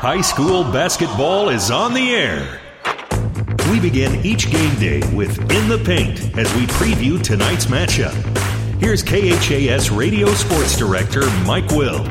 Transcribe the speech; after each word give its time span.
High 0.00 0.22
school 0.22 0.64
basketball 0.64 1.50
is 1.50 1.70
on 1.70 1.92
the 1.92 2.14
air. 2.14 2.58
We 3.70 3.78
begin 3.78 4.24
each 4.24 4.50
game 4.50 4.74
day 4.76 5.00
with 5.14 5.38
In 5.52 5.68
the 5.68 5.76
Paint 5.84 6.38
as 6.38 6.50
we 6.54 6.62
preview 6.68 7.22
tonight's 7.22 7.66
matchup. 7.66 8.14
Here's 8.80 9.02
KHAS 9.02 9.90
Radio 9.90 10.32
Sports 10.32 10.78
Director 10.78 11.26
Mike 11.44 11.68
Will. 11.72 12.02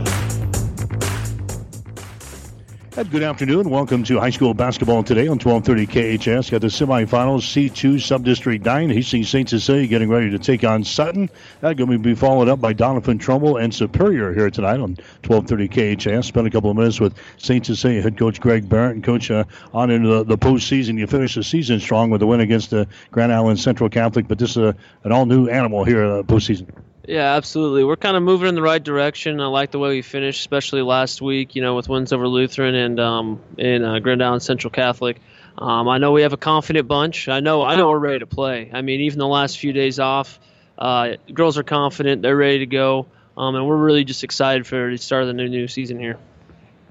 Good 3.00 3.24
afternoon. 3.24 3.70
Welcome 3.70 4.04
to 4.04 4.20
high 4.20 4.30
school 4.30 4.54
basketball 4.54 5.04
today 5.04 5.28
on 5.28 5.40
1230 5.40 6.18
KHAS. 6.18 6.50
Got 6.50 6.60
the 6.60 6.68
semifinals, 6.68 7.44
C2 7.48 7.96
Subdistrict 7.96 8.66
9. 8.66 8.90
Hastings 8.90 9.30
St. 9.30 9.48
Cecilia 9.48 9.88
getting 9.88 10.10
ready 10.10 10.30
to 10.32 10.38
take 10.38 10.66
on 10.66 10.84
Sutton. 10.84 11.30
That's 11.62 11.78
going 11.78 11.90
to 11.90 11.98
be 11.98 12.14
followed 12.14 12.50
up 12.50 12.60
by 12.60 12.74
Doniphan 12.74 13.18
Trumbull 13.22 13.56
and 13.56 13.74
Superior 13.74 14.34
here 14.34 14.50
tonight 14.50 14.82
on 14.82 14.98
1230 15.26 15.70
KHS. 15.70 16.26
Spent 16.26 16.46
a 16.46 16.50
couple 16.50 16.72
of 16.72 16.76
minutes 16.76 17.00
with 17.00 17.16
St. 17.38 17.66
Cecilia 17.66 18.02
head 18.02 18.18
coach 18.18 18.42
Greg 18.42 18.68
Barrett 18.68 18.96
and 18.96 19.04
coach 19.04 19.32
uh, 19.32 19.46
on 19.74 19.92
into 19.92 20.10
the, 20.10 20.26
the 20.26 20.38
postseason. 20.38 21.00
You 21.00 21.08
finished 21.08 21.36
the 21.36 21.44
season 21.44 21.80
strong 21.80 22.10
with 22.10 22.22
a 22.22 22.28
win 22.28 22.42
against 22.42 22.70
the 22.70 22.86
Grand 23.12 23.32
Island 23.32 23.62
Central 23.62 23.90
Catholic, 23.90 24.28
but 24.28 24.38
this 24.38 24.52
is 24.52 24.58
a, 24.58 24.76
an 25.06 25.14
all 25.14 25.26
new 25.26 25.48
animal 25.48 25.86
here 25.86 26.04
uh, 26.04 26.24
postseason. 26.24 26.68
Yeah, 27.10 27.38
absolutely. 27.38 27.84
We're 27.84 27.96
kind 27.96 28.16
of 28.16 28.22
moving 28.22 28.50
in 28.50 28.54
the 28.54 28.62
right 28.62 28.84
direction. 28.84 29.42
I 29.42 29.48
like 29.48 29.72
the 29.72 29.80
way 29.80 29.90
we 29.90 30.04
finished, 30.04 30.42
especially 30.42 30.84
last 30.84 31.24
week. 31.24 31.56
You 31.56 31.64
know, 31.64 31.76
with 31.76 31.90
wins 31.90 32.14
over 32.14 32.28
Lutheran 32.28 32.76
and 32.76 33.00
um, 33.00 33.42
in 33.58 33.84
uh, 33.84 33.98
Grand 33.98 34.24
Island 34.24 34.44
Central 34.44 34.70
Catholic. 34.70 35.20
Um, 35.58 35.88
I 35.88 35.98
know 35.98 36.12
we 36.12 36.22
have 36.22 36.34
a 36.34 36.38
confident 36.38 36.88
bunch. 36.88 37.28
I 37.28 37.40
know 37.40 37.64
I 37.64 37.78
know 37.78 37.90
we're 37.90 37.98
ready 37.98 38.20
to 38.20 38.28
play. 38.28 38.70
I 38.72 38.84
mean, 38.84 39.02
even 39.02 39.18
the 39.18 39.28
last 39.28 39.58
few 39.58 39.74
days 39.74 39.98
off, 39.98 40.40
uh, 40.78 41.14
girls 41.34 41.58
are 41.58 41.64
confident. 41.64 42.22
They're 42.22 42.38
ready 42.38 42.60
to 42.60 42.68
go, 42.68 43.08
um, 43.36 43.56
and 43.56 43.68
we're 43.68 43.76
really 43.76 44.04
just 44.04 44.24
excited 44.24 44.68
for 44.68 44.92
the 44.92 44.98
start 44.98 45.24
of 45.24 45.30
the 45.30 45.34
new 45.34 45.50
new 45.50 45.68
season 45.68 45.98
here. 45.98 46.20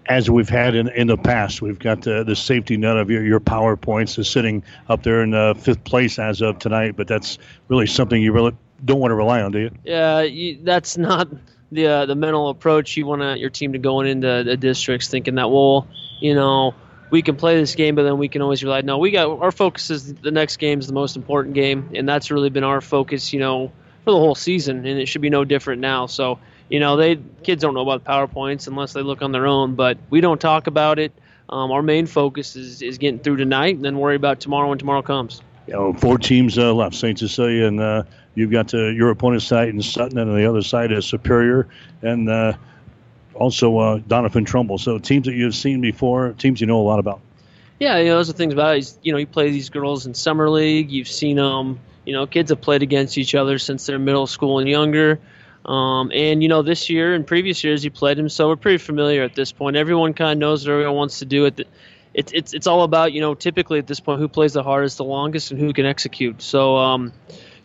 As 0.07 0.29
we've 0.29 0.49
had 0.49 0.75
in, 0.75 0.89
in 0.89 1.07
the 1.07 1.17
past, 1.17 1.63
we've 1.63 1.79
got 1.79 2.03
the, 2.03 2.25
the 2.25 2.35
safety 2.35 2.77
net 2.77 2.97
of 2.97 3.09
your, 3.09 3.25
your 3.25 3.41
power 3.41 3.77
points 3.77 4.19
is 4.19 4.29
sitting 4.29 4.65
up 4.89 5.05
there 5.05 5.23
in 5.23 5.33
uh, 5.33 5.55
fifth 5.55 5.85
place 5.85 6.19
as 6.19 6.41
of 6.41 6.59
tonight, 6.59 6.97
but 6.97 7.07
that's 7.07 7.39
really 7.69 7.87
something 7.87 8.21
you 8.21 8.33
really 8.33 8.57
don't 8.85 9.01
want 9.01 9.11
to 9.11 9.15
rely 9.15 9.43
on, 9.43 9.53
do 9.53 9.59
you? 9.59 9.71
Yeah, 9.85 10.23
you, 10.23 10.59
that's 10.63 10.97
not 10.97 11.29
the 11.71 11.87
uh, 11.87 12.07
the 12.07 12.15
mental 12.15 12.49
approach 12.49 12.97
you 12.97 13.07
want 13.07 13.39
your 13.39 13.51
team 13.51 13.73
to 13.73 13.79
going 13.79 14.07
into 14.07 14.43
the 14.45 14.57
districts 14.57 15.09
thinking 15.09 15.37
that 15.37 15.51
well, 15.51 15.87
you 16.21 16.35
know, 16.35 16.75
we 17.11 17.23
can 17.23 17.37
play 17.37 17.57
this 17.59 17.75
game, 17.75 17.95
but 17.95 18.05
then 18.05 18.19
we 18.19 18.29
can 18.29 18.43
always 18.43 18.63
rely. 18.63 18.81
No, 18.83 18.99
we 18.99 19.11
got 19.11 19.41
our 19.41 19.53
focus 19.53 19.91
is 19.91 20.15
the 20.15 20.31
next 20.31 20.57
game 20.57 20.79
is 20.79 20.87
the 20.87 20.93
most 20.93 21.17
important 21.17 21.55
game, 21.55 21.91
and 21.95 22.09
that's 22.09 22.31
really 22.31 22.51
been 22.51 22.65
our 22.65 22.81
focus, 22.81 23.33
you 23.33 23.41
know, 23.41 23.73
for 24.05 24.13
the 24.13 24.19
whole 24.19 24.35
season, 24.35 24.87
and 24.87 24.99
it 24.99 25.07
should 25.07 25.23
be 25.23 25.31
no 25.31 25.45
different 25.45 25.81
now. 25.81 26.07
So, 26.07 26.39
you 26.69 26.81
know, 26.81 26.97
they 26.97 27.19
kids 27.43 27.63
don't 27.63 27.75
know 27.75 27.89
about 27.89 28.05
powerpoints 28.05 28.67
unless 28.67 28.93
they 28.93 29.03
look 29.03 29.23
on 29.23 29.33
their 29.33 29.47
own, 29.47 29.75
but 29.75 29.99
we 30.11 30.21
don't 30.21 30.41
talk 30.41 30.67
about 30.67 30.99
it. 30.99 31.13
Um, 31.51 31.71
our 31.71 31.83
main 31.83 32.07
focus 32.07 32.57
is, 32.57 32.83
is 32.83 32.99
getting 32.99 33.21
through 33.21 33.37
tonight, 33.37 33.77
and 33.77 33.85
then 33.85 33.99
worry 33.99 34.17
about 34.17 34.41
tomorrow 34.41 34.69
when 34.69 34.79
tomorrow 34.79 35.03
comes. 35.03 35.41
You 35.67 35.75
know, 35.75 35.93
four 35.95 36.19
teams 36.19 36.59
uh, 36.59 36.75
left: 36.75 36.95
Saint 36.95 37.19
Cecilia 37.19 37.67
and 37.67 37.81
uh, 37.81 38.03
You've 38.35 38.51
got 38.51 38.73
uh, 38.73 38.89
your 38.89 39.11
opponent's 39.11 39.47
side 39.47 39.69
in 39.69 39.83
Sutton, 39.83 40.19
and 40.19 40.31
on 40.31 40.37
the 40.37 40.47
other 40.47 40.63
side 40.63 40.93
is 40.93 41.07
Superior, 41.07 41.69
and 42.03 42.29
uh, 42.29 42.53
also 43.35 43.79
uh, 43.79 43.99
Doniphan 43.99 44.47
Trumbull. 44.47 44.79
So 44.79 44.99
teams 44.99 45.27
that 45.27 45.35
you've 45.35 45.55
seen 45.55 45.81
before, 45.81 46.35
teams 46.35 46.61
you 46.61 46.67
know 46.67 46.81
a 46.81 46.83
lot 46.83 46.99
about. 46.99 47.21
Yeah, 47.81 47.99
you 47.99 48.07
know, 48.07 48.17
those 48.17 48.29
are 48.31 48.35
things 48.35 48.53
about 48.53 48.77
it. 48.77 48.99
You 49.03 49.13
know, 49.13 49.19
you 49.19 49.27
play 49.27 49.51
these 49.51 49.71
girls 49.71 50.07
in 50.07 50.15
summer 50.15 50.51
league. 50.51 50.91
You've 50.91 51.09
seen 51.09 51.37
them. 51.37 51.81
You 52.05 52.13
know, 52.13 52.27
kids 52.27 52.51
have 52.51 52.61
played 52.61 52.83
against 52.83 53.19
each 53.19 53.35
other 53.35 53.59
since 53.59 53.87
they're 53.87 53.99
middle 53.99 54.27
school 54.27 54.59
and 54.59 54.69
younger. 54.69 55.21
Um, 55.65 56.11
and 56.15 56.43
you 56.43 56.49
know, 56.49 56.63
this 56.63 56.89
year 56.89 57.15
and 57.15 57.27
previous 57.27 57.63
years, 57.63 57.85
you 57.85 57.91
played 57.91 58.19
them, 58.19 58.29
so 58.29 58.49
we're 58.49 58.57
pretty 58.57 58.79
familiar 58.79 59.23
at 59.23 59.35
this 59.35 59.53
point. 59.53 59.77
Everyone 59.77 60.15
kind 60.15 60.33
of 60.33 60.39
knows 60.39 60.67
what 60.67 60.73
everyone 60.73 60.97
wants 60.97 61.19
to 61.19 61.25
do. 61.25 61.45
It, 61.45 61.69
it's 62.15 62.33
it's 62.33 62.55
it's 62.55 62.67
all 62.67 62.83
about 62.83 63.13
you 63.13 63.21
know, 63.21 63.35
typically 63.35 63.79
at 63.79 63.87
this 63.87 64.01
point, 64.01 64.21
who 64.21 64.29
plays 64.29 64.55
the 64.55 64.63
hardest, 64.63 64.97
the 64.97 65.05
longest, 65.05 65.51
and 65.51 65.61
who 65.61 65.73
can 65.73 65.87
execute. 65.87 66.43
So. 66.43 66.77
Um, 66.77 67.13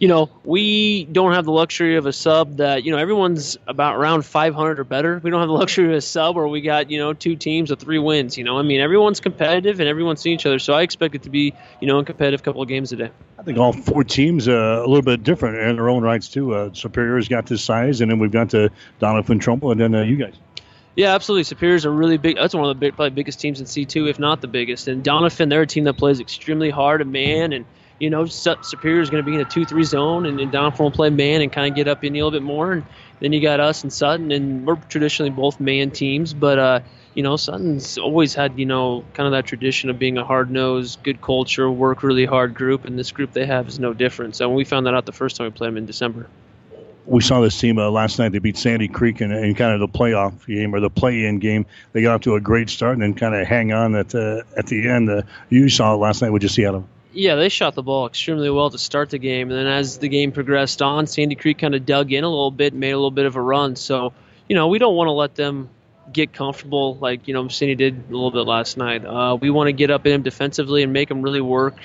you 0.04 0.10
know, 0.10 0.30
we 0.44 1.06
don't 1.06 1.32
have 1.32 1.46
the 1.46 1.54
luxury 1.54 1.96
of 1.96 2.06
a 2.06 2.12
sub 2.12 2.58
that, 2.58 2.84
you 2.84 2.92
know, 2.92 2.98
everyone's 2.98 3.58
about 3.68 3.96
around 3.96 4.26
500 4.26 4.78
or 4.78 4.84
better. 4.84 5.22
We 5.24 5.30
don't 5.30 5.40
have 5.40 5.48
the 5.48 5.54
luxury 5.54 5.86
of 5.86 5.94
a 5.94 6.02
sub 6.02 6.36
where 6.36 6.46
we 6.46 6.60
got, 6.60 6.92
you 6.92 6.98
know, 7.00 7.14
two 7.14 7.38
teams 7.38 7.70
with 7.70 7.80
three 7.80 8.00
wins. 8.00 8.38
You 8.38 8.44
know, 8.44 8.60
I 8.60 8.64
mean, 8.64 8.82
everyone's 8.82 9.22
competitive 9.22 9.80
and 9.80 9.88
everyone's 9.88 10.20
seeing 10.20 10.36
each 10.36 10.46
other. 10.46 10.60
So 10.60 10.74
I 10.74 10.82
expect 10.82 11.16
it 11.16 11.24
to 11.24 11.30
be, 11.30 11.54
you 11.80 11.88
know, 11.88 12.00
a 12.00 12.04
competitive 12.04 12.44
couple 12.44 12.62
of 12.62 12.68
games 12.68 12.92
a 12.92 12.98
day. 12.98 13.12
I 13.40 13.44
think 13.44 13.58
all 13.58 13.72
four 13.72 14.04
teams 14.04 14.50
are 14.50 14.74
a 14.80 14.86
little 14.86 15.04
bit 15.04 15.24
different 15.24 15.58
in 15.60 15.78
their 15.78 15.88
own 15.88 16.04
rights, 16.04 16.28
too. 16.28 16.54
Uh, 16.54 16.74
Superior's 16.74 17.30
got 17.30 17.46
this 17.46 17.64
size, 17.64 18.02
and 18.02 18.12
then 18.12 18.20
we've 18.20 18.30
got 18.30 18.50
the 18.50 18.72
Doniphan 19.00 19.40
Trumbull, 19.40 19.72
and 19.72 19.80
then 19.80 19.96
uh, 19.96 20.02
you 20.02 20.18
guys. 20.18 20.34
Yeah, 20.98 21.16
absolutely. 21.16 21.46
Superior's 21.46 21.86
a 21.86 21.90
really 21.90 22.18
big. 22.18 22.36
That's 22.36 22.54
one 22.54 22.66
of 22.66 22.76
the 22.76 22.76
big, 22.78 22.98
probably 22.98 23.12
biggest 23.12 23.40
teams 23.40 23.62
in 23.62 23.68
C2, 23.68 24.10
if 24.10 24.20
not 24.20 24.42
the 24.42 24.50
biggest. 24.50 24.90
And 24.90 25.02
Doniphan, 25.02 25.50
they're 25.50 25.62
a 25.62 25.68
team 25.68 25.86
that 25.86 25.94
plays 25.94 26.20
extremely 26.20 26.72
hard 26.72 27.00
and 27.00 27.14
man 27.14 27.54
and– 27.54 27.64
you 28.04 28.10
know, 28.10 28.26
Superior 28.26 29.00
is 29.00 29.10
going 29.10 29.24
to 29.24 29.26
be 29.26 29.34
in 29.34 29.40
a 29.40 29.46
2 29.46 29.64
3 29.64 29.84
zone, 29.86 30.26
and, 30.26 30.38
and 30.42 30.52
Doniphan 30.52 30.80
will 30.80 30.92
play 30.92 31.10
man 31.10 31.42
and 31.42 31.50
kind 31.50 31.72
of 31.72 31.76
get 31.76 31.88
up 31.88 32.04
in 32.04 32.12
a 32.12 32.16
little 32.16 32.32
bit 32.32 32.44
more. 32.44 32.74
And 32.74 32.86
then 33.22 33.32
you 33.32 33.42
got 33.42 33.62
us 33.62 33.84
and 33.84 33.94
Sutton, 33.94 34.30
and 34.34 34.68
we're 34.68 34.76
traditionally 34.76 35.30
both 35.30 35.62
man 35.62 35.90
teams, 35.90 36.34
but, 36.34 36.60
uh, 36.60 36.80
you 37.14 37.24
know, 37.24 37.38
Sutton's 37.38 37.98
always 37.98 38.34
had, 38.34 38.60
you 38.60 38.66
know, 38.66 39.06
kind 39.14 39.26
of 39.26 39.32
that 39.32 39.46
tradition 39.46 39.90
of 39.90 39.98
being 39.98 40.18
a 40.18 40.26
hard 40.26 40.52
nosed, 40.52 41.02
good 41.02 41.22
culture, 41.22 41.72
work 41.72 42.04
really 42.04 42.26
hard 42.26 42.54
group, 42.54 42.84
and 42.84 43.00
this 43.00 43.14
group 43.14 43.32
they 43.32 43.46
have 43.46 43.70
is 43.70 43.80
no 43.80 43.94
different. 43.94 44.36
So 44.36 44.50
when 44.50 44.58
we 44.58 44.66
found 44.66 44.86
that 44.86 44.94
out 44.94 45.06
the 45.06 45.14
first 45.14 45.38
time 45.38 45.46
we 45.46 45.52
played 45.52 45.70
them 45.70 45.78
in 45.78 45.86
December. 45.86 46.28
We 47.06 47.22
saw 47.22 47.40
this 47.40 47.58
team 47.58 47.78
uh, 47.80 47.90
last 47.90 48.20
night. 48.20 48.34
They 48.34 48.40
beat 48.40 48.58
Sandy 48.58 48.90
Creek 48.90 49.22
in, 49.22 49.32
in, 49.32 49.56
kind 49.56 49.74
of 49.74 49.80
the 49.80 49.98
playoff 49.98 50.46
game 50.46 50.76
or 50.76 50.82
the 50.82 50.90
play-in 50.90 51.40
game. 51.40 51.66
They 51.94 52.02
got 52.02 52.16
off 52.16 52.22
to 52.22 52.36
a 52.36 52.42
great 52.42 52.70
start 52.70 52.94
and 52.94 53.02
then 53.02 53.14
kind 53.14 53.36
of 53.36 53.48
hang 53.48 53.72
on 53.72 53.96
at 53.96 54.10
the 54.10 54.44
at 54.58 54.68
the 54.68 54.90
end. 54.90 55.10
Uh, 55.10 55.22
you 55.50 55.68
saw 55.68 55.94
it 55.94 55.98
last 55.98 56.22
night. 56.22 56.30
What 56.30 56.42
did 56.42 56.50
you 56.50 56.54
see 56.54 56.66
out 56.66 56.76
of 56.76 56.82
them? 56.84 56.90
Yeah, 57.14 57.36
they 57.36 57.50
shot 57.50 57.76
the 57.76 57.84
ball 57.84 58.08
extremely 58.08 58.50
well 58.50 58.72
to 58.72 58.78
start 58.80 59.12
the 59.12 59.20
game, 59.20 59.52
and 59.52 59.60
then 59.60 59.68
as 59.68 60.00
the 60.00 60.10
game 60.10 60.32
progressed 60.32 60.82
on, 60.82 61.06
Sandy 61.06 61.36
Creek 61.36 61.60
kind 61.60 61.76
of 61.76 61.86
dug 61.86 62.12
in 62.12 62.24
a 62.24 62.30
little 62.30 62.50
bit, 62.50 62.74
made 62.74 62.92
a 62.92 62.98
little 62.98 63.12
bit 63.12 63.28
of 63.28 63.36
a 63.36 63.42
run. 63.42 63.76
So, 63.76 64.14
you 64.50 64.56
know, 64.56 64.68
we 64.68 64.80
don't 64.80 64.96
want 64.96 65.10
to 65.10 65.12
let 65.12 65.36
them 65.36 65.70
get 66.12 66.34
comfortable 66.34 66.96
like 66.96 67.28
you 67.28 67.34
know 67.34 67.48
Sandy 67.48 67.76
did 67.76 67.94
a 68.10 68.12
little 68.12 68.32
bit 68.32 68.42
last 68.42 68.78
night. 68.78 69.06
Uh, 69.06 69.38
we 69.40 69.50
want 69.50 69.68
to 69.68 69.74
get 69.74 69.92
up 69.92 70.06
in 70.06 70.12
them 70.12 70.22
defensively 70.24 70.84
and 70.84 70.92
make 70.92 71.08
them 71.08 71.22
really 71.22 71.42
work 71.42 71.78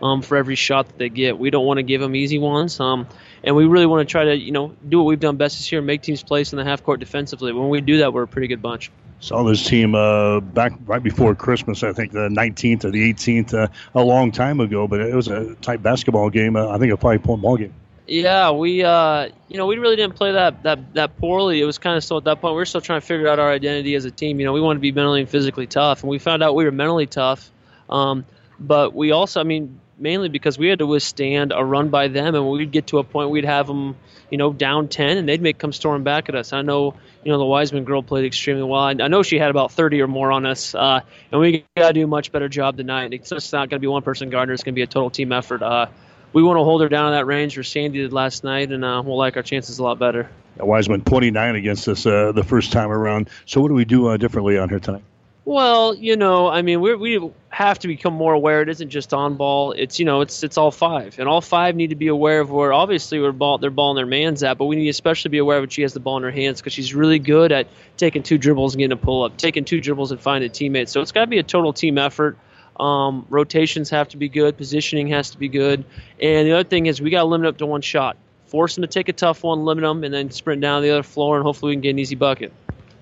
um, 0.00 0.22
for 0.22 0.36
every 0.36 0.54
shot 0.54 0.86
that 0.86 0.98
they 0.98 1.08
get. 1.08 1.38
We 1.38 1.50
don't 1.50 1.66
want 1.66 1.78
to 1.78 1.82
give 1.82 2.00
them 2.00 2.14
easy 2.14 2.38
ones, 2.38 2.78
um, 2.80 3.08
and 3.42 3.56
we 3.56 3.66
really 3.66 3.86
want 3.86 4.06
to 4.08 4.10
try 4.10 4.24
to 4.24 4.36
you 4.36 4.52
know 4.52 4.74
do 4.88 4.98
what 4.98 5.04
we've 5.04 5.20
done 5.20 5.36
best 5.36 5.58
this 5.58 5.70
year, 5.72 5.82
make 5.82 6.02
teams 6.02 6.22
play 6.22 6.40
in 6.40 6.56
the 6.56 6.64
half 6.64 6.84
court 6.84 7.00
defensively. 7.00 7.52
When 7.52 7.68
we 7.68 7.80
do 7.80 7.98
that, 7.98 8.12
we're 8.12 8.22
a 8.22 8.28
pretty 8.28 8.48
good 8.48 8.62
bunch 8.62 8.90
saw 9.20 9.42
this 9.42 9.64
team 9.64 9.94
uh, 9.94 10.40
back 10.40 10.72
right 10.86 11.02
before 11.02 11.34
Christmas. 11.34 11.82
I 11.82 11.92
think 11.92 12.12
the 12.12 12.28
19th 12.28 12.84
or 12.84 12.90
the 12.90 13.12
18th, 13.12 13.54
uh, 13.54 13.68
a 13.94 14.02
long 14.02 14.30
time 14.32 14.60
ago. 14.60 14.86
But 14.86 15.00
it 15.00 15.14
was 15.14 15.28
a 15.28 15.54
tight 15.56 15.82
basketball 15.82 16.30
game. 16.30 16.56
Uh, 16.56 16.68
I 16.68 16.78
think 16.78 16.92
a 16.92 16.96
five 16.96 17.22
point 17.22 17.42
ball 17.42 17.56
game. 17.56 17.74
Yeah, 18.06 18.52
we 18.52 18.84
uh, 18.84 19.30
you 19.48 19.56
know 19.56 19.66
we 19.66 19.78
really 19.78 19.96
didn't 19.96 20.14
play 20.14 20.32
that 20.32 20.62
that 20.62 20.94
that 20.94 21.16
poorly. 21.18 21.60
It 21.60 21.64
was 21.64 21.78
kind 21.78 21.96
of 21.96 22.04
still 22.04 22.18
at 22.18 22.24
that 22.24 22.40
point 22.40 22.54
we 22.54 22.62
are 22.62 22.66
still 22.66 22.80
trying 22.80 23.00
to 23.00 23.06
figure 23.06 23.26
out 23.26 23.38
our 23.38 23.50
identity 23.50 23.94
as 23.96 24.04
a 24.04 24.10
team. 24.10 24.38
You 24.38 24.46
know, 24.46 24.52
we 24.52 24.60
wanted 24.60 24.78
to 24.78 24.82
be 24.82 24.92
mentally 24.92 25.20
and 25.20 25.28
physically 25.28 25.66
tough, 25.66 26.02
and 26.02 26.10
we 26.10 26.18
found 26.18 26.42
out 26.42 26.54
we 26.54 26.64
were 26.64 26.70
mentally 26.70 27.06
tough. 27.06 27.50
Um, 27.90 28.24
but 28.58 28.94
we 28.94 29.10
also, 29.10 29.40
I 29.40 29.44
mean, 29.44 29.80
mainly 29.98 30.28
because 30.28 30.58
we 30.58 30.68
had 30.68 30.80
to 30.80 30.86
withstand 30.86 31.52
a 31.54 31.64
run 31.64 31.88
by 31.88 32.08
them, 32.08 32.34
and 32.34 32.50
we'd 32.50 32.70
get 32.70 32.88
to 32.88 32.98
a 32.98 33.04
point 33.04 33.30
we'd 33.30 33.44
have 33.44 33.66
them, 33.66 33.96
you 34.30 34.38
know, 34.38 34.52
down 34.52 34.88
ten, 34.88 35.16
and 35.18 35.28
they'd 35.28 35.40
make 35.40 35.58
come 35.58 35.72
storm 35.72 36.04
back 36.04 36.28
at 36.28 36.34
us. 36.34 36.52
I 36.52 36.62
know, 36.62 36.94
you 37.24 37.32
know, 37.32 37.38
the 37.38 37.44
Wiseman 37.44 37.84
girl 37.84 38.02
played 38.02 38.24
extremely 38.24 38.62
well. 38.62 38.82
I, 38.82 38.90
I 38.90 39.08
know 39.08 39.22
she 39.22 39.38
had 39.38 39.50
about 39.50 39.72
thirty 39.72 40.00
or 40.00 40.06
more 40.06 40.32
on 40.32 40.46
us, 40.46 40.74
uh, 40.74 41.00
and 41.32 41.40
we 41.40 41.64
got 41.76 41.88
to 41.88 41.92
do 41.94 42.04
a 42.04 42.06
much 42.06 42.32
better 42.32 42.48
job 42.48 42.76
tonight. 42.76 43.12
It's 43.12 43.30
just 43.30 43.52
not 43.52 43.70
going 43.70 43.78
to 43.78 43.84
be 43.84 43.86
one 43.86 44.02
person 44.02 44.30
Gardner. 44.30 44.54
It's 44.54 44.62
going 44.62 44.74
to 44.74 44.78
be 44.78 44.82
a 44.82 44.86
total 44.86 45.10
team 45.10 45.32
effort. 45.32 45.62
Uh, 45.62 45.86
we 46.32 46.42
want 46.42 46.58
to 46.58 46.64
hold 46.64 46.82
her 46.82 46.88
down 46.88 47.06
in 47.06 47.12
that 47.12 47.24
range 47.26 47.56
where 47.56 47.64
Sandy 47.64 48.00
did 48.00 48.12
last 48.12 48.44
night, 48.44 48.70
and 48.70 48.84
uh, 48.84 49.02
we'll 49.04 49.16
like 49.16 49.36
our 49.36 49.42
chances 49.42 49.78
a 49.78 49.82
lot 49.82 49.98
better. 49.98 50.28
Wiseman 50.58 51.02
29 51.02 51.54
against 51.54 51.88
us 51.88 52.06
uh, 52.06 52.32
the 52.32 52.44
first 52.44 52.72
time 52.72 52.90
around. 52.90 53.28
So 53.44 53.60
what 53.60 53.68
do 53.68 53.74
we 53.74 53.84
do 53.84 54.08
uh, 54.08 54.16
differently 54.16 54.58
on 54.58 54.68
her 54.70 54.78
tonight? 54.78 55.04
Well, 55.46 55.94
you 55.94 56.16
know, 56.16 56.48
I 56.48 56.62
mean, 56.62 56.80
we 56.80 56.96
we 56.96 57.30
have 57.50 57.78
to 57.78 57.86
become 57.86 58.12
more 58.12 58.32
aware. 58.32 58.62
It 58.62 58.68
isn't 58.68 58.90
just 58.90 59.14
on 59.14 59.36
ball. 59.36 59.70
It's 59.70 60.00
you 60.00 60.04
know, 60.04 60.20
it's 60.20 60.42
it's 60.42 60.58
all 60.58 60.72
five, 60.72 61.20
and 61.20 61.28
all 61.28 61.40
five 61.40 61.76
need 61.76 61.90
to 61.90 61.94
be 61.94 62.08
aware 62.08 62.40
of 62.40 62.50
where 62.50 62.72
obviously 62.72 63.20
we're 63.20 63.30
ball 63.30 63.58
they're 63.58 63.70
balling 63.70 63.94
their 63.94 64.06
man's 64.06 64.42
at, 64.42 64.58
but 64.58 64.64
we 64.64 64.74
need 64.74 64.86
to 64.86 64.90
especially 64.90 65.28
be 65.28 65.38
aware 65.38 65.58
of 65.58 65.62
when 65.62 65.68
she 65.68 65.82
has 65.82 65.92
the 65.92 66.00
ball 66.00 66.16
in 66.16 66.24
her 66.24 66.32
hands 66.32 66.60
because 66.60 66.72
she's 66.72 66.96
really 66.96 67.20
good 67.20 67.52
at 67.52 67.68
taking 67.96 68.24
two 68.24 68.38
dribbles 68.38 68.74
and 68.74 68.80
getting 68.80 68.90
a 68.92 68.96
pull 68.96 69.22
up, 69.22 69.36
taking 69.36 69.64
two 69.64 69.80
dribbles 69.80 70.10
and 70.10 70.20
finding 70.20 70.50
teammates. 70.50 70.90
So 70.90 71.00
it's 71.00 71.12
got 71.12 71.20
to 71.20 71.26
be 71.28 71.38
a 71.38 71.44
total 71.44 71.72
team 71.72 71.96
effort. 71.96 72.36
Um, 72.80 73.24
rotations 73.28 73.90
have 73.90 74.08
to 74.08 74.16
be 74.16 74.28
good, 74.28 74.56
positioning 74.56 75.06
has 75.08 75.30
to 75.30 75.38
be 75.38 75.48
good, 75.48 75.84
and 76.20 76.48
the 76.48 76.54
other 76.54 76.68
thing 76.68 76.86
is 76.86 77.00
we 77.00 77.10
got 77.10 77.20
to 77.20 77.26
limit 77.26 77.46
up 77.46 77.58
to 77.58 77.66
one 77.66 77.82
shot. 77.82 78.16
Force 78.46 78.74
them 78.74 78.82
to 78.82 78.88
take 78.88 79.08
a 79.08 79.12
tough 79.12 79.44
one, 79.44 79.64
limit 79.64 79.82
them, 79.82 80.02
and 80.02 80.12
then 80.12 80.32
sprint 80.32 80.60
down 80.60 80.82
the 80.82 80.90
other 80.90 81.04
floor, 81.04 81.36
and 81.36 81.44
hopefully 81.44 81.70
we 81.70 81.76
can 81.76 81.82
get 81.82 81.90
an 81.90 82.00
easy 82.00 82.16
bucket 82.16 82.52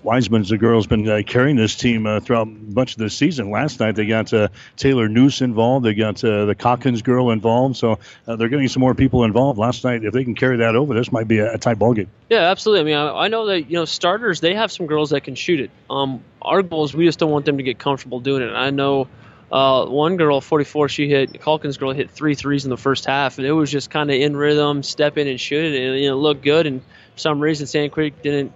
Wiseman's 0.05 0.49
the 0.49 0.57
girl's 0.57 0.85
been 0.85 1.09
uh, 1.09 1.23
carrying 1.25 1.55
this 1.55 1.75
team 1.75 2.05
uh, 2.05 2.19
throughout 2.19 2.47
much 2.47 2.93
of 2.93 2.99
the 2.99 3.09
season. 3.09 3.49
Last 3.49 3.79
night 3.79 3.95
they 3.95 4.05
got 4.05 4.31
uh, 4.31 4.49
Taylor 4.77 5.09
Noose 5.09 5.41
involved. 5.41 5.83
They 5.83 5.95
got 5.95 6.23
uh, 6.23 6.45
the 6.45 6.53
Calkins 6.53 7.01
girl 7.01 7.31
involved. 7.31 7.75
So 7.75 7.97
uh, 8.27 8.35
they're 8.35 8.47
getting 8.47 8.67
some 8.67 8.81
more 8.81 8.93
people 8.93 9.23
involved. 9.23 9.57
Last 9.57 9.83
night, 9.83 10.05
if 10.05 10.13
they 10.13 10.23
can 10.23 10.35
carry 10.35 10.57
that 10.57 10.75
over, 10.75 10.93
this 10.93 11.11
might 11.11 11.27
be 11.27 11.39
a, 11.39 11.55
a 11.55 11.57
tight 11.57 11.79
ball 11.79 11.95
game. 11.95 12.09
Yeah, 12.29 12.51
absolutely. 12.51 12.81
I 12.81 12.83
mean, 12.83 12.95
I, 12.95 13.23
I, 13.23 13.27
know 13.29 13.47
that 13.47 13.63
you 13.63 13.73
know 13.73 13.85
starters 13.85 14.41
they 14.41 14.53
have 14.53 14.71
some 14.71 14.85
girls 14.85 15.09
that 15.09 15.21
can 15.21 15.33
shoot 15.33 15.59
it. 15.59 15.71
Um, 15.89 16.23
our 16.39 16.61
goal 16.61 16.83
is 16.83 16.93
we 16.93 17.05
just 17.05 17.17
don't 17.17 17.31
want 17.31 17.45
them 17.45 17.57
to 17.57 17.63
get 17.63 17.79
comfortable 17.79 18.19
doing 18.19 18.43
it. 18.43 18.53
I 18.53 18.69
know. 18.69 19.07
Uh, 19.51 19.85
one 19.85 20.17
girl, 20.17 20.41
44, 20.41 20.89
she 20.89 21.07
hit 21.07 21.39
Calkins 21.39 21.77
girl 21.77 21.93
hit 21.93 22.09
three 22.09 22.33
threes 22.33 22.65
in 22.65 22.71
the 22.71 22.77
first 22.77 23.05
half, 23.05 23.37
and 23.37 23.45
it 23.45 23.51
was 23.51 23.71
just 23.71 23.91
kind 23.91 24.09
of 24.09 24.15
in 24.15 24.35
rhythm, 24.35 24.81
step 24.81 25.17
in 25.19 25.27
and 25.27 25.39
shoot 25.39 25.73
it, 25.73 25.79
and 25.79 26.03
know, 26.03 26.17
looked 26.17 26.43
good. 26.43 26.65
And 26.65 26.81
for 26.81 27.19
some 27.19 27.39
reason, 27.39 27.67
Sand 27.67 27.91
Creek 27.91 28.21
didn't 28.23 28.51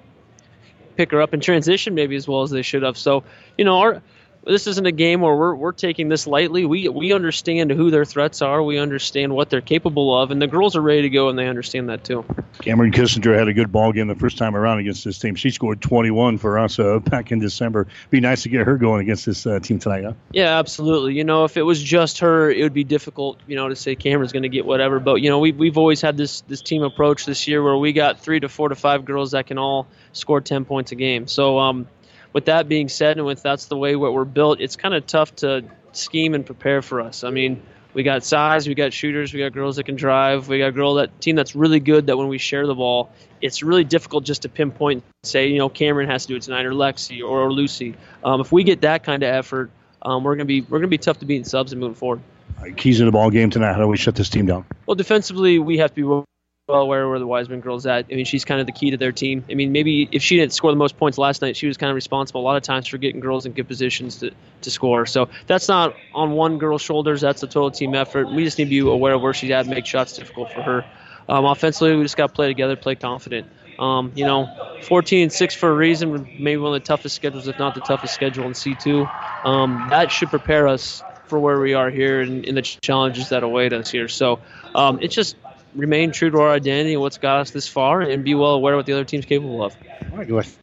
pick 1.00 1.12
her 1.12 1.22
up 1.22 1.34
in 1.34 1.40
transition 1.40 1.96
maybe 1.96 2.18
as 2.18 2.28
well 2.28 2.42
as 2.42 2.50
they 2.50 2.62
should 2.62 2.84
have. 2.84 2.98
So, 2.98 3.24
you 3.58 3.64
know, 3.64 3.80
our 3.80 4.02
this 4.46 4.68
isn't 4.68 4.86
a 4.86 4.92
game 4.92 5.22
where 5.22 5.36
we're, 5.36 5.56
we're 5.56 5.72
taking 5.72 6.10
this 6.10 6.26
lightly. 6.26 6.66
We 6.66 6.88
we 6.88 7.14
understand 7.14 7.72
who 7.72 7.92
their 7.92 8.06
threats 8.06 8.42
are. 8.42 8.64
We 8.64 8.78
understand 8.78 9.34
what 9.34 9.50
they're 9.50 9.62
capable 9.62 10.18
of, 10.18 10.32
and 10.32 10.42
the 10.42 10.48
girls 10.48 10.76
are 10.76 10.82
ready 10.82 11.04
to 11.04 11.10
go, 11.10 11.30
and 11.30 11.38
they 11.38 11.48
understand 11.48 11.90
that 11.90 12.04
too. 12.04 12.26
Cameron 12.62 12.92
Kissinger 12.92 13.38
had 13.38 13.48
a 13.48 13.54
good 13.54 13.72
ball 13.72 13.92
game 13.92 14.08
the 14.08 14.16
first 14.16 14.38
time 14.38 14.56
around 14.56 14.80
against 14.80 15.04
this 15.04 15.20
team. 15.20 15.36
She 15.36 15.50
scored 15.50 15.82
21 15.82 16.38
for 16.38 16.58
us 16.58 16.80
uh, 16.80 17.00
back 17.00 17.32
in 17.32 17.40
December. 17.40 17.88
Be 18.10 18.20
nice 18.20 18.44
to 18.44 18.50
get 18.50 18.66
her 18.66 18.78
going 18.78 19.02
against 19.02 19.26
this 19.26 19.46
uh, 19.46 19.60
team 19.60 19.80
tonight. 19.80 20.04
Huh? 20.06 20.14
Yeah, 20.32 20.58
absolutely. 20.58 21.16
You 21.16 21.24
know, 21.24 21.44
if 21.44 21.58
it 21.58 21.64
was 21.64 21.82
just 21.82 22.20
her, 22.20 22.50
it 22.50 22.64
would 22.64 22.74
be 22.74 22.84
difficult. 22.84 23.40
You 23.48 23.56
know, 23.56 23.70
to 23.70 23.76
say 23.76 23.96
Cameron's 23.96 24.32
going 24.32 24.44
to 24.44 24.50
get 24.50 24.66
whatever. 24.66 25.00
But 25.00 25.16
you 25.16 25.30
know, 25.30 25.40
we 25.40 25.52
we've 25.52 25.78
always 25.78 26.02
had 26.02 26.18
this 26.18 26.42
this 26.42 26.62
team 26.62 26.84
approach 26.84 27.26
this 27.26 27.48
year 27.48 27.62
where 27.62 27.78
we 27.78 27.94
got 27.94 28.20
three 28.20 28.40
to 28.40 28.50
four 28.50 28.70
to 28.70 28.76
five 28.76 29.06
girls 29.06 29.32
that 29.32 29.48
can 29.48 29.58
all 29.58 29.88
score 30.14 30.42
10 30.42 30.66
points 30.66 30.92
a 30.92 30.96
game. 30.96 31.28
So 31.28 31.60
um, 31.60 31.88
with 32.34 32.46
that 32.46 32.70
being 32.70 32.90
said, 32.90 33.18
and 33.18 33.26
with 33.26 33.42
that's 33.42 33.66
the 33.66 33.78
way 33.78 33.96
what 33.96 34.14
we're 34.14 34.26
built, 34.26 34.60
it's 34.60 34.76
kind 34.76 34.94
of 34.94 35.06
tough 35.08 35.36
to 35.38 35.66
scheme 35.92 36.34
and 36.34 36.46
prepare 36.46 36.82
for 36.82 37.02
us. 37.02 37.24
I 37.24 37.32
mean, 37.32 37.62
we 37.94 38.04
got 38.04 38.24
size, 38.24 38.68
we 38.68 38.76
got 38.76 38.94
shooters, 38.94 39.34
we 39.34 39.40
got 39.40 39.52
girls 39.52 39.78
that 39.78 39.86
can 39.86 39.96
drive, 39.96 40.48
we 40.48 40.60
got 40.60 40.68
a 40.68 40.72
girl 40.72 40.96
that 40.96 41.20
team 41.22 41.36
that's 41.36 41.56
really 41.56 41.80
good. 41.80 42.08
That 42.08 42.18
when 42.18 42.28
we 42.28 42.38
share 42.38 42.68
the 42.68 42.76
ball, 42.76 43.12
it's 43.42 43.64
really 43.64 43.84
difficult 43.84 44.24
just 44.26 44.44
to 44.44 44.50
pinpoint. 44.50 45.04
And 45.04 45.30
say, 45.30 45.48
you 45.48 45.58
know, 45.58 45.70
Cameron 45.70 46.10
has 46.10 46.24
to 46.24 46.28
do 46.30 46.36
it 46.36 46.44
tonight, 46.44 46.66
or 46.66 46.72
Lexi, 46.72 47.22
or, 47.22 47.42
or 47.42 47.52
Lucy. 47.52 47.96
Um, 48.24 48.42
if 48.42 48.52
we 48.52 48.64
get 48.64 48.82
that 48.82 49.04
kind 49.04 49.24
of 49.24 49.34
effort, 49.34 49.72
um, 50.02 50.24
we're 50.24 50.36
gonna 50.36 50.46
be 50.46 50.62
we're 50.62 50.80
gonna 50.80 50.88
be 50.88 50.98
tough 50.98 51.20
to 51.20 51.26
beat 51.26 51.38
in 51.38 51.44
subs 51.44 51.72
and 51.72 51.80
moving 51.80 51.96
forward. 51.96 52.22
Right, 52.62 52.76
keys 52.76 53.00
in 53.00 53.06
the 53.06 53.12
ball 53.12 53.30
game 53.30 53.50
tonight. 53.50 53.74
How 53.74 53.80
do 53.80 53.88
we 53.88 53.98
shut 53.98 54.16
this 54.16 54.30
team 54.30 54.46
down? 54.46 54.66
Well, 54.86 54.96
defensively, 54.96 55.60
we 55.60 55.78
have 55.78 55.92
to 55.92 55.96
be 55.96 56.26
well 56.70 56.88
where 56.88 57.20
the 57.20 57.28
Wiseman 57.28 57.60
girl's 57.60 57.86
at. 57.86 58.06
I 58.10 58.16
mean, 58.16 58.26
she's 58.26 58.46
kind 58.46 58.62
of 58.62 58.68
the 58.68 58.72
key 58.72 58.92
to 58.92 58.98
their 58.98 59.12
team. 59.12 59.44
I 59.50 59.56
mean, 59.56 59.72
maybe 59.72 60.08
if 60.12 60.22
she 60.22 60.38
didn't 60.38 60.54
score 60.54 60.72
the 60.72 60.78
most 60.78 60.98
points 60.98 61.18
last 61.18 61.42
night, 61.42 61.58
she 61.58 61.68
was 61.68 61.76
kind 61.76 61.90
of 61.90 61.96
responsible 61.96 62.42
a 62.42 62.44
lot 62.44 62.56
of 62.56 62.64
times 62.64 62.88
for 62.88 62.98
getting 62.98 63.20
girls 63.20 63.46
in 63.46 63.54
good 63.54 63.68
positions 63.68 64.18
to, 64.18 64.32
to 64.62 64.72
score. 64.72 65.06
So 65.06 65.30
that's 65.48 65.68
not 65.68 65.96
on 66.14 66.32
one 66.32 66.60
girl's 66.60 66.82
shoulders. 66.82 67.22
That's 67.22 67.44
a 67.44 67.48
total 67.48 67.72
team 67.72 67.96
effort. 67.96 68.32
We 68.32 68.46
just 68.46 68.58
need 68.58 68.66
to 68.66 68.70
be 68.70 68.80
aware 68.80 69.16
of 69.16 69.22
where 69.22 69.34
she's 69.34 69.52
at, 69.52 69.68
make 69.68 69.86
shots 69.86 70.16
difficult 70.16 70.54
for 70.54 70.62
her. 70.62 70.86
Um, 71.28 71.46
offensively, 71.46 71.96
we 71.96 72.04
just 72.04 72.18
got 72.18 72.28
to 72.28 72.34
play 72.34 72.48
together, 72.48 72.76
play 72.76 72.96
confident. 72.96 73.48
Um, 73.80 74.12
you 74.16 74.26
know, 74.26 74.78
14 74.84 75.24
and 75.24 75.32
6 75.32 75.56
for 75.56 75.70
a 75.70 75.74
reason. 75.74 76.28
Maybe 76.40 76.58
one 76.58 76.76
of 76.76 76.82
the 76.82 76.86
toughest 76.86 77.16
schedules, 77.16 77.48
if 77.48 77.58
not 77.58 77.76
the 77.76 77.82
toughest 77.82 78.14
schedule 78.14 78.46
in 78.46 78.54
C2. 78.54 79.46
Um, 79.46 79.88
that 79.90 80.12
should 80.12 80.30
prepare 80.30 80.68
us 80.68 81.02
for 81.26 81.40
where 81.40 81.60
we 81.60 81.76
are 81.76 81.90
here 81.90 82.22
and, 82.22 82.46
and 82.46 82.58
the 82.58 82.62
challenges 82.62 83.30
that 83.30 83.44
await 83.44 83.72
us 83.72 83.90
here. 83.90 84.08
So 84.08 84.40
um, 84.76 85.00
it's 85.02 85.16
just 85.16 85.36
remain 85.76 86.12
true 86.12 86.30
to 86.30 86.40
our 86.40 86.50
identity 86.50 86.94
and 86.94 87.02
what's 87.02 87.18
got 87.18 87.40
us 87.40 87.52
this 87.52 87.68
far, 87.68 88.02
and 88.02 88.24
be 88.24 88.36
well 88.36 88.54
aware 88.54 88.74
of 88.74 88.80
what 88.80 88.86
the 88.86 88.94
other 88.94 89.06
team's 89.06 89.26
capable 89.26 89.64
of. 89.64 89.76
All 90.12 90.18
right, 90.18 90.28
go 90.28 90.40
ahead. 90.40 90.54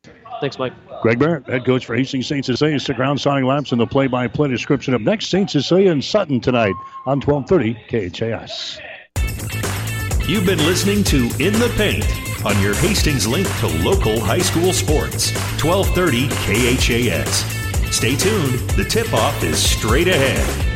Thanks, 0.41 0.58
Mike. 0.58 0.73
Greg 1.03 1.19
Barrett, 1.19 1.47
head 1.47 1.64
coach 1.64 1.87
for 1.87 1.97
Hastings 1.97 2.26
St. 2.26 2.44
Cecilia. 2.44 2.79
Stick 2.79 2.99
around, 2.99 3.19
Sonic 3.19 3.44
Labs 3.44 3.73
and 3.73 3.81
the 3.81 3.87
play-by-play 3.87 4.49
description 4.49 4.93
of 4.93 5.00
next 5.00 5.26
St. 5.26 5.49
Cecilia 5.50 5.91
and 5.91 6.05
Sutton 6.05 6.41
tonight 6.41 6.75
on 7.06 7.20
1230 7.20 8.11
KHAS. 8.11 8.81
You've 10.29 10.44
been 10.44 10.58
listening 10.58 11.05
to 11.05 11.17
In 11.38 11.52
the 11.55 11.73
Paint 11.76 12.05
on 12.44 12.61
your 12.61 12.75
Hastings 12.75 13.26
link 13.26 13.47
to 13.61 13.67
local 13.85 14.20
high 14.20 14.41
school 14.41 14.73
sports, 14.73 15.31
1230 15.62 16.29
KHAS. 16.29 17.94
Stay 17.94 18.17
tuned. 18.17 18.59
The 18.70 18.85
tip-off 18.85 19.43
is 19.43 19.59
straight 19.59 20.09
ahead. 20.09 20.75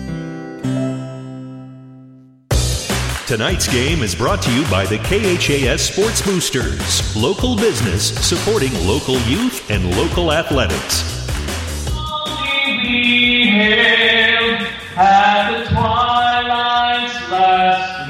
Tonight's 3.31 3.71
game 3.71 4.03
is 4.03 4.13
brought 4.13 4.41
to 4.41 4.51
you 4.51 4.69
by 4.69 4.85
the 4.85 4.97
KHAS 4.97 5.81
Sports 5.81 6.21
Boosters, 6.21 7.15
local 7.15 7.55
business 7.55 8.09
supporting 8.27 8.73
local 8.85 9.17
youth 9.19 9.71
and 9.71 9.95
local 9.95 10.33
athletics. 10.33 11.29
At 14.97 15.49
the 15.49 15.69
twilight's 15.69 17.31
last 17.31 18.09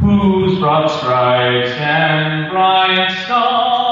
whose 0.00 0.58
broad 0.58 0.88
stripes 0.88 1.70
and 1.78 2.50
bright 2.50 3.12
stars 3.26 3.85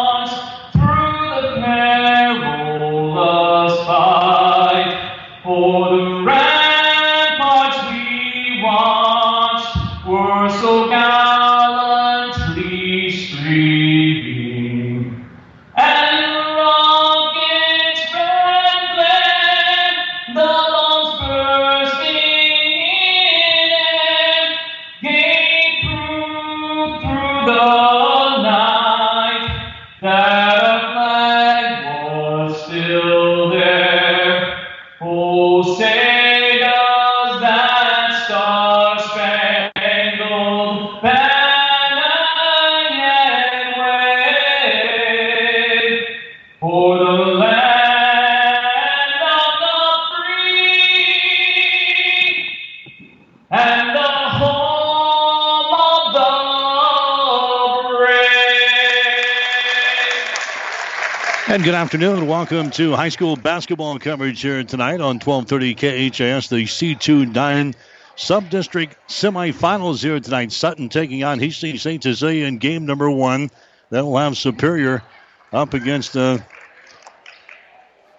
And 61.54 61.62
good 61.62 61.76
afternoon. 61.76 62.26
Welcome 62.26 62.72
to 62.72 62.96
high 62.96 63.10
school 63.10 63.36
basketball 63.36 63.96
coverage 64.00 64.42
here 64.42 64.64
tonight 64.64 65.00
on 65.00 65.20
1230 65.20 66.10
KHAS, 66.10 66.48
the 66.48 66.64
C29 66.64 67.76
Sub-District 68.16 68.96
semifinals 69.06 70.02
here 70.02 70.18
tonight. 70.18 70.50
Sutton 70.50 70.88
taking 70.88 71.22
on 71.22 71.38
Hastings 71.38 71.82
St. 71.82 72.02
Cecilia 72.02 72.46
in 72.46 72.58
game 72.58 72.86
number 72.86 73.08
one. 73.08 73.52
That'll 73.90 74.18
have 74.18 74.36
Superior 74.36 75.04
up 75.52 75.74
against 75.74 76.16
uh, 76.16 76.38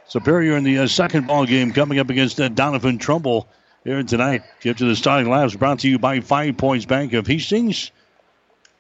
Superior 0.08 0.56
in 0.56 0.63
the 0.63 0.80
uh, 0.80 0.88
second 0.88 1.27
ball 1.27 1.46
game 1.46 1.74
coming 1.74 2.00
up 2.00 2.10
against 2.10 2.39
uh, 2.39 2.48
Doniphan 2.48 3.01
Trumbull 3.01 3.50
here 3.84 4.01
tonight. 4.04 4.44
Get 4.62 4.77
to 4.77 4.86
the 4.86 4.96
starting 4.96 5.30
labs 5.30 5.58
brought 5.58 5.80
to 5.80 5.89
you 5.89 6.00
by 6.00 6.22
Five 6.22 6.56
Points 6.56 6.86
Bank 6.86 7.12
of 7.12 7.27
Hastings. 7.27 7.92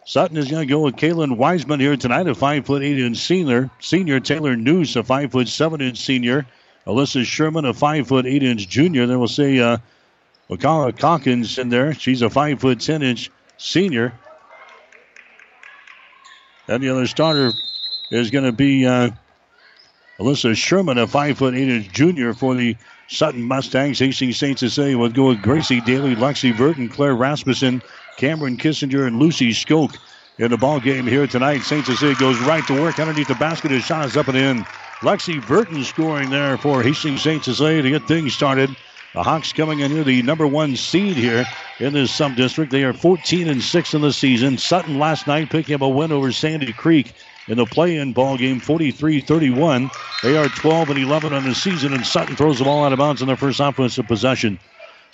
Sutton 0.07 0.37
is 0.37 0.49
going 0.51 0.67
to 0.67 0.71
go 0.71 0.81
with 0.81 0.97
Kalen 0.97 1.35
Wiseman 1.35 1.79
here 1.79 1.97
tonight, 1.97 2.27
a 2.27 2.35
five 2.35 2.67
foot 2.67 2.83
eight 2.83 2.99
inch 2.99 3.17
senior. 3.17 3.71
Senior 3.79 4.19
Taylor 4.19 4.55
Noose, 4.55 4.95
a 4.95 5.03
five 5.03 5.31
foot 5.31 5.47
seven 5.47 5.81
inch 5.81 5.97
senior. 5.97 6.45
Alyssa 6.85 7.25
Sherman, 7.25 7.65
a 7.65 7.73
five 7.73 8.07
foot 8.07 8.27
eight 8.27 8.43
inch 8.43 8.69
junior. 8.69 9.07
Then 9.07 9.17
we'll 9.17 9.27
see 9.27 9.59
uh, 9.59 9.77
Wakala 10.47 10.95
Calkins 10.95 11.57
in 11.57 11.69
there. 11.69 11.95
She's 11.95 12.21
a 12.21 12.29
five 12.29 12.61
foot 12.61 12.79
ten 12.79 13.01
inch 13.01 13.31
senior. 13.57 14.13
And 16.67 16.83
the 16.83 16.89
other 16.89 17.07
starter 17.07 17.51
is 18.11 18.29
going 18.29 18.45
to 18.45 18.51
be 18.51 18.85
uh, 18.85 19.09
Alyssa 20.19 20.55
Sherman, 20.55 20.99
a 20.99 21.07
five 21.07 21.39
foot 21.39 21.55
eight 21.55 21.67
inch 21.67 21.91
junior 21.91 22.35
for 22.35 22.53
the 22.53 22.77
Sutton 23.07 23.41
Mustangs. 23.41 23.97
Hastings 23.97 24.37
St. 24.37 24.59
Cecilia 24.59 24.99
will 24.99 25.09
go 25.09 25.29
with 25.29 25.41
Gracie 25.41 25.81
Daly, 25.81 26.15
Lexi 26.15 26.55
Burton, 26.55 26.89
Claire 26.89 27.15
Rasmussen, 27.15 27.81
Cameron 28.17 28.57
Kissinger, 28.57 29.07
and 29.07 29.19
Lucy 29.19 29.51
Skoke 29.51 29.97
in 30.37 30.51
the 30.51 30.57
ball 30.57 30.79
game 30.79 31.05
here 31.05 31.27
tonight. 31.27 31.59
St. 31.59 31.85
Cecilia 31.85 32.15
goes 32.15 32.39
right 32.41 32.65
to 32.67 32.81
work 32.81 32.99
underneath 32.99 33.27
the 33.27 33.35
basket. 33.35 33.71
His 33.71 33.83
shot 33.83 34.05
is 34.05 34.17
up 34.17 34.27
and 34.27 34.37
in. 34.37 34.63
Lexi 35.01 35.45
Burton 35.47 35.83
scoring 35.83 36.29
there 36.29 36.57
for 36.57 36.81
Hastings 36.81 37.21
St. 37.21 37.43
Cecilia 37.43 37.81
to 37.81 37.89
get 37.89 38.07
things 38.07 38.33
started. 38.33 38.69
The 39.13 39.23
Hawks 39.23 39.53
coming 39.53 39.79
in 39.79 39.91
here, 39.91 40.03
the 40.03 40.21
number 40.23 40.45
one 40.45 40.75
seed 40.75 41.15
here 41.15 41.45
in 41.79 41.93
this 41.93 42.11
sub 42.11 42.35
district. 42.35 42.71
They 42.71 42.83
are 42.83 42.93
14 42.93 43.47
and 43.47 43.61
6 43.61 43.93
in 43.93 44.01
the 44.01 44.11
season. 44.11 44.57
Sutton 44.57 44.99
last 44.99 45.27
night 45.27 45.49
picking 45.49 45.75
up 45.75 45.81
a 45.81 45.87
win 45.87 46.11
over 46.11 46.31
Sandy 46.31 46.73
Creek 46.73 47.13
in 47.47 47.57
the 47.57 47.65
play-in 47.65 48.13
ball 48.13 48.37
game 48.37 48.59
43-31 48.59 49.91
they 50.23 50.35
are 50.35 50.49
12 50.49 50.89
and 50.89 50.99
11 50.99 51.33
on 51.33 51.43
the 51.43 51.53
season 51.53 51.93
and 51.93 52.05
sutton 52.05 52.35
throws 52.35 52.57
the 52.57 52.63
ball 52.63 52.83
out 52.83 52.93
of 52.93 52.99
bounds 52.99 53.21
in 53.21 53.27
their 53.27 53.37
first 53.37 53.59
offensive 53.59 54.07
possession 54.07 54.59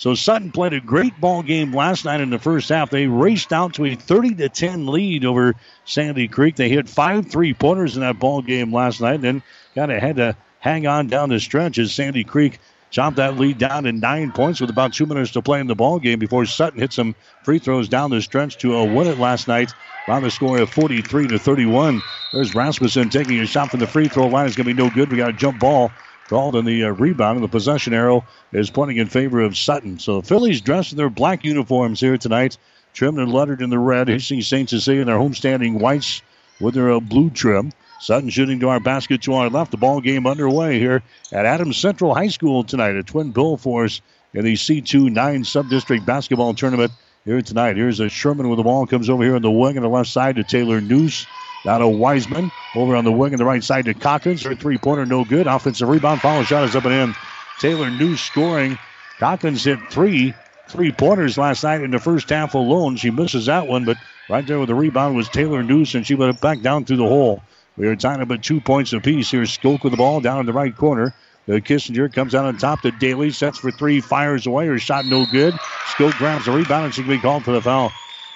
so 0.02 0.16
sutton 0.16 0.52
played 0.52 0.74
a 0.74 0.82
great 0.82 1.20
ball 1.22 1.44
game 1.44 1.72
last 1.72 2.06
night 2.06 2.22
in 2.22 2.32
the 2.32 2.40
first 2.40 2.70
half 2.70 2.90
they 2.90 3.06
raced 3.06 3.54
out 3.54 3.76
to 3.76 3.86
a 3.86 3.96
30 3.96 4.36
to 4.36 4.50
10 4.50 4.88
lead 4.88 5.24
over 5.24 5.54
sandy 5.86 6.28
creek 6.28 6.56
they 6.56 6.70
hit 6.70 6.90
five 6.90 7.28
three 7.28 7.54
pointers 7.54 7.96
in 7.96 8.02
that 8.02 8.20
ball 8.20 8.42
game 8.42 8.74
last 8.74 9.00
night 9.00 9.16
and 9.16 9.24
then 9.24 9.44
kind 9.76 9.92
of 9.92 10.02
had 10.02 10.16
to 10.16 10.36
hang 10.60 10.88
on 10.88 11.06
down 11.06 11.30
the 11.30 11.40
stretch 11.40 11.78
as 11.78 11.94
sandy 11.94 12.24
creek 12.24 12.60
chopped 12.90 13.18
that 13.18 13.38
lead 13.38 13.58
down 13.58 13.84
to 13.84 13.92
nine 13.92 14.32
points 14.32 14.60
with 14.60 14.70
about 14.70 14.94
two 14.94 15.06
minutes 15.06 15.32
to 15.32 15.42
play 15.42 15.60
in 15.60 15.68
the 15.68 15.76
ball 15.76 15.98
game 15.98 16.20
before 16.20 16.46
Sutton 16.46 16.80
hit 16.80 16.94
some 16.94 17.16
free 17.44 17.58
throws 17.58 17.88
down 17.88 18.12
the 18.12 18.22
stretch 18.22 18.58
to 18.58 18.76
uh, 18.78 18.84
win 18.84 19.08
it 19.08 19.18
last 19.18 19.48
night 19.48 19.74
by 20.08 20.20
the 20.20 20.30
score 20.30 20.60
of 20.60 20.70
43 20.70 21.30
to 21.30 21.40
31. 21.40 22.04
There's 22.34 22.54
Rasmussen 22.54 23.10
taking 23.10 23.40
a 23.40 23.46
shot 23.46 23.72
from 23.72 23.80
the 23.80 23.88
free 23.88 24.10
throw 24.10 24.28
line. 24.28 24.46
It's 24.46 24.58
going 24.58 24.68
to 24.68 24.74
be 24.74 24.82
no 24.82 24.90
good. 24.90 25.10
We 25.10 25.18
got 25.18 25.30
a 25.30 25.34
jump 25.34 25.60
ball 25.60 25.90
called 26.32 26.56
in 26.56 26.64
the 26.64 26.86
uh, 26.86 26.90
rebound, 26.92 27.36
and 27.36 27.44
the 27.44 27.52
possession 27.52 27.94
arrow 27.94 28.24
is 28.54 28.70
pointing 28.70 28.96
in 28.96 29.08
favor 29.08 29.42
of 29.42 29.58
Sutton. 29.58 30.00
So 30.00 30.22
the 30.22 30.28
Fillies 30.28 30.62
dressed 30.62 30.94
in 30.94 30.98
their 30.98 31.10
black 31.10 31.44
uniforms 31.44 32.00
here 32.00 32.18
tonight, 32.18 32.58
trimmed 32.94 33.20
and 33.20 33.34
lettered 33.34 33.62
in 33.62 33.70
the 33.70 33.78
red. 33.78 34.08
Hastings 34.08 34.48
St. 34.48 34.70
Cecilia 34.70 35.02
in 35.02 35.08
their 35.08 35.18
homestanding 35.18 35.82
whites 35.82 36.22
with 36.62 36.74
their 36.74 36.94
uh, 36.94 37.02
blue 37.02 37.32
trim. 37.32 37.74
Sutton 38.00 38.30
shooting 38.30 38.62
to 38.62 38.70
our 38.70 38.80
basket 38.80 39.24
to 39.24 39.34
our 39.34 39.50
left. 39.50 39.72
The 39.72 39.78
ball 39.78 40.00
game 40.00 40.26
underway 40.26 40.80
here 40.80 41.04
at 41.34 41.46
Adams 41.46 41.76
Central 41.76 42.16
High 42.16 42.30
School 42.30 42.64
tonight. 42.64 42.96
A 42.96 43.04
twin 43.04 43.32
bill 43.32 43.58
force 43.58 44.02
in 44.34 44.46
the 44.46 44.54
C2 44.54 45.12
9 45.12 45.44
sub-district 45.44 46.06
basketball 46.06 46.54
tournament 46.54 46.94
here 47.26 47.42
tonight. 47.42 47.76
Here's 47.76 48.00
a 48.00 48.08
Sherman 48.08 48.48
with 48.48 48.56
the 48.56 48.64
ball. 48.64 48.88
Comes 48.88 49.10
over 49.10 49.22
here 49.22 49.36
on 49.36 49.42
the 49.42 49.52
wing 49.52 49.76
on 49.76 49.84
the 49.84 49.90
left 49.90 50.10
side 50.10 50.38
to 50.38 50.46
Taylor 50.46 50.80
Noose. 50.80 51.28
Down 51.64 51.82
to 51.82 51.88
Wiseman. 51.88 52.52
Over 52.76 52.96
on 52.96 53.04
the 53.04 53.12
wing 53.12 53.34
on 53.34 53.38
the 53.38 53.46
right 53.46 53.64
side 53.64 53.86
to 53.86 53.94
Calkins. 53.94 54.44
Her 54.44 54.56
three 54.56 54.78
pointer 54.78 55.06
no 55.06 55.24
good. 55.26 55.48
Offensive 55.48 55.90
rebound. 55.90 56.22
Follow 56.22 56.44
shot 56.44 56.64
is 56.64 56.76
up 56.76 56.86
and 56.86 56.94
in. 56.94 57.16
Taylor 57.60 57.90
New 57.92 58.16
scoring. 58.16 58.78
Calkins 59.20 59.64
hit 59.64 59.80
three 59.90 60.34
three 60.70 60.92
pointers 60.92 61.38
last 61.38 61.64
night 61.64 61.82
in 61.82 61.92
the 61.92 62.00
first 62.00 62.30
half 62.30 62.54
alone. 62.54 62.96
She 62.96 63.12
misses 63.12 63.46
that 63.48 63.68
one, 63.68 63.86
but 63.86 63.98
right 64.30 64.46
there 64.48 64.58
with 64.58 64.70
the 64.70 64.76
rebound 64.76 65.16
was 65.16 65.28
Taylor 65.30 65.62
Noose, 65.62 65.96
and 65.96 66.08
she 66.08 66.16
it 66.16 66.42
back 66.42 66.62
down 66.62 66.86
through 66.86 66.98
the 66.98 67.08
hole. 67.08 67.44
We 67.78 67.88
are 67.88 67.96
tying 67.96 68.22
up 68.22 68.32
at 68.32 68.42
two 68.42 68.62
points 68.62 68.94
apiece. 68.94 69.32
Here's 69.32 69.56
Skoke 69.56 69.84
with 69.84 69.92
the 69.92 69.98
ball 69.98 70.22
down 70.22 70.40
in 70.40 70.46
the 70.46 70.54
right 70.54 70.76
corner. 70.76 71.14
The 71.48 71.60
Kissinger 71.60 72.14
comes 72.14 72.36
out 72.36 72.46
on 72.46 72.58
top 72.58 72.82
to 72.82 72.92
Daly, 72.92 73.32
sets 73.32 73.58
for 73.58 73.72
three, 73.72 74.00
fires 74.00 74.46
away. 74.46 74.68
Her 74.68 74.78
shot 74.78 75.06
no 75.06 75.26
good. 75.26 75.54
Skoke 75.54 76.18
grabs 76.18 76.46
the 76.46 76.52
rebound 76.52 76.86
and 76.86 76.94
she 76.94 77.02
can 77.02 77.12
be 77.12 77.20
called 77.20 77.44
for 77.44 77.52
the 77.52 77.62
foul. 77.62 77.92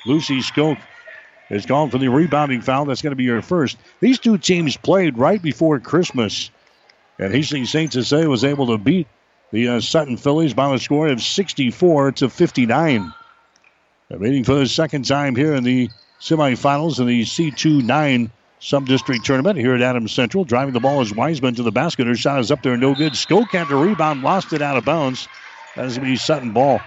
Lucy 0.06 0.40
Skoke 0.40 0.82
is 1.50 1.66
called 1.66 1.92
for 1.92 1.98
the 1.98 2.08
rebounding 2.08 2.62
foul. 2.62 2.86
That's 2.86 3.02
going 3.02 3.12
to 3.12 3.18
be 3.18 3.24
your 3.24 3.42
first. 3.42 3.78
These 4.00 4.20
two 4.20 4.38
teams 4.38 4.78
played 4.78 5.18
right 5.18 5.42
before 5.42 5.80
Christmas. 5.80 6.50
And 7.20 7.34
Hastings 7.34 7.70
St. 7.70 7.94
Cecilia 7.94 8.30
was 8.30 8.44
able 8.44 8.68
to 8.68 8.78
beat 8.78 9.08
the 9.52 9.70
uh, 9.70 9.80
Sutton 9.80 10.18
Fillies 10.18 10.54
by 10.54 10.74
a 10.74 10.80
score 10.80 11.08
of 11.08 11.22
64 11.22 12.14
to 12.14 12.30
59. 12.30 13.14
They're 14.10 14.20
meeting 14.20 14.44
for 14.44 14.56
the 14.56 14.68
second 14.68 15.06
time 15.06 15.36
here 15.36 15.56
in 15.56 15.64
the 15.64 15.90
semifinals 16.20 17.00
in 17.00 17.08
the 17.08 17.22
C2 17.22 17.84
9 17.84 18.32
sub-district 18.60 19.26
tournament 19.26 19.58
here 19.58 19.76
at 19.76 19.82
Adams 19.82 20.12
Central. 20.12 20.44
Driving 20.44 20.74
the 20.74 20.80
ball 20.80 21.02
is 21.02 21.14
Wiseman 21.14 21.56
to 21.56 21.64
the 21.64 21.72
basket. 21.72 22.08
Her 22.08 22.16
shot 22.16 22.40
is 22.40 22.52
up 22.52 22.64
there, 22.64 22.78
no 22.78 22.96
good. 22.96 23.14
Skoke 23.14 23.52
had 23.52 23.68
the 23.68 23.76
rebound, 23.76 24.24
lost 24.24 24.54
it 24.54 24.62
out 24.62 24.78
of 24.78 24.86
bounds. 24.86 25.28
That 25.76 25.86
is 25.86 25.98
going 25.98 26.08
to 26.08 26.14
be 26.14 26.18
Sutton 26.18 26.52
ball. 26.52 26.82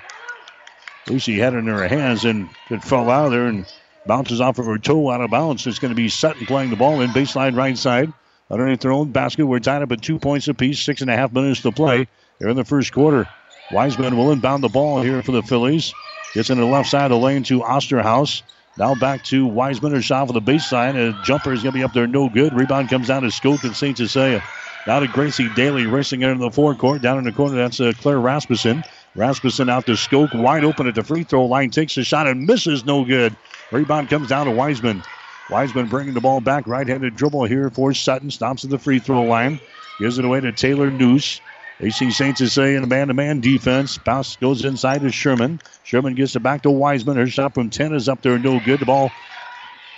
Lucy 1.09 1.39
had 1.39 1.55
it 1.55 1.59
in 1.59 1.67
her 1.67 1.87
hands 1.87 2.25
and 2.25 2.49
it 2.71 2.83
fell 2.83 3.09
out 3.09 3.27
of 3.27 3.33
there 3.33 3.47
and 3.47 3.65
bounces 4.09 4.41
off 4.41 4.59
of 4.59 4.67
her 4.67 4.79
toe 4.79 5.11
out 5.11 5.21
of 5.21 5.31
bounds. 5.31 5.65
It's 5.69 5.79
going 5.79 5.91
to 5.91 5.95
be 5.95 6.09
Sutton 6.09 6.47
playing 6.47 6.71
the 6.71 6.77
ball 6.77 7.01
in 7.01 7.11
baseline 7.11 7.57
right 7.57 7.79
side. 7.79 8.13
Underneath 8.51 8.81
their 8.81 8.93
own 8.93 9.13
basket, 9.13 9.47
we're 9.47 9.61
tied 9.61 9.83
up 9.83 9.93
at 9.93 10.03
two 10.03 10.19
points 10.19 10.49
apiece, 10.49 10.81
six 10.81 11.03
and 11.03 11.11
a 11.11 11.17
half 11.17 11.33
minutes 11.33 11.61
to 11.61 11.71
play 11.71 12.09
here 12.41 12.49
in 12.49 12.57
the 12.57 12.65
first 12.65 12.93
quarter. 12.93 13.29
Wiseman 13.71 14.17
will 14.17 14.33
inbound 14.33 14.65
the 14.65 14.69
ball 14.69 15.03
here 15.03 15.23
for 15.23 15.33
the 15.33 15.43
Fillies. 15.43 15.93
Gets 16.35 16.51
into 16.51 16.63
the 16.63 16.67
left 16.67 16.89
side 16.89 17.05
of 17.05 17.11
the 17.11 17.19
lane 17.19 17.43
to 17.45 17.61
Osterhaus. 17.61 18.43
Now 18.79 18.95
back 18.95 19.23
to 19.25 19.47
Wiseman, 19.47 19.93
her 19.93 20.01
shot 20.01 20.29
for 20.29 20.33
the 20.33 20.41
baseline. 20.41 20.97
A 20.97 21.23
jumper 21.25 21.53
is 21.53 21.63
going 21.63 21.73
to 21.73 21.79
be 21.79 21.85
up 21.85 21.93
there, 21.93 22.07
no 22.07 22.29
good. 22.31 22.55
Rebound 22.55 22.89
comes 22.89 23.09
down 23.09 23.23
to 23.23 23.29
Skoke 23.29 23.65
and 23.65 23.77
St. 23.77 23.97
Cecilia. 23.97 24.43
Now 24.87 25.01
to 25.01 25.09
Gracie 25.09 25.51
Daly 25.55 25.87
racing 25.87 26.23
into 26.23 26.39
the 26.39 26.51
forecourt. 26.51 27.03
Down 27.03 27.19
in 27.19 27.25
the 27.25 27.33
corner, 27.33 27.57
that's 27.57 27.81
uh, 27.81 27.93
Claire 28.01 28.21
Rasmussen. 28.21 28.83
Rasmussen 29.19 29.69
out 29.69 29.85
to 29.87 29.93
Skoke, 29.93 30.33
wide 30.33 30.63
open 30.63 30.87
at 30.87 30.95
the 30.95 31.03
free 31.03 31.25
throw 31.25 31.47
line, 31.47 31.71
takes 31.71 31.97
a 31.97 32.05
shot 32.05 32.29
and 32.29 32.47
misses, 32.47 32.85
no 32.85 33.05
good. 33.05 33.35
Rebound 33.73 34.09
comes 34.09 34.29
down 34.29 34.47
to 34.47 34.53
Wiseman. 34.53 35.03
Wiseman 35.51 35.89
bringing 35.89 36.15
the 36.15 36.21
ball 36.21 36.41
back, 36.41 36.69
right-handed 36.69 37.17
dribble 37.17 37.45
here 37.45 37.69
for 37.69 37.93
Sutton. 37.93 38.31
Stops 38.31 38.65
at 38.65 38.71
the 38.71 38.79
free 38.79 39.01
throw 39.01 39.25
line, 39.25 39.59
gives 39.99 40.21
it 40.21 40.25
away 40.25 40.41
to 40.41 40.53
Taylor 40.53 40.89
Noose. 40.91 41.41
AC 41.81 42.11
Saints 42.13 42.39
Cecilia 42.39 42.75
saying 42.75 42.85
a 42.85 42.87
man-to-man 42.87 43.41
defense. 43.41 43.99
Pass 43.99 44.37
goes 44.37 44.65
inside 44.65 45.01
to 45.01 45.11
Sherman. 45.11 45.61
Sherman 45.83 46.15
gets 46.15 46.37
it 46.37 46.43
back 46.43 46.63
to 46.63 46.71
Wiseman. 46.71 47.17
Her 47.17 47.27
shot 47.27 47.55
from 47.55 47.71
10 47.71 47.95
is 47.95 48.09
up 48.09 48.23
there, 48.23 48.39
no 48.39 48.61
good. 48.65 48.81
The 48.81 48.87
ball 48.87 49.11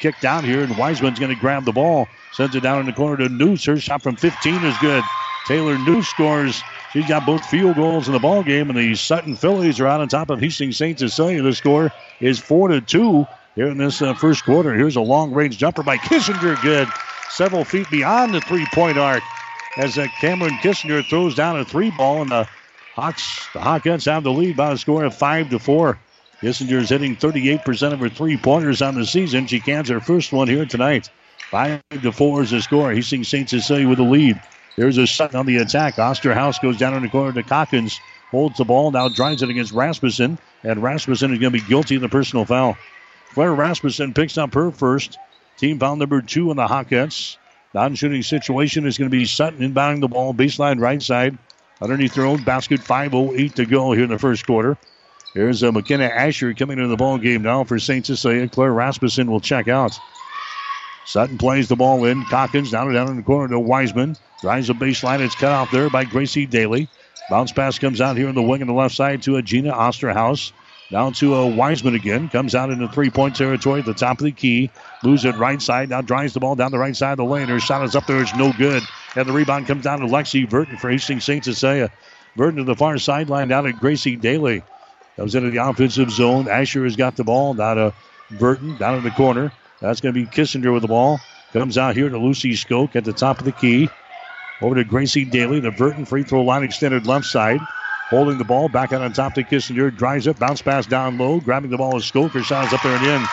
kicked 0.00 0.24
out 0.24 0.44
here, 0.44 0.62
and 0.62 0.76
Wiseman's 0.78 1.18
going 1.18 1.34
to 1.34 1.40
grab 1.40 1.64
the 1.66 1.72
ball. 1.72 2.08
Sends 2.32 2.54
it 2.54 2.62
down 2.62 2.80
in 2.80 2.86
the 2.86 2.92
corner 2.92 3.18
to 3.18 3.28
Noose. 3.28 3.64
Her 3.66 3.78
shot 3.78 4.02
from 4.02 4.16
15 4.16 4.54
is 4.64 4.78
good. 4.78 5.04
Taylor 5.46 5.76
Noose 5.78 6.08
scores. 6.08 6.62
She's 6.92 7.06
got 7.06 7.24
both 7.24 7.44
field 7.46 7.76
goals 7.76 8.08
in 8.08 8.14
the 8.14 8.18
ball 8.18 8.42
game, 8.42 8.68
and 8.68 8.78
the 8.78 8.94
Sutton 8.96 9.36
Fillies 9.36 9.78
are 9.78 9.86
out 9.86 10.00
on 10.00 10.08
top 10.08 10.30
of 10.30 10.40
Hastings 10.40 10.76
St. 10.76 10.98
Cecilia. 10.98 11.40
The 11.40 11.54
score 11.54 11.92
is 12.20 12.40
four 12.40 12.68
to 12.68 12.80
two 12.80 13.26
here 13.54 13.68
in 13.68 13.78
this 13.78 14.02
uh, 14.02 14.14
first 14.14 14.44
quarter. 14.44 14.74
Here's 14.74 14.96
a 14.96 15.00
long-range 15.00 15.56
jumper 15.56 15.84
by 15.84 15.98
Kissinger, 15.98 16.60
good, 16.62 16.88
several 17.30 17.64
feet 17.64 17.88
beyond 17.90 18.34
the 18.34 18.40
three-point 18.40 18.98
arc 18.98 19.22
as 19.76 19.98
uh, 19.98 20.08
Cameron 20.20 20.54
Kissinger 20.62 21.04
throws 21.08 21.36
down 21.36 21.58
a 21.60 21.64
three 21.64 21.90
ball, 21.92 22.22
and 22.22 22.30
the 22.30 22.48
Hawks, 22.94 23.48
the 23.52 23.60
Hawkettes 23.60 24.06
have 24.06 24.24
the 24.24 24.32
lead 24.32 24.56
by 24.56 24.72
a 24.72 24.76
score 24.76 25.04
of 25.04 25.14
five 25.14 25.48
to 25.50 25.58
four. 25.60 25.98
Kissinger 26.42 26.78
is 26.78 26.88
hitting 26.88 27.16
38% 27.16 27.92
of 27.92 28.00
her 28.00 28.08
three 28.08 28.36
pointers 28.36 28.82
on 28.82 28.94
the 28.94 29.06
season. 29.06 29.46
She 29.46 29.60
cans 29.60 29.88
her 29.90 30.00
first 30.00 30.32
one 30.32 30.48
here 30.48 30.66
tonight. 30.66 31.08
Five 31.50 31.82
to 32.02 32.12
four 32.12 32.42
is 32.42 32.50
the 32.50 32.62
score. 32.62 32.92
Hastings 32.92 33.28
St. 33.28 33.48
Cecilia 33.48 33.88
with 33.88 33.98
the 33.98 34.04
lead. 34.04 34.40
There's 34.76 34.98
a 34.98 35.06
Sutton 35.06 35.38
on 35.38 35.46
the 35.46 35.58
attack. 35.58 35.96
Osterhaus 35.96 36.60
goes 36.60 36.78
down 36.78 36.94
in 36.94 37.02
the 37.02 37.08
corner 37.08 37.32
to 37.32 37.42
Calkins. 37.42 37.98
Holds 38.30 38.58
the 38.58 38.64
ball, 38.64 38.92
now 38.92 39.08
drives 39.08 39.42
it 39.42 39.50
against 39.50 39.72
Rasmussen, 39.72 40.38
and 40.62 40.82
Rasmussen 40.82 41.32
is 41.32 41.40
going 41.40 41.52
to 41.52 41.58
be 41.58 41.66
guilty 41.66 41.96
of 41.96 42.02
the 42.02 42.08
personal 42.08 42.44
foul. 42.44 42.76
Claire 43.34 43.54
Rasmussen 43.54 44.14
picks 44.14 44.38
up 44.38 44.54
her 44.54 44.70
first. 44.70 45.18
Team 45.56 45.78
foul 45.78 45.96
number 45.96 46.22
two 46.22 46.50
on 46.50 46.56
the 46.56 46.66
Hawkettes. 46.66 47.36
Non 47.74 47.94
shooting 47.94 48.22
situation 48.22 48.86
is 48.86 48.98
going 48.98 49.10
to 49.10 49.16
be 49.16 49.24
Sutton 49.24 49.60
inbounding 49.60 50.00
the 50.00 50.08
ball, 50.08 50.32
baseline 50.32 50.80
right 50.80 51.02
side. 51.02 51.38
Underneath 51.82 52.14
their 52.14 52.26
own 52.26 52.42
basket, 52.44 52.80
5.08 52.80 53.54
to 53.54 53.66
go 53.66 53.92
here 53.92 54.04
in 54.04 54.10
the 54.10 54.18
first 54.18 54.46
quarter. 54.46 54.76
Here's 55.34 55.62
uh, 55.62 55.70
McKenna 55.70 56.04
Asher 56.04 56.54
coming 56.54 56.78
into 56.78 56.88
the 56.88 56.96
ball 56.96 57.18
game 57.18 57.42
now 57.42 57.64
for 57.64 57.78
St. 57.78 58.04
Cecilia. 58.04 58.48
Claire 58.48 58.72
Rasmussen 58.72 59.30
will 59.30 59.40
check 59.40 59.68
out. 59.68 59.96
Sutton 61.06 61.38
plays 61.38 61.68
the 61.68 61.76
ball 61.76 62.04
in. 62.04 62.24
Calkins 62.26 62.70
down 62.70 62.86
and 62.86 62.94
down 62.94 63.08
in 63.08 63.16
the 63.16 63.22
corner 63.22 63.48
to 63.48 63.58
Wiseman. 63.58 64.16
Drives 64.40 64.68
the 64.68 64.74
baseline. 64.74 65.20
It's 65.20 65.34
cut 65.34 65.52
off 65.52 65.70
there 65.70 65.90
by 65.90 66.04
Gracie 66.04 66.46
Daly. 66.46 66.88
Bounce 67.28 67.52
pass 67.52 67.78
comes 67.78 68.00
out 68.00 68.16
here 68.16 68.28
in 68.28 68.34
the 68.34 68.42
wing 68.42 68.62
on 68.62 68.68
the 68.68 68.74
left 68.74 68.94
side 68.94 69.22
to 69.22 69.36
a 69.36 69.42
Gina 69.42 69.72
Osterhaus. 69.72 70.52
Down 70.90 71.12
to 71.14 71.36
a 71.36 71.46
Wiseman 71.46 71.94
again. 71.94 72.28
Comes 72.28 72.54
out 72.54 72.70
into 72.70 72.88
three 72.88 73.10
point 73.10 73.36
territory 73.36 73.80
at 73.80 73.86
the 73.86 73.94
top 73.94 74.18
of 74.18 74.24
the 74.24 74.32
key. 74.32 74.70
Moves 75.04 75.24
it 75.24 75.36
right 75.36 75.62
side. 75.62 75.88
Now 75.88 76.00
drives 76.00 76.34
the 76.34 76.40
ball 76.40 76.56
down 76.56 76.72
the 76.72 76.78
right 76.78 76.96
side 76.96 77.12
of 77.12 77.18
the 77.18 77.24
lane. 77.24 77.46
Her 77.46 77.60
shot 77.60 77.84
is 77.84 77.94
up 77.94 78.06
there. 78.06 78.20
It's 78.20 78.34
no 78.34 78.52
good. 78.52 78.82
And 79.14 79.28
the 79.28 79.32
rebound 79.32 79.68
comes 79.68 79.84
down 79.84 80.00
to 80.00 80.06
Lexi 80.06 80.48
Burton 80.48 80.78
for 80.78 80.90
Hastings 80.90 81.24
St. 81.24 81.44
Cecilia. 81.44 81.92
Burton 82.34 82.56
to 82.56 82.64
the 82.64 82.74
far 82.74 82.98
sideline 82.98 83.48
down 83.48 83.66
at 83.66 83.78
Gracie 83.78 84.16
Daly. 84.16 84.62
Comes 85.16 85.34
into 85.34 85.50
the 85.50 85.58
offensive 85.58 86.10
zone. 86.10 86.48
Asher 86.48 86.82
has 86.84 86.96
got 86.96 87.14
the 87.14 87.24
ball. 87.24 87.54
Down 87.54 87.76
to 87.76 87.94
Burton, 88.38 88.76
down 88.76 88.96
in 88.98 89.04
the 89.04 89.10
corner. 89.10 89.52
That's 89.80 90.00
going 90.00 90.14
to 90.14 90.20
be 90.20 90.26
Kissinger 90.26 90.72
with 90.72 90.82
the 90.82 90.88
ball. 90.88 91.20
Comes 91.52 91.78
out 91.78 91.94
here 91.94 92.08
to 92.08 92.18
Lucy 92.18 92.52
Skoke 92.52 92.96
at 92.96 93.04
the 93.04 93.12
top 93.12 93.38
of 93.38 93.44
the 93.44 93.52
key. 93.52 93.88
Over 94.62 94.74
to 94.76 94.84
Gracie 94.84 95.24
Daly. 95.24 95.60
The 95.60 95.70
Burton 95.70 96.04
free 96.04 96.22
throw 96.22 96.42
line 96.42 96.62
extended 96.62 97.06
left 97.06 97.26
side. 97.26 97.60
Holding 98.08 98.38
the 98.38 98.44
ball 98.44 98.68
back 98.68 98.92
out 98.92 99.02
on 99.02 99.12
top 99.12 99.34
to 99.34 99.42
Kissinger. 99.42 99.94
Drives 99.96 100.26
it. 100.26 100.38
Bounce 100.38 100.62
pass 100.62 100.86
down 100.86 101.16
low. 101.16 101.40
Grabbing 101.40 101.70
the 101.70 101.78
ball 101.78 101.96
is 101.96 102.04
Skoke. 102.04 102.30
Her 102.32 102.54
up 102.54 102.82
there 102.82 102.96
and 102.96 103.06
in. 103.06 103.28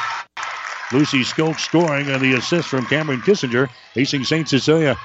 Lucy 0.93 1.21
Skoke 1.23 1.59
scoring 1.59 2.09
and 2.09 2.21
the 2.21 2.33
assist 2.35 2.69
from 2.69 2.85
Cameron 2.85 3.21
Kissinger. 3.21 3.69
Hastings 3.93 4.29
St. 4.29 4.47
Cecilia 4.47 4.97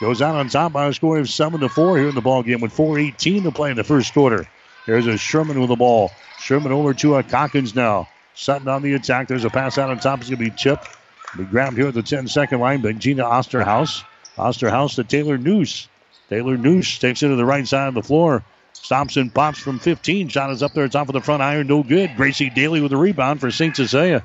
goes 0.00 0.20
out 0.20 0.34
on 0.34 0.48
top 0.48 0.72
by 0.72 0.86
a 0.86 0.92
score 0.92 1.18
of 1.18 1.28
7 1.28 1.60
to 1.60 1.68
4 1.68 1.98
here 1.98 2.08
in 2.08 2.14
the 2.14 2.20
ball 2.20 2.42
game 2.42 2.60
with 2.60 2.76
4.18 2.76 3.44
to 3.44 3.52
play 3.52 3.70
in 3.70 3.76
the 3.76 3.84
first 3.84 4.12
quarter. 4.12 4.48
There's 4.86 5.06
a 5.06 5.16
Sherman 5.16 5.60
with 5.60 5.68
the 5.68 5.76
ball. 5.76 6.10
Sherman 6.40 6.72
over 6.72 6.92
to 6.94 7.16
a 7.16 7.22
Calkins 7.22 7.74
now. 7.74 8.08
Sutton 8.34 8.66
on 8.66 8.82
the 8.82 8.94
attack. 8.94 9.28
There's 9.28 9.44
a 9.44 9.50
pass 9.50 9.78
out 9.78 9.90
on 9.90 9.98
top. 10.00 10.20
It's 10.20 10.28
going 10.28 10.38
to 10.44 10.50
be 10.50 10.56
chipped. 10.56 10.88
Be 11.36 11.44
grabbed 11.44 11.76
here 11.76 11.88
at 11.88 11.94
the 11.94 12.02
10 12.02 12.26
second 12.26 12.58
line 12.58 12.80
by 12.82 12.92
Gina 12.92 13.22
Osterhaus. 13.22 14.02
Osterhaus 14.36 14.96
to 14.96 15.04
Taylor 15.04 15.38
Noose. 15.38 15.88
Taylor 16.28 16.56
Noose 16.56 16.98
takes 16.98 17.22
it 17.22 17.28
to 17.28 17.36
the 17.36 17.44
right 17.44 17.66
side 17.66 17.88
of 17.88 17.94
the 17.94 18.02
floor. 18.02 18.44
Stops 18.72 19.16
and 19.16 19.32
pops 19.32 19.58
from 19.58 19.78
15. 19.78 20.28
Shot 20.28 20.50
is 20.50 20.62
up 20.62 20.72
there, 20.72 20.84
It's 20.84 20.92
top 20.92 21.08
of 21.08 21.12
the 21.12 21.20
front 21.20 21.42
iron, 21.42 21.68
no 21.68 21.82
good. 21.82 22.16
Gracie 22.16 22.50
Daly 22.50 22.80
with 22.80 22.90
the 22.90 22.96
rebound 22.96 23.40
for 23.40 23.50
St. 23.50 23.74
Cecilia. 23.74 24.24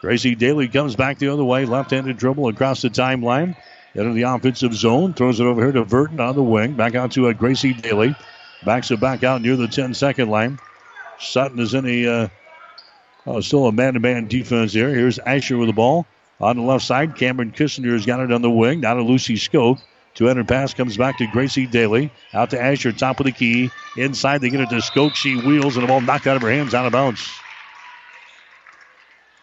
Gracie 0.00 0.34
Daly 0.34 0.68
comes 0.68 0.96
back 0.96 1.18
the 1.18 1.28
other 1.28 1.44
way, 1.44 1.66
left-handed 1.66 2.16
dribble 2.16 2.48
across 2.48 2.82
the 2.82 2.88
timeline. 2.90 3.56
Into 3.94 4.12
the 4.12 4.22
offensive 4.22 4.74
zone, 4.74 5.14
throws 5.14 5.40
it 5.40 5.44
over 5.44 5.62
here 5.62 5.72
to 5.72 5.84
Burton 5.84 6.20
on 6.20 6.34
the 6.34 6.42
wing. 6.42 6.74
Back 6.74 6.94
out 6.94 7.12
to 7.12 7.28
uh, 7.28 7.32
Gracie 7.32 7.72
Daly. 7.72 8.14
Backs 8.64 8.90
it 8.90 9.00
back 9.00 9.24
out 9.24 9.40
near 9.40 9.56
the 9.56 9.66
10-second 9.66 10.28
line. 10.28 10.58
Sutton 11.18 11.58
is 11.58 11.72
in 11.72 11.86
a 11.86 12.06
uh, 12.06 12.28
oh, 13.26 13.40
still 13.40 13.66
a 13.66 13.72
man-to-man 13.72 14.28
defense 14.28 14.72
here. 14.72 14.90
Here's 14.90 15.18
Asher 15.18 15.56
with 15.56 15.68
the 15.68 15.72
ball 15.72 16.06
on 16.40 16.56
the 16.56 16.62
left 16.62 16.84
side. 16.84 17.16
Cameron 17.16 17.52
Kissinger 17.52 17.92
has 17.92 18.06
got 18.06 18.20
it 18.20 18.32
on 18.32 18.42
the 18.42 18.50
wing. 18.50 18.80
Now 18.80 18.94
to 18.94 19.02
Lucy 19.02 19.36
Skoke. 19.36 19.80
200 20.14 20.48
pass 20.48 20.72
comes 20.72 20.96
back 20.96 21.18
to 21.18 21.26
Gracie 21.26 21.66
Daly. 21.66 22.10
Out 22.32 22.50
to 22.50 22.60
Asher, 22.60 22.92
top 22.92 23.20
of 23.20 23.26
the 23.26 23.32
key. 23.32 23.70
Inside, 23.98 24.40
they 24.40 24.48
get 24.48 24.60
it 24.60 24.70
to 24.70 24.76
Skoke. 24.76 25.14
She 25.14 25.36
wheels, 25.36 25.76
and 25.76 25.82
the 25.82 25.88
ball 25.88 26.00
knocked 26.00 26.26
out 26.26 26.36
of 26.36 26.42
her 26.42 26.50
hands, 26.50 26.74
out 26.74 26.86
of 26.86 26.92
bounds. 26.92 27.30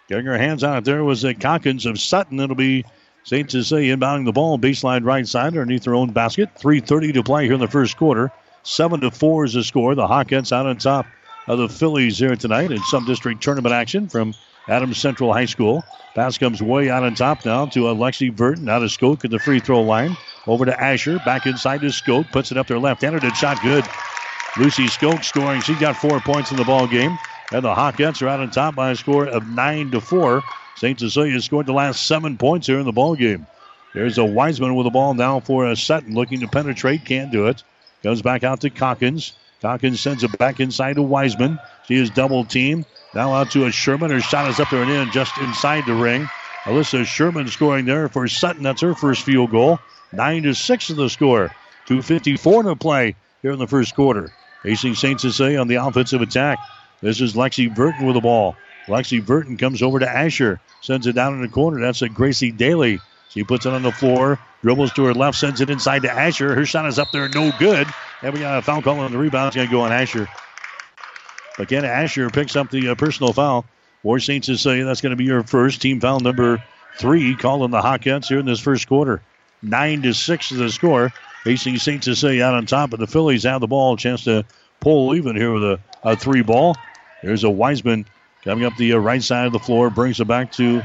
Getting 0.10 0.26
her 0.26 0.38
hands 0.38 0.64
on 0.64 0.78
it 0.78 0.84
there 0.84 1.04
was 1.04 1.24
uh, 1.24 1.34
Calkins 1.40 1.86
of 1.86 2.00
Sutton. 2.00 2.40
It'll 2.40 2.56
be 2.56 2.86
St. 3.24 3.50
Cecilia 3.50 3.96
inbounding 3.96 4.26
the 4.26 4.34
ball, 4.34 4.60
baseline 4.60 5.06
right 5.06 5.28
side 5.28 5.48
underneath 5.48 5.84
their 5.84 5.96
own 5.96 6.12
basket. 6.12 6.50
3.30 6.56 7.14
to 7.14 7.24
play 7.24 7.46
here 7.46 7.54
in 7.54 7.60
the 7.60 7.68
first 7.68 7.96
quarter. 7.96 8.32
7 8.64 9.00
to 9.02 9.12
4 9.12 9.46
is 9.46 9.54
the 9.54 9.64
score. 9.64 9.96
The 9.96 10.08
Hawkettes 10.08 10.52
out 10.52 10.66
on 10.66 10.78
top 10.78 11.06
of 11.48 11.58
the 11.58 11.70
Fillies 11.70 12.18
here 12.18 12.36
tonight 12.36 12.72
in 12.72 12.80
some 12.84 13.06
district 13.06 13.42
tournament 13.42 13.74
action 13.74 14.10
from 14.10 14.34
Adams 14.68 14.98
Central 14.98 15.34
High 15.34 15.46
School. 15.46 15.84
Pass 16.16 16.38
comes 16.38 16.62
way 16.62 16.90
out 16.90 17.04
on 17.04 17.16
top 17.16 17.46
now 17.46 17.66
to 17.68 17.88
uh, 17.88 17.94
Alexi 17.94 18.34
Burton 18.34 18.70
out 18.70 18.84
of 18.84 18.90
Skoke 18.90 19.26
at 19.26 19.32
the 19.32 19.40
free 19.40 19.60
throw 19.60 19.82
line. 19.82 20.16
Over 20.46 20.66
to 20.66 20.82
Asher. 20.82 21.20
Back 21.26 21.46
inside 21.46 21.82
to 21.82 21.88
Skoke. 21.88 22.32
Puts 22.32 22.52
it 22.52 22.58
up 22.58 22.68
there 22.68 22.80
left-handed. 22.80 23.24
It's 23.24 23.40
shot 23.40 23.62
good. 23.62 23.84
Lucy 24.58 24.86
Skoke 24.86 25.24
scoring. 25.24 25.62
She 25.62 25.76
got 25.76 25.96
four 25.96 26.20
points 26.20 26.52
in 26.52 26.58
the 26.58 26.64
ball 26.64 26.88
game. 26.88 27.18
And 27.52 27.64
the 27.64 27.74
Hawkettes 27.74 28.22
are 28.22 28.28
out 28.28 28.40
on 28.40 28.52
top 28.52 28.76
by 28.76 28.92
a 28.92 28.96
score 28.96 29.28
of 29.28 29.48
9 29.48 29.92
to 29.92 30.02
4. 30.02 30.42
St. 30.76 31.00
Cecilia 31.00 31.40
scored 31.42 31.66
the 31.66 31.74
last 31.74 32.08
seven 32.08 32.38
points 32.38 32.68
here 32.68 32.80
in 32.80 32.86
the 32.86 32.92
ball 32.92 33.16
game. 33.16 33.46
There's 33.94 34.18
a 34.18 34.26
Wiseman 34.26 34.76
with 34.76 34.86
the 34.86 34.90
ball 34.92 35.14
now 35.14 35.40
for 35.40 35.68
a 35.68 35.76
Sutton 35.76 36.16
looking 36.16 36.40
to 36.40 36.48
penetrate. 36.48 37.06
Can't 37.06 37.32
do 37.32 37.48
it. 37.48 37.64
Goes 38.04 38.22
back 38.22 38.44
out 38.44 38.62
to 38.62 38.70
Calkins. 38.70 39.34
Calkins 39.62 40.02
sends 40.02 40.24
it 40.24 40.38
back 40.38 40.60
inside 40.60 40.96
to 40.96 41.04
Wiseman. 41.04 41.60
She 41.88 41.96
is 41.96 42.10
double 42.10 42.44
teamed. 42.44 42.86
Now 43.14 43.34
out 43.34 43.52
to 43.52 43.66
a 43.66 43.72
Sherman. 43.72 44.12
Her 44.12 44.22
shot 44.22 44.50
is 44.50 44.60
up 44.60 44.70
there 44.70 44.82
and 44.82 44.92
in 44.92 45.12
just 45.12 45.38
inside 45.38 45.86
the 45.86 45.94
ring. 45.94 46.28
Alyssa 46.64 47.06
Sherman 47.06 47.48
scoring 47.48 47.86
there 47.86 48.10
for 48.10 48.28
Sutton. 48.28 48.64
That's 48.64 48.82
her 48.82 48.96
first 48.96 49.24
field 49.24 49.52
goal. 49.52 49.80
9 50.14 50.44
to 50.44 50.54
6 50.54 50.90
in 50.90 50.96
the 50.96 51.10
score. 51.10 51.52
2.54 51.88 52.64
to 52.64 52.76
play 52.76 53.16
here 53.42 53.52
in 53.52 53.60
the 53.60 53.68
first 53.68 53.96
quarter. 53.96 54.32
Facing 54.64 54.96
St. 54.96 55.20
Cecilia 55.20 55.60
on 55.60 55.68
the 55.68 55.76
offensive 55.76 56.22
attack. 56.22 56.58
This 57.02 57.20
is 57.20 57.34
Lexi 57.34 57.74
Burton 57.74 58.06
with 58.06 58.16
the 58.16 58.22
ball. 58.22 58.56
Lexi 58.88 59.24
Burton 59.24 59.58
comes 59.58 59.82
over 59.82 60.00
to 60.00 60.10
Asher. 60.10 60.60
Sends 60.82 61.06
it 61.06 61.14
down 61.14 61.34
in 61.34 61.42
the 61.42 61.50
corner. 61.50 61.82
That's 61.82 62.02
a 62.02 62.10
Gracie 62.10 62.52
Daly. 62.52 63.00
She 63.30 63.44
puts 63.44 63.66
it 63.66 63.74
on 63.74 63.84
the 63.84 63.92
floor. 63.92 64.40
Dribbles 64.62 64.94
to 64.94 65.04
her 65.06 65.14
left. 65.14 65.38
Sends 65.38 65.60
it 65.60 65.70
inside 65.70 66.04
to 66.04 66.12
Asher. 66.12 66.56
Her 66.56 66.66
shot 66.66 66.86
is 66.86 67.00
up 67.00 67.12
there. 67.12 67.28
No 67.30 67.52
good. 67.60 67.88
And 68.22 68.34
we 68.34 68.40
got 68.40 68.58
a 68.58 68.62
foul 68.62 68.82
call 68.82 69.00
on 69.00 69.12
the 69.12 69.18
rebound. 69.18 69.48
It's 69.48 69.56
going 69.58 69.68
to 69.68 69.72
go 69.72 69.82
on 69.82 69.92
Asher. 69.92 70.28
Again, 71.60 71.86
Asher 71.86 72.30
picks 72.30 72.56
up 72.56 72.70
the 72.70 72.90
uh, 72.90 72.96
personal 72.96 73.34
foul. 73.34 73.66
For 74.02 74.20
St. 74.20 74.44
Cecilia, 74.44 74.84
that's 74.84 75.00
going 75.00 75.12
to 75.12 75.16
be 75.16 75.24
your 75.24 75.44
first 75.44 75.82
team 75.82 76.02
foul 76.02 76.20
number 76.20 76.62
three. 76.98 77.36
Calling 77.36 77.72
the 77.72 77.80
Hawkettes 77.80 78.28
here 78.28 78.40
in 78.40 78.46
this 78.46 78.60
first 78.60 78.88
quarter. 78.88 79.22
Nine 79.62 80.02
to 80.02 80.14
six 80.14 80.52
is 80.52 80.60
the 80.60 80.70
score. 80.70 81.14
Facing 81.46 81.78
St. 81.78 82.04
Cecilia 82.04 82.44
out 82.44 82.54
on 82.54 82.66
top, 82.66 82.90
but 82.90 83.00
the 83.00 83.08
Fillies 83.08 83.44
have 83.44 83.62
the 83.62 83.68
ball. 83.68 83.96
Chance 83.96 84.26
to 84.26 84.46
pull 84.82 85.16
even 85.16 85.36
here 85.36 85.54
with 85.54 85.64
a, 85.64 85.80
a 86.04 86.16
three 86.18 86.42
ball. 86.42 86.76
There's 87.22 87.46
a 87.46 87.50
Wiseman 87.50 88.06
coming 88.44 88.66
up 88.66 88.76
the 88.78 88.94
uh, 88.94 88.98
right 88.98 89.24
side 89.24 89.48
of 89.48 89.54
the 89.54 89.60
floor, 89.60 89.90
brings 89.90 90.20
it 90.20 90.28
back 90.28 90.52
to 90.54 90.82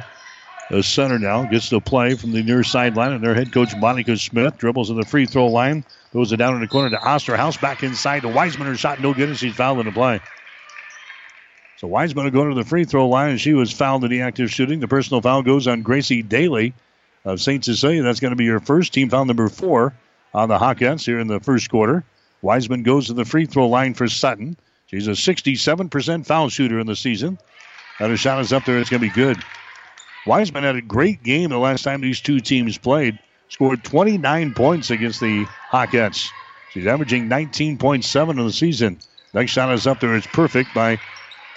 the 0.71 0.83
center 0.83 1.19
now. 1.19 1.45
Gets 1.45 1.71
the 1.71 1.81
play 1.81 2.15
from 2.15 2.31
the 2.31 2.43
near 2.43 2.63
sideline, 2.63 3.13
and 3.13 3.23
their 3.23 3.35
head 3.35 3.53
coach 3.53 3.75
Monica 3.77 4.17
Smith 4.17 4.57
dribbles 4.59 4.91
in 4.91 4.97
the 4.97 5.05
free 5.05 5.27
throw 5.27 5.47
line, 5.47 5.85
throws 6.13 6.33
it 6.33 6.37
down 6.37 6.55
in 6.55 6.61
the 6.61 6.69
corner 6.69 6.91
to 6.91 6.97
Osterhaus, 6.97 7.61
back 7.61 7.83
inside 7.83 8.21
to 8.23 8.29
Wiseman. 8.29 8.69
Her 8.69 8.77
shot 8.77 9.01
no 9.01 9.13
good, 9.13 9.29
and 9.29 9.39
she's 9.39 9.55
fouled 9.55 9.81
in 9.81 9.87
the 9.87 9.93
play. 9.93 10.21
So 11.79 11.87
Wiseman 11.87 12.25
will 12.25 12.33
go 12.33 12.49
to 12.49 12.57
the 12.57 12.65
free 12.65 12.85
throw 12.85 13.09
line, 13.09 13.31
and 13.31 13.41
she 13.41 13.55
was 13.55 13.71
fouled 13.71 14.03
in 14.03 14.11
the 14.11 14.23
active 14.23 14.51
shooting. 14.51 14.81
The 14.81 14.89
personal 14.89 15.21
foul 15.21 15.43
goes 15.43 15.69
on 15.69 15.83
Gracie 15.83 16.23
Daly 16.23 16.75
of 17.25 17.41
St. 17.41 17.65
Cecilia. 17.65 18.03
That's 18.03 18.19
going 18.19 18.33
to 18.33 18.37
be 18.37 18.49
her 18.49 18.59
first 18.59 18.93
team 18.93 19.11
foul 19.11 19.25
number 19.25 19.49
four 19.49 19.95
on 20.35 20.49
the 20.49 20.59
Hawkettes 20.59 21.07
here 21.07 21.21
in 21.21 21.29
the 21.29 21.39
first 21.39 21.71
quarter. 21.71 22.05
Wiseman 22.43 22.83
goes 22.83 23.07
to 23.07 23.15
the 23.15 23.25
free 23.25 23.47
throw 23.47 23.69
line 23.69 23.95
for 23.95 24.09
Sutton. 24.09 24.57
She's 24.87 25.07
a 25.07 25.13
67% 25.13 26.27
foul 26.27 26.49
shooter 26.49 26.81
in 26.81 26.89
the 26.89 26.97
season. 26.97 27.39
And 28.01 28.11
her 28.11 28.17
shot 28.17 28.41
is 28.41 28.53
up 28.53 28.65
there. 28.65 28.79
It's 28.79 28.91
going 28.91 29.03
to 29.03 29.09
be 29.09 29.15
good. 29.15 29.39
Wiseman 30.27 30.65
had 30.65 30.77
a 30.77 30.83
great 30.83 31.23
game 31.23 31.51
the 31.51 31.59
last 31.59 31.85
time 31.85 32.01
these 32.01 32.21
two 32.21 32.41
teams 32.41 32.77
played. 32.77 33.21
Scored 33.51 33.85
29 33.85 34.55
points 34.55 34.91
against 34.91 35.21
the 35.21 35.47
Hawkettes. 35.71 36.29
She's 36.73 36.87
averaging 36.87 37.29
19.7 37.29 38.31
in 38.31 38.37
the 38.37 38.53
season. 38.53 38.99
Next 39.33 39.53
shot 39.53 39.73
is 39.73 39.87
up 39.87 40.01
there. 40.01 40.17
It's 40.17 40.27
perfect 40.27 40.75
by 40.75 40.99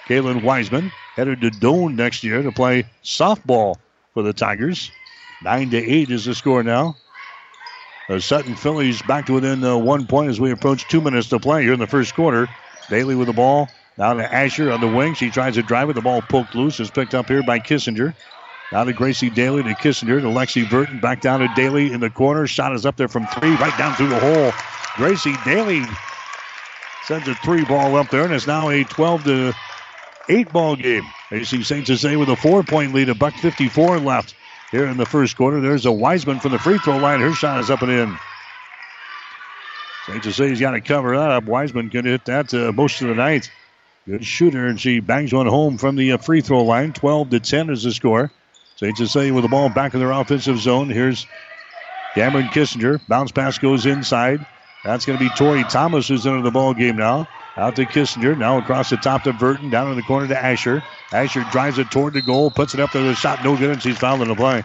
Kaylin 0.06 0.42
Wiseman. 0.42 0.92
Headed 1.14 1.42
to 1.42 1.50
Doane 1.50 1.94
next 1.94 2.24
year 2.24 2.42
to 2.42 2.50
play 2.50 2.84
softball 3.04 3.76
for 4.14 4.22
the 4.22 4.32
Tigers. 4.32 4.90
9 5.42 5.70
to 5.70 5.76
8 5.76 6.10
is 6.10 6.24
the 6.24 6.34
score 6.34 6.62
now. 6.62 6.96
The 8.08 8.20
Sutton 8.20 8.54
Fillies 8.54 9.02
back 9.02 9.26
to 9.26 9.34
within 9.34 9.62
uh, 9.62 9.76
one 9.76 10.06
point 10.06 10.30
as 10.30 10.40
we 10.40 10.50
approach 10.50 10.88
two 10.88 11.00
minutes 11.00 11.28
to 11.28 11.38
play 11.38 11.62
here 11.62 11.72
in 11.72 11.80
the 11.80 11.86
first 11.86 12.14
quarter. 12.14 12.48
Daly 12.88 13.14
with 13.14 13.26
the 13.26 13.32
ball. 13.32 13.68
Now 13.96 14.14
to 14.14 14.34
Asher 14.34 14.72
on 14.72 14.80
the 14.80 14.88
wing. 14.88 15.14
She 15.14 15.30
tries 15.30 15.54
to 15.54 15.62
drive 15.62 15.90
it. 15.90 15.94
The 15.94 16.00
ball 16.00 16.22
poked 16.22 16.54
loose. 16.54 16.80
Is 16.80 16.90
picked 16.90 17.14
up 17.14 17.28
here 17.28 17.42
by 17.42 17.58
Kissinger. 17.58 18.14
Now 18.72 18.84
to 18.84 18.92
Gracie 18.92 19.30
Daly 19.30 19.62
to 19.62 19.74
Kissinger 19.74 20.20
to 20.20 20.26
Lexi 20.26 20.68
Burton. 20.68 20.98
Back 20.98 21.20
down 21.20 21.40
to 21.40 21.48
Daly 21.54 21.92
in 21.92 22.00
the 22.00 22.10
corner. 22.10 22.46
Shot 22.46 22.74
is 22.74 22.86
up 22.86 22.96
there 22.96 23.08
from 23.08 23.26
three, 23.26 23.54
right 23.56 23.76
down 23.78 23.94
through 23.94 24.08
the 24.08 24.18
hole. 24.18 24.52
Gracie 24.96 25.36
Daly 25.44 25.84
sends 27.04 27.28
a 27.28 27.34
three 27.36 27.64
ball 27.64 27.96
up 27.96 28.08
there, 28.10 28.24
and 28.24 28.32
it's 28.32 28.46
now 28.46 28.70
a 28.70 28.82
12 28.84 29.24
to 29.24 29.54
8 30.28 30.52
ball 30.52 30.76
game. 30.76 31.04
AC 31.30 31.62
St. 31.62 31.86
Jose 31.86 32.16
with 32.16 32.28
a 32.28 32.36
four 32.36 32.62
point 32.62 32.94
lead, 32.94 33.08
a 33.08 33.14
buck 33.14 33.34
54 33.34 33.98
left 33.98 34.34
here 34.70 34.86
in 34.86 34.96
the 34.96 35.06
first 35.06 35.36
quarter. 35.36 35.60
There's 35.60 35.86
a 35.86 35.92
Wiseman 35.92 36.40
from 36.40 36.52
the 36.52 36.58
free 36.58 36.78
throw 36.78 36.96
line. 36.96 37.20
Her 37.20 37.32
shot 37.32 37.60
is 37.60 37.70
up 37.70 37.82
and 37.82 37.90
in. 37.92 38.18
St. 40.06 40.24
Jose's 40.24 40.60
got 40.60 40.72
to 40.72 40.80
cover 40.80 41.16
that 41.16 41.30
up. 41.30 41.44
Wiseman 41.44 41.90
can 41.90 42.04
hit 42.04 42.24
that 42.24 42.52
uh, 42.52 42.72
most 42.72 43.00
of 43.02 43.08
the 43.08 43.14
night. 43.14 43.50
Good 44.06 44.24
shooter, 44.24 44.66
and 44.66 44.80
she 44.80 44.98
bangs 44.98 45.32
one 45.32 45.46
home 45.46 45.78
from 45.78 45.94
the 45.94 46.12
uh, 46.12 46.18
free 46.18 46.40
throw 46.40 46.64
line. 46.64 46.92
12 46.92 47.30
to 47.30 47.40
10 47.40 47.70
is 47.70 47.84
the 47.84 47.92
score. 47.92 48.32
St. 48.76 48.98
Jose 48.98 49.30
with 49.30 49.44
the 49.44 49.48
ball 49.48 49.68
back 49.68 49.94
in 49.94 50.00
their 50.00 50.10
offensive 50.10 50.58
zone. 50.58 50.90
Here's 50.90 51.24
Cameron 52.14 52.48
Kissinger. 52.48 53.00
Bounce 53.06 53.30
pass 53.30 53.58
goes 53.58 53.86
inside. 53.86 54.44
That's 54.84 55.06
going 55.06 55.18
to 55.18 55.24
be 55.24 55.30
Tori 55.36 55.62
Thomas 55.64 56.08
who's 56.08 56.26
into 56.26 56.42
the 56.42 56.50
ball 56.50 56.74
game 56.74 56.96
now. 56.96 57.28
Out 57.56 57.76
to 57.76 57.84
Kissinger. 57.84 58.36
Now 58.36 58.58
across 58.58 58.90
the 58.90 58.96
top 58.96 59.24
to 59.24 59.32
Burton. 59.32 59.70
Down 59.70 59.90
in 59.90 59.96
the 59.96 60.02
corner 60.02 60.26
to 60.28 60.42
Asher. 60.42 60.82
Asher 61.12 61.44
drives 61.52 61.78
it 61.78 61.90
toward 61.90 62.14
the 62.14 62.22
goal. 62.22 62.50
Puts 62.50 62.74
it 62.74 62.80
up 62.80 62.92
there. 62.92 63.02
The 63.02 63.14
shot 63.14 63.44
no 63.44 63.56
good, 63.56 63.70
and 63.70 63.82
she's 63.82 63.98
fouled 63.98 64.22
in 64.22 64.28
the 64.28 64.34
play. 64.34 64.62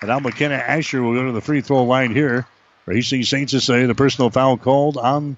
And 0.00 0.08
now 0.08 0.18
McKenna 0.18 0.54
Asher 0.54 1.02
will 1.02 1.14
go 1.14 1.24
to 1.24 1.32
the 1.32 1.40
free 1.40 1.60
throw 1.60 1.84
line 1.84 2.14
here. 2.14 2.46
Racing 2.86 3.22
Saints 3.24 3.52
to 3.52 3.60
say 3.60 3.86
the 3.86 3.94
personal 3.94 4.30
foul 4.30 4.56
called 4.56 4.96
on 4.96 5.36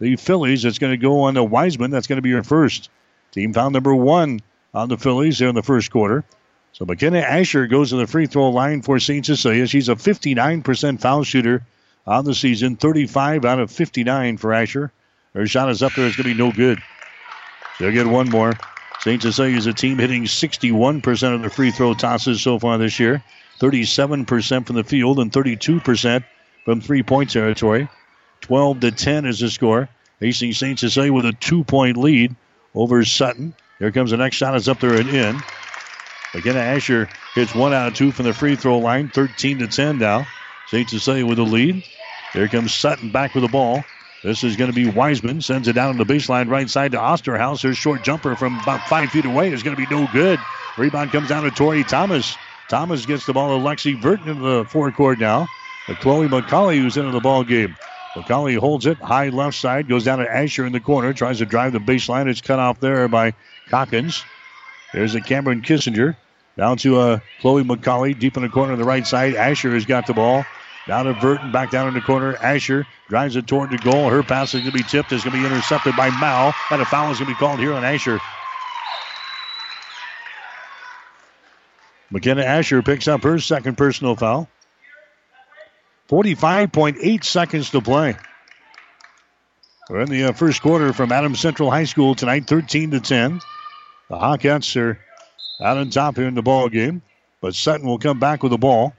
the 0.00 0.16
Fillies. 0.16 0.64
It's 0.64 0.78
going 0.78 0.92
to 0.92 0.96
go 0.96 1.22
on 1.22 1.34
to 1.34 1.44
Wiseman. 1.44 1.90
That's 1.90 2.06
going 2.06 2.16
to 2.16 2.22
be 2.22 2.30
your 2.30 2.42
first. 2.42 2.90
Team 3.32 3.52
foul 3.52 3.70
number 3.70 3.94
one 3.94 4.40
on 4.74 4.88
the 4.88 4.96
Fillies 4.96 5.38
there 5.38 5.48
in 5.48 5.54
the 5.54 5.62
first 5.62 5.90
quarter. 5.90 6.24
So 6.72 6.84
McKenna 6.84 7.18
Asher 7.18 7.66
goes 7.66 7.90
to 7.90 7.96
the 7.96 8.06
free 8.06 8.26
throw 8.26 8.50
line 8.50 8.82
for 8.82 8.98
St. 9.00 9.26
Cecilia. 9.26 9.66
She's 9.66 9.88
a 9.88 9.94
59% 9.94 11.00
foul 11.00 11.24
shooter 11.24 11.64
on 12.06 12.24
the 12.24 12.34
season, 12.34 12.76
35 12.76 13.44
out 13.44 13.60
of 13.60 13.70
59 13.70 14.36
for 14.36 14.52
Asher. 14.52 14.92
Her 15.34 15.46
shot 15.46 15.70
is 15.70 15.82
up 15.82 15.94
there. 15.94 16.06
It's 16.06 16.16
going 16.16 16.28
to 16.28 16.34
be 16.34 16.38
no 16.38 16.52
good. 16.52 16.80
She'll 17.76 17.92
get 17.92 18.06
one 18.06 18.28
more. 18.28 18.52
St. 19.00 19.22
Cecilia 19.22 19.56
is 19.56 19.66
a 19.66 19.72
team 19.72 19.98
hitting 19.98 20.24
61% 20.24 21.34
of 21.34 21.42
the 21.42 21.50
free 21.50 21.70
throw 21.70 21.94
tosses 21.94 22.42
so 22.42 22.58
far 22.58 22.78
this 22.78 22.98
year, 22.98 23.22
37% 23.60 24.66
from 24.66 24.76
the 24.76 24.82
field, 24.82 25.20
and 25.20 25.30
32% 25.30 26.24
from 26.64 26.80
three 26.80 27.02
point 27.02 27.30
territory. 27.30 27.88
12 28.40 28.80
to 28.80 28.90
10 28.90 29.26
is 29.26 29.38
the 29.40 29.50
score. 29.50 29.88
Hastings 30.20 30.58
St. 30.58 30.78
Cecilia 30.78 31.12
with 31.12 31.26
a 31.26 31.32
two 31.32 31.62
point 31.62 31.96
lead 31.96 32.34
over 32.74 33.04
Sutton. 33.04 33.54
Here 33.78 33.92
comes 33.92 34.10
the 34.10 34.16
next 34.16 34.36
shot. 34.36 34.56
It's 34.56 34.66
up 34.66 34.80
there 34.80 34.94
and 34.94 35.08
in. 35.08 35.40
McKenna 36.34 36.58
Asher 36.58 37.08
hits 37.34 37.54
one 37.54 37.72
out 37.72 37.88
of 37.88 37.94
two 37.94 38.10
from 38.10 38.26
the 38.26 38.34
free 38.34 38.56
throw 38.56 38.78
line, 38.78 39.08
13 39.08 39.60
to 39.60 39.68
10 39.68 39.98
now. 39.98 40.26
St. 40.66 40.90
Cecilia 40.90 41.24
with 41.24 41.38
the 41.38 41.44
lead. 41.44 41.84
Here 42.32 42.48
comes 42.48 42.74
Sutton 42.74 43.10
back 43.10 43.34
with 43.34 43.44
the 43.44 43.48
ball. 43.48 43.84
This 44.22 44.42
is 44.42 44.56
going 44.56 44.70
to 44.70 44.74
be 44.74 44.90
Wiseman. 44.90 45.40
Sends 45.40 45.68
it 45.68 45.74
down 45.74 45.96
the 45.96 46.04
baseline 46.04 46.48
right 46.48 46.68
side 46.68 46.92
to 46.92 46.98
Osterhaus. 46.98 47.62
Her 47.62 47.74
short 47.74 48.02
jumper 48.02 48.34
from 48.34 48.58
about 48.60 48.80
five 48.88 49.10
feet 49.10 49.24
away 49.24 49.52
is 49.52 49.62
going 49.62 49.76
to 49.76 49.80
be 49.80 49.94
no 49.94 50.08
good. 50.12 50.40
Rebound 50.76 51.12
comes 51.12 51.28
down 51.28 51.44
to 51.44 51.50
Tori 51.50 51.84
Thomas. 51.84 52.36
Thomas 52.68 53.06
gets 53.06 53.26
the 53.26 53.32
ball 53.32 53.56
to 53.56 53.64
Lexi 53.64 54.00
Burton 54.00 54.28
in 54.28 54.42
the 54.42 54.64
forecourt 54.64 55.20
now. 55.20 55.46
But 55.86 56.00
Chloe 56.00 56.28
McCauley 56.28 56.80
who's 56.80 56.96
into 56.96 57.12
the 57.12 57.20
ball 57.20 57.44
game. 57.44 57.76
McCauley 58.14 58.58
holds 58.58 58.86
it 58.86 58.98
high 58.98 59.28
left 59.28 59.56
side, 59.56 59.88
goes 59.88 60.04
down 60.04 60.18
to 60.18 60.28
Asher 60.28 60.66
in 60.66 60.72
the 60.72 60.80
corner, 60.80 61.12
tries 61.12 61.38
to 61.38 61.46
drive 61.46 61.72
the 61.72 61.78
baseline. 61.78 62.26
It's 62.26 62.40
cut 62.40 62.58
off 62.58 62.80
there 62.80 63.06
by 63.06 63.34
Calkins. 63.68 64.24
There's 64.92 65.14
a 65.14 65.20
Cameron 65.20 65.62
Kissinger. 65.62 66.16
Down 66.56 66.76
to 66.78 66.98
uh, 66.98 67.20
Chloe 67.40 67.62
McCauley, 67.62 68.18
deep 68.18 68.36
in 68.36 68.42
the 68.42 68.48
corner 68.48 68.72
on 68.72 68.78
the 68.80 68.84
right 68.84 69.06
side. 69.06 69.34
Asher 69.34 69.70
has 69.74 69.86
got 69.86 70.08
the 70.08 70.14
ball. 70.14 70.44
Down 70.88 71.04
to 71.04 71.12
Burton, 71.12 71.52
back 71.52 71.70
down 71.70 71.86
in 71.86 71.92
the 71.92 72.00
corner. 72.00 72.34
Asher 72.36 72.86
drives 73.08 73.36
it 73.36 73.46
toward 73.46 73.70
the 73.70 73.76
goal. 73.76 74.08
Her 74.08 74.22
pass 74.22 74.54
is 74.54 74.62
going 74.62 74.72
to 74.72 74.78
be 74.78 74.82
tipped. 74.82 75.12
It's 75.12 75.22
going 75.22 75.36
to 75.36 75.42
be 75.42 75.46
intercepted 75.46 75.94
by 75.94 76.08
Mao. 76.08 76.54
And 76.70 76.80
a 76.80 76.86
foul 76.86 77.12
is 77.12 77.18
going 77.18 77.28
to 77.28 77.34
be 77.34 77.38
called 77.38 77.60
here 77.60 77.74
on 77.74 77.84
Asher. 77.84 78.18
McKenna 82.10 82.42
Asher 82.42 82.80
picks 82.80 83.06
up 83.06 83.22
her 83.24 83.38
second 83.38 83.76
personal 83.76 84.16
foul. 84.16 84.48
45.8 86.08 87.22
seconds 87.22 87.68
to 87.70 87.82
play. 87.82 88.16
We're 89.90 90.00
in 90.00 90.08
the 90.08 90.24
uh, 90.24 90.32
first 90.32 90.62
quarter 90.62 90.94
from 90.94 91.12
Adams 91.12 91.38
Central 91.38 91.70
High 91.70 91.84
School 91.84 92.14
tonight, 92.14 92.46
13 92.46 92.92
to 92.92 93.00
10. 93.00 93.42
The 94.08 94.16
Hawkettes 94.16 94.74
are 94.80 94.98
out 95.62 95.76
on 95.76 95.90
top 95.90 96.16
here 96.16 96.28
in 96.28 96.34
the 96.34 96.40
ball 96.40 96.70
game, 96.70 97.02
but 97.42 97.54
Sutton 97.54 97.86
will 97.86 97.98
come 97.98 98.18
back 98.18 98.42
with 98.42 98.52
the 98.52 98.58
ball 98.58 98.94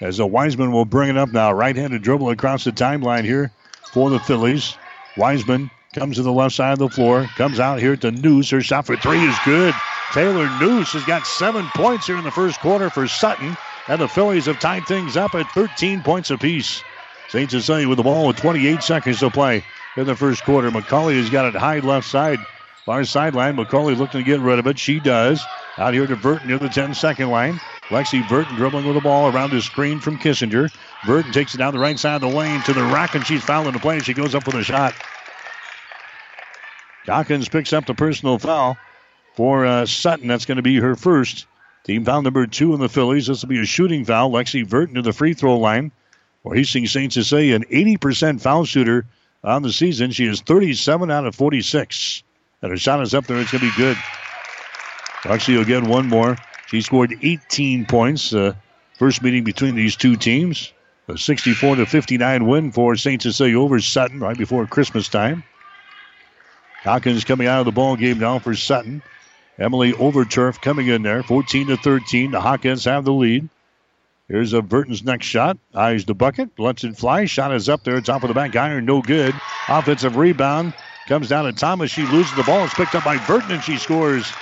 as 0.00 0.18
a 0.18 0.26
Wiseman 0.26 0.72
will 0.72 0.84
bring 0.84 1.10
it 1.10 1.16
up 1.16 1.30
now. 1.30 1.52
Right-handed 1.52 2.02
dribble 2.02 2.30
across 2.30 2.64
the 2.64 2.72
timeline 2.72 3.24
here 3.24 3.50
for 3.92 4.10
the 4.10 4.18
Fillies. 4.20 4.76
Wiseman 5.16 5.70
comes 5.94 6.16
to 6.16 6.22
the 6.22 6.32
left 6.32 6.54
side 6.54 6.72
of 6.72 6.78
the 6.78 6.88
floor, 6.88 7.26
comes 7.36 7.58
out 7.58 7.80
here 7.80 7.96
to 7.96 8.10
Noose. 8.10 8.50
Her 8.50 8.60
shot 8.60 8.86
for 8.86 8.96
three 8.96 9.18
is 9.18 9.36
good. 9.44 9.74
Taylor 10.12 10.48
Noose 10.60 10.92
has 10.92 11.04
got 11.04 11.26
seven 11.26 11.66
points 11.74 12.06
here 12.06 12.16
in 12.16 12.24
the 12.24 12.30
first 12.30 12.60
quarter 12.60 12.88
for 12.90 13.06
Sutton, 13.06 13.56
and 13.88 14.00
the 14.00 14.08
Fillies 14.08 14.46
have 14.46 14.60
tied 14.60 14.86
things 14.86 15.16
up 15.16 15.34
at 15.34 15.50
13 15.52 16.02
points 16.02 16.30
apiece. 16.30 16.82
St. 17.28 17.50
Cecilia 17.50 17.88
with 17.88 17.98
the 17.98 18.02
ball 18.02 18.26
with 18.26 18.36
28 18.36 18.82
seconds 18.82 19.18
to 19.18 19.30
play 19.30 19.62
in 19.96 20.06
the 20.06 20.16
first 20.16 20.44
quarter. 20.44 20.70
McCauley 20.70 21.18
has 21.18 21.28
got 21.28 21.44
it 21.44 21.58
high 21.58 21.80
left 21.80 22.06
side, 22.06 22.38
far 22.86 23.04
sideline. 23.04 23.56
McCauley 23.56 23.96
looking 23.96 24.20
to 24.20 24.24
get 24.24 24.40
rid 24.40 24.58
of 24.58 24.66
it. 24.66 24.78
She 24.78 24.98
does. 24.98 25.44
Out 25.78 25.94
here 25.94 26.08
to 26.08 26.16
Burton 26.16 26.48
near 26.48 26.58
the 26.58 26.68
10 26.68 26.92
second 26.94 27.30
line. 27.30 27.60
Lexi 27.88 28.28
Burton 28.28 28.56
dribbling 28.56 28.84
with 28.84 28.94
the 28.96 29.00
ball 29.00 29.32
around 29.32 29.50
his 29.50 29.64
screen 29.64 30.00
from 30.00 30.18
Kissinger. 30.18 30.74
Burton 31.06 31.30
takes 31.30 31.54
it 31.54 31.58
down 31.58 31.72
the 31.72 31.78
right 31.78 31.98
side 31.98 32.16
of 32.16 32.20
the 32.20 32.36
lane 32.36 32.60
to 32.62 32.72
the 32.72 32.82
rack, 32.82 33.14
and 33.14 33.24
she's 33.24 33.44
fouling 33.44 33.72
the 33.72 33.78
play. 33.78 34.00
She 34.00 34.12
goes 34.12 34.34
up 34.34 34.44
with 34.44 34.56
a 34.56 34.64
shot. 34.64 34.92
Dawkins 37.06 37.48
picks 37.48 37.72
up 37.72 37.86
the 37.86 37.94
personal 37.94 38.40
foul 38.40 38.76
for 39.36 39.64
uh, 39.64 39.86
Sutton. 39.86 40.26
That's 40.26 40.44
going 40.44 40.56
to 40.56 40.62
be 40.62 40.76
her 40.76 40.96
first. 40.96 41.46
Team 41.84 42.04
foul 42.04 42.22
number 42.22 42.46
two 42.48 42.74
in 42.74 42.80
the 42.80 42.88
Fillies. 42.88 43.28
This 43.28 43.42
will 43.42 43.48
be 43.48 43.60
a 43.60 43.64
shooting 43.64 44.04
foul. 44.04 44.32
Lexi 44.32 44.68
Burton 44.68 44.96
to 44.96 45.02
the 45.02 45.12
free 45.12 45.32
throw 45.32 45.58
line. 45.58 45.92
For 46.42 46.54
Hastings 46.54 46.92
St. 46.92 47.12
Cecilia, 47.12 47.54
an 47.54 47.64
80% 47.64 48.40
foul 48.40 48.64
shooter 48.64 49.06
on 49.44 49.62
the 49.62 49.72
season. 49.72 50.10
She 50.10 50.26
is 50.26 50.40
37 50.40 51.10
out 51.10 51.26
of 51.26 51.34
46. 51.34 52.22
And 52.62 52.72
her 52.72 52.76
shot 52.76 53.00
is 53.00 53.14
up 53.14 53.26
there. 53.26 53.38
It's 53.38 53.52
going 53.52 53.60
to 53.60 53.70
be 53.70 53.76
good. 53.76 53.96
Lexi 55.28 55.58
will 55.58 55.64
get 55.66 55.82
one 55.82 56.08
more. 56.08 56.38
She 56.68 56.80
scored 56.80 57.14
18 57.22 57.84
points. 57.84 58.32
Uh, 58.32 58.54
first 58.98 59.22
meeting 59.22 59.44
between 59.44 59.74
these 59.74 59.94
two 59.94 60.16
teams. 60.16 60.72
A 61.06 61.18
64 61.18 61.76
to 61.76 61.84
59 61.86 62.46
win 62.46 62.72
for 62.72 62.96
St. 62.96 63.20
Cecilia 63.20 63.60
over 63.60 63.78
Sutton 63.78 64.20
right 64.20 64.38
before 64.38 64.66
Christmas 64.66 65.10
time. 65.10 65.44
Hawkins 66.82 67.24
coming 67.24 67.46
out 67.46 67.60
of 67.60 67.66
the 67.66 67.72
ball 67.72 67.96
game 67.96 68.18
now 68.18 68.38
for 68.38 68.54
Sutton. 68.54 69.02
Emily 69.58 69.92
Overturf 69.92 70.62
coming 70.62 70.86
in 70.86 71.02
there, 71.02 71.22
14 71.22 71.66
to 71.66 71.76
13. 71.76 72.30
The 72.30 72.40
Hawkins 72.40 72.86
have 72.86 73.04
the 73.04 73.12
lead. 73.12 73.50
Here's 74.28 74.54
a 74.54 74.62
Burton's 74.62 75.04
next 75.04 75.26
shot. 75.26 75.58
Eyes 75.74 76.06
the 76.06 76.14
bucket, 76.14 76.58
lets 76.58 76.84
it 76.84 76.96
fly. 76.96 77.26
Shot 77.26 77.52
is 77.52 77.68
up 77.68 77.84
there, 77.84 78.00
top 78.00 78.22
of 78.22 78.28
the 78.28 78.34
back 78.34 78.56
iron, 78.56 78.86
no 78.86 79.02
good. 79.02 79.34
Offensive 79.68 80.16
rebound 80.16 80.72
comes 81.06 81.28
down 81.28 81.44
to 81.44 81.52
Thomas. 81.52 81.90
She 81.90 82.06
loses 82.06 82.34
the 82.34 82.44
ball. 82.44 82.64
It's 82.64 82.72
picked 82.72 82.94
up 82.94 83.04
by 83.04 83.18
Burton, 83.26 83.52
and 83.52 83.62
she 83.62 83.76
scores. 83.76 84.32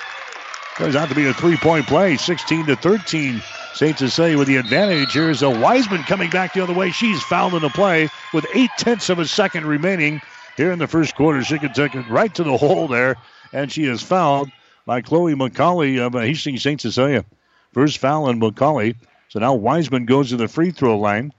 Turns 0.77 0.95
out 0.95 1.09
to 1.09 1.15
be 1.15 1.27
a 1.27 1.33
three-point 1.33 1.87
play, 1.87 2.17
16 2.17 2.67
to 2.67 2.77
13. 2.77 3.43
St. 3.73 3.99
Cecilia 3.99 4.39
with 4.39 4.49
the 4.49 4.57
advantage. 4.57 5.13
Here's 5.13 5.43
a 5.43 5.51
Wiseman 5.51 6.03
coming 6.05 6.31
back 6.31 6.55
the 6.55 6.63
other 6.63 6.73
way. 6.73 6.91
She's 6.91 7.23
fouled 7.23 7.55
in 7.55 7.63
the 7.63 7.69
play 7.69 8.09
with 8.33 8.47
eight 8.55 8.71
tenths 8.79 9.11
of 9.11 9.19
a 9.19 9.27
second 9.27 9.67
remaining 9.67 10.21
here 10.57 10.73
in 10.73 10.79
the 10.79 10.87
first 10.87 11.15
quarter. 11.15 11.43
She 11.43 11.59
can 11.59 11.73
take 11.73 11.95
it 11.95 12.09
right 12.09 12.35
to 12.35 12.43
the 12.43 12.57
hole 12.57 12.89
there, 12.89 13.17
and 13.53 13.71
she 13.71 13.85
is 13.85 14.03
fouled 14.03 14.51
by 14.87 15.03
Chloe 15.03 15.35
McCauley 15.35 15.99
of 15.99 16.15
uh, 16.15 16.21
Hastings 16.21 16.63
St. 16.63 16.81
Cecilia. 16.81 17.25
First 17.73 17.99
foul 17.99 18.27
on 18.27 18.41
McCauley. 18.41 18.97
So 19.29 19.41
now 19.41 19.55
Wiseman 19.55 20.07
goes 20.07 20.31
to 20.31 20.37
the 20.37 20.49
free 20.49 20.71
throw 20.71 20.99
line 20.99 21.33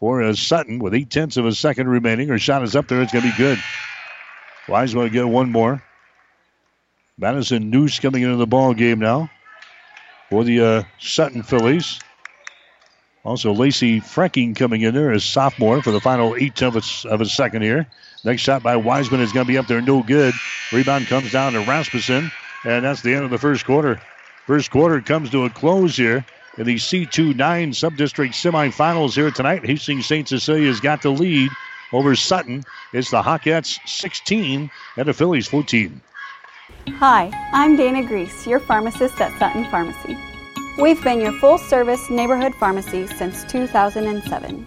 for 0.00 0.22
uh, 0.22 0.34
Sutton 0.34 0.78
with 0.78 0.94
eight 0.94 1.10
tenths 1.10 1.36
of 1.36 1.44
a 1.44 1.54
second 1.54 1.88
remaining. 1.88 2.28
Her 2.28 2.38
shot 2.38 2.62
is 2.62 2.76
up 2.76 2.88
there. 2.88 3.02
It's 3.02 3.12
going 3.12 3.24
to 3.24 3.30
be 3.30 3.36
good. 3.36 3.58
Wiseman 4.68 5.04
will 5.04 5.10
get 5.10 5.28
one 5.28 5.50
more. 5.50 5.82
Madison 7.18 7.70
Noose 7.70 7.98
coming 7.98 8.24
into 8.24 8.36
the 8.36 8.46
ball 8.46 8.74
game 8.74 8.98
now 8.98 9.30
for 10.28 10.44
the 10.44 10.60
uh, 10.60 10.82
Sutton 10.98 11.42
Fillies. 11.42 11.98
Also, 13.24 13.54
Lacey 13.54 14.00
Frecking 14.00 14.52
coming 14.52 14.82
in 14.82 14.94
there 14.94 15.10
as 15.10 15.24
sophomore 15.24 15.82
for 15.82 15.92
the 15.92 16.00
final 16.00 16.36
eight 16.36 16.60
of 16.60 16.74
his, 16.74 17.06
of 17.06 17.22
a 17.22 17.24
second 17.24 17.62
year. 17.62 17.86
Next 18.22 18.42
shot 18.42 18.62
by 18.62 18.76
Wiseman 18.76 19.22
is 19.22 19.32
going 19.32 19.46
to 19.46 19.50
be 19.50 19.56
up 19.56 19.66
there, 19.66 19.80
no 19.80 20.02
good. 20.02 20.34
Rebound 20.72 21.06
comes 21.06 21.32
down 21.32 21.54
to 21.54 21.60
Rasmussen, 21.60 22.30
and 22.66 22.84
that's 22.84 23.00
the 23.00 23.14
end 23.14 23.24
of 23.24 23.30
the 23.30 23.38
first 23.38 23.64
quarter. 23.64 23.98
First 24.46 24.70
quarter 24.70 25.00
comes 25.00 25.30
to 25.30 25.46
a 25.46 25.50
close 25.50 25.96
here 25.96 26.22
in 26.58 26.66
the 26.66 26.74
C2-9 26.74 27.74
sub-district 27.74 28.34
semifinals 28.34 29.14
here 29.14 29.30
tonight. 29.30 29.64
Hastings 29.64 30.04
St. 30.04 30.28
Cecilia's 30.28 30.80
got 30.80 31.00
the 31.00 31.10
lead 31.10 31.50
over 31.94 32.14
Sutton. 32.14 32.62
It's 32.92 33.10
the 33.10 33.22
Hawkettes 33.22 33.78
16 33.86 34.70
and 34.98 35.08
the 35.08 35.14
Fillies 35.14 35.48
14. 35.48 36.02
Hi, 36.98 37.30
I'm 37.52 37.76
Dana 37.76 38.02
Grease, 38.02 38.46
your 38.46 38.58
pharmacist 38.58 39.20
at 39.20 39.38
Sutton 39.38 39.66
Pharmacy. 39.70 40.16
We've 40.80 41.02
been 41.04 41.20
your 41.20 41.38
full 41.40 41.58
service 41.58 42.08
neighborhood 42.08 42.54
pharmacy 42.54 43.06
since 43.06 43.44
2007. 43.44 44.66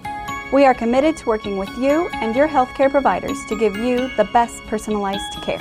We 0.54 0.64
are 0.64 0.74
committed 0.76 1.18
to 1.18 1.26
working 1.26 1.58
with 1.58 1.76
you 1.78 2.08
and 2.14 2.36
your 2.36 2.48
healthcare 2.48 2.90
providers 2.92 3.38
to 3.50 3.58
give 3.58 3.76
you 3.76 4.16
the 4.16 4.30
best 4.32 4.64
personalized 4.68 5.42
care. 5.42 5.60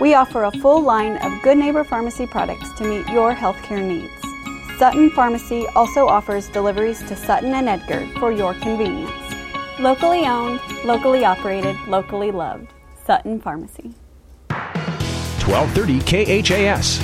We 0.00 0.14
offer 0.14 0.44
a 0.44 0.52
full 0.52 0.80
line 0.80 1.18
of 1.18 1.42
Good 1.42 1.58
Neighbor 1.58 1.84
Pharmacy 1.84 2.26
products 2.26 2.72
to 2.78 2.84
meet 2.84 3.06
your 3.08 3.34
healthcare 3.34 3.86
needs. 3.86 4.78
Sutton 4.78 5.10
Pharmacy 5.10 5.66
also 5.76 6.08
offers 6.08 6.48
deliveries 6.48 7.00
to 7.04 7.14
Sutton 7.14 7.52
and 7.52 7.68
Edgar 7.68 8.08
for 8.18 8.32
your 8.32 8.54
convenience. 8.54 9.12
Locally 9.78 10.26
owned, 10.26 10.60
locally 10.84 11.24
operated, 11.24 11.76
locally 11.86 12.30
loved. 12.32 12.72
Sutton 13.04 13.38
Pharmacy. 13.38 13.94
1230 15.46 16.42
KHAS. 16.42 16.98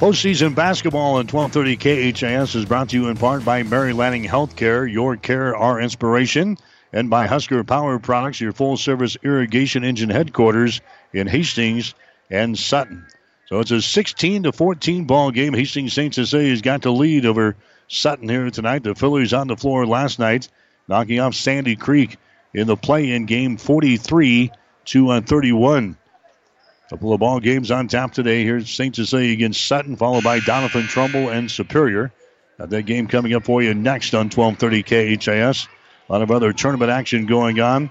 Postseason 0.00 0.52
basketball 0.52 1.20
at 1.20 1.32
1230 1.32 2.12
KHAS 2.12 2.56
is 2.56 2.64
brought 2.64 2.88
to 2.88 2.96
you 2.96 3.06
in 3.06 3.16
part 3.16 3.44
by 3.44 3.62
Mary 3.62 3.92
Lanning 3.92 4.24
Healthcare, 4.24 4.92
your 4.92 5.16
care, 5.16 5.54
our 5.54 5.80
inspiration, 5.80 6.58
and 6.92 7.08
by 7.08 7.28
Husker 7.28 7.62
Power 7.62 8.00
Products, 8.00 8.40
your 8.40 8.50
full 8.50 8.76
service 8.76 9.16
irrigation 9.22 9.84
engine 9.84 10.10
headquarters 10.10 10.80
in 11.12 11.28
Hastings 11.28 11.94
and 12.28 12.58
Sutton. 12.58 13.06
So 13.46 13.60
it's 13.60 13.70
a 13.70 13.80
16 13.80 14.42
to 14.42 14.52
14 14.52 15.04
ball 15.04 15.30
game. 15.30 15.54
Hastings 15.54 15.92
St. 15.92 16.12
Cecilia's 16.12 16.62
got 16.62 16.82
the 16.82 16.90
lead 16.90 17.26
over 17.26 17.54
Sutton 17.86 18.28
here 18.28 18.50
tonight. 18.50 18.82
The 18.82 18.96
Fillies 18.96 19.32
on 19.32 19.46
the 19.46 19.56
floor 19.56 19.86
last 19.86 20.18
night, 20.18 20.48
knocking 20.88 21.20
off 21.20 21.36
Sandy 21.36 21.76
Creek 21.76 22.16
in 22.52 22.66
the 22.66 22.76
play-in 22.76 23.26
game 23.26 23.56
43 23.56 24.50
to 24.86 25.10
uh, 25.10 25.20
31. 25.20 25.96
Couple 26.90 27.14
of 27.14 27.20
ball 27.20 27.40
games 27.40 27.70
on 27.70 27.88
tap 27.88 28.12
today. 28.12 28.44
Here's 28.44 28.70
St. 28.70 28.94
Cecilia 28.94 29.32
against 29.32 29.66
Sutton, 29.66 29.96
followed 29.96 30.22
by 30.22 30.40
Doniphan 30.40 30.86
Trumbull 30.86 31.30
and 31.30 31.50
Superior. 31.50 32.12
Got 32.58 32.68
that 32.70 32.82
game 32.82 33.06
coming 33.06 33.32
up 33.32 33.44
for 33.44 33.62
you 33.62 33.72
next 33.72 34.14
on 34.14 34.28
1230 34.28 35.16
KHAS. 35.16 35.66
A 36.08 36.12
lot 36.12 36.20
of 36.20 36.30
other 36.30 36.52
tournament 36.52 36.90
action 36.90 37.24
going 37.24 37.58
on. 37.58 37.90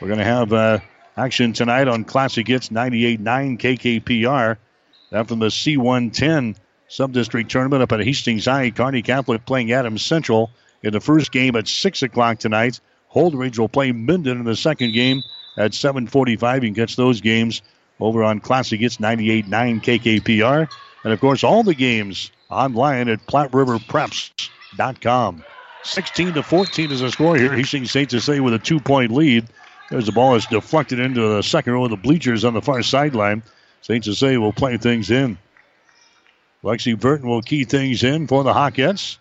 We're 0.00 0.06
going 0.06 0.20
to 0.20 0.24
have 0.24 0.52
uh, 0.52 0.78
action 1.16 1.52
tonight 1.52 1.88
on 1.88 2.04
Classic 2.04 2.46
Hits 2.46 2.68
98.9 2.68 3.58
KKPR. 3.58 4.56
That 5.10 5.26
from 5.26 5.40
the 5.40 5.46
C110 5.46 6.56
Sub-District 6.86 7.50
Tournament 7.50 7.82
up 7.82 7.90
at 7.90 8.00
Hastings 8.00 8.44
High. 8.44 8.70
Kearney 8.70 9.02
Catholic 9.02 9.44
playing 9.46 9.72
Adams 9.72 10.02
Central 10.02 10.52
in 10.84 10.92
the 10.92 11.00
first 11.00 11.32
game 11.32 11.56
at 11.56 11.66
6 11.66 12.02
o'clock 12.02 12.38
tonight. 12.38 12.78
Holdrege 13.12 13.58
will 13.58 13.68
play 13.68 13.90
Minden 13.90 14.38
in 14.38 14.44
the 14.44 14.54
second 14.54 14.92
game 14.92 15.22
at 15.56 15.72
7.45. 15.72 16.54
You 16.54 16.60
can 16.60 16.74
catch 16.74 16.94
those 16.94 17.20
games 17.20 17.62
over 18.00 18.24
on 18.24 18.40
Classic 18.40 18.80
Hits 18.80 18.96
98.9 18.98 19.82
KKPR. 19.82 20.68
And, 21.04 21.12
of 21.12 21.20
course, 21.20 21.44
all 21.44 21.62
the 21.62 21.74
games 21.74 22.32
online 22.50 23.08
at 23.08 23.24
PlatteRiverPreps.com. 23.26 25.44
16 25.84 26.34
to 26.34 26.42
14 26.42 26.90
is 26.90 27.00
the 27.00 27.10
score 27.10 27.36
here. 27.36 27.52
Hastings 27.52 27.90
St. 27.90 28.10
Cecilia 28.10 28.42
with 28.42 28.54
a 28.54 28.58
two-point 28.58 29.12
lead. 29.12 29.46
There's 29.90 30.06
the 30.06 30.12
ball 30.12 30.34
is 30.34 30.46
deflected 30.46 30.98
into 30.98 31.20
the 31.20 31.42
second 31.42 31.72
row 31.72 31.84
of 31.84 31.90
the 31.90 31.96
bleachers 31.96 32.44
on 32.44 32.54
the 32.54 32.60
far 32.60 32.82
sideline. 32.82 33.42
St. 33.80 34.04
Cecilia 34.04 34.40
will 34.40 34.52
play 34.52 34.76
things 34.76 35.10
in. 35.10 35.38
Lexi 36.62 36.98
Burton 36.98 37.28
will 37.28 37.42
key 37.42 37.64
things 37.64 38.02
in 38.02 38.26
for 38.26 38.42
the 38.42 38.52
Hawkettes. 38.52 39.18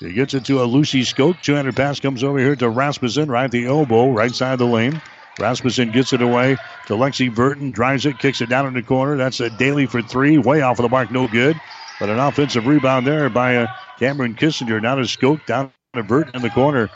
He 0.00 0.12
gets 0.12 0.34
it 0.34 0.44
to 0.46 0.62
a 0.62 0.64
Lucy 0.64 1.02
Skoke. 1.02 1.40
200 1.42 1.76
pass 1.76 2.00
comes 2.00 2.24
over 2.24 2.38
here 2.38 2.56
to 2.56 2.68
Rasmussen, 2.68 3.30
right 3.30 3.44
at 3.44 3.50
the 3.50 3.66
elbow, 3.66 4.10
right 4.10 4.34
side 4.34 4.54
of 4.54 4.58
the 4.58 4.66
lane. 4.66 5.00
Rasmussen 5.38 5.92
gets 5.92 6.12
it 6.12 6.22
away 6.22 6.56
to 6.86 6.94
Lexi 6.94 7.34
Burton, 7.34 7.70
drives 7.70 8.06
it, 8.06 8.18
kicks 8.18 8.40
it 8.40 8.48
down 8.48 8.66
in 8.66 8.74
the 8.74 8.82
corner. 8.82 9.16
That's 9.16 9.40
a 9.40 9.50
Daly 9.50 9.86
for 9.86 10.02
three, 10.02 10.38
way 10.38 10.62
off 10.62 10.78
of 10.78 10.84
the 10.84 10.88
mark, 10.88 11.10
no 11.10 11.28
good. 11.28 11.60
But 12.00 12.08
an 12.08 12.18
offensive 12.18 12.66
rebound 12.66 13.06
there 13.06 13.28
by 13.28 13.56
uh, 13.56 13.66
Cameron 13.98 14.34
Kissinger. 14.34 14.80
Now 14.80 14.96
to 14.96 15.02
Skoke, 15.02 15.44
down 15.46 15.72
to 15.94 16.02
Burton 16.02 16.36
in 16.36 16.42
the 16.42 16.50
corner. 16.50 16.90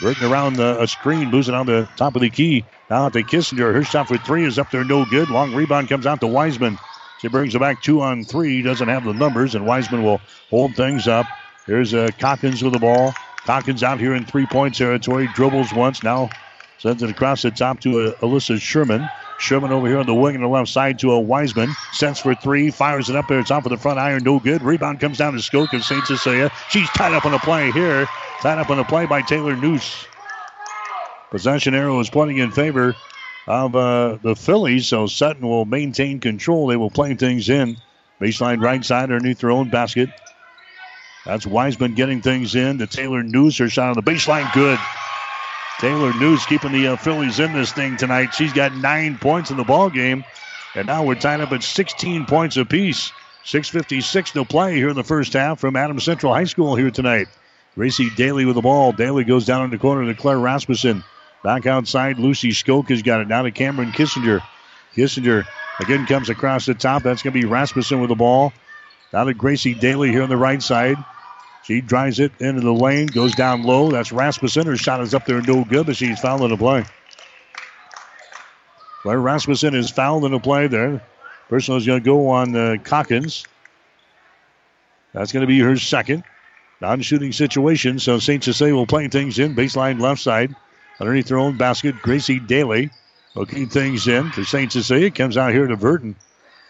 Burton 0.00 0.30
around 0.30 0.54
the, 0.54 0.80
a 0.80 0.86
screen, 0.86 1.30
moves 1.30 1.48
it 1.48 1.54
on 1.54 1.66
the 1.66 1.88
top 1.96 2.14
of 2.14 2.22
the 2.22 2.30
key. 2.30 2.64
Now 2.88 3.08
to 3.08 3.22
Kissinger. 3.22 3.74
Her 3.74 3.84
shot 3.84 4.08
for 4.08 4.16
three 4.18 4.44
is 4.44 4.58
up 4.58 4.70
there, 4.70 4.84
no 4.84 5.04
good. 5.06 5.28
Long 5.30 5.54
rebound 5.54 5.88
comes 5.88 6.06
out 6.06 6.20
to 6.20 6.26
Wiseman. 6.26 6.78
She 7.20 7.28
brings 7.28 7.54
it 7.54 7.58
back 7.58 7.82
two 7.82 8.00
on 8.00 8.24
three. 8.24 8.62
Doesn't 8.62 8.88
have 8.88 9.04
the 9.04 9.12
numbers, 9.12 9.54
and 9.54 9.66
Wiseman 9.66 10.04
will 10.04 10.20
hold 10.50 10.76
things 10.76 11.08
up. 11.08 11.26
Here's 11.66 11.92
uh, 11.92 12.08
Calkins 12.18 12.62
with 12.62 12.72
the 12.72 12.78
ball. 12.78 13.12
Calkins 13.44 13.82
out 13.82 13.98
here 13.98 14.14
in 14.14 14.24
three 14.24 14.46
point 14.46 14.74
territory. 14.76 15.28
Dribbles 15.34 15.72
once. 15.72 16.02
Now 16.02 16.30
sends 16.78 17.02
it 17.02 17.10
across 17.10 17.42
the 17.42 17.50
top 17.50 17.80
to 17.80 18.00
uh, 18.00 18.12
Alyssa 18.22 18.60
Sherman. 18.60 19.10
Sherman 19.38 19.72
over 19.72 19.86
here 19.88 19.98
on 19.98 20.06
the 20.06 20.14
wing 20.14 20.36
on 20.36 20.42
the 20.42 20.48
left 20.48 20.70
side 20.70 20.98
to 21.00 21.12
a 21.12 21.20
Wiseman. 21.20 21.76
Sends 21.92 22.20
for 22.20 22.34
three. 22.34 22.70
Fires 22.70 23.10
it 23.10 23.16
up 23.16 23.28
there. 23.28 23.40
It's 23.40 23.50
off 23.50 23.66
of 23.66 23.70
the 23.70 23.78
front 23.78 23.98
iron. 23.98 24.24
No 24.24 24.40
good. 24.40 24.62
Rebound 24.62 25.00
comes 25.00 25.18
down 25.18 25.34
to 25.34 25.38
Skoke 25.38 25.74
of 25.74 25.84
St. 25.84 26.06
Cecilia. 26.06 26.50
She's 26.68 26.90
tied 26.90 27.14
up 27.14 27.26
on 27.26 27.32
the 27.32 27.38
play 27.38 27.72
here. 27.72 28.08
Tied 28.40 28.58
up 28.58 28.70
on 28.70 28.78
the 28.78 28.84
play 28.84 29.06
by 29.06 29.22
Taylor 29.22 29.56
Noose. 29.56 30.08
Possession 31.30 31.74
arrow 31.74 32.00
is 32.00 32.10
pointing 32.10 32.38
in 32.38 32.52
favor 32.52 32.96
of 33.46 33.76
uh, 33.76 34.18
the 34.22 34.34
Fillies, 34.34 34.88
so 34.88 35.06
Sutton 35.06 35.46
will 35.46 35.66
maintain 35.66 36.20
control. 36.20 36.66
They 36.68 36.76
will 36.76 36.90
play 36.90 37.14
things 37.14 37.48
in. 37.48 37.76
Baseline 38.20 38.62
right 38.62 38.84
side 38.84 39.04
underneath 39.12 39.40
their 39.40 39.50
own 39.50 39.70
basket. 39.70 40.10
That's 41.24 41.46
Wiseman 41.46 41.94
getting 41.94 42.22
things 42.22 42.54
in 42.54 42.78
to 42.78 42.86
Taylor 42.86 43.22
Noose. 43.22 43.58
Her 43.58 43.68
shot 43.68 43.90
on 43.90 43.96
the 43.96 44.02
baseline, 44.02 44.50
good. 44.50 44.78
Taylor 45.78 46.12
Noose 46.14 46.44
keeping 46.46 46.72
the 46.72 46.88
uh, 46.88 46.96
Fillies 46.96 47.38
in 47.38 47.52
this 47.52 47.72
thing 47.72 47.96
tonight. 47.96 48.34
She's 48.34 48.52
got 48.52 48.74
nine 48.74 49.16
points 49.16 49.52
in 49.52 49.56
the 49.56 49.62
ball 49.62 49.90
game, 49.90 50.24
and 50.74 50.88
now 50.88 51.04
we're 51.04 51.14
tied 51.14 51.40
up 51.40 51.52
at 51.52 51.62
16 51.62 52.26
points 52.26 52.56
apiece. 52.56 53.12
6:56 53.44 54.32
to 54.32 54.44
play 54.44 54.74
here 54.74 54.88
in 54.88 54.96
the 54.96 55.04
first 55.04 55.32
half 55.32 55.60
from 55.60 55.76
Adams 55.76 56.02
Central 56.02 56.34
High 56.34 56.44
School 56.44 56.74
here 56.74 56.90
tonight. 56.90 57.28
Gracie 57.76 58.10
Daly 58.16 58.44
with 58.44 58.56
the 58.56 58.60
ball. 58.60 58.90
Daly 58.90 59.22
goes 59.22 59.46
down 59.46 59.64
in 59.64 59.70
the 59.70 59.78
corner 59.78 60.04
to 60.04 60.20
Claire 60.20 60.40
Rasmussen. 60.40 61.04
Back 61.44 61.64
outside, 61.64 62.18
Lucy 62.18 62.50
Skoke 62.50 62.88
has 62.88 63.02
got 63.02 63.20
it. 63.20 63.28
Now 63.28 63.42
to 63.42 63.52
Cameron 63.52 63.92
Kissinger. 63.92 64.42
Kissinger 64.96 65.46
again 65.78 66.06
comes 66.06 66.28
across 66.28 66.66
the 66.66 66.74
top. 66.74 67.04
That's 67.04 67.22
going 67.22 67.32
to 67.32 67.40
be 67.40 67.46
Rasmussen 67.46 68.00
with 68.00 68.08
the 68.08 68.16
ball. 68.16 68.52
Now 69.12 69.24
to 69.24 69.32
Gracie 69.32 69.74
Daly 69.74 70.10
here 70.10 70.24
on 70.24 70.28
the 70.28 70.36
right 70.36 70.60
side. 70.60 70.96
She 71.64 71.80
drives 71.80 72.18
it 72.18 72.32
into 72.40 72.62
the 72.62 72.72
lane, 72.72 73.06
goes 73.06 73.34
down 73.34 73.62
low. 73.62 73.90
That's 73.90 74.10
Rasmussen. 74.10 74.66
Her 74.66 74.76
shot 74.76 75.00
is 75.00 75.14
up 75.14 75.26
there, 75.26 75.42
no 75.42 75.64
good, 75.64 75.86
but 75.86 75.96
she's 75.96 76.18
fouled 76.18 76.42
in 76.42 76.50
the 76.50 76.56
play. 76.56 76.84
Claire 79.02 79.20
Rasmussen 79.20 79.74
is 79.74 79.90
fouled 79.90 80.24
in 80.24 80.32
the 80.32 80.40
play 80.40 80.66
there. 80.66 81.02
Personal 81.48 81.78
is 81.78 81.86
going 81.86 82.00
to 82.00 82.04
go 82.04 82.28
on 82.28 82.54
uh, 82.56 82.76
Calkins. 82.84 83.44
That's 85.12 85.32
going 85.32 85.42
to 85.42 85.46
be 85.46 85.60
her 85.60 85.76
second. 85.76 86.24
Non 86.80 87.00
shooting 87.00 87.32
situation, 87.32 87.98
so 87.98 88.18
St. 88.18 88.42
Cecilia 88.42 88.74
will 88.74 88.86
play 88.86 89.08
things 89.08 89.38
in. 89.38 89.54
Baseline 89.54 90.00
left 90.00 90.20
side. 90.20 90.54
Underneath 91.00 91.26
their 91.26 91.38
own 91.38 91.56
basket, 91.56 91.96
Gracie 92.02 92.38
Daly 92.38 92.90
hooking 93.34 93.68
things 93.68 94.06
in 94.08 94.30
to 94.32 94.44
St. 94.44 94.70
Cecilia. 94.70 95.10
Comes 95.10 95.36
out 95.36 95.52
here 95.52 95.66
to 95.66 95.76
Burton. 95.76 96.16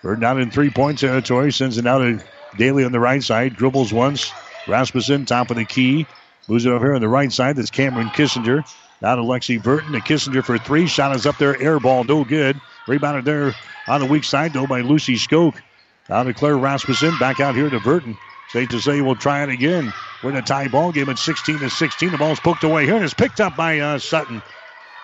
Burton 0.03 0.25
out 0.25 0.41
in 0.41 0.51
three 0.51 0.71
point 0.71 0.99
territory. 0.99 1.53
Sends 1.53 1.79
it 1.79 1.87
out 1.87 1.99
to 1.99 2.23
Daly 2.57 2.85
on 2.85 2.93
the 2.93 3.01
right 3.01 3.23
side. 3.23 3.57
Dribbles 3.57 3.93
once. 3.93 4.33
Rasmussen, 4.69 5.25
top 5.25 5.51
of 5.51 5.57
the 5.57 5.65
key. 5.65 6.07
Moves 6.49 6.67
it 6.67 6.71
over 6.71 6.87
here 6.87 6.95
on 6.95 7.01
the 7.01 7.09
right 7.09 7.33
side. 7.33 7.57
That's 7.57 7.71
Cameron 7.71 8.09
Kissinger. 8.09 8.65
Now 9.03 9.17
to 9.17 9.23
Lexi 9.23 9.63
Burton. 9.63 9.93
To 9.93 10.01
Kissinger 10.01 10.45
for 10.45 10.59
three. 10.59 10.87
Shot 10.87 11.15
is 11.15 11.27
up 11.27 11.39
there. 11.39 11.61
Air 11.61 11.81
ball. 11.81 12.05
No 12.05 12.25
good. 12.25 12.61
Rebounded 12.87 13.25
there 13.25 13.55
on 13.87 14.01
the 14.01 14.07
weak 14.07 14.25
side, 14.25 14.53
though, 14.53 14.67
by 14.67 14.81
Lucy 14.81 15.15
Skoke. 15.15 15.61
Now 16.09 16.23
to 16.23 16.33
Claire 16.33 16.57
Rasmussen. 16.57 17.19
Back 17.19 17.41
out 17.41 17.55
here 17.55 17.69
to 17.71 17.81
Burton. 17.81 18.17
State 18.49 18.71
to 18.71 18.81
say 18.81 19.03
we'll 19.03 19.15
try 19.15 19.43
it 19.43 19.51
again. 19.51 19.93
We're 20.23 20.31
in 20.31 20.37
a 20.37 20.43
tie 20.43 20.69
ball 20.69 20.91
game 20.91 21.11
at 21.11 21.19
16 21.19 21.59
to 21.59 21.69
16. 21.69 22.13
The 22.13 22.19
ball's 22.19 22.41
poked 22.41 22.65
away 22.65 22.87
here 22.87 22.97
and 22.97 23.05
it's 23.05 23.13
picked 23.13 23.41
up 23.41 23.57
by 23.57 23.79
uh, 23.79 23.99
Sutton. 23.99 24.43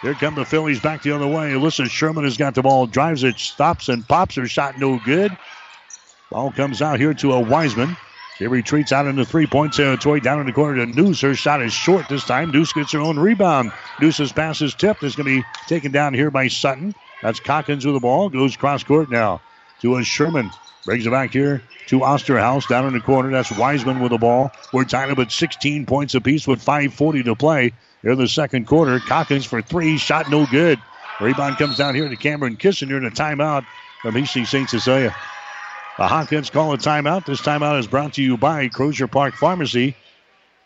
Here 0.01 0.15
come 0.15 0.35
the 0.35 0.45
Fillies 0.45 0.81
back 0.81 1.03
the 1.03 1.13
other 1.13 1.27
way. 1.27 1.53
Alyssa 1.53 1.89
Sherman 1.89 2.25
has 2.25 2.37
got 2.37 2.55
the 2.55 2.63
ball, 2.63 2.87
drives 2.87 3.23
it, 3.23 3.39
stops 3.39 3.89
and 3.89 4.07
pops 4.07 4.35
her 4.35 4.47
shot, 4.47 4.79
no 4.79 4.99
good. 5.05 5.37
Ball 6.31 6.53
comes 6.53 6.83
out 6.83 6.99
here 6.99 7.15
to 7.15 7.33
a 7.33 7.41
Wiseman. 7.41 7.97
She 8.39 8.49
retreats 8.49 8.91
out 8.91 9.07
into 9.07 9.25
three 9.25 9.47
point 9.47 9.73
territory 9.75 10.21
down 10.21 10.41
in 10.41 10.47
the 10.47 10.53
corner 10.53 10.85
to 10.85 10.93
Noose. 10.93 11.21
Her 11.21 11.35
shot 11.37 11.63
is 11.63 11.73
short 11.73 12.09
this 12.09 12.25
time. 12.25 12.51
Noose 12.51 12.73
gets 12.73 12.91
her 12.93 12.99
own 12.99 13.17
rebound. 13.17 13.71
Noose's 14.01 14.33
pass 14.33 14.61
is 14.61 14.75
tipped. 14.75 15.05
It's 15.05 15.15
going 15.15 15.27
to 15.27 15.43
be 15.43 15.47
taken 15.67 15.93
down 15.93 16.15
here 16.15 16.33
by 16.33 16.49
Sutton. 16.49 16.95
That's 17.23 17.39
Calkins 17.39 17.87
with 17.87 17.95
the 17.95 18.01
ball. 18.01 18.29
Goes 18.29 18.57
cross 18.57 18.83
court 18.83 19.09
now 19.09 19.41
to 19.81 19.97
a 19.97 20.05
Sherman. 20.05 20.51
Brings 20.85 21.07
it 21.07 21.11
back 21.11 21.33
here 21.33 21.63
to 21.87 22.01
Osterhaus 22.01 22.67
down 22.67 22.87
in 22.87 22.93
the 22.93 23.01
corner. 23.01 23.31
That's 23.31 23.53
Wiseman 23.53 24.01
with 24.01 24.11
the 24.11 24.19
ball. 24.19 24.51
We're 24.73 24.85
tied 24.85 25.11
up 25.11 25.19
at 25.21 25.31
16 25.31 25.87
points 25.87 26.15
apiece 26.15 26.47
with 26.47 26.63
5.40 26.63 27.25
to 27.27 27.37
play 27.37 27.73
here 28.03 28.13
in 28.13 28.19
the 28.19 28.29
second 28.29 28.67
quarter. 28.67 28.99
Calkins 28.99 29.47
for 29.47 29.63
three. 29.63 29.97
Shot 29.97 30.29
no 30.29 30.45
good. 30.47 30.81
Rebound 31.21 31.57
comes 31.57 31.77
down 31.77 31.95
here 31.95 32.09
to 32.09 32.17
Cameron 32.17 32.57
Kissinger 32.57 32.97
and 32.97 33.07
a 33.07 33.11
timeout 33.11 33.65
from 34.03 34.15
Hastings 34.15 34.51
St. 34.51 34.69
Cecilia. 34.69 35.15
The 35.97 36.09
Hawkins 36.09 36.51
call 36.51 36.73
a 36.73 36.77
timeout. 36.77 37.25
This 37.25 37.41
timeout 37.41 37.79
is 37.79 37.87
brought 37.87 38.15
to 38.15 38.23
you 38.23 38.37
by 38.37 38.67
Crozier 38.67 39.07
Park 39.07 39.35
Pharmacy. 39.35 39.95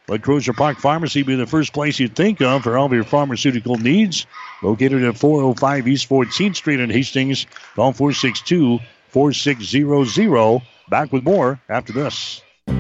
Let 0.09 0.23
Crozier 0.23 0.55
Park 0.55 0.79
Pharmacy 0.79 1.23
be 1.23 1.35
the 1.35 1.47
first 1.47 1.75
place 1.75 2.01
you 2.01 2.09
think 2.09 2.41
of 2.41 2.63
for 2.63 2.79
all 2.79 2.87
of 2.87 2.95
your 2.95 3.05
pharmaceutical 3.05 3.77
needs. 3.77 4.25
Located 4.63 5.05
at 5.05 5.19
405 5.19 5.87
East 5.87 6.09
14th 6.09 6.57
Street 6.57 6.81
in 6.81 6.89
Hastings. 6.89 7.45
Call 7.75 7.93
462 7.93 8.79
4600. 9.09 10.63
Back 10.89 11.13
with 11.13 11.25
more 11.25 11.61
after 11.69 11.93
this. 11.93 12.41
I 12.67 12.73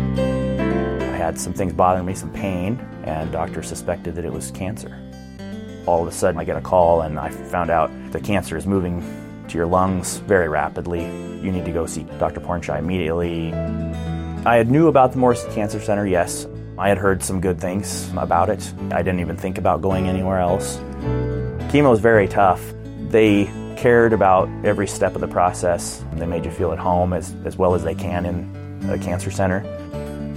had 1.18 1.38
some 1.38 1.52
things 1.52 1.74
bothering 1.74 2.06
me, 2.06 2.14
some 2.14 2.32
pain, 2.32 2.80
and 3.04 3.30
doctor 3.30 3.62
suspected 3.62 4.14
that 4.14 4.24
it 4.24 4.32
was 4.32 4.50
cancer. 4.52 4.98
All 5.84 6.00
of 6.00 6.08
a 6.08 6.12
sudden, 6.12 6.40
I 6.40 6.44
get 6.44 6.56
a 6.56 6.62
call, 6.62 7.02
and 7.02 7.18
I 7.18 7.28
found 7.28 7.68
out 7.68 7.90
the 8.10 8.20
cancer 8.20 8.56
is 8.56 8.66
moving 8.66 9.02
to 9.48 9.56
your 9.56 9.66
lungs 9.66 10.18
very 10.18 10.48
rapidly. 10.48 11.02
You 11.02 11.52
need 11.52 11.64
to 11.64 11.72
go 11.72 11.86
see 11.86 12.04
Dr. 12.18 12.40
Pornchai 12.40 12.78
immediately. 12.78 13.52
I 14.44 14.56
had 14.56 14.70
knew 14.70 14.88
about 14.88 15.12
the 15.12 15.18
Morris 15.18 15.44
Cancer 15.50 15.80
Center, 15.80 16.06
yes. 16.06 16.46
I 16.78 16.88
had 16.88 16.98
heard 16.98 17.22
some 17.22 17.40
good 17.40 17.60
things 17.60 18.08
about 18.16 18.50
it. 18.50 18.72
I 18.92 19.02
didn't 19.02 19.20
even 19.20 19.36
think 19.36 19.58
about 19.58 19.82
going 19.82 20.08
anywhere 20.08 20.38
else. 20.38 20.76
Chemo 21.72 21.92
is 21.92 22.00
very 22.00 22.28
tough. 22.28 22.62
They 23.08 23.46
cared 23.76 24.12
about 24.12 24.48
every 24.64 24.86
step 24.86 25.14
of 25.14 25.20
the 25.20 25.28
process. 25.28 26.04
They 26.14 26.26
made 26.26 26.44
you 26.44 26.50
feel 26.50 26.72
at 26.72 26.78
home 26.78 27.12
as, 27.12 27.34
as 27.44 27.56
well 27.56 27.74
as 27.74 27.84
they 27.84 27.94
can 27.94 28.26
in 28.26 28.90
a 28.90 28.98
cancer 28.98 29.30
center. 29.30 29.64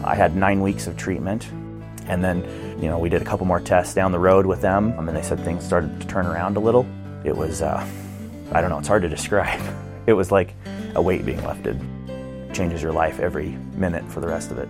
I 0.04 0.16
had 0.16 0.36
nine 0.36 0.62
weeks 0.62 0.88
of 0.88 0.98
treatment, 0.98 1.48
and 2.08 2.24
then, 2.24 2.44
you 2.82 2.88
know, 2.88 2.98
we 2.98 3.10
did 3.10 3.22
a 3.22 3.26
couple 3.26 3.46
more 3.46 3.60
tests 3.60 3.94
down 3.94 4.12
the 4.12 4.20
road 4.20 4.46
with 4.46 4.62
them, 4.62 4.98
and 4.98 5.08
they 5.10 5.22
said 5.22 5.40
things 5.42 5.64
started 5.64 6.02
to 6.02 6.08
turn 6.08 6.26
around 6.26 6.58
a 6.58 6.60
little. 6.60 6.88
It 7.24 7.36
was, 7.36 7.62
uh, 7.62 7.88
I 8.54 8.60
don't 8.60 8.70
know, 8.70 8.80
it's 8.80 8.88
hard 8.88 9.04
to 9.04 9.10
describe. 9.10 9.62
It 10.08 10.14
was 10.14 10.32
like 10.32 10.56
a 10.96 11.02
weight 11.02 11.28
being 11.28 11.44
lifted. 11.46 11.80
It 12.10 12.56
changes 12.56 12.82
your 12.82 12.92
life 12.92 13.20
every 13.20 13.50
minute 13.76 14.04
for 14.12 14.20
the 14.20 14.28
rest 14.28 14.50
of 14.50 14.58
it. 14.58 14.68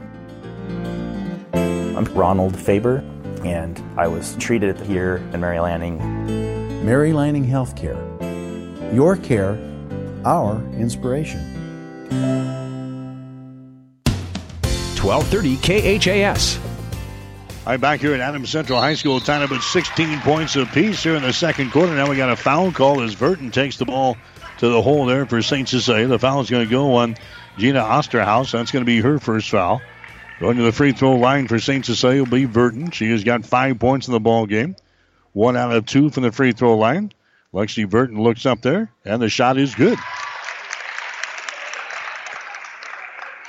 I'm 1.54 2.04
Ronald 2.14 2.60
Faber, 2.60 2.98
and 3.46 3.82
I 3.98 4.10
was 4.10 4.36
treated 4.36 4.78
here 4.82 5.24
in 5.34 5.40
Mary 5.40 5.62
Lanning. 5.62 5.98
Mary 6.86 7.14
Lanning 7.14 7.46
Healthcare. 7.46 7.98
Your 8.94 9.16
care, 9.16 9.58
our 10.26 10.62
inspiration. 10.74 11.40
1230 15.02 15.58
KHAS. 15.58 16.71
I'm 17.64 17.80
back 17.80 18.00
here 18.00 18.16
at 18.16 18.20
Adams 18.20 18.50
Central 18.50 18.80
High 18.80 18.96
School, 18.96 19.20
tied 19.20 19.44
up 19.44 19.52
at 19.52 19.62
16 19.62 20.22
points 20.22 20.56
apiece 20.56 21.04
here 21.04 21.16
in 21.16 21.22
the 21.22 21.32
second 21.32 21.72
quarter. 21.72 21.94
Now 21.94 22.10
we 22.10 22.18
got 22.18 22.32
a 22.32 22.36
foul 22.36 22.72
call 22.72 23.04
as 23.04 23.14
Burton 23.14 23.52
takes 23.52 23.78
the 23.78 23.86
ball 23.86 24.18
to 24.58 24.68
the 24.68 24.82
hole 24.82 25.06
there 25.06 25.28
for 25.28 25.44
St. 25.44 25.70
Cecilia. 25.70 26.08
The 26.08 26.18
foul 26.18 26.42
is 26.42 26.50
going 26.50 26.66
to 26.66 26.72
go 26.72 26.96
on 26.96 27.16
Gina 27.60 27.80
Osterhaus. 27.80 28.52
That's 28.52 28.72
going 28.72 28.82
to 28.82 28.86
be 28.86 29.00
her 29.02 29.20
first 29.20 29.52
foul. 29.52 29.80
Going 30.40 30.58
to 30.58 30.64
the 30.64 30.72
free 30.72 30.92
throw 30.92 31.18
line 31.18 31.48
for 31.48 31.60
St. 31.60 31.86
Cecilia 31.86 32.24
will 32.24 32.32
be 32.32 32.46
Burton. 32.46 32.90
She 32.90 33.12
has 33.12 33.24
got 33.24 33.46
five 33.46 33.78
points 33.78 34.08
in 34.08 34.14
the 34.14 34.20
ball 34.20 34.48
game. 34.48 34.76
One 35.34 35.56
out 35.56 35.72
of 35.72 35.86
two 35.86 36.10
from 36.10 36.24
the 36.24 36.32
free 36.32 36.54
throw 36.54 36.76
line. 36.78 37.12
Lexi 37.54 37.88
Burton 37.88 38.20
looks 38.20 38.48
up 38.48 38.64
there, 38.64 38.92
and 39.06 39.22
the 39.22 39.30
shot 39.30 39.60
is 39.60 39.76
good. 39.76 40.00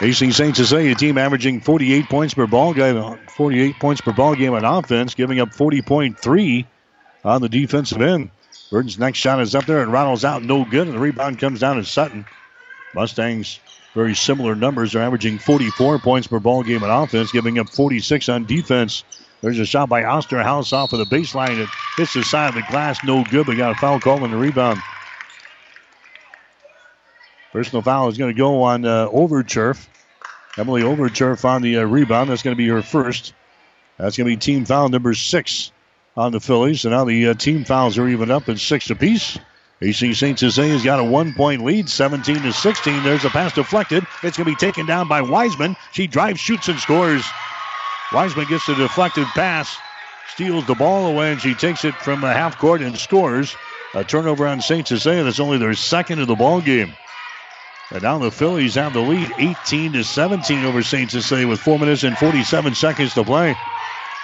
AC 0.02 0.32
St. 0.32 0.56
Cecilia 0.56 0.96
team 0.96 1.16
averaging 1.16 1.60
48 1.60 2.08
points 2.08 2.34
per 2.34 2.48
ball 2.48 2.74
game, 2.74 3.18
48 3.28 3.78
points 3.78 4.00
per 4.00 4.12
ball 4.12 4.34
game 4.34 4.52
on 4.52 4.64
offense, 4.64 5.14
giving 5.14 5.38
up 5.38 5.50
40.3 5.50 6.66
on 7.24 7.40
the 7.40 7.48
defensive 7.48 8.02
end. 8.02 8.30
Burton's 8.72 8.98
next 8.98 9.18
shot 9.18 9.40
is 9.40 9.54
up 9.54 9.64
there 9.66 9.80
and 9.80 9.92
Ronald's 9.92 10.24
out, 10.24 10.42
no 10.42 10.64
good, 10.64 10.88
and 10.88 10.96
the 10.96 10.98
rebound 10.98 11.38
comes 11.38 11.60
down 11.60 11.76
to 11.76 11.84
Sutton. 11.84 12.24
Mustangs 12.96 13.60
very 13.94 14.16
similar 14.16 14.56
numbers. 14.56 14.92
They're 14.92 15.02
averaging 15.02 15.38
44 15.38 16.00
points 16.00 16.26
per 16.26 16.40
ball 16.40 16.64
game 16.64 16.82
on 16.82 16.90
offense, 16.90 17.30
giving 17.30 17.60
up 17.60 17.68
46 17.68 18.28
on 18.28 18.44
defense. 18.44 19.04
There's 19.40 19.60
a 19.60 19.66
shot 19.66 19.88
by 19.88 20.02
Osterhaus 20.02 20.72
off 20.72 20.92
of 20.92 20.98
the 20.98 21.04
baseline. 21.16 21.60
It 21.60 21.68
hits 21.96 22.14
the 22.14 22.24
side 22.24 22.48
of 22.48 22.54
the 22.56 22.64
glass, 22.68 23.04
no 23.04 23.22
good, 23.22 23.46
but 23.46 23.56
got 23.56 23.76
a 23.76 23.78
foul 23.78 24.00
call 24.00 24.24
on 24.24 24.32
the 24.32 24.36
rebound. 24.36 24.80
Personal 27.52 27.82
foul 27.82 28.08
is 28.08 28.18
going 28.18 28.34
to 28.34 28.38
go 28.38 28.62
on 28.62 28.84
uh, 28.84 29.08
Overturf. 29.08 29.86
Emily 30.58 30.82
Overturf 30.82 31.44
on 31.44 31.62
the 31.62 31.78
uh, 31.78 31.84
rebound. 31.84 32.30
That's 32.30 32.42
going 32.42 32.56
to 32.56 32.62
be 32.62 32.68
her 32.68 32.82
first. 32.82 33.32
That's 33.98 34.16
going 34.16 34.28
to 34.28 34.36
be 34.36 34.36
team 34.36 34.64
foul 34.64 34.88
number 34.88 35.14
six 35.14 35.72
on 36.16 36.32
the 36.32 36.40
Fillies. 36.40 36.84
And 36.84 36.92
now 36.92 37.04
the 37.04 37.28
uh, 37.28 37.34
team 37.34 37.64
fouls 37.64 37.98
are 37.98 38.08
even 38.08 38.30
up 38.30 38.48
at 38.48 38.58
six 38.58 38.90
apiece. 38.90 39.38
AC 39.80 40.14
St. 40.14 40.38
Cecilia's 40.38 40.84
got 40.84 41.00
a 41.00 41.04
one 41.04 41.32
point 41.32 41.64
lead, 41.64 41.88
17 41.88 42.42
to 42.42 42.52
16. 42.52 43.02
There's 43.02 43.24
a 43.24 43.30
pass 43.30 43.52
deflected. 43.52 44.06
It's 44.22 44.36
going 44.36 44.44
to 44.46 44.52
be 44.52 44.56
taken 44.56 44.86
down 44.86 45.08
by 45.08 45.22
Wiseman. 45.22 45.76
She 45.92 46.06
drives, 46.06 46.38
shoots, 46.38 46.68
and 46.68 46.78
scores. 46.78 47.24
Wiseman 48.12 48.46
gets 48.46 48.66
the 48.66 48.74
deflected 48.74 49.26
pass, 49.28 49.76
steals 50.28 50.66
the 50.66 50.74
ball 50.74 51.06
away, 51.06 51.32
and 51.32 51.40
she 51.40 51.54
takes 51.54 51.84
it 51.84 51.94
from 51.96 52.20
the 52.20 52.32
half 52.32 52.58
court 52.58 52.82
and 52.82 52.96
scores. 52.96 53.56
A 53.94 54.04
turnover 54.04 54.46
on 54.46 54.60
St. 54.60 54.86
Cecilia. 54.86 55.24
That's 55.24 55.40
only 55.40 55.58
their 55.58 55.74
second 55.74 56.20
of 56.20 56.28
the 56.28 56.36
ball 56.36 56.60
game. 56.60 56.92
And 57.92 58.02
now 58.02 58.16
the 58.16 58.30
Fillies 58.30 58.74
have 58.76 58.94
the 58.94 59.02
lead 59.02 59.30
18 59.38 59.92
to 59.92 60.02
17 60.02 60.64
over 60.64 60.82
St. 60.82 61.10
Cecilia 61.10 61.46
with 61.46 61.60
4 61.60 61.78
minutes 61.78 62.04
and 62.04 62.16
47 62.16 62.74
seconds 62.74 63.12
to 63.14 63.22
play. 63.22 63.54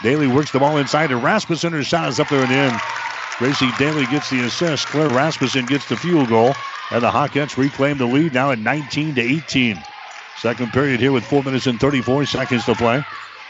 Daly 0.03 0.27
works 0.27 0.51
the 0.51 0.59
ball 0.59 0.79
inside 0.79 1.09
to 1.09 1.19
Rasmussen. 1.19 1.75
Her 1.75 1.83
shot 1.83 2.09
is 2.09 2.19
up 2.19 2.31
there 2.31 2.43
and 2.43 2.51
in. 2.51 2.81
Gracie 3.37 3.71
Daly 3.79 4.07
gets 4.07 4.31
the 4.31 4.41
assist. 4.41 4.87
Claire 4.87 5.11
Rasmussen 5.11 5.67
gets 5.67 5.87
the 5.87 5.97
field 5.97 6.29
goal. 6.31 6.55
And 6.91 7.03
the 7.03 7.11
Hawkettes 7.11 7.59
reclaim 7.59 7.99
the 7.99 8.07
lead 8.07 8.33
now 8.33 8.53
at 8.53 8.59
19 8.59 9.17
to 9.17 9.21
18. 9.21 9.77
Second 10.39 10.73
period 10.73 10.99
here 10.99 11.13
with 11.13 11.25
4 11.25 11.43
minutes 11.43 11.67
and 11.67 11.79
34 11.79 12.25
seconds 12.25 12.65
to 12.65 12.75
play. 12.75 13.05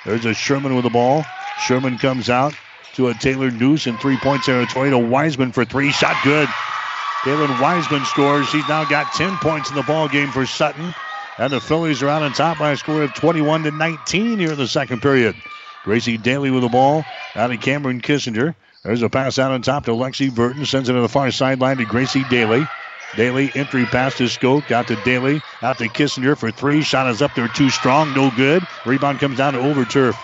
There's 0.05 0.25
a 0.25 0.35
Sherman 0.35 0.75
with 0.75 0.83
the 0.83 0.91
ball. 0.91 1.25
Sherman 1.61 1.97
comes 1.97 2.29
out 2.29 2.55
to 2.95 3.09
a 3.09 3.15
Taylor 3.15 3.53
Noose 3.53 3.87
in 3.87 3.97
three 3.99 4.17
point 4.17 4.43
territory 4.43 4.91
to 4.91 4.99
Wiseman 4.99 5.53
for 5.53 5.65
three. 5.65 5.93
Shot 5.93 6.17
good. 6.25 6.49
Kaylin 7.23 7.61
Wiseman 7.61 8.05
scores. 8.05 8.49
She's 8.49 8.69
now 8.69 8.85
got 8.85 9.13
10 9.15 9.37
points 9.39 9.71
in 9.71 9.77
the 9.77 9.83
ball 9.83 10.09
game 10.09 10.31
for 10.31 10.47
Sutton. 10.47 10.95
And 11.37 11.53
the 11.53 11.61
Fillies 11.61 12.03
are 12.03 12.09
out 12.09 12.23
on 12.23 12.33
top 12.33 12.59
by 12.59 12.73
a 12.73 12.77
score 12.77 13.03
of 13.03 13.15
21 13.15 13.65
to 13.65 13.71
19 13.73 14.39
here 14.39 14.53
in 14.53 14.59
the 14.59 14.69
second 14.69 15.03
period. 15.03 15.35
Gracie 15.85 16.17
Daly 16.17 16.51
with 16.51 16.63
the 16.63 16.69
ball 16.69 17.05
out 17.35 17.51
of 17.51 17.61
Cameron 17.61 18.01
Kissinger. 18.01 18.55
There's 18.85 19.03
a 19.03 19.09
pass 19.09 19.39
out 19.39 19.51
on 19.51 19.63
top 19.63 19.85
to 19.87 19.93
Lexi 19.93 20.33
Burton. 20.33 20.65
Sends 20.65 20.89
it 20.89 20.93
to 20.93 21.01
the 21.01 21.09
far 21.09 21.31
sideline 21.31 21.79
to 21.79 21.85
Gracie 21.85 22.25
Daly. 22.31 22.67
Daly 23.17 23.51
entry 23.55 23.85
pass 23.87 24.17
to 24.19 24.25
Skoke. 24.25 24.71
Out 24.71 24.87
to 24.89 24.97
Daly. 25.05 25.41
Out 25.63 25.79
to 25.79 25.89
Kissinger 25.89 26.37
for 26.37 26.51
three. 26.51 26.83
Shot 26.83 27.09
is 27.09 27.23
up 27.23 27.35
there 27.35 27.49
too 27.49 27.71
strong. 27.71 28.13
No 28.15 28.31
good. 28.37 28.63
Rebound 28.87 29.19
comes 29.19 29.39
down 29.39 29.55
to 29.55 29.59
Overturf. 29.59 30.17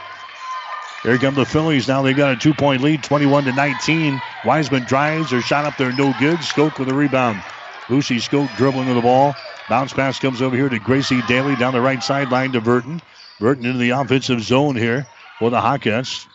Here 1.04 1.18
come 1.18 1.34
the 1.34 1.44
Fillies. 1.44 1.86
Now 1.86 2.00
they've 2.00 2.16
got 2.16 2.32
a 2.32 2.36
two 2.36 2.54
point 2.54 2.80
lead, 2.82 3.02
21 3.04 3.44
to 3.44 3.52
19. 3.52 4.22
Wiseman 4.46 4.84
drives. 4.84 5.30
Her 5.30 5.42
shot 5.42 5.66
up 5.66 5.76
there, 5.76 5.92
no 5.92 6.14
good. 6.18 6.38
Skoke 6.38 6.78
with 6.78 6.88
a 6.88 6.94
rebound. 6.94 7.42
Lucy 7.90 8.16
Skoke 8.16 8.54
dribbling 8.56 8.88
to 8.88 8.94
the 8.94 9.02
ball. 9.02 9.34
Bounce 9.68 9.92
pass 9.92 10.18
comes 10.18 10.40
over 10.40 10.56
here 10.56 10.70
to 10.70 10.78
Gracie 10.78 11.20
Daly 11.28 11.56
down 11.56 11.74
the 11.74 11.80
right 11.80 12.02
sideline 12.02 12.52
to 12.52 12.60
Burton. 12.62 13.02
Burton 13.38 13.66
into 13.66 13.78
the 13.78 13.90
offensive 13.90 14.40
zone 14.40 14.76
here 14.76 15.06
for 15.38 15.50
the 15.50 15.60
Hawkettes. 15.60 16.26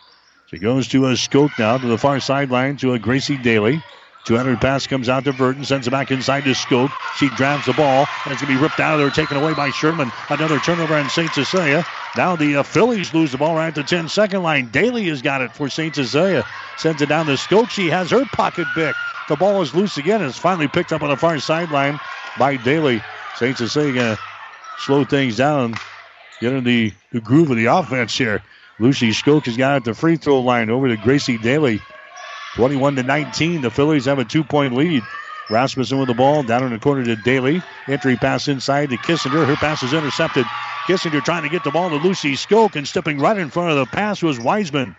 She 0.46 0.58
goes 0.58 0.86
to 0.88 1.06
a 1.06 1.12
Skoke 1.14 1.58
now 1.58 1.76
to 1.76 1.86
the 1.88 1.98
far 1.98 2.20
sideline 2.20 2.76
to 2.76 2.92
a 2.92 2.98
Gracie 2.98 3.38
Daly. 3.38 3.82
200 4.30 4.60
pass 4.60 4.86
comes 4.86 5.08
out 5.08 5.24
to 5.24 5.32
Burton, 5.32 5.64
sends 5.64 5.88
it 5.88 5.90
back 5.90 6.12
inside 6.12 6.44
to 6.44 6.50
Skoke. 6.50 6.92
She 7.16 7.28
grabs 7.30 7.66
the 7.66 7.72
ball, 7.72 8.06
and 8.24 8.32
it's 8.32 8.40
going 8.40 8.54
to 8.54 8.58
be 8.58 8.62
ripped 8.62 8.78
out 8.78 8.94
of 8.94 9.00
there, 9.00 9.10
taken 9.10 9.36
away 9.36 9.54
by 9.54 9.70
Sherman. 9.70 10.12
Another 10.28 10.60
turnover 10.60 10.94
on 10.94 11.10
St. 11.10 11.32
Cecilia. 11.32 11.84
Now 12.16 12.36
the 12.36 12.58
uh, 12.58 12.62
Fillies 12.62 13.12
lose 13.12 13.32
the 13.32 13.38
ball 13.38 13.56
right 13.56 13.66
at 13.66 13.74
the 13.74 13.82
10 13.82 14.08
second 14.08 14.44
line. 14.44 14.68
Daly 14.68 15.08
has 15.08 15.20
got 15.20 15.40
it 15.40 15.52
for 15.52 15.68
St. 15.68 15.92
Cecilia. 15.92 16.46
Sends 16.76 17.02
it 17.02 17.08
down 17.08 17.26
to 17.26 17.32
Skoke. 17.32 17.70
She 17.70 17.88
has 17.88 18.08
her 18.12 18.24
pocket 18.26 18.68
pick. 18.72 18.94
The 19.28 19.34
ball 19.34 19.62
is 19.62 19.74
loose 19.74 19.96
again, 19.96 20.22
it's 20.22 20.38
finally 20.38 20.68
picked 20.68 20.92
up 20.92 21.02
on 21.02 21.08
the 21.08 21.16
far 21.16 21.36
sideline 21.40 21.98
by 22.38 22.56
Daly. 22.56 23.02
St. 23.34 23.58
Cecilia 23.58 23.92
going 23.92 24.16
to 24.16 24.22
slow 24.78 25.04
things 25.04 25.38
down, 25.38 25.74
get 26.40 26.52
in 26.52 26.62
the, 26.62 26.92
the 27.10 27.20
groove 27.20 27.50
of 27.50 27.56
the 27.56 27.66
offense 27.66 28.16
here. 28.16 28.44
Lucy 28.78 29.10
Skoke 29.10 29.46
has 29.46 29.56
got 29.56 29.74
at 29.74 29.84
the 29.84 29.92
free 29.92 30.16
throw 30.16 30.38
line 30.38 30.70
over 30.70 30.86
to 30.86 30.96
Gracie 30.96 31.36
Daly. 31.36 31.82
21 32.56 32.96
to 32.96 33.02
19. 33.02 33.62
The 33.62 33.70
Fillies 33.70 34.06
have 34.06 34.18
a 34.18 34.24
two 34.24 34.44
point 34.44 34.74
lead. 34.74 35.02
Rasmussen 35.50 35.98
with 35.98 36.08
the 36.08 36.14
ball 36.14 36.42
down 36.42 36.64
in 36.64 36.70
the 36.70 36.78
corner 36.78 37.04
to 37.04 37.16
Daly. 37.16 37.62
Entry 37.88 38.16
pass 38.16 38.48
inside 38.48 38.90
to 38.90 38.96
Kissinger. 38.96 39.46
Her 39.46 39.56
pass 39.56 39.82
is 39.82 39.92
intercepted. 39.92 40.46
Kissinger 40.86 41.24
trying 41.24 41.42
to 41.42 41.48
get 41.48 41.64
the 41.64 41.70
ball 41.70 41.90
to 41.90 41.96
Lucy 41.96 42.34
Skoke 42.34 42.76
and 42.76 42.86
stepping 42.86 43.18
right 43.18 43.36
in 43.36 43.50
front 43.50 43.70
of 43.70 43.76
the 43.76 43.86
pass 43.86 44.22
was 44.22 44.38
Wiseman. 44.38 44.94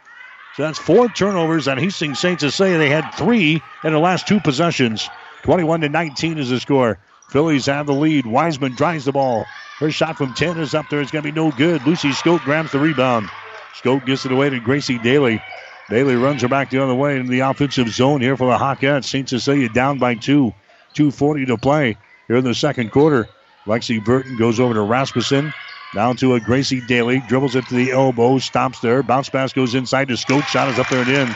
So 0.56 0.64
that's 0.64 0.80
four 0.80 1.08
turnovers 1.08 1.70
on 1.70 1.78
Hastings 1.78 2.20
St. 2.20 2.40
Cecilia. 2.40 2.78
They 2.78 2.90
had 2.90 3.14
three 3.14 3.62
in 3.84 3.94
the 3.94 4.00
last 4.00 4.28
two 4.28 4.42
possessions. 4.42 5.10
21 5.44 5.82
to 5.82 5.90
19 5.90 6.38
is 6.38 6.50
the 6.50 6.60
score. 6.60 6.98
Fillies 7.30 7.66
have 7.68 7.88
the 7.88 7.94
lead. 7.94 8.26
Wiseman 8.26 8.76
drives 8.76 9.06
the 9.06 9.14
ball. 9.14 9.46
Her 9.80 9.90
shot 9.90 10.18
from 10.18 10.34
10 10.34 10.60
is 10.60 10.76
up 10.76 10.90
there. 10.90 11.02
It's 11.02 11.12
going 11.12 11.24
to 11.24 11.32
be 11.32 11.36
no 11.36 11.52
good. 11.52 11.88
Lucy 11.88 12.10
Skoke 12.10 12.44
grabs 12.44 12.74
the 12.74 12.80
rebound. 12.80 13.30
Skoke 13.74 14.06
gets 14.06 14.26
it 14.26 14.32
away 14.34 14.50
to 14.50 14.60
Gracie 14.60 15.00
Daly. 15.00 15.42
Daly 15.91 16.15
runs 16.15 16.41
her 16.41 16.47
back 16.47 16.69
the 16.69 16.82
other 16.82 16.95
way 16.95 17.19
in 17.19 17.27
the 17.27 17.41
offensive 17.41 17.89
zone 17.89 18.21
here 18.21 18.38
for 18.38 18.49
the 18.49 18.58
Hawkettes. 18.58 19.04
St. 19.04 19.27
Cecilia 19.27 19.67
down 19.67 19.99
by 19.99 20.15
two. 20.15 20.54
2.40 20.95 21.47
to 21.47 21.58
play 21.58 21.97
here 22.30 22.38
in 22.38 22.45
the 22.45 22.56
second 22.56 22.93
quarter. 22.93 23.27
Lexi 23.65 24.04
Burton 24.04 24.38
goes 24.38 24.58
over 24.58 24.73
to 24.73 24.82
Rasmussen. 24.82 25.54
Down 25.93 26.15
to 26.15 26.36
a 26.36 26.39
Gracie 26.39 26.80
Daly. 26.80 27.21
Dribbles 27.27 27.58
it 27.58 27.67
to 27.67 27.75
the 27.75 27.91
elbow. 27.91 28.38
Stops 28.38 28.80
there. 28.80 29.04
Bounce 29.04 29.27
pass 29.27 29.51
goes 29.51 29.75
inside 29.75 30.08
to 30.08 30.13
Skoke. 30.13 30.45
Shot 30.45 30.69
is 30.69 30.80
up 30.80 30.88
there 30.88 31.01
and 31.01 31.10
in. 31.10 31.36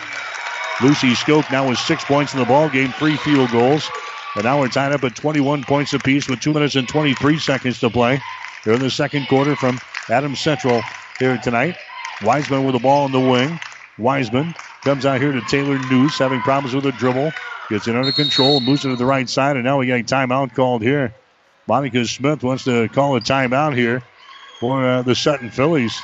Lucy 0.81 1.11
Skoke 1.11 1.51
now 1.51 1.67
with 1.67 1.77
six 1.77 2.05
points 2.05 2.33
in 2.33 2.39
the 2.39 2.45
ball 2.45 2.69
game. 2.69 2.93
Three 2.93 3.17
field 3.17 3.51
goals. 3.51 3.91
And 4.35 4.45
now 4.45 4.61
we're 4.61 4.69
tied 4.69 4.93
up 4.93 5.03
at 5.03 5.17
21 5.17 5.65
points 5.65 5.93
apiece 5.93 6.29
with 6.29 6.39
2 6.39 6.53
minutes 6.53 6.75
and 6.75 6.87
23 6.87 7.39
seconds 7.39 7.81
to 7.81 7.89
play 7.89 8.21
here 8.63 8.73
in 8.73 8.79
the 8.79 8.89
second 8.89 9.27
quarter 9.27 9.57
from 9.57 9.79
Adams 10.09 10.39
Central 10.39 10.81
here 11.19 11.37
tonight. 11.43 11.75
Wiseman 12.23 12.63
with 12.63 12.71
the 12.71 12.79
ball 12.79 13.05
in 13.05 13.11
the 13.11 13.19
wing. 13.19 13.59
Wiseman 13.97 14.53
comes 14.84 15.05
out 15.05 15.21
here 15.21 15.31
to 15.31 15.41
Taylor 15.41 15.79
Noose, 15.89 16.17
having 16.17 16.41
problems 16.41 16.75
with 16.75 16.84
the 16.84 16.91
dribble. 16.93 17.31
Gets 17.69 17.88
it 17.88 17.95
under 17.95 18.12
control, 18.12 18.60
moves 18.60 18.86
it 18.86 18.89
to 18.89 18.95
the 18.95 19.05
right 19.05 19.27
side, 19.27 19.55
and 19.55 19.65
now 19.65 19.79
we 19.79 19.88
got 19.88 19.99
a 19.99 20.03
timeout 20.03 20.53
called 20.53 20.84
here. 20.84 21.13
Monica 21.67 22.05
Smith 22.05 22.43
wants 22.43 22.65
to 22.65 22.88
call 22.89 23.15
a 23.15 23.21
timeout 23.21 23.75
here 23.75 24.03
for 24.60 24.86
uh, 24.86 25.01
the 25.01 25.15
Sutton 25.15 25.49
Fillies. 25.49 25.99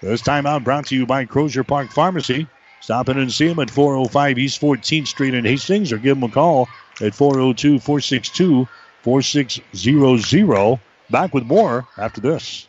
This 0.00 0.22
timeout 0.22 0.62
brought 0.62 0.86
to 0.86 0.94
you 0.94 1.06
by 1.06 1.24
Crozier 1.24 1.64
Park 1.64 1.90
Pharmacy. 1.90 2.46
Stop 2.80 3.08
in 3.08 3.18
and 3.18 3.32
see 3.32 3.48
them 3.48 3.58
at 3.58 3.70
405 3.70 4.38
East 4.38 4.60
14th 4.60 5.08
Street 5.08 5.34
in 5.34 5.44
Hastings 5.44 5.92
or 5.92 5.98
give 5.98 6.20
them 6.20 6.30
a 6.30 6.32
call 6.32 6.68
at 7.00 7.14
402 7.14 7.80
462 7.80 8.68
4600. 9.02 10.80
Back 11.10 11.34
with 11.34 11.44
more 11.44 11.88
after 11.96 12.20
this. 12.20 12.68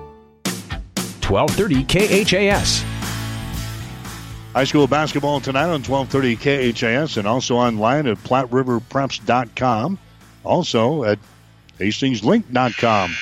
1230 1.31 2.25
KHAS. 2.25 2.83
High 4.53 4.65
school 4.65 4.85
basketball 4.85 5.39
tonight 5.39 5.69
on 5.69 5.81
1230 5.81 6.73
KHAS 6.73 7.15
and 7.15 7.25
also 7.25 7.55
online 7.55 8.05
at 8.07 8.17
PlatteRiverPreps.com. 8.17 9.97
Also 10.43 11.05
at 11.05 11.19
HastingsLink.com. 11.79 13.15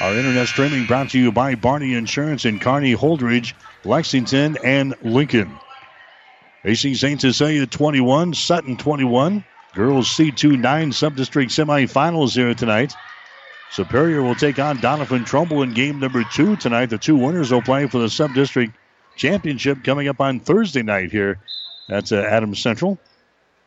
Our 0.00 0.14
internet 0.14 0.48
streaming 0.48 0.86
brought 0.86 1.10
to 1.10 1.20
you 1.20 1.30
by 1.30 1.54
Barney 1.54 1.94
Insurance 1.94 2.44
in 2.44 2.58
Kearney, 2.58 2.94
Holdrege, 2.94 3.54
Lexington, 3.84 4.58
and 4.64 4.94
Lincoln. 5.02 5.56
Hastings 6.64 7.00
St. 7.00 7.20
Cecilia 7.20 7.64
21, 7.64 8.34
Sutton 8.34 8.76
21. 8.76 9.44
Girls 9.72 10.08
C2 10.08 10.58
9 10.58 10.90
sub-district 10.90 11.52
semifinals 11.52 12.34
here 12.34 12.54
tonight. 12.54 12.94
Superior 13.70 14.22
will 14.22 14.34
take 14.34 14.58
on 14.58 14.78
Doniphan 14.78 15.26
Trumbull 15.26 15.62
in 15.62 15.74
game 15.74 15.98
number 15.98 16.24
two 16.32 16.56
tonight. 16.56 16.86
The 16.86 16.98
two 16.98 17.16
winners 17.16 17.50
will 17.50 17.62
play 17.62 17.86
for 17.86 17.98
the 17.98 18.08
sub-district 18.08 18.74
championship 19.16 19.84
coming 19.84 20.08
up 20.08 20.20
on 20.20 20.40
Thursday 20.40 20.82
night 20.82 21.10
here. 21.10 21.38
That's 21.88 22.12
uh, 22.12 22.16
Adams 22.16 22.60
Central. 22.60 22.98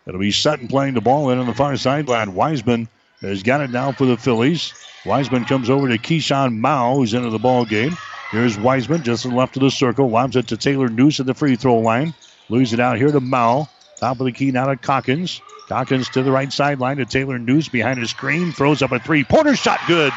It'll 0.08 0.20
be 0.20 0.32
Sutton 0.32 0.68
playing 0.68 0.96
the 0.96 1.02
ball 1.02 1.30
in 1.30 1.38
on 1.38 1.46
the 1.46 1.54
far 1.54 1.76
sideline. 1.78 2.34
Wiseman 2.34 2.88
has 3.22 3.44
got 3.44 3.62
it 3.62 3.70
now 3.70 3.92
for 3.92 4.06
the 4.06 4.18
Fillies. 4.18 4.74
Wiseman 5.06 5.46
comes 5.46 5.70
over 5.70 5.88
to 5.88 5.98
Keyshawn 5.98 6.58
Mao, 6.58 6.96
who's 6.96 7.14
into 7.14 7.30
the 7.30 7.40
ball 7.40 7.66
game. 7.66 7.96
Here's 8.32 8.58
Wiseman 8.58 9.04
just 9.04 9.26
left 9.26 9.58
of 9.58 9.62
the 9.62 9.72
circle. 9.72 10.10
Lobs 10.10 10.36
it 10.36 10.48
to 10.48 10.58
Taylor 10.58 10.88
Noose 10.88 11.20
at 11.20 11.26
the 11.26 11.34
free 11.34 11.56
throw 11.56 11.80
line. 11.80 12.14
Lose 12.50 12.74
it 12.74 12.80
out 12.80 12.98
here 12.98 13.12
to 13.12 13.20
Mao. 13.20 13.70
Top 13.98 14.20
of 14.20 14.26
the 14.26 14.32
key 14.32 14.52
now 14.52 14.68
to 14.68 14.78
Calkins. 14.78 15.42
Calkins 15.70 16.10
to 16.10 16.24
the 16.24 16.32
right 16.32 16.52
sideline 16.52 16.98
to 16.98 17.06
Taylor 17.06 17.38
Noose 17.38 17.70
behind 17.70 18.00
his 18.00 18.10
screen. 18.10 18.52
Throws 18.52 18.82
up 18.82 18.92
a 18.92 19.00
three. 19.00 19.24
Porter 19.24 19.56
shot 19.56 19.80
good. 19.88 20.12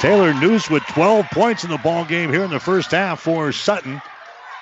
Taylor 0.00 0.34
Noose 0.34 0.68
with 0.68 0.82
12 0.86 1.30
points 1.30 1.62
in 1.62 1.70
the 1.70 1.78
ball 1.78 2.04
game 2.04 2.32
here 2.32 2.42
in 2.42 2.50
the 2.50 2.58
first 2.58 2.90
half 2.90 3.20
for 3.20 3.52
Sutton. 3.52 4.02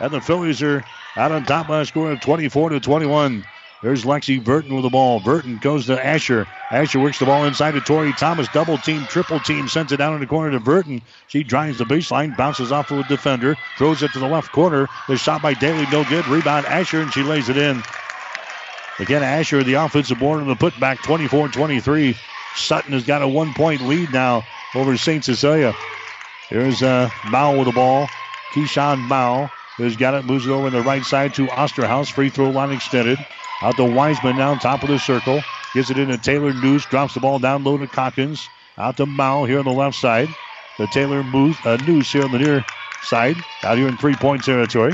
And 0.01 0.12
the 0.12 0.20
Fillies 0.20 0.62
are 0.62 0.85
out 1.16 1.32
on 1.32 1.45
top 1.45 1.66
by 1.66 1.80
a 1.80 1.87
score 1.87 2.12
of 2.12 2.20
24 2.20 2.70
to 2.70 2.80
21. 2.80 3.45
There's 3.82 4.05
Lexi 4.05 4.43
Burton 4.43 4.74
with 4.74 4.85
the 4.85 4.91
ball. 4.91 5.18
Burton 5.18 5.59
goes 5.59 5.87
to 5.87 6.05
Asher. 6.05 6.47
Asher 6.70 7.01
works 7.01 7.18
the 7.18 7.24
ball 7.24 7.47
inside 7.47 7.72
to 7.72 7.80
Tori 7.80 8.12
Thomas. 8.12 8.49
Double 8.49 8.76
team, 8.76 9.07
triple 9.07 9.41
team, 9.41 9.66
sends 9.66 9.93
it 9.93 9.97
down 9.97 10.14
in 10.14 10.20
the 10.20 10.26
corner 10.26 10.51
to 10.51 10.61
Burton. 10.61 11.01
She 11.28 11.43
drives 11.43 11.78
the 11.78 11.85
baseline, 11.85 12.37
bounces 12.37 12.70
off 12.70 12.91
of 12.91 12.99
a 12.99 13.05
defender, 13.05 13.57
throws 13.78 14.03
it 14.03 14.12
to 14.12 14.18
the 14.18 14.28
left 14.28 14.53
corner. 14.53 14.89
The 15.09 15.16
shot 15.16 15.41
by 15.41 15.55
Daly, 15.55 15.87
no 15.91 16.05
good. 16.05 16.26
Rebound 16.28 16.66
Asher, 16.66 17.01
and 17.01 17.12
she 17.12 17.22
lays 17.22 17.49
it 17.49 17.57
in. 17.57 17.82
Again, 18.99 19.22
Asher, 19.22 19.64
the 19.64 19.74
offensive 19.74 20.18
board 20.18 20.40
on 20.40 20.47
the 20.47 20.55
putback, 20.55 21.03
24 21.03 21.49
23. 21.49 22.16
Sutton 22.55 22.92
has 22.92 23.05
got 23.05 23.22
a 23.22 23.28
one 23.28 23.53
point 23.53 23.82
lead 23.82 24.12
now 24.12 24.45
over 24.74 24.97
St. 24.97 25.24
Cecilia. 25.24 25.74
Here's 26.49 26.82
uh, 26.82 27.11
Mao 27.28 27.57
with 27.57 27.66
the 27.66 27.72
ball. 27.72 28.07
Keyshawn 28.53 29.01
Mao 29.01 29.51
has 29.78 29.97
got 29.97 30.14
it, 30.14 30.24
moves 30.24 30.47
it 30.47 30.51
over 30.51 30.70
the 30.70 30.82
right 30.82 31.05
side 31.05 31.34
to 31.34 31.47
Osterhaus. 31.49 32.12
Free 32.12 32.30
throw 32.30 32.51
line 32.51 32.70
extended. 32.70 33.18
Out 33.62 33.76
to 33.76 33.84
Wiseman 33.84 34.36
now, 34.36 34.55
top 34.55 34.82
of 34.84 34.88
the 34.88 34.99
circle. 34.99 35.42
Gives 35.72 35.90
it 35.90 35.99
into 35.99 36.16
Taylor 36.18 36.53
Noose. 36.53 36.86
Drops 36.86 37.14
the 37.14 37.20
ball 37.20 37.40
down 37.40 37.64
low 37.64 37.76
to 37.76 37.88
Calkins. 37.88 38.49
Out 38.78 38.97
to 38.99 39.07
Mao 39.07 39.45
here 39.45 39.59
on 39.59 39.64
the 39.64 39.72
left 39.72 39.97
side. 39.97 40.28
The 40.78 40.86
Taylor 40.88 41.24
Moose, 41.24 41.57
uh, 41.64 41.76
Noose 41.86 42.12
here 42.12 42.24
on 42.24 42.30
the 42.30 42.38
near 42.38 42.64
side. 43.03 43.36
Out 43.64 43.78
here 43.78 43.88
in 43.88 43.97
three 43.97 44.14
point 44.14 44.45
territory. 44.45 44.92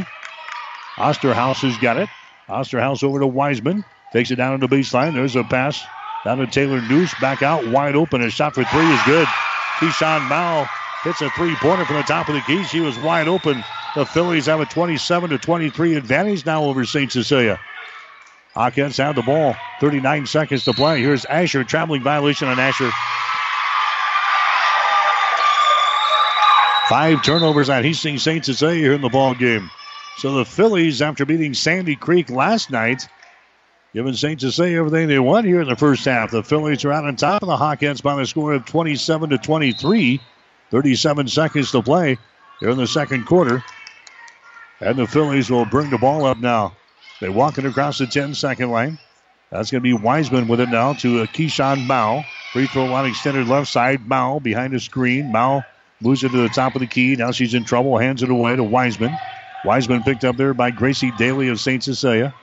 Osterhaus 0.96 1.60
has 1.62 1.76
got 1.78 1.98
it. 1.98 2.08
Osterhaus 2.50 3.02
over 3.02 3.20
to 3.20 3.26
Wiseman. 3.26 3.84
Takes 4.12 4.30
it 4.30 4.36
down 4.36 4.52
on 4.54 4.60
the 4.60 4.66
baseline. 4.66 5.14
There's 5.14 5.36
a 5.36 5.44
pass 5.44 5.84
down 6.24 6.38
to 6.38 6.46
Taylor 6.46 6.80
Noose. 6.82 7.14
Back 7.20 7.42
out, 7.42 7.66
wide 7.68 7.96
open. 7.96 8.22
A 8.22 8.30
shot 8.30 8.54
for 8.54 8.64
three 8.64 8.86
is 8.92 9.00
good. 9.06 9.26
Keyshawn 9.78 10.28
Mao 10.28 10.68
hits 11.04 11.22
a 11.22 11.30
three 11.30 11.54
pointer 11.56 11.84
from 11.84 11.96
the 11.96 12.02
top 12.02 12.28
of 12.28 12.34
the 12.34 12.40
key. 12.42 12.62
She 12.64 12.80
was 12.80 12.98
wide 12.98 13.28
open. 13.28 13.64
The 13.94 14.04
Fillies 14.04 14.46
have 14.46 14.60
a 14.60 14.66
27 14.66 15.30
to 15.30 15.38
23 15.38 15.94
advantage 15.96 16.44
now 16.44 16.64
over 16.64 16.84
St. 16.84 17.10
Cecilia. 17.10 17.58
Hawkins 18.54 18.96
have 18.96 19.14
the 19.14 19.22
ball. 19.22 19.56
39 19.80 20.26
seconds 20.26 20.64
to 20.64 20.72
play. 20.72 21.00
Here's 21.00 21.24
Asher. 21.24 21.64
Traveling 21.64 22.02
violation 22.02 22.48
on 22.48 22.58
Asher. 22.58 22.90
Five 26.88 27.22
turnovers 27.22 27.70
on 27.70 27.84
Hastings 27.84 28.24
St. 28.24 28.44
Cecilia 28.44 28.80
here 28.80 28.92
in 28.92 29.00
the 29.00 29.08
ball 29.08 29.34
game. 29.34 29.70
So 30.20 30.32
the 30.32 30.44
Fillies, 30.44 31.00
after 31.00 31.24
beating 31.24 31.54
Sandy 31.54 31.96
Creek 31.96 32.28
last 32.28 32.70
night, 32.70 33.08
giving 33.94 34.12
St. 34.12 34.38
Cecilia 34.38 34.80
everything 34.80 35.08
they 35.08 35.18
want 35.18 35.46
here 35.46 35.62
in 35.62 35.68
the 35.68 35.76
first 35.76 36.04
half. 36.04 36.30
The 36.30 36.42
Fillies 36.42 36.84
are 36.84 36.92
out 36.92 37.06
on 37.06 37.16
top 37.16 37.42
of 37.42 37.48
the 37.48 37.56
Hawkins 37.56 38.02
by 38.02 38.14
the 38.16 38.26
score 38.26 38.52
of 38.52 38.66
27 38.66 39.30
to 39.30 39.38
23. 39.38 40.20
37 40.70 41.26
seconds 41.26 41.70
to 41.70 41.80
play 41.80 42.18
here 42.60 42.68
in 42.68 42.76
the 42.76 42.86
second 42.86 43.24
quarter. 43.24 43.64
And 44.80 44.98
the 44.98 45.06
Fillies 45.06 45.48
will 45.48 45.64
bring 45.64 45.88
the 45.88 45.96
ball 45.96 46.26
up 46.26 46.36
now. 46.36 46.76
They 47.22 47.30
walk 47.30 47.56
it 47.56 47.64
across 47.64 47.96
the 47.96 48.06
10 48.06 48.34
second 48.34 48.70
line. 48.70 48.98
That's 49.48 49.70
going 49.70 49.82
to 49.82 49.88
be 49.88 49.94
Wiseman 49.94 50.48
with 50.48 50.60
it 50.60 50.68
now 50.68 50.92
to 50.92 51.24
Keyshawn 51.28 51.86
Mao. 51.86 52.26
Free 52.52 52.66
throw 52.66 52.84
line 52.84 53.08
extended 53.08 53.48
left 53.48 53.68
side. 53.68 54.06
Mao 54.06 54.38
behind 54.38 54.74
the 54.74 54.80
screen. 54.80 55.32
Mao 55.32 55.64
moves 56.02 56.22
it 56.24 56.32
to 56.32 56.42
the 56.42 56.50
top 56.50 56.74
of 56.74 56.80
the 56.80 56.86
key. 56.86 57.16
Now 57.16 57.30
she's 57.30 57.54
in 57.54 57.64
trouble. 57.64 57.96
Hands 57.96 58.22
it 58.22 58.28
away 58.28 58.54
to 58.54 58.62
Wiseman. 58.62 59.16
Wiseman 59.64 60.02
picked 60.02 60.24
up 60.24 60.36
there 60.36 60.54
by 60.54 60.70
Gracie 60.70 61.12
Daly 61.12 61.48
of 61.48 61.60
St. 61.60 61.82
Cecilia. 61.82 62.34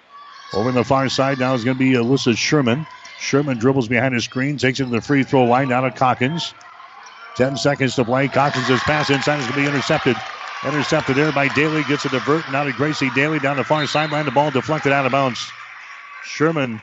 Over 0.54 0.70
on 0.70 0.76
the 0.76 0.84
far 0.84 1.10
side 1.10 1.40
now 1.40 1.54
is 1.54 1.64
going 1.64 1.78
to 1.78 1.84
be 1.84 1.92
Alyssa 1.92 2.38
Sherman. 2.38 2.86
Sherman 3.20 3.58
dribbles 3.58 3.88
behind 3.88 4.16
the 4.16 4.22
screen, 4.22 4.58
takes 4.58 4.80
it 4.80 4.86
to 4.86 4.90
the 4.90 5.02
free 5.02 5.24
throw 5.24 5.46
line 5.46 5.70
down 5.70 5.84
to 5.84 5.92
Calkins. 5.92 6.54
10 7.36 7.58
seconds 7.58 7.96
to 7.96 8.06
play. 8.06 8.28
Calkins' 8.28 8.80
pass 8.82 9.10
inside 9.10 9.40
is 9.40 9.48
going 9.48 9.56
to 9.56 9.62
be 9.62 9.68
intercepted. 9.68 10.16
Intercepted 10.66 11.16
there 11.16 11.32
by 11.32 11.48
Daly. 11.50 11.84
Gets 11.84 12.06
a 12.06 12.10
divert. 12.10 12.50
Now 12.52 12.64
to 12.64 12.72
Gracie 12.72 13.12
Daly 13.12 13.40
down 13.40 13.58
the 13.58 13.64
far 13.64 13.86
sideline. 13.86 14.26
The 14.26 14.32
ball 14.32 14.50
deflected 14.50 14.92
out 14.92 15.06
of 15.06 15.12
bounds. 15.12 15.52
Sherman 16.24 16.82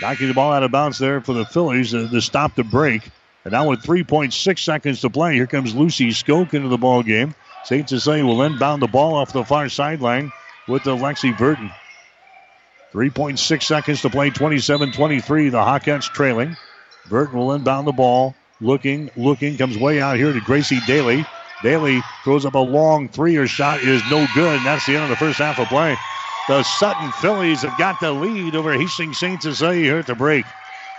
knocking 0.00 0.28
the 0.28 0.34
ball 0.34 0.52
out 0.52 0.62
of 0.62 0.70
bounds 0.70 0.98
there 0.98 1.20
for 1.20 1.32
the 1.32 1.44
Fillies 1.44 1.94
uh, 1.94 2.08
to 2.10 2.20
stop 2.20 2.54
the 2.54 2.64
break. 2.64 3.10
And 3.44 3.52
now 3.52 3.68
with 3.68 3.82
3.6 3.82 4.58
seconds 4.58 5.00
to 5.00 5.10
play, 5.10 5.34
here 5.34 5.46
comes 5.46 5.74
Lucy 5.74 6.10
Skoke 6.10 6.54
into 6.54 6.68
the 6.68 6.78
ball 6.78 7.02
game. 7.02 7.34
St. 7.64 7.88
Cecilia 7.88 8.24
will 8.24 8.42
inbound 8.42 8.82
the 8.82 8.88
ball 8.88 9.14
off 9.14 9.32
the 9.32 9.44
far 9.44 9.68
sideline 9.68 10.32
with 10.68 10.82
the 10.84 10.96
Lexi 10.96 11.36
Burton. 11.36 11.70
3.6 12.92 13.62
seconds 13.62 14.02
to 14.02 14.10
play, 14.10 14.30
27 14.30 14.92
23. 14.92 15.48
The 15.50 15.62
Hawkins 15.62 16.08
trailing. 16.08 16.56
Burton 17.08 17.38
will 17.38 17.52
inbound 17.52 17.86
the 17.86 17.92
ball. 17.92 18.34
Looking, 18.60 19.10
looking, 19.16 19.56
comes 19.56 19.78
way 19.78 20.00
out 20.00 20.16
here 20.16 20.32
to 20.32 20.40
Gracie 20.40 20.80
Daly. 20.86 21.24
Daly 21.62 22.02
throws 22.24 22.44
up 22.44 22.54
a 22.54 22.58
long 22.58 23.08
three 23.08 23.36
or 23.36 23.46
shot 23.46 23.80
is 23.80 24.02
no 24.10 24.26
good, 24.34 24.56
and 24.56 24.66
that's 24.66 24.86
the 24.86 24.94
end 24.94 25.04
of 25.04 25.10
the 25.10 25.16
first 25.16 25.38
half 25.38 25.58
of 25.58 25.68
play. 25.68 25.96
The 26.48 26.62
Sutton 26.62 27.12
Fillies 27.12 27.62
have 27.62 27.78
got 27.78 28.00
the 28.00 28.12
lead 28.12 28.56
over 28.56 28.72
Hastings 28.72 29.18
St. 29.18 29.40
Cecilia 29.40 29.84
here 29.84 29.98
at 29.98 30.06
the 30.06 30.14
break. 30.14 30.44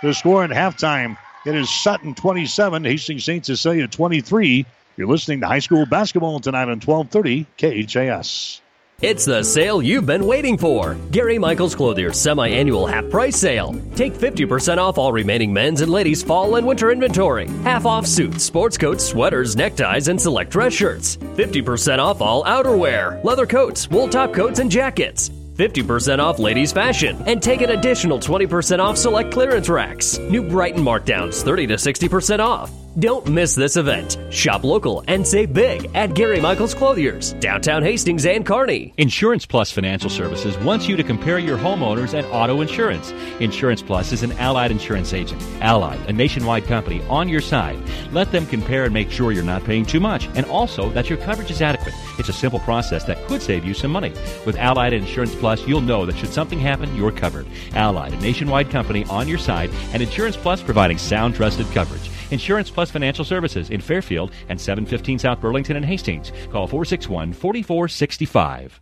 The 0.02 0.14
score 0.14 0.44
at 0.44 0.50
halftime 0.50 1.16
it 1.44 1.56
is 1.56 1.68
Sutton 1.68 2.14
27, 2.14 2.84
Hastings 2.84 3.24
St. 3.24 3.44
Cecilia 3.44 3.88
23. 3.88 4.64
You're 4.96 5.08
listening 5.08 5.40
to 5.40 5.46
high 5.46 5.60
school 5.60 5.86
basketball 5.86 6.38
tonight 6.40 6.68
on 6.68 6.80
1230 6.80 7.46
KHAS. 7.56 8.60
It's 9.00 9.24
the 9.24 9.42
sale 9.42 9.82
you've 9.82 10.06
been 10.06 10.26
waiting 10.26 10.56
for. 10.56 10.94
Gary 11.10 11.38
Michaels 11.38 11.74
Clothier's 11.74 12.20
semi-annual 12.20 12.86
half 12.86 13.08
price 13.10 13.36
sale. 13.36 13.74
Take 13.96 14.12
50% 14.12 14.78
off 14.78 14.98
all 14.98 15.12
remaining 15.12 15.52
men's 15.52 15.80
and 15.80 15.90
ladies' 15.90 16.22
fall 16.22 16.54
and 16.56 16.66
winter 16.66 16.92
inventory. 16.92 17.48
Half 17.64 17.86
off 17.86 18.06
suits, 18.06 18.44
sports 18.44 18.78
coats, 18.78 19.04
sweaters, 19.04 19.56
neckties, 19.56 20.08
and 20.08 20.20
select 20.20 20.50
dress 20.50 20.74
shirts. 20.74 21.16
50% 21.16 21.98
off 21.98 22.20
all 22.20 22.44
outerwear, 22.44 23.24
leather 23.24 23.46
coats, 23.46 23.90
wool 23.90 24.08
top 24.08 24.32
coats, 24.32 24.60
and 24.60 24.70
jackets. 24.70 25.30
50% 25.30 26.18
off 26.18 26.38
ladies' 26.38 26.70
fashion, 26.70 27.20
and 27.26 27.42
take 27.42 27.62
an 27.62 27.70
additional 27.70 28.18
20% 28.18 28.78
off 28.78 28.96
select 28.96 29.32
clearance 29.32 29.68
racks. 29.68 30.18
New 30.18 30.42
Brighton 30.42 30.82
markdowns 30.82 31.42
30 31.42 31.66
to 31.68 31.74
60% 31.74 32.38
off. 32.38 32.70
Don't 32.98 33.26
miss 33.26 33.54
this 33.54 33.78
event. 33.78 34.18
Shop 34.28 34.64
local 34.64 35.02
and 35.08 35.26
save 35.26 35.54
big 35.54 35.90
at 35.94 36.12
Gary 36.12 36.40
Michaels 36.40 36.74
Clothiers, 36.74 37.32
downtown 37.40 37.82
Hastings 37.82 38.26
and 38.26 38.44
Kearney. 38.44 38.92
Insurance 38.98 39.46
Plus 39.46 39.70
Financial 39.70 40.10
Services 40.10 40.58
wants 40.58 40.86
you 40.86 40.96
to 40.96 41.02
compare 41.02 41.38
your 41.38 41.56
homeowners 41.56 42.12
and 42.12 42.26
auto 42.26 42.60
insurance. 42.60 43.10
Insurance 43.40 43.80
Plus 43.80 44.12
is 44.12 44.22
an 44.22 44.32
allied 44.32 44.70
insurance 44.70 45.14
agent. 45.14 45.40
Allied, 45.62 46.00
a 46.06 46.12
nationwide 46.12 46.64
company 46.66 47.02
on 47.08 47.30
your 47.30 47.40
side. 47.40 47.78
Let 48.12 48.30
them 48.30 48.44
compare 48.44 48.84
and 48.84 48.92
make 48.92 49.10
sure 49.10 49.32
you're 49.32 49.42
not 49.42 49.64
paying 49.64 49.86
too 49.86 50.00
much 50.00 50.28
and 50.34 50.44
also 50.44 50.90
that 50.90 51.08
your 51.08 51.16
coverage 51.16 51.50
is 51.50 51.62
adequate. 51.62 51.94
It's 52.18 52.28
a 52.28 52.34
simple 52.34 52.60
process 52.60 53.04
that 53.04 53.26
could 53.26 53.40
save 53.40 53.64
you 53.64 53.72
some 53.72 53.90
money. 53.90 54.12
With 54.44 54.58
Allied 54.58 54.92
Insurance 54.92 55.34
Plus, 55.34 55.66
you'll 55.66 55.80
know 55.80 56.04
that 56.04 56.18
should 56.18 56.34
something 56.34 56.60
happen, 56.60 56.94
you're 56.94 57.10
covered. 57.10 57.46
Allied, 57.72 58.12
a 58.12 58.20
nationwide 58.20 58.68
company 58.68 59.06
on 59.06 59.28
your 59.28 59.38
side, 59.38 59.70
and 59.94 60.02
Insurance 60.02 60.36
Plus 60.36 60.62
providing 60.62 60.98
sound, 60.98 61.34
trusted 61.34 61.66
coverage. 61.72 62.10
Insurance 62.32 62.70
Plus 62.70 62.90
Financial 62.90 63.24
Services 63.24 63.70
in 63.70 63.80
Fairfield 63.80 64.32
and 64.48 64.60
715 64.60 65.18
South 65.18 65.40
Burlington 65.40 65.76
and 65.76 65.84
Hastings. 65.84 66.32
Call 66.50 66.66
461 66.66 67.32
4465. 67.32 68.80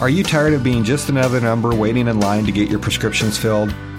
Are 0.00 0.10
you 0.10 0.22
tired 0.22 0.52
of 0.52 0.62
being 0.62 0.84
just 0.84 1.08
another 1.08 1.40
number 1.40 1.74
waiting 1.74 2.08
in 2.08 2.20
line 2.20 2.44
to 2.44 2.52
get 2.52 2.70
your 2.70 2.78
prescriptions 2.78 3.38
filled? 3.38 3.74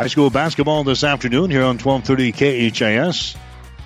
High 0.00 0.06
school 0.06 0.30
basketball 0.30 0.82
this 0.82 1.04
afternoon 1.04 1.50
here 1.50 1.60
on 1.60 1.76
1230 1.76 2.32
KHAS. 2.32 3.36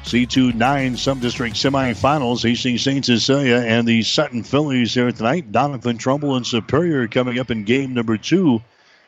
C2 0.04 0.54
9 0.54 0.94
Subdistrict 0.94 1.54
semifinals. 1.56 2.44
Hastings 2.44 2.82
St. 2.82 3.04
Cecilia 3.04 3.56
and 3.56 3.84
the 3.84 4.00
Sutton 4.02 4.44
Fillies 4.44 4.94
here 4.94 5.10
tonight. 5.10 5.50
Doniphan 5.50 5.98
Trumbull 5.98 6.36
and 6.36 6.46
Superior 6.46 7.08
coming 7.08 7.40
up 7.40 7.50
in 7.50 7.64
game 7.64 7.94
number 7.94 8.16
two 8.16 8.62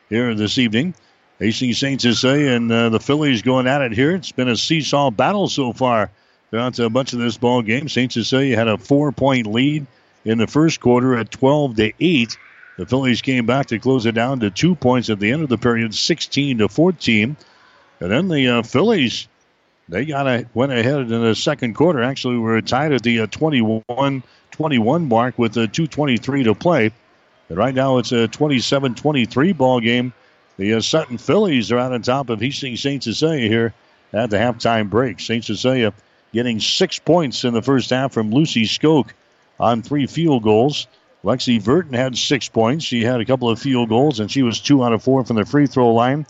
here 0.09 0.35
this 0.35 0.57
evening. 0.57 0.93
Hastings 1.39 1.77
St. 1.77 2.01
Cecilia 2.01 2.51
and 2.51 2.69
uh, 2.69 2.89
the 2.89 2.99
Fillies 2.99 3.41
going 3.41 3.67
at 3.67 3.81
it 3.81 3.93
here. 3.93 4.13
It's 4.13 4.33
been 4.33 4.49
a 4.49 4.57
seesaw 4.57 5.09
battle 5.09 5.47
so 5.47 5.71
far 5.71 6.11
throughout 6.49 6.77
a 6.77 6.89
bunch 6.89 7.13
of 7.13 7.19
this 7.19 7.37
ball 7.37 7.61
game. 7.61 7.87
St. 7.87 8.11
Cecilia 8.11 8.57
had 8.57 8.67
a 8.67 8.77
four 8.77 9.13
point 9.13 9.47
lead 9.47 9.87
in 10.25 10.39
the 10.39 10.47
first 10.47 10.81
quarter 10.81 11.15
at 11.15 11.31
12 11.31 11.77
to 11.77 11.93
8. 12.01 12.37
The 12.77 12.85
Fillies 12.85 13.21
came 13.21 13.45
back 13.45 13.67
to 13.67 13.79
close 13.79 14.05
it 14.05 14.13
down 14.13 14.39
to 14.41 14.51
two 14.51 14.75
points 14.75 15.09
at 15.09 15.19
the 15.19 15.31
end 15.31 15.41
of 15.41 15.49
the 15.49 15.57
period, 15.57 15.95
16 15.95 16.59
to 16.59 16.69
14. 16.69 17.35
And 17.99 18.11
then 18.11 18.27
the 18.27 18.47
uh, 18.47 18.61
Fillies, 18.61 19.27
they 19.89 20.05
got 20.05 20.27
a, 20.27 20.45
went 20.53 20.71
ahead 20.71 20.99
in 20.99 21.23
the 21.23 21.33
second 21.33 21.73
quarter. 21.73 22.03
Actually, 22.03 22.35
we 22.35 22.41
were 22.43 22.61
tied 22.61 22.93
at 22.93 23.01
the 23.01 23.21
uh, 23.21 23.27
21 23.27 24.23
21 24.51 25.07
mark 25.07 25.37
with 25.37 25.57
uh, 25.57 25.67
2.23 25.67 26.43
to 26.43 26.55
play. 26.55 26.91
And 27.49 27.57
right 27.57 27.73
now 27.73 27.97
it's 27.97 28.11
a 28.11 28.27
27 28.27 28.95
23 28.95 29.53
ball 29.53 29.79
game. 29.79 30.13
The 30.57 30.75
uh, 30.75 30.81
Sutton 30.81 31.17
Fillies 31.17 31.71
are 31.71 31.79
out 31.79 31.93
on 31.93 32.01
top 32.01 32.29
of 32.29 32.39
Hastings 32.39 32.81
St. 32.81 33.03
Cecilia 33.03 33.47
here 33.47 33.73
at 34.13 34.29
the 34.29 34.37
halftime 34.37 34.89
break. 34.89 35.19
St. 35.19 35.43
Cecilia 35.43 35.93
getting 36.33 36.59
six 36.59 36.99
points 36.99 37.43
in 37.43 37.53
the 37.53 37.61
first 37.61 37.89
half 37.89 38.13
from 38.13 38.31
Lucy 38.31 38.65
Skoke 38.65 39.11
on 39.59 39.81
three 39.81 40.07
field 40.07 40.43
goals. 40.43 40.87
Lexi 41.27 41.61
Burton 41.61 41.91
had 41.91 42.17
six 42.17 42.47
points. 42.47 42.85
She 42.85 43.03
had 43.03 43.19
a 43.19 43.25
couple 43.25 43.49
of 43.49 43.59
field 43.59 43.89
goals, 43.89 44.21
and 44.21 44.31
she 44.31 44.43
was 44.43 44.61
two 44.61 44.81
out 44.81 44.93
of 44.93 45.03
four 45.03 45.25
from 45.25 45.35
the 45.35 45.43
free 45.43 45.67
throw 45.67 45.93
line. 45.93 46.25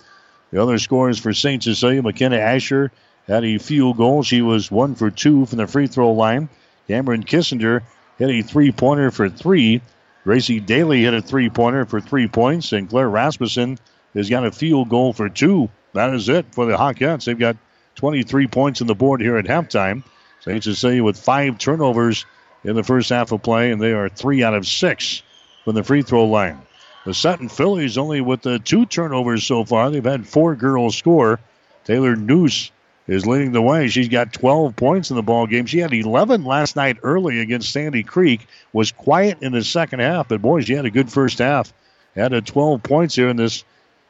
The 0.50 0.60
other 0.60 0.80
scores 0.80 1.20
for 1.20 1.34
St. 1.34 1.62
Cecilia, 1.62 2.02
McKenna 2.02 2.38
Asher 2.38 2.92
had 3.28 3.46
a 3.46 3.60
field 3.60 3.98
goal. 3.98 4.24
She 4.24 4.42
was 4.42 4.72
one 4.72 4.96
for 4.96 5.12
two 5.12 5.46
from 5.46 5.60
the 5.60 5.68
free 5.68 5.86
throw 5.86 6.14
line. 6.14 6.50
Cameron 6.88 7.24
Kissinger 7.24 7.84
hit 8.18 8.30
a 8.32 8.42
three 8.42 8.72
pointer 8.72 9.12
for 9.12 9.30
three. 9.30 9.82
Gracie 10.24 10.60
Daly 10.60 11.04
hit 11.04 11.14
a 11.14 11.22
three 11.22 11.52
pointer 11.52 11.86
for 11.86 12.02
three 12.02 12.28
points, 12.28 12.74
and 12.74 12.90
Claire 12.90 13.08
Rasmussen 13.08 13.78
has 14.16 14.32
got 14.32 14.48
a 14.48 14.52
field 14.52 14.90
goal 14.90 15.14
for 15.14 15.30
two. 15.30 15.70
That 15.94 16.12
is 16.16 16.28
it 16.28 16.48
for 16.56 16.66
the 16.66 16.76
Hawkettes. 16.76 17.26
They've 17.26 17.38
got 17.38 17.58
23 17.98 18.48
points 18.48 18.82
on 18.82 18.88
the 18.88 18.96
board 18.96 19.22
here 19.22 19.38
at 19.38 19.46
halftime. 19.46 20.04
St. 20.40 20.64
Cecilia 20.64 21.04
with 21.04 21.20
five 21.20 21.60
turnovers 21.60 22.26
in 22.64 22.76
the 22.76 22.84
first 22.84 23.10
half 23.10 23.32
of 23.32 23.42
play, 23.42 23.72
and 23.72 23.82
they 23.82 23.94
are 23.94 24.10
three 24.10 24.44
out 24.44 24.54
of 24.54 24.68
six 24.68 25.22
from 25.64 25.76
the 25.76 25.84
free 25.84 26.02
throw 26.02 26.26
line. 26.26 26.62
The 27.06 27.14
Sutton 27.14 27.48
Fillies 27.48 27.98
only 27.98 28.22
with 28.22 28.42
the 28.42 28.60
two 28.60 28.86
turnovers 28.86 29.46
so 29.46 29.64
far. 29.64 29.90
They've 29.90 30.04
had 30.04 30.28
four 30.28 30.56
girls 30.56 30.98
score. 30.98 31.40
Taylor 31.86 32.18
Noose 32.18 32.72
is 33.08 33.26
leading 33.26 33.54
the 33.54 33.62
way. 33.62 33.88
She's 33.88 34.10
got 34.10 34.34
12 34.34 34.76
points 34.76 35.10
in 35.10 35.16
the 35.16 35.24
ball 35.24 35.48
game. 35.48 35.66
She 35.66 35.80
had 35.80 35.94
11 35.94 36.44
last 36.44 36.76
night 36.76 36.98
early 37.04 37.40
against 37.40 37.72
Sandy 37.72 38.04
Creek. 38.04 38.46
Was 38.74 38.92
quiet 38.92 39.38
in 39.42 39.54
the 39.54 39.64
second 39.64 40.02
half, 40.02 40.28
but 40.28 40.42
boy, 40.42 40.62
she 40.62 40.74
had 40.74 40.86
a 40.86 40.92
good 40.92 41.10
first 41.10 41.40
half. 41.40 41.72
Had 42.16 42.34
a 42.34 42.42
12 42.42 42.84
points 42.84 43.16
here 43.16 43.30
in 43.30 43.38
this 43.38 43.64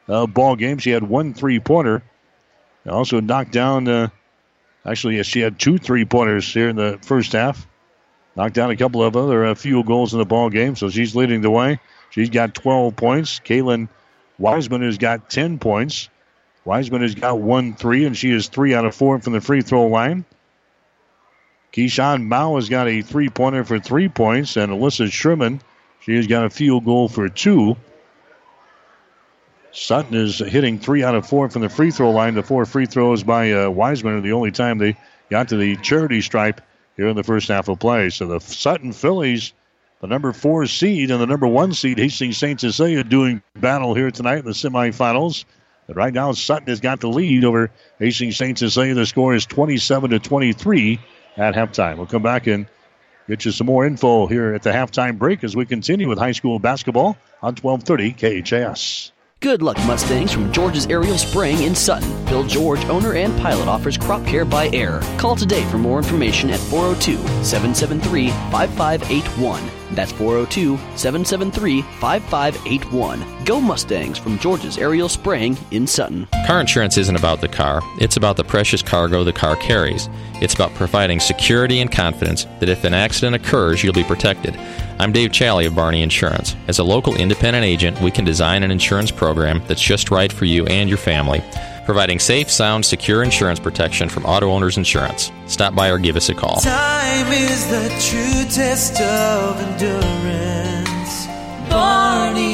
uh, 0.10 0.26
ball 0.26 0.56
game. 0.56 0.80
She 0.80 0.92
had 0.92 1.04
one 1.04 1.34
three 1.34 1.60
pointer. 1.60 2.02
Also 2.88 3.20
knocked 3.20 3.52
down. 3.52 3.88
Uh, 3.88 4.10
actually, 4.86 5.22
she 5.24 5.42
had 5.42 5.60
two 5.60 5.78
three 5.78 6.06
pointers 6.06 6.52
here 6.52 6.70
in 6.70 6.76
the 6.76 6.98
first 7.02 7.34
half. 7.34 7.68
Knocked 8.38 8.54
down 8.54 8.70
a 8.70 8.78
couple 8.78 9.04
of 9.04 9.18
other 9.18 9.46
uh, 9.48 9.56
field 9.56 9.88
goals 9.88 10.14
in 10.14 10.20
the 10.20 10.26
ball 10.26 10.52
game, 10.52 10.76
so 10.76 10.92
she's 10.92 11.16
leading 11.16 11.42
the 11.42 11.50
way. 11.50 11.80
She's 12.12 12.30
got 12.30 12.54
12 12.54 12.96
points. 12.96 13.40
Kaylin 13.40 13.90
Wiseman 14.38 14.84
has 14.84 15.00
got 15.00 15.28
10 15.28 15.58
points. 15.58 16.08
Wiseman 16.64 17.02
has 17.02 17.16
got 17.16 17.40
one 17.40 17.74
three, 17.74 18.06
and 18.06 18.16
she 18.16 18.30
is 18.30 18.48
three 18.48 18.76
out 18.76 18.86
of 18.86 18.94
four 18.94 19.20
from 19.20 19.34
the 19.34 19.42
free 19.42 19.62
throw 19.62 19.88
line. 19.88 20.24
Keyshawn 21.74 22.26
Mao 22.26 22.58
has 22.58 22.70
got 22.70 22.88
a 22.88 23.02
three 23.02 23.30
pointer 23.30 23.64
for 23.64 23.80
three 23.80 24.08
points, 24.08 24.56
and 24.56 24.72
Alyssa 24.72 25.12
Sherman, 25.12 25.60
she 26.02 26.16
has 26.16 26.28
got 26.28 26.46
a 26.46 26.50
field 26.52 26.86
goal 26.86 27.10
for 27.10 27.30
two. 27.30 27.76
Sutton 29.72 30.14
is 30.14 30.38
hitting 30.38 30.78
three 30.78 31.04
out 31.04 31.16
of 31.16 31.28
four 31.28 31.50
from 31.50 31.64
the 31.64 31.70
free 31.70 31.90
throw 31.90 32.12
line. 32.12 32.36
The 32.36 32.44
four 32.44 32.66
free 32.66 32.86
throws 32.86 33.24
by 33.24 33.54
uh, 33.54 33.70
Wiseman 33.72 34.14
are 34.14 34.22
the 34.22 34.34
only 34.34 34.52
time 34.52 34.78
they 34.78 34.96
got 35.32 35.48
to 35.50 35.58
the 35.58 35.76
charity 35.78 36.22
stripe 36.22 36.62
here 36.98 37.08
in 37.08 37.16
the 37.16 37.24
first 37.24 37.48
half 37.48 37.70
of 37.70 37.80
play. 37.80 38.10
So 38.10 38.28
the 38.28 38.40
Sutton 38.40 38.92
Fillies, 38.92 39.54
the 40.02 40.08
number 40.08 40.34
four 40.34 40.66
seed 40.66 41.12
and 41.12 41.22
the 41.22 41.28
number 41.28 41.48
one 41.48 41.74
seed, 41.74 42.00
Hastings 42.00 42.38
St. 42.38 42.60
Cecilia, 42.60 43.04
doing 43.04 43.42
battle 43.56 43.94
here 43.94 44.12
tonight 44.12 44.40
in 44.40 44.46
the 44.46 44.52
semifinals. 44.52 45.46
But 45.86 45.96
right 45.96 46.14
now, 46.14 46.34
Sutton 46.34 46.68
has 46.68 46.82
got 46.82 47.00
the 47.00 47.08
lead 47.08 47.46
over 47.46 47.72
Hastings 48.00 48.36
St. 48.36 48.58
Cecilia. 48.58 48.94
The 48.94 49.06
score 49.06 49.34
is 49.34 49.46
27 49.46 50.10
to 50.10 50.20
23 50.20 51.00
at 51.38 51.56
halftime. 51.56 51.98
We'll 51.98 52.08
come 52.08 52.24
back 52.24 52.48
and 52.48 52.68
get 53.28 53.46
you 53.46 53.52
some 53.52 53.68
more 53.68 53.86
info 53.86 54.28
here 54.28 54.54
at 54.54 54.64
the 54.64 54.72
halftime 54.72 55.18
break 55.18 55.44
as 55.44 55.56
we 55.56 55.66
continue 55.66 56.10
with 56.10 56.18
high 56.18 56.32
school 56.32 56.60
basketball 56.60 57.18
on 57.42 57.56
1230 57.56 58.42
KHAS. 58.42 59.12
Good 59.40 59.62
luck, 59.62 59.78
Mustangs, 59.86 60.32
from 60.34 60.52
George's 60.52 60.88
Aerial 60.88 61.18
Spraying 61.18 61.62
in 61.62 61.76
Sutton. 61.76 62.26
Bill 62.26 62.44
George, 62.44 62.84
owner 62.86 63.14
and 63.14 63.38
pilot, 63.40 63.68
offers 63.68 63.96
crop 63.96 64.26
care 64.26 64.46
by 64.46 64.68
air. 64.70 65.00
Call 65.18 65.36
today 65.36 65.64
for 65.70 65.78
more 65.78 66.00
information 66.00 66.50
at 66.50 66.60
402 66.60 67.18
773 67.44 68.30
5581. 68.30 69.77
That's 69.98 70.12
402 70.12 70.78
773 70.96 71.82
5581. 71.82 73.44
Go 73.46 73.60
Mustangs 73.60 74.20
from 74.20 74.38
George's 74.38 74.78
Aerial 74.78 75.10
Spraying 75.10 75.58
in 75.72 75.88
Sutton. 75.88 76.28
Car 76.46 76.62
insurance 76.62 77.00
isn't 77.00 77.16
about 77.16 77.42
the 77.42 77.48
car, 77.48 77.82
it's 78.00 78.16
about 78.16 78.38
the 78.38 78.44
precious 78.44 78.84
cargo 78.84 79.24
the 79.24 79.34
car 79.34 79.56
carries. 79.56 80.08
It's 80.40 80.54
about 80.54 80.76
providing 80.76 81.20
security 81.20 81.80
and 81.80 81.92
confidence 81.92 82.46
that 82.60 82.70
if 82.70 82.84
an 82.84 82.94
accident 82.94 83.36
occurs, 83.36 83.84
you'll 83.84 83.92
be 83.92 84.04
protected. 84.04 84.56
I'm 85.00 85.12
Dave 85.12 85.32
Challey 85.32 85.66
of 85.66 85.74
Barney 85.74 86.04
Insurance. 86.04 86.56
As 86.68 86.78
a 86.78 86.84
local 86.84 87.16
independent 87.16 87.66
agent, 87.66 88.00
we 88.00 88.12
can 88.12 88.24
design 88.24 88.62
an 88.62 88.70
insurance 88.70 89.10
program 89.10 89.64
that's 89.68 89.82
just 89.82 90.12
right 90.12 90.32
for 90.32 90.46
you 90.46 90.68
and 90.68 90.88
your 90.90 91.00
family, 91.00 91.40
providing 91.88 92.20
safe, 92.20 92.52
sound, 92.52 92.86
secure 92.86 93.24
insurance 93.24 93.60
protection 93.60 94.10
from 94.10 94.26
Auto 94.26 94.52
Owners 94.52 94.78
Insurance. 94.78 95.32
Stop 95.48 95.74
by 95.74 95.90
or 95.90 95.98
give 95.98 96.18
us 96.18 96.28
a 96.28 96.36
call. 96.36 96.58
Time 96.58 97.32
is 97.32 97.66
the 97.68 97.88
true 98.08 98.44
test 98.54 99.00
of 99.00 99.60
endurance. 99.62 101.28
Barney 101.70 102.47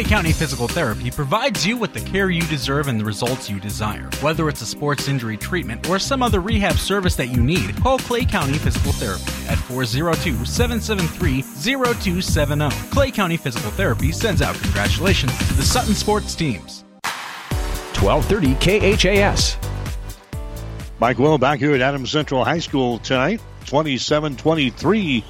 Clay 0.00 0.08
County 0.08 0.32
Physical 0.32 0.66
Therapy 0.66 1.10
provides 1.10 1.66
you 1.66 1.76
with 1.76 1.92
the 1.92 2.00
care 2.00 2.30
you 2.30 2.40
deserve 2.44 2.88
and 2.88 2.98
the 2.98 3.04
results 3.04 3.50
you 3.50 3.60
desire. 3.60 4.08
Whether 4.22 4.48
it's 4.48 4.62
a 4.62 4.66
sports 4.66 5.08
injury 5.08 5.36
treatment 5.36 5.90
or 5.90 5.98
some 5.98 6.22
other 6.22 6.40
rehab 6.40 6.76
service 6.76 7.16
that 7.16 7.26
you 7.26 7.42
need, 7.42 7.76
call 7.82 7.98
Clay 7.98 8.24
County 8.24 8.54
Physical 8.54 8.92
Therapy 8.92 9.30
at 9.46 9.58
402 9.58 10.46
773 10.46 11.42
0270. 11.42 12.70
Clay 12.90 13.10
County 13.10 13.36
Physical 13.36 13.70
Therapy 13.72 14.10
sends 14.10 14.40
out 14.40 14.54
congratulations 14.62 15.36
to 15.36 15.52
the 15.52 15.62
Sutton 15.62 15.92
sports 15.92 16.34
teams. 16.34 16.82
1230 18.00 18.96
KHAS. 18.96 19.58
Mike 20.98 21.18
Will 21.18 21.36
back 21.36 21.58
here 21.58 21.74
at 21.74 21.82
Adams 21.82 22.10
Central 22.10 22.42
High 22.42 22.60
School 22.60 23.00
tonight. 23.00 23.42
27 23.66 24.34
23 24.38 25.22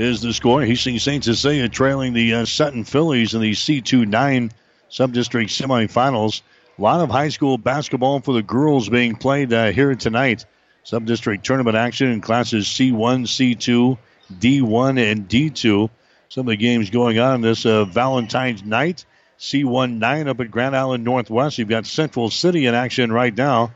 is 0.00 0.22
the 0.22 0.32
score. 0.32 0.62
Hastings 0.62 1.02
St. 1.02 1.22
Cecilia 1.22 1.68
trailing 1.68 2.14
the 2.14 2.34
uh, 2.34 2.44
Sutton 2.46 2.84
Fillies 2.84 3.34
in 3.34 3.42
the 3.42 3.52
C2 3.52 4.08
9 4.08 4.50
Subdistrict 4.90 5.50
semifinals. 5.50 6.40
A 6.78 6.82
lot 6.82 7.00
of 7.00 7.10
high 7.10 7.28
school 7.28 7.58
basketball 7.58 8.20
for 8.20 8.32
the 8.32 8.42
girls 8.42 8.88
being 8.88 9.14
played 9.14 9.52
uh, 9.52 9.70
here 9.72 9.94
tonight. 9.94 10.46
Subdistrict 10.86 11.42
tournament 11.42 11.76
action 11.76 12.10
in 12.10 12.22
classes 12.22 12.66
C1, 12.66 13.26
C2, 13.26 13.98
D1, 14.32 15.12
and 15.12 15.28
D2. 15.28 15.90
Some 16.30 16.46
of 16.46 16.50
the 16.50 16.56
games 16.56 16.88
going 16.88 17.18
on 17.18 17.42
this 17.42 17.66
uh, 17.66 17.84
Valentine's 17.84 18.64
night. 18.64 19.04
C1 19.38 19.98
9 19.98 20.28
up 20.28 20.40
at 20.40 20.50
Grand 20.50 20.74
Island 20.74 21.04
Northwest. 21.04 21.58
You've 21.58 21.68
got 21.68 21.84
Central 21.84 22.30
City 22.30 22.64
in 22.64 22.74
action 22.74 23.12
right 23.12 23.36
now. 23.36 23.72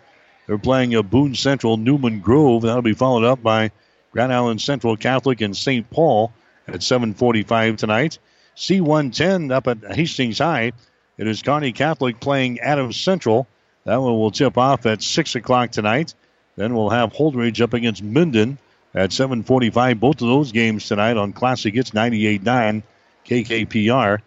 They're 0.47 0.57
playing 0.57 0.95
a 0.95 1.03
Boone 1.03 1.35
Central 1.35 1.77
Newman 1.77 2.21
Grove. 2.21 2.63
That'll 2.63 2.83
be 2.83 2.95
followed 2.95 3.25
up 3.25 3.43
by 3.43 3.73
Grand 4.15 4.33
Island 4.33 4.61
Central 4.61 4.97
Catholic 4.97 5.41
and 5.41 5.57
St. 5.57 5.91
Paul 5.91 6.33
at 6.69 6.85
7:45 6.85 7.77
tonight. 7.77 8.21
C110 8.57 9.51
up 9.51 9.67
at 9.67 9.97
Hastings 9.97 10.39
High. 10.39 10.71
It 11.19 11.27
is 11.27 11.43
Kearney 11.43 11.73
Catholic 11.73 12.21
playing 12.21 12.61
Adams 12.61 12.97
Central. 12.97 13.49
That 13.85 14.01
one 14.01 14.13
will 14.13 14.31
tip 14.31 14.57
off 14.57 14.87
at 14.87 15.03
6 15.03 15.35
o'clock 15.35 15.73
tonight. 15.73 16.15
Then 16.55 16.77
we'll 16.77 16.91
have 16.91 17.13
Holdrege 17.13 17.61
up 17.61 17.75
against 17.75 18.05
Minden 18.05 18.59
at 18.95 19.11
7:45. 19.11 19.99
Both 19.99 20.23
of 20.23 20.29
those 20.29 20.53
games 20.53 20.87
tonight 20.87 21.17
on 21.17 21.33
Classic 21.33 21.75
Hits 21.75 21.91
98.9 21.91 22.85
KKPR. 23.27 24.21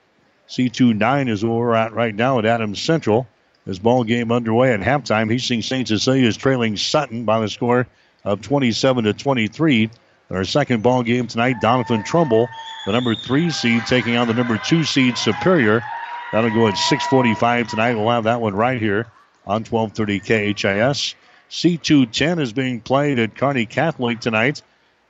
C2-9 0.49 1.29
is 1.29 1.45
where 1.45 1.53
we're 1.53 1.75
at 1.75 1.93
right 1.93 2.13
now 2.13 2.39
at 2.39 2.45
Adams 2.45 2.81
Central. 2.81 3.25
This 3.65 3.79
ball 3.79 4.03
game 4.03 4.33
underway 4.33 4.73
at 4.73 4.81
halftime. 4.81 5.31
Hastings 5.31 5.65
St. 5.65 5.87
Cecilia 5.87 6.27
is 6.27 6.35
trailing 6.35 6.75
Sutton 6.75 7.23
by 7.23 7.39
the 7.39 7.47
score 7.47 7.87
of 8.23 8.41
27 8.41 9.05
to 9.05 9.13
23. 9.13 9.83
In 10.29 10.35
Our 10.35 10.43
second 10.43 10.83
ball 10.83 11.03
game 11.03 11.27
tonight, 11.27 11.55
Doniphan 11.61 12.05
Trumbull, 12.05 12.47
the 12.85 12.91
number 12.91 13.15
three 13.15 13.49
seed, 13.49 13.85
taking 13.87 14.17
on 14.17 14.27
the 14.27 14.33
number 14.33 14.57
two 14.57 14.83
seed 14.83 15.17
Superior. 15.17 15.83
That'll 16.31 16.49
go 16.49 16.67
at 16.67 16.75
6:45 16.77 17.69
tonight. 17.69 17.95
We'll 17.95 18.09
have 18.09 18.25
that 18.25 18.41
one 18.41 18.53
right 18.53 18.79
here 18.79 19.07
on 19.45 19.63
12:30 19.63 20.19
KHAS. 20.19 21.15
C210 21.49 22.39
is 22.39 22.51
being 22.51 22.81
played 22.81 23.19
at 23.19 23.35
Kearney 23.35 23.65
Catholic 23.65 24.19
tonight. 24.19 24.61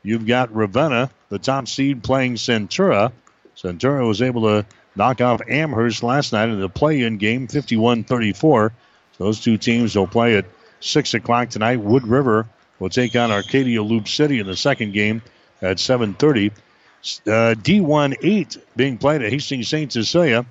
You've 0.03 0.27
got 0.27 0.55
Ravenna, 0.55 1.09
the 1.29 1.39
top 1.39 1.67
seed, 1.67 2.03
playing 2.03 2.35
Centura. 2.35 3.11
Centura 3.55 4.07
was 4.07 4.21
able 4.21 4.43
to 4.43 4.65
knock 4.95 5.19
off 5.19 5.41
Amherst 5.47 6.03
last 6.03 6.33
night 6.33 6.49
in 6.49 6.59
the 6.59 6.69
play-in 6.69 7.17
game, 7.17 7.47
51-34. 7.47 8.71
So 9.17 9.23
those 9.23 9.39
two 9.39 9.57
teams 9.57 9.95
will 9.95 10.07
play 10.07 10.37
at 10.37 10.45
6 10.79 11.15
o'clock 11.15 11.49
tonight. 11.49 11.79
Wood 11.79 12.07
River 12.07 12.47
will 12.79 12.89
take 12.89 13.15
on 13.15 13.31
Arcadia 13.31 13.81
Loop 13.81 14.07
City 14.07 14.39
in 14.39 14.47
the 14.47 14.55
second 14.55 14.93
game 14.93 15.21
at 15.61 15.77
7.30. 15.77 16.51
Uh, 17.25 17.55
D1-8 17.55 18.57
being 18.75 18.97
played 18.97 19.21
at 19.21 19.31
Hastings 19.31 19.67
St. 19.67 19.91
Cecilia. 19.91 20.45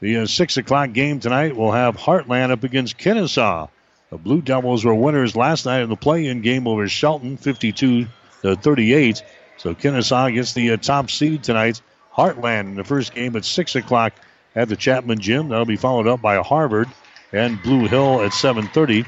The 0.00 0.18
uh, 0.18 0.26
6 0.26 0.56
o'clock 0.56 0.92
game 0.92 1.20
tonight 1.20 1.56
will 1.56 1.72
have 1.72 1.96
Heartland 1.96 2.50
up 2.50 2.64
against 2.64 2.98
Kenesaw. 2.98 3.68
The 4.10 4.16
Blue 4.16 4.40
Devils 4.40 4.84
were 4.84 4.94
winners 4.94 5.36
last 5.36 5.66
night 5.66 5.82
in 5.82 5.88
the 5.88 5.96
play-in 5.96 6.40
game 6.40 6.66
over 6.66 6.88
Shelton, 6.88 7.36
52 7.36 8.06
to 8.42 8.56
38. 8.56 9.22
So 9.58 9.74
Kenesaw 9.74 10.32
gets 10.34 10.54
the 10.54 10.72
uh, 10.72 10.76
top 10.78 11.10
seed 11.10 11.44
tonight. 11.44 11.80
Heartland 12.16 12.60
in 12.60 12.74
the 12.74 12.84
first 12.84 13.14
game 13.14 13.36
at 13.36 13.44
6 13.44 13.76
o'clock 13.76 14.14
at 14.56 14.68
the 14.68 14.76
Chapman 14.76 15.20
Gym. 15.20 15.48
That'll 15.48 15.64
be 15.64 15.76
followed 15.76 16.06
up 16.06 16.20
by 16.20 16.36
Harvard 16.36 16.88
and 17.32 17.62
Blue 17.62 17.86
Hill 17.86 18.22
at 18.22 18.32
7.30. 18.32 19.06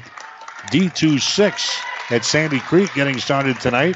D2-6 0.67 1.92
at 2.09 2.25
Sandy 2.25 2.59
Creek 2.59 2.93
getting 2.93 3.17
started 3.17 3.59
tonight. 3.59 3.95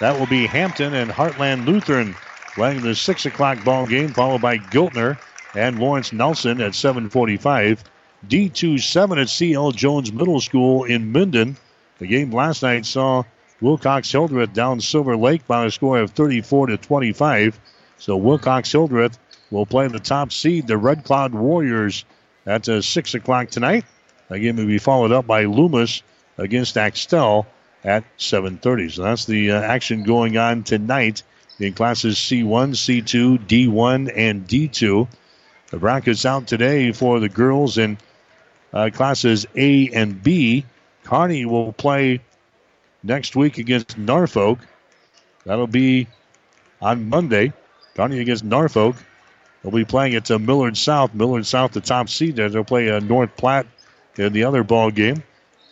That 0.00 0.18
will 0.18 0.26
be 0.26 0.46
Hampton 0.46 0.94
and 0.94 1.10
Heartland 1.10 1.66
Lutheran 1.66 2.14
playing 2.54 2.82
the 2.82 2.94
6 2.94 3.26
o'clock 3.26 3.62
ball 3.64 3.86
game, 3.86 4.08
followed 4.08 4.42
by 4.42 4.58
Giltner 4.58 5.18
and 5.54 5.78
Lawrence 5.78 6.12
Nelson 6.12 6.60
at 6.60 6.74
745. 6.74 7.82
D27 8.28 9.20
at 9.20 9.28
CL 9.28 9.72
Jones 9.72 10.12
Middle 10.12 10.40
School 10.40 10.84
in 10.84 11.12
Minden. 11.12 11.56
The 11.98 12.06
game 12.06 12.30
last 12.30 12.62
night 12.62 12.86
saw 12.86 13.22
Wilcox 13.60 14.10
Hildreth 14.10 14.52
down 14.52 14.80
Silver 14.80 15.16
Lake 15.16 15.46
by 15.46 15.64
a 15.64 15.70
score 15.70 15.98
of 15.98 16.10
34 16.10 16.68
to 16.68 16.76
25. 16.76 17.58
So 17.98 18.16
Wilcox 18.16 18.70
Hildreth 18.72 19.18
will 19.50 19.66
play 19.66 19.88
the 19.88 20.00
top 20.00 20.32
seed, 20.32 20.66
the 20.66 20.76
Red 20.76 21.04
Cloud 21.04 21.34
Warriors, 21.34 22.04
at 22.46 22.68
uh, 22.68 22.82
6 22.82 23.14
o'clock 23.14 23.48
tonight. 23.48 23.84
The 24.28 24.38
game 24.38 24.56
will 24.56 24.66
be 24.66 24.78
followed 24.78 25.12
up 25.12 25.26
by 25.26 25.44
Loomis 25.44 26.02
against 26.38 26.76
Axtell 26.76 27.46
at 27.84 28.04
7.30. 28.18 28.92
So 28.92 29.02
that's 29.02 29.24
the 29.26 29.52
uh, 29.52 29.60
action 29.60 30.02
going 30.02 30.36
on 30.36 30.64
tonight 30.64 31.22
in 31.58 31.72
classes 31.72 32.16
C1, 32.16 32.74
C2, 32.74 33.46
D1, 33.46 34.12
and 34.14 34.46
D2. 34.46 35.08
The 35.70 35.78
brackets 35.78 36.24
out 36.24 36.46
today 36.46 36.92
for 36.92 37.20
the 37.20 37.28
girls 37.28 37.78
in 37.78 37.98
uh, 38.72 38.90
classes 38.92 39.46
A 39.56 39.88
and 39.90 40.22
B. 40.22 40.64
Kearney 41.04 41.46
will 41.46 41.72
play 41.72 42.20
next 43.02 43.36
week 43.36 43.58
against 43.58 43.96
Norfolk. 43.96 44.58
That'll 45.44 45.66
be 45.66 46.08
on 46.80 47.08
Monday. 47.08 47.52
Kearney 47.94 48.20
against 48.20 48.44
Norfolk. 48.44 48.96
They'll 49.62 49.72
be 49.72 49.84
playing 49.84 50.14
at 50.14 50.30
uh, 50.30 50.38
Millard 50.38 50.76
South. 50.76 51.14
Millard 51.14 51.46
South, 51.46 51.72
the 51.72 51.80
top 51.80 52.08
seed 52.08 52.36
there. 52.36 52.48
They'll 52.48 52.64
play 52.64 52.90
uh, 52.90 53.00
North 53.00 53.36
Platte 53.36 53.66
in 54.16 54.32
the 54.32 54.44
other 54.44 54.62
ball 54.62 54.90
game. 54.90 55.22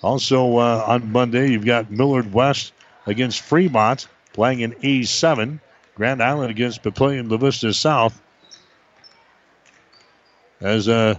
Also 0.04 0.58
uh, 0.58 0.84
on 0.86 1.12
Monday, 1.12 1.50
you've 1.50 1.64
got 1.64 1.90
Millard 1.90 2.30
West 2.30 2.74
against 3.06 3.40
Fremont 3.40 4.06
playing 4.34 4.60
in 4.60 4.72
A7. 4.72 5.58
Grand 5.94 6.22
Island 6.22 6.50
against 6.50 6.82
Papillion 6.82 7.30
La 7.30 7.38
Vista 7.38 7.72
South. 7.72 8.20
As 10.60 10.90
uh, 10.90 11.14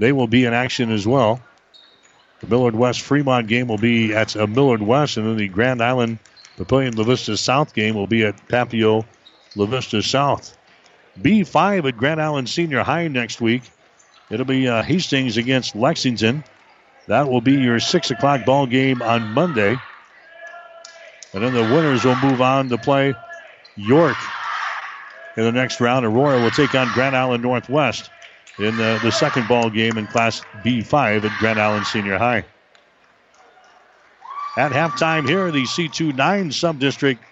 they 0.00 0.10
will 0.10 0.26
be 0.26 0.46
in 0.46 0.52
action 0.52 0.90
as 0.90 1.06
well. 1.06 1.40
The 2.40 2.48
Millard 2.48 2.74
West 2.74 3.02
Fremont 3.02 3.46
game 3.46 3.68
will 3.68 3.78
be 3.78 4.12
at 4.12 4.36
uh, 4.36 4.48
Millard 4.48 4.82
West, 4.82 5.16
and 5.16 5.24
then 5.24 5.36
the 5.36 5.46
Grand 5.46 5.80
Island 5.80 6.18
Papillion 6.56 6.98
La 6.98 7.04
Vista 7.04 7.36
South 7.36 7.72
game 7.72 7.94
will 7.94 8.08
be 8.08 8.24
at 8.24 8.48
Papio 8.48 9.04
La 9.54 9.66
Vista 9.66 10.02
South. 10.02 10.58
B5 11.22 11.86
at 11.86 11.96
Grand 11.96 12.20
Island 12.20 12.48
Senior 12.48 12.82
High 12.82 13.06
next 13.06 13.40
week. 13.40 13.62
It'll 14.28 14.44
be 14.44 14.66
uh, 14.66 14.82
Hastings 14.82 15.36
against 15.36 15.76
Lexington. 15.76 16.42
That 17.08 17.30
will 17.30 17.40
be 17.40 17.54
your 17.54 17.80
6 17.80 18.10
o'clock 18.10 18.44
ball 18.44 18.66
game 18.66 19.00
on 19.00 19.32
Monday. 19.32 19.76
And 21.32 21.42
then 21.42 21.54
the 21.54 21.62
winners 21.62 22.04
will 22.04 22.16
move 22.16 22.42
on 22.42 22.68
to 22.68 22.76
play 22.76 23.14
York 23.76 24.16
in 25.36 25.44
the 25.44 25.52
next 25.52 25.80
round. 25.80 26.04
Aurora 26.04 26.40
will 26.40 26.50
take 26.50 26.74
on 26.74 26.86
Grand 26.92 27.16
Island 27.16 27.42
Northwest 27.42 28.10
in 28.58 28.76
the, 28.76 29.00
the 29.02 29.10
second 29.10 29.48
ball 29.48 29.70
game 29.70 29.96
in 29.96 30.06
Class 30.06 30.42
B5 30.62 31.24
at 31.24 31.38
Grand 31.38 31.58
Island 31.58 31.86
Senior 31.86 32.18
High. 32.18 32.44
At 34.58 34.72
halftime 34.72 35.26
here, 35.26 35.50
the 35.50 35.62
C2 35.62 36.14
9 36.14 36.52
sub-district 36.52 37.22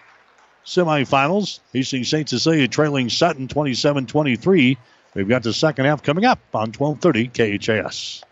semifinals. 0.65 1.59
Hastings 1.73 2.09
St. 2.09 2.27
Cecilia 2.27 2.67
trailing 2.67 3.09
Sutton 3.09 3.47
27-23. 3.47 4.77
We've 5.13 5.27
got 5.27 5.43
the 5.43 5.53
second 5.53 5.85
half 5.85 6.01
coming 6.01 6.25
up 6.25 6.39
on 6.53 6.71
1230 6.71 7.57
KHAS. 7.59 8.23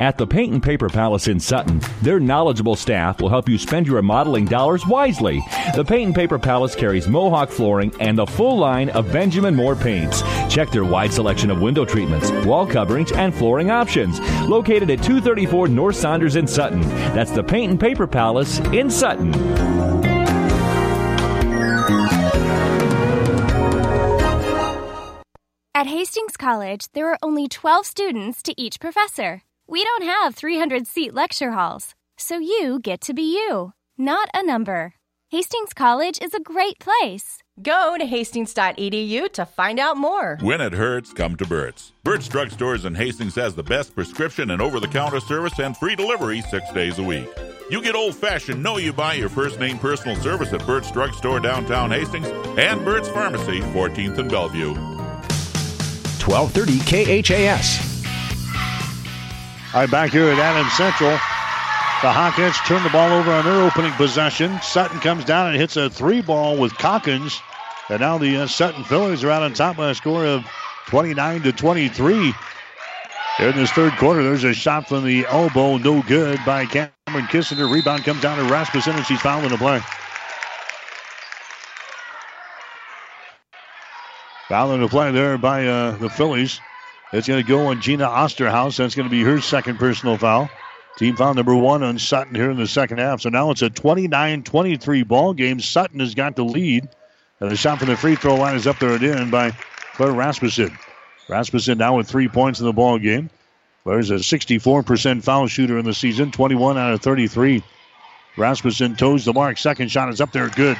At 0.00 0.18
the 0.18 0.26
Paint 0.26 0.52
and 0.52 0.62
Paper 0.62 0.88
Palace 0.88 1.28
in 1.28 1.38
Sutton, 1.38 1.80
their 2.02 2.18
knowledgeable 2.18 2.74
staff 2.74 3.20
will 3.20 3.28
help 3.28 3.48
you 3.48 3.56
spend 3.56 3.86
your 3.86 3.96
remodeling 3.96 4.44
dollars 4.44 4.84
wisely. 4.86 5.40
The 5.74 5.84
Paint 5.84 6.06
and 6.06 6.14
Paper 6.14 6.38
Palace 6.38 6.74
carries 6.74 7.08
Mohawk 7.08 7.48
flooring 7.48 7.92
and 8.00 8.18
the 8.18 8.26
full 8.26 8.58
line 8.58 8.90
of 8.90 9.10
Benjamin 9.12 9.54
Moore 9.54 9.76
paints. 9.76 10.22
Check 10.52 10.70
their 10.70 10.84
wide 10.84 11.12
selection 11.12 11.50
of 11.50 11.62
window 11.62 11.84
treatments, 11.84 12.30
wall 12.44 12.66
coverings, 12.66 13.12
and 13.12 13.34
flooring 13.34 13.70
options. 13.70 14.20
Located 14.42 14.90
at 14.90 15.02
234 15.02 15.68
North 15.68 15.96
Saunders 15.96 16.36
in 16.36 16.46
Sutton. 16.46 16.80
That's 17.14 17.30
the 17.30 17.44
Paint 17.44 17.70
and 17.70 17.80
Paper 17.80 18.06
Palace 18.06 18.58
in 18.72 18.90
Sutton. 18.90 19.32
At 25.76 25.86
Hastings 25.86 26.36
College, 26.36 26.88
there 26.92 27.10
are 27.10 27.18
only 27.22 27.48
12 27.48 27.86
students 27.86 28.42
to 28.42 28.60
each 28.60 28.80
professor. 28.80 29.42
We 29.66 29.82
don't 29.82 30.04
have 30.04 30.34
300 30.34 30.86
seat 30.86 31.14
lecture 31.14 31.52
halls, 31.52 31.94
so 32.18 32.38
you 32.38 32.78
get 32.82 33.00
to 33.02 33.14
be 33.14 33.22
you, 33.22 33.72
not 33.96 34.28
a 34.34 34.44
number. 34.44 34.94
Hastings 35.30 35.72
College 35.72 36.18
is 36.20 36.34
a 36.34 36.40
great 36.40 36.78
place. 36.78 37.38
Go 37.62 37.96
to 37.98 38.04
hastings.edu 38.04 39.32
to 39.32 39.46
find 39.46 39.80
out 39.80 39.96
more. 39.96 40.36
When 40.42 40.60
it 40.60 40.74
hurts, 40.74 41.12
come 41.12 41.36
to 41.36 41.46
Burt's. 41.46 41.92
Burt's 42.04 42.28
Drugstores 42.28 42.84
in 42.84 42.94
Hastings 42.94 43.34
has 43.36 43.54
the 43.54 43.62
best 43.62 43.94
prescription 43.94 44.50
and 44.50 44.60
over 44.60 44.80
the 44.80 44.88
counter 44.88 45.20
service 45.20 45.58
and 45.58 45.76
free 45.76 45.96
delivery 45.96 46.42
six 46.42 46.70
days 46.72 46.98
a 46.98 47.02
week. 47.02 47.26
You 47.70 47.82
get 47.82 47.94
old 47.94 48.14
fashioned, 48.14 48.62
know 48.62 48.76
you 48.76 48.92
buy 48.92 49.14
your 49.14 49.30
first 49.30 49.58
name 49.58 49.78
personal 49.78 50.16
service 50.16 50.52
at 50.52 50.66
Burt's 50.66 50.92
Drugstore 50.92 51.40
downtown 51.40 51.90
Hastings 51.90 52.28
and 52.58 52.84
Burt's 52.84 53.08
Pharmacy, 53.08 53.60
14th 53.60 54.18
and 54.18 54.30
Bellevue. 54.30 54.74
1230 56.20 57.22
KHAS. 57.22 57.93
Right, 59.74 59.90
back 59.90 60.10
here 60.10 60.28
at 60.28 60.38
Adams 60.38 60.72
Central. 60.74 61.10
The 61.10 62.12
Hawkins 62.12 62.56
turn 62.58 62.84
the 62.84 62.90
ball 62.90 63.10
over 63.10 63.32
on 63.32 63.44
their 63.44 63.60
opening 63.60 63.90
possession. 63.94 64.56
Sutton 64.62 65.00
comes 65.00 65.24
down 65.24 65.48
and 65.48 65.56
hits 65.56 65.76
a 65.76 65.90
three 65.90 66.22
ball 66.22 66.56
with 66.56 66.72
Calkins. 66.78 67.40
And 67.88 67.98
now 67.98 68.16
the 68.16 68.36
uh, 68.36 68.46
Sutton 68.46 68.84
Fillies 68.84 69.24
are 69.24 69.30
out 69.32 69.42
on 69.42 69.52
top 69.52 69.76
by 69.76 69.90
a 69.90 69.94
score 69.96 70.24
of 70.26 70.44
29 70.86 71.42
to 71.42 71.52
23. 71.52 72.32
In 73.40 73.56
this 73.56 73.72
third 73.72 73.96
quarter, 73.96 74.22
there's 74.22 74.44
a 74.44 74.54
shot 74.54 74.88
from 74.88 75.04
the 75.04 75.26
elbow, 75.26 75.76
no 75.78 76.02
good 76.02 76.38
by 76.46 76.66
Cameron 76.66 77.26
Kissinger. 77.26 77.68
Rebound 77.68 78.04
comes 78.04 78.22
down 78.22 78.38
to 78.38 78.44
Rasmussen, 78.44 78.94
and 78.94 79.04
she's 79.04 79.20
fouled 79.20 79.50
the 79.50 79.56
play. 79.56 79.80
Foul 84.48 84.72
in 84.74 84.82
the 84.82 84.88
play 84.88 85.10
there 85.10 85.36
by 85.36 85.66
uh, 85.66 85.96
the 85.96 86.08
Fillies. 86.08 86.60
It's 87.14 87.28
going 87.28 87.40
to 87.40 87.48
go 87.48 87.68
on 87.68 87.80
Gina 87.80 88.08
Osterhaus. 88.08 88.76
That's 88.76 88.96
going 88.96 89.08
to 89.08 89.10
be 89.10 89.22
her 89.22 89.40
second 89.40 89.78
personal 89.78 90.18
foul. 90.18 90.50
Team 90.96 91.14
foul 91.14 91.32
number 91.34 91.54
one 91.54 91.84
on 91.84 91.96
Sutton 91.96 92.34
here 92.34 92.50
in 92.50 92.56
the 92.56 92.66
second 92.66 92.98
half. 92.98 93.20
So 93.20 93.28
now 93.28 93.52
it's 93.52 93.62
a 93.62 93.70
29-23 93.70 95.06
ball 95.06 95.32
game. 95.32 95.60
Sutton 95.60 96.00
has 96.00 96.16
got 96.16 96.34
the 96.34 96.44
lead. 96.44 96.88
And 97.38 97.50
the 97.52 97.56
shot 97.56 97.78
from 97.78 97.86
the 97.86 97.96
free 97.96 98.16
throw 98.16 98.34
line 98.34 98.56
is 98.56 98.66
up 98.66 98.80
there 98.80 98.94
and 98.94 99.04
in 99.04 99.30
by 99.30 99.52
Claire 99.94 100.10
Rasmussen. 100.10 100.76
Rasmussen 101.28 101.78
now 101.78 101.96
with 101.96 102.08
three 102.08 102.26
points 102.26 102.58
in 102.58 102.66
the 102.66 102.72
ball 102.72 102.98
game. 102.98 103.30
Claire's 103.84 104.10
a 104.10 104.14
64% 104.14 105.22
foul 105.22 105.46
shooter 105.46 105.78
in 105.78 105.84
the 105.84 105.94
season, 105.94 106.32
21 106.32 106.76
out 106.78 106.94
of 106.94 107.00
33. 107.00 107.62
Rasmussen 108.36 108.96
toes 108.96 109.24
the 109.24 109.32
mark. 109.32 109.58
Second 109.58 109.88
shot 109.88 110.08
is 110.08 110.20
up 110.20 110.32
there, 110.32 110.48
good. 110.48 110.76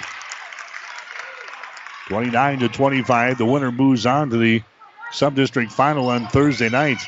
29 2.08 2.58
to 2.58 2.68
25. 2.68 3.38
The 3.38 3.44
winner 3.44 3.70
moves 3.70 4.04
on 4.04 4.30
to 4.30 4.36
the 4.36 4.62
sub-district 5.14 5.72
final 5.72 6.08
on 6.08 6.26
Thursday 6.26 6.68
night. 6.68 6.98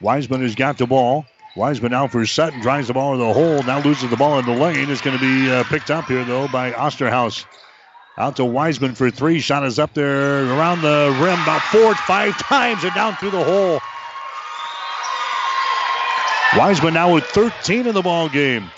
Wiseman 0.00 0.42
has 0.42 0.54
got 0.54 0.78
the 0.78 0.86
ball. 0.86 1.26
Wiseman 1.56 1.92
now 1.92 2.06
for 2.06 2.26
Sutton 2.26 2.60
drives 2.60 2.88
the 2.88 2.94
ball 2.94 3.14
in 3.14 3.20
the 3.20 3.32
hole. 3.32 3.62
Now 3.62 3.80
loses 3.80 4.10
the 4.10 4.16
ball 4.16 4.38
in 4.38 4.44
the 4.44 4.52
lane. 4.52 4.90
It's 4.90 5.00
going 5.00 5.18
to 5.18 5.22
be 5.22 5.50
uh, 5.50 5.64
picked 5.64 5.90
up 5.90 6.06
here 6.06 6.24
though 6.24 6.48
by 6.48 6.72
Osterhaus. 6.72 7.46
Out 8.18 8.36
to 8.36 8.44
Wiseman 8.44 8.94
for 8.94 9.10
three. 9.10 9.40
Shot 9.40 9.64
is 9.64 9.78
up 9.78 9.94
there 9.94 10.44
around 10.44 10.82
the 10.82 11.16
rim 11.20 11.40
about 11.42 11.62
four, 11.62 11.94
five 11.94 12.36
times 12.38 12.82
and 12.84 12.94
down 12.94 13.16
through 13.16 13.30
the 13.30 13.44
hole. 13.44 13.80
Wiseman 16.56 16.94
now 16.94 17.12
with 17.12 17.24
13 17.24 17.86
in 17.86 17.94
the 17.94 18.02
ball 18.02 18.28
game. 18.28 18.70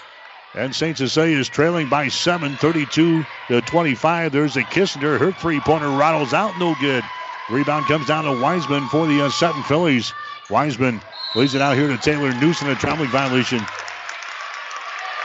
And 0.55 0.75
St. 0.75 0.97
Cecilia 0.97 1.37
is 1.37 1.49
trailing 1.49 1.89
by 1.89 2.09
7, 2.09 2.57
32 2.57 3.25
to 3.49 3.61
25. 3.61 4.33
There's 4.33 4.57
a 4.57 4.63
Kissinger. 4.63 5.19
Her 5.19 5.31
three 5.33 5.61
pointer 5.61 5.91
rattles 5.91 6.33
out, 6.33 6.59
no 6.59 6.75
good. 6.81 7.05
Rebound 7.51 7.87
comes 7.87 8.07
down 8.07 8.25
to 8.25 8.43
Wiseman 8.43 8.87
for 8.89 9.07
the 9.07 9.23
uh, 9.23 9.31
Sutton 9.31 9.63
Fillies. 9.63 10.13
Wiseman 10.51 11.01
lays 11.35 11.55
it 11.55 11.61
out 11.61 11.77
here 11.77 11.89
to 11.89 11.99
Taylor 11.99 12.33
Newsom, 12.41 12.69
a 12.69 12.75
traveling 12.75 13.11
violation. 13.11 13.61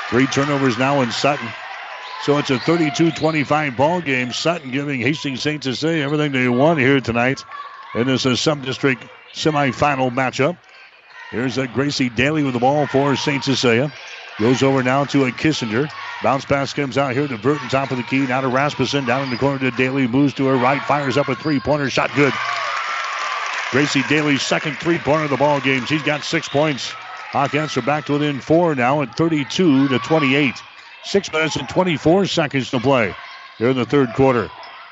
Three 0.09 0.27
turnovers 0.27 0.77
now 0.77 1.01
in 1.01 1.11
Sutton. 1.11 1.47
So 2.23 2.37
it's 2.37 2.49
a 2.49 2.57
32-25 2.59 3.75
ball 3.75 4.01
game. 4.01 4.31
Sutton 4.31 4.71
giving 4.71 5.01
Hastings 5.01 5.41
St. 5.41 5.63
Cecilia 5.63 6.03
everything 6.03 6.31
they 6.31 6.47
want 6.47 6.79
here 6.79 7.01
tonight 7.01 7.43
in 7.95 8.07
this 8.07 8.25
uh, 8.25 8.35
sub-district 8.35 9.05
semifinal 9.33 10.11
matchup. 10.11 10.57
Here's 11.31 11.57
a 11.57 11.67
Gracie 11.67 12.09
Daly 12.09 12.43
with 12.43 12.53
the 12.53 12.59
ball 12.59 12.87
for 12.87 13.15
St. 13.15 13.43
Cecilia. 13.43 13.91
Goes 14.39 14.63
over 14.63 14.81
now 14.81 15.05
to 15.05 15.25
a 15.25 15.31
Kissinger. 15.31 15.89
Bounce 16.23 16.45
pass 16.45 16.73
comes 16.73 16.97
out 16.97 17.13
here 17.13 17.27
to 17.27 17.37
Burton, 17.37 17.69
top 17.69 17.91
of 17.91 17.97
the 17.97 18.03
key. 18.03 18.25
Now 18.25 18.41
to 18.41 18.47
Rasmussen, 18.47 19.05
down 19.05 19.23
in 19.23 19.29
the 19.29 19.37
corner 19.37 19.59
to 19.59 19.71
Daly. 19.71 20.07
Moves 20.07 20.33
to 20.35 20.47
her 20.47 20.55
right, 20.55 20.81
fires 20.83 21.17
up 21.17 21.27
a 21.27 21.35
three-pointer 21.35 21.89
shot. 21.89 22.09
Good. 22.15 22.33
Gracie 23.71 24.03
Daly's 24.09 24.41
second 24.41 24.77
three-pointer 24.77 25.25
of 25.25 25.29
the 25.29 25.37
ball 25.37 25.59
game. 25.59 25.85
She's 25.85 26.03
got 26.03 26.23
six 26.23 26.49
points. 26.49 26.89
Hawkins 27.33 27.75
are 27.77 27.81
back 27.81 28.05
to 28.05 28.13
within 28.13 28.39
four 28.39 28.75
now 28.75 29.01
at 29.01 29.15
32 29.17 29.87
to 29.87 29.99
28. 29.99 30.53
Six 31.03 31.31
minutes 31.31 31.55
and 31.55 31.67
24 31.67 32.25
seconds 32.27 32.71
to 32.71 32.79
play 32.79 33.15
here 33.57 33.69
in 33.69 33.75
the 33.75 33.85
third 33.85 34.13
quarter. 34.13 34.49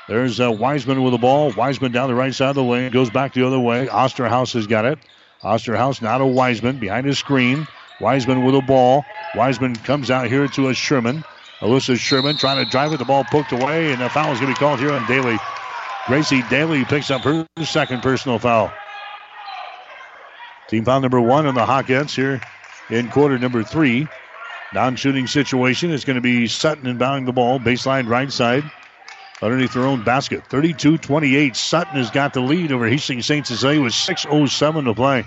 There's 0.08 0.40
uh, 0.40 0.50
Wiseman 0.50 1.02
with 1.02 1.12
the 1.12 1.18
ball. 1.18 1.52
Wiseman 1.52 1.92
down 1.92 2.08
the 2.08 2.14
right 2.14 2.34
side 2.34 2.50
of 2.50 2.56
the 2.56 2.64
lane. 2.64 2.90
Goes 2.90 3.10
back 3.10 3.32
the 3.32 3.46
other 3.46 3.60
way. 3.60 3.86
Osterhaus 3.86 4.52
has 4.54 4.66
got 4.66 4.84
it. 4.84 4.98
Osterhaus 5.42 6.02
now 6.02 6.18
to 6.18 6.26
Wiseman 6.26 6.78
behind 6.78 7.06
his 7.06 7.18
screen. 7.18 7.66
Wiseman 8.02 8.42
with 8.44 8.54
the 8.54 8.60
ball. 8.60 9.04
Wiseman 9.36 9.76
comes 9.76 10.10
out 10.10 10.26
here 10.26 10.48
to 10.48 10.68
a 10.68 10.74
Sherman. 10.74 11.24
Alyssa 11.60 11.96
Sherman 11.96 12.36
trying 12.36 12.62
to 12.62 12.68
drive 12.68 12.92
it. 12.92 12.98
The 12.98 13.04
ball 13.04 13.22
poked 13.22 13.52
away, 13.52 13.92
and 13.92 14.02
a 14.02 14.10
foul 14.10 14.32
is 14.32 14.40
going 14.40 14.52
to 14.52 14.58
be 14.58 14.64
called 14.64 14.80
here 14.80 14.92
on 14.92 15.06
Daly. 15.06 15.38
Gracie 16.08 16.42
Daly 16.50 16.84
picks 16.84 17.12
up 17.12 17.22
her 17.22 17.46
second 17.62 18.02
personal 18.02 18.40
foul. 18.40 18.72
Team 20.68 20.84
foul 20.84 21.00
number 21.00 21.20
one 21.20 21.46
on 21.46 21.54
the 21.54 21.64
Hawkettes 21.64 22.16
here 22.16 22.40
in 22.90 23.08
quarter 23.08 23.38
number 23.38 23.62
three. 23.62 24.08
Non 24.74 24.96
shooting 24.96 25.28
situation 25.28 25.92
is 25.92 26.04
going 26.04 26.16
to 26.16 26.20
be 26.20 26.48
Sutton 26.48 26.84
inbounding 26.84 27.26
the 27.26 27.32
ball, 27.32 27.60
baseline 27.60 28.08
right 28.08 28.32
side, 28.32 28.64
underneath 29.40 29.74
their 29.74 29.84
own 29.84 30.02
basket. 30.02 30.44
32 30.48 30.98
28. 30.98 31.54
Sutton 31.54 31.94
has 31.94 32.10
got 32.10 32.32
the 32.32 32.40
lead 32.40 32.72
over 32.72 32.88
Hastings 32.88 33.26
St. 33.26 33.46
Cecilia 33.46 33.80
with 33.80 33.92
6.07 33.92 34.84
to 34.86 34.94
play. 34.94 35.24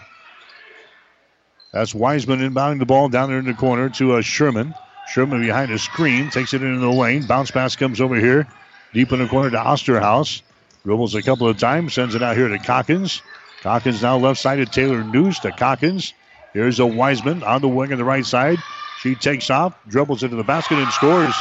That's 1.75 1.93
Wiseman 1.93 2.39
inbounding 2.39 2.79
the 2.79 2.85
ball 2.85 3.09
down 3.09 3.27
there 3.27 3.37
in 3.37 3.43
the 3.43 3.53
corner 3.53 3.89
to 3.89 4.13
uh, 4.13 4.21
Sherman. 4.21 4.73
Sherman 5.09 5.41
behind 5.41 5.73
a 5.73 5.77
screen, 5.77 6.29
takes 6.29 6.53
it 6.53 6.63
into 6.63 6.79
the 6.79 6.89
lane. 6.89 7.27
Bounce 7.27 7.51
pass 7.51 7.75
comes 7.75 7.99
over 7.99 8.15
here, 8.15 8.47
deep 8.93 9.11
in 9.11 9.19
the 9.19 9.27
corner 9.27 9.49
to 9.49 9.57
Osterhaus. 9.57 10.41
Dribbles 10.85 11.15
a 11.15 11.21
couple 11.21 11.49
of 11.49 11.57
times, 11.57 11.93
sends 11.93 12.15
it 12.15 12.23
out 12.23 12.37
here 12.37 12.47
to 12.47 12.57
Calkins. 12.59 13.21
Calkins 13.61 14.01
now 14.01 14.15
left 14.15 14.39
side 14.39 14.55
to 14.55 14.65
Taylor 14.65 15.03
Noose 15.03 15.39
to 15.39 15.51
Calkins. 15.51 16.13
Here's 16.53 16.79
a 16.79 16.85
Wiseman 16.85 17.43
on 17.43 17.61
the 17.61 17.67
wing 17.67 17.91
on 17.91 17.97
the 17.97 18.05
right 18.05 18.25
side. 18.25 18.57
She 19.01 19.15
takes 19.15 19.49
off, 19.49 19.75
dribbles 19.89 20.23
into 20.23 20.37
the 20.37 20.45
basket, 20.45 20.79
and 20.79 20.89
scores. 20.93 21.35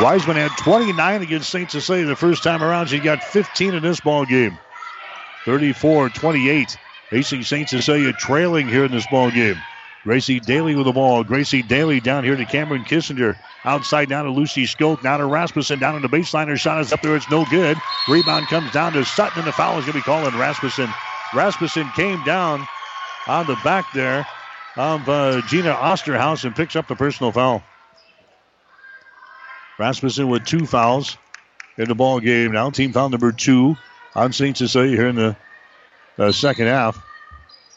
Wiseman 0.00 0.36
had 0.36 0.56
29 0.56 1.22
against 1.22 1.50
St. 1.50 1.68
Cecilia 1.68 2.06
the 2.06 2.14
first 2.14 2.44
time 2.44 2.62
around. 2.62 2.86
She 2.86 3.00
got 3.00 3.24
15 3.24 3.74
in 3.74 3.82
this 3.82 3.98
ball 3.98 4.24
game. 4.24 4.56
34 5.44 6.10
28. 6.10 6.76
Hastings 7.10 7.48
St. 7.48 7.68
Cecilia 7.68 8.12
trailing 8.12 8.68
here 8.68 8.84
in 8.84 8.92
this 8.92 9.06
ball 9.06 9.30
game. 9.30 9.56
Gracie 10.02 10.40
Daly 10.40 10.76
with 10.76 10.86
the 10.86 10.92
ball. 10.92 11.24
Gracie 11.24 11.62
Daly 11.62 12.00
down 12.00 12.22
here 12.22 12.36
to 12.36 12.44
Cameron 12.44 12.84
Kissinger. 12.84 13.36
Outside 13.64 14.08
down 14.08 14.24
to 14.24 14.30
Lucy 14.30 14.64
Skoke. 14.64 15.02
Now 15.02 15.16
to 15.16 15.26
Rasmussen 15.26 15.80
down 15.80 15.96
on 15.96 16.02
the 16.02 16.08
baseline. 16.08 16.46
Her 16.46 16.56
shot 16.56 16.80
is 16.80 16.92
up 16.92 17.02
there. 17.02 17.16
It's 17.16 17.28
no 17.28 17.44
good. 17.46 17.76
Rebound 18.08 18.46
comes 18.46 18.70
down 18.72 18.92
to 18.92 19.04
Sutton, 19.04 19.40
and 19.40 19.48
the 19.48 19.52
foul 19.52 19.78
is 19.78 19.84
going 19.84 19.94
to 19.94 19.98
be 19.98 20.02
called 20.02 20.32
on 20.32 20.38
Rasmussen. 20.38 20.88
Rasmussen 21.34 21.90
came 21.96 22.22
down 22.22 22.66
on 23.26 23.46
the 23.46 23.56
back 23.64 23.92
there 23.92 24.24
of 24.76 25.08
uh, 25.08 25.40
Gina 25.48 25.72
Osterhaus 25.72 26.44
and 26.44 26.54
picks 26.54 26.76
up 26.76 26.86
the 26.86 26.94
personal 26.94 27.32
foul. 27.32 27.64
Rasmussen 29.78 30.28
with 30.28 30.44
two 30.44 30.66
fouls 30.66 31.16
in 31.76 31.88
the 31.88 31.94
ball 31.94 32.20
game 32.20 32.52
now. 32.52 32.70
Team 32.70 32.92
foul 32.92 33.08
number 33.08 33.32
two 33.32 33.76
on 34.14 34.32
St. 34.32 34.56
Cecilia 34.56 34.96
here 34.96 35.08
in 35.08 35.16
the 35.16 35.36
uh, 36.18 36.32
second 36.32 36.66
half. 36.66 37.02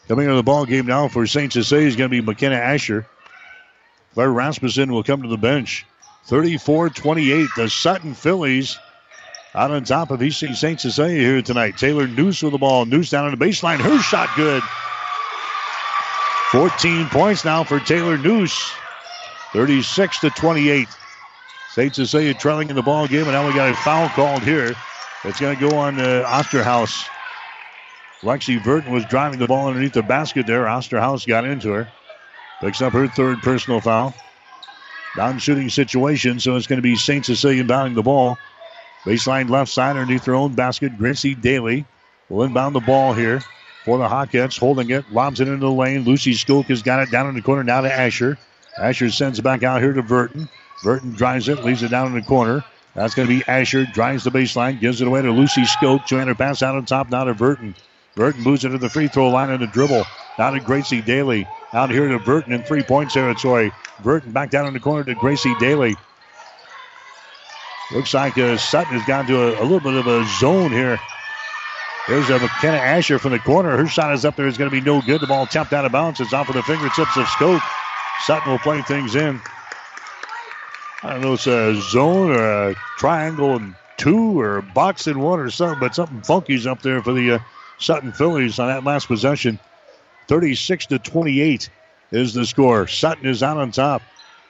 Coming 0.08 0.26
into 0.26 0.36
the 0.36 0.44
ball 0.44 0.66
game 0.66 0.88
now 0.88 1.08
for 1.08 1.28
St. 1.28 1.54
Cecilia 1.54 1.88
is 1.88 1.96
going 1.96 2.10
to 2.10 2.22
be 2.22 2.26
McKenna 2.26 2.56
Asher. 2.56 3.06
Claire 4.14 4.32
Rasmussen 4.32 4.92
will 4.92 5.04
come 5.04 5.22
to 5.22 5.28
the 5.28 5.38
bench. 5.38 5.86
34-28. 6.28 7.48
The 7.56 7.70
Sutton 7.70 8.16
Fillies 8.16 8.78
out 9.54 9.72
on 9.72 9.84
top 9.84 10.12
of 10.12 10.22
East 10.22 10.40
St. 10.40 10.80
Cecilia 10.80 11.20
here 11.20 11.42
tonight. 11.42 11.78
Taylor 11.78 12.08
Noose 12.08 12.42
with 12.42 12.54
the 12.54 12.58
ball. 12.58 12.86
Noose 12.86 13.10
down 13.10 13.26
on 13.26 13.38
the 13.38 13.46
baseline. 13.46 13.80
Her 13.80 14.00
shot 14.00 14.30
good. 14.36 14.64
14 16.52 17.08
points 17.08 17.46
now 17.46 17.64
for 17.64 17.80
Taylor 17.80 18.18
Noose. 18.18 18.72
36 19.54 20.20
to 20.20 20.30
28. 20.32 20.88
St. 21.72 21.96
Cecilia 21.96 22.34
trailing 22.34 22.70
in 22.70 22.76
the 22.76 22.82
ball 22.82 23.08
game, 23.08 23.24
and 23.24 23.32
now 23.32 23.46
we 23.46 23.54
got 23.54 23.70
a 23.70 23.76
foul 23.76 24.10
called 24.10 24.42
here. 24.44 24.74
It's 25.24 25.40
going 25.40 25.58
to 25.58 25.70
go 25.70 25.78
on 25.78 26.00
uh, 26.00 26.24
Osterhaus. 26.28 27.06
Lexi 28.22 28.62
Burton 28.62 28.92
was 28.92 29.06
driving 29.06 29.40
the 29.40 29.48
ball 29.48 29.68
underneath 29.68 29.94
the 29.94 30.04
basket 30.04 30.46
there. 30.46 30.66
Osterhaus 30.66 31.26
got 31.26 31.46
into 31.46 31.72
her. 31.72 31.92
Picks 32.60 32.82
up 32.82 32.92
her 32.94 33.08
third 33.08 33.40
personal 33.40 33.80
foul. 33.80 34.14
Non 35.16 35.40
shooting 35.40 35.70
situation, 35.70 36.40
so 36.40 36.56
it's 36.56 36.68
going 36.68 36.78
to 36.78 36.84
be 36.84 36.96
St. 36.96 37.26
Cecilia 37.26 37.64
inbounding 37.64 37.96
the 37.96 38.04
ball. 38.04 38.38
Baseline 39.06 39.50
left 39.50 39.72
side 39.72 39.96
underneath 39.96 40.26
their 40.26 40.36
own 40.36 40.54
basket. 40.54 40.98
Gracie 40.98 41.34
Daly 41.34 41.86
will 42.28 42.44
inbound 42.44 42.76
the 42.76 42.82
ball 42.82 43.14
here 43.14 43.42
for 43.86 43.98
the 43.98 44.08
Hawkettes. 44.08 44.60
Holding 44.60 44.90
it, 44.90 45.12
lobs 45.12 45.40
it 45.40 45.48
into 45.48 45.66
the 45.66 45.72
lane. 45.72 46.04
Lucy 46.04 46.34
Skoke 46.34 46.66
has 46.66 46.84
got 46.84 47.02
it 47.02 47.12
down 47.12 47.28
in 47.28 47.36
the 47.36 47.42
corner 47.42 47.64
now 47.64 47.82
to 47.82 47.92
Asher. 47.92 48.38
Asher 48.78 49.10
sends 49.10 49.40
it 49.40 49.44
back 49.44 49.64
out 49.64 49.82
here 49.82 49.94
to 49.94 50.04
Burton. 50.04 50.50
Burton 50.84 51.12
drives 51.14 51.48
it, 51.48 51.64
leaves 51.64 51.84
it 51.84 51.90
down 51.90 52.08
in 52.08 52.14
the 52.14 52.22
corner. 52.22 52.64
That's 52.96 53.16
going 53.16 53.28
to 53.28 53.34
be 53.34 53.44
Asher. 53.48 53.86
Drives 53.86 54.26
the 54.26 54.32
baseline, 54.32 54.80
gives 54.80 55.02
it 55.02 55.08
away 55.08 55.22
to 55.22 55.32
Lucy 55.32 55.64
Skoke. 55.64 56.06
Two-hander 56.06 56.36
pass 56.36 56.62
out 56.62 56.76
on 56.76 56.86
top 56.86 57.10
now 57.10 57.24
to 57.24 57.34
Burton. 57.34 57.76
Burton 58.16 58.42
moves 58.42 58.66
into 58.66 58.78
the 58.78 58.90
free 58.90 59.08
throw 59.08 59.30
line 59.30 59.50
and 59.50 59.64
a 59.64 59.68
dribble. 59.68 60.04
Now 60.38 60.52
to 60.52 60.60
Gracie 60.60 61.02
Daly. 61.02 61.48
Out 61.74 61.90
here 61.90 62.08
to 62.08 62.20
Burton 62.20 62.54
in 62.54 62.64
three 62.64 62.82
point 62.82 63.12
territory. 63.12 63.72
Burton 64.04 64.32
back 64.32 64.50
down 64.50 64.68
in 64.68 64.74
the 64.74 64.80
corner 64.80 65.04
to 65.04 65.16
Gracie 65.16 65.56
Daly. 65.60 65.96
Looks 67.92 68.14
like 68.14 68.38
uh, 68.38 68.58
Sutton 68.58 68.94
has 68.98 69.08
gone 69.08 69.26
to 69.28 69.36
a, 69.42 69.62
a, 69.62 69.64
little 69.64 69.80
bit 69.80 69.96
of 69.96 70.06
a 70.06 70.24
zone 70.40 70.72
here 70.72 71.00
There's 72.08 72.30
a 72.30 72.38
McKenna 72.40 72.78
Asher 72.78 73.18
from 73.18 73.32
the 73.32 73.40
corner. 73.40 73.76
Her 73.76 73.88
shot 73.88 74.14
is 74.14 74.26
up 74.26 74.36
there. 74.36 74.48
Is 74.48 74.58
going 74.58 74.70
to 74.70 74.76
be 74.76 74.82
no 74.82 75.02
good. 75.02 75.22
The 75.22 75.28
ball 75.28 75.48
tapped 75.48 75.74
out 75.74 75.86
of 75.86 75.92
bounds. 75.92 76.20
It's 76.20 76.34
off 76.34 76.50
of 76.50 76.56
the 76.56 76.64
fingertips 76.64 77.18
of 77.18 77.26
Skoke. 77.26 77.62
Sutton 78.22 78.52
will 78.52 78.60
play 78.60 78.82
things 78.84 79.16
in. 79.16 79.42
I 81.02 81.14
don't 81.14 81.22
know. 81.22 81.34
It's 81.34 81.48
a 81.48 81.76
zone 81.82 82.32
or 82.32 82.70
a 82.70 82.76
triangle 82.98 83.56
and 83.56 83.76
two 83.98 84.40
or 84.40 84.58
a 84.58 84.64
box 84.64 85.08
and 85.08 85.22
one 85.22 85.40
or 85.40 85.50
something, 85.50 85.80
but 85.80 85.96
something 85.96 86.22
funky's 86.22 86.68
up 86.68 86.82
there 86.82 87.02
for 87.02 87.14
the 87.14 87.32
uh, 87.32 87.40
Sutton 87.80 88.12
Fillies 88.12 88.60
on 88.60 88.68
that 88.68 88.84
last 88.84 89.08
possession. 89.08 89.60
36 90.28 90.86
to 90.88 91.00
28 91.00 91.70
is 92.12 92.34
the 92.34 92.46
score. 92.46 92.88
Sutton 92.88 93.26
is 93.26 93.42
out 93.42 93.58
on 93.58 93.72
top. 93.72 94.02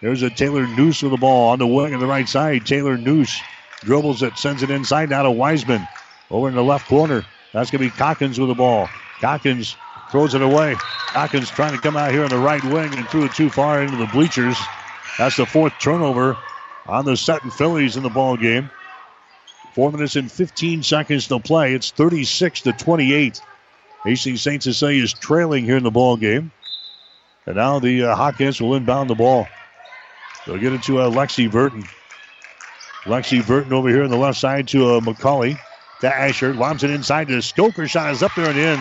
There's 0.02 0.22
a 0.22 0.30
Taylor 0.30 0.66
Noose 0.68 1.02
with 1.04 1.12
the 1.12 1.18
ball 1.18 1.50
on 1.52 1.60
the 1.60 1.68
wing 1.68 1.94
on 1.94 2.00
the 2.00 2.08
right 2.08 2.28
side. 2.28 2.66
Taylor 2.66 2.98
Noose 2.98 3.40
dribbles 3.82 4.24
it, 4.24 4.38
sends 4.38 4.64
it 4.64 4.70
inside 4.70 5.10
now 5.10 5.24
to 5.24 5.32
Wiseman. 5.32 5.88
Over 6.32 6.50
in 6.50 6.56
the 6.56 6.64
left 6.64 6.88
corner. 6.88 7.26
That's 7.54 7.72
going 7.72 7.84
to 7.84 7.90
be 7.90 7.98
Calkins 7.98 8.40
with 8.40 8.50
the 8.50 8.56
ball. 8.56 8.88
Calkins 9.20 9.76
throws 10.12 10.36
it 10.36 10.42
away. 10.42 10.76
Calkins 11.08 11.50
trying 11.50 11.76
to 11.76 11.82
come 11.82 11.98
out 11.98 12.12
here 12.12 12.24
on 12.24 12.30
the 12.30 12.38
right 12.38 12.64
wing 12.64 12.94
and 12.96 13.08
threw 13.10 13.26
it 13.26 13.34
too 13.34 13.50
far 13.50 13.82
into 13.82 13.98
the 13.98 14.06
bleachers. 14.08 14.58
That's 15.18 15.38
the 15.38 15.46
fourth 15.46 15.74
turnover 15.80 16.38
on 16.88 17.06
the 17.06 17.18
Sutton 17.18 17.50
Fillies 17.52 17.98
in 17.98 18.04
the 18.04 18.10
ball 18.10 18.38
game. 18.38 18.70
Four 19.74 19.92
minutes 19.92 20.16
and 20.16 20.32
15 20.32 20.84
seconds 20.84 21.28
to 21.28 21.40
play. 21.40 21.74
It's 21.74 21.92
36 21.92 22.62
to 22.62 22.74
28. 22.74 23.42
Hastings 24.04 24.42
St. 24.42 24.64
Cecilia 24.64 25.04
is 25.04 25.14
trailing 25.14 25.66
here 25.66 25.78
in 25.78 25.84
the 25.84 25.92
ball 25.92 26.18
game. 26.18 26.52
And 27.46 27.56
now 27.56 27.80
the 27.80 28.04
uh, 28.04 28.16
Hawkins 28.16 28.62
will 28.62 28.76
inbound 28.76 29.10
the 29.10 29.16
ball. 29.16 29.48
They'll 30.46 30.58
get 30.58 30.74
it 30.74 30.84
to 30.84 31.00
uh, 31.00 31.10
Lexi 31.10 31.52
Burton. 31.52 31.84
Lexi 33.04 33.46
Burton 33.46 33.74
over 33.74 33.90
here 33.90 34.04
on 34.04 34.10
the 34.10 34.18
left 34.18 34.40
side 34.40 34.68
to 34.70 34.96
uh, 34.96 35.00
McCauley. 35.02 35.58
To 36.02 36.16
Asher. 36.16 36.54
Lobs 36.54 36.84
it 36.84 36.92
inside 36.92 37.28
to 37.28 37.42
Stoker. 37.42 37.88
Shot 37.88 38.12
is 38.12 38.24
up 38.24 38.34
there 38.36 38.50
and 38.50 38.58
in. 38.58 38.80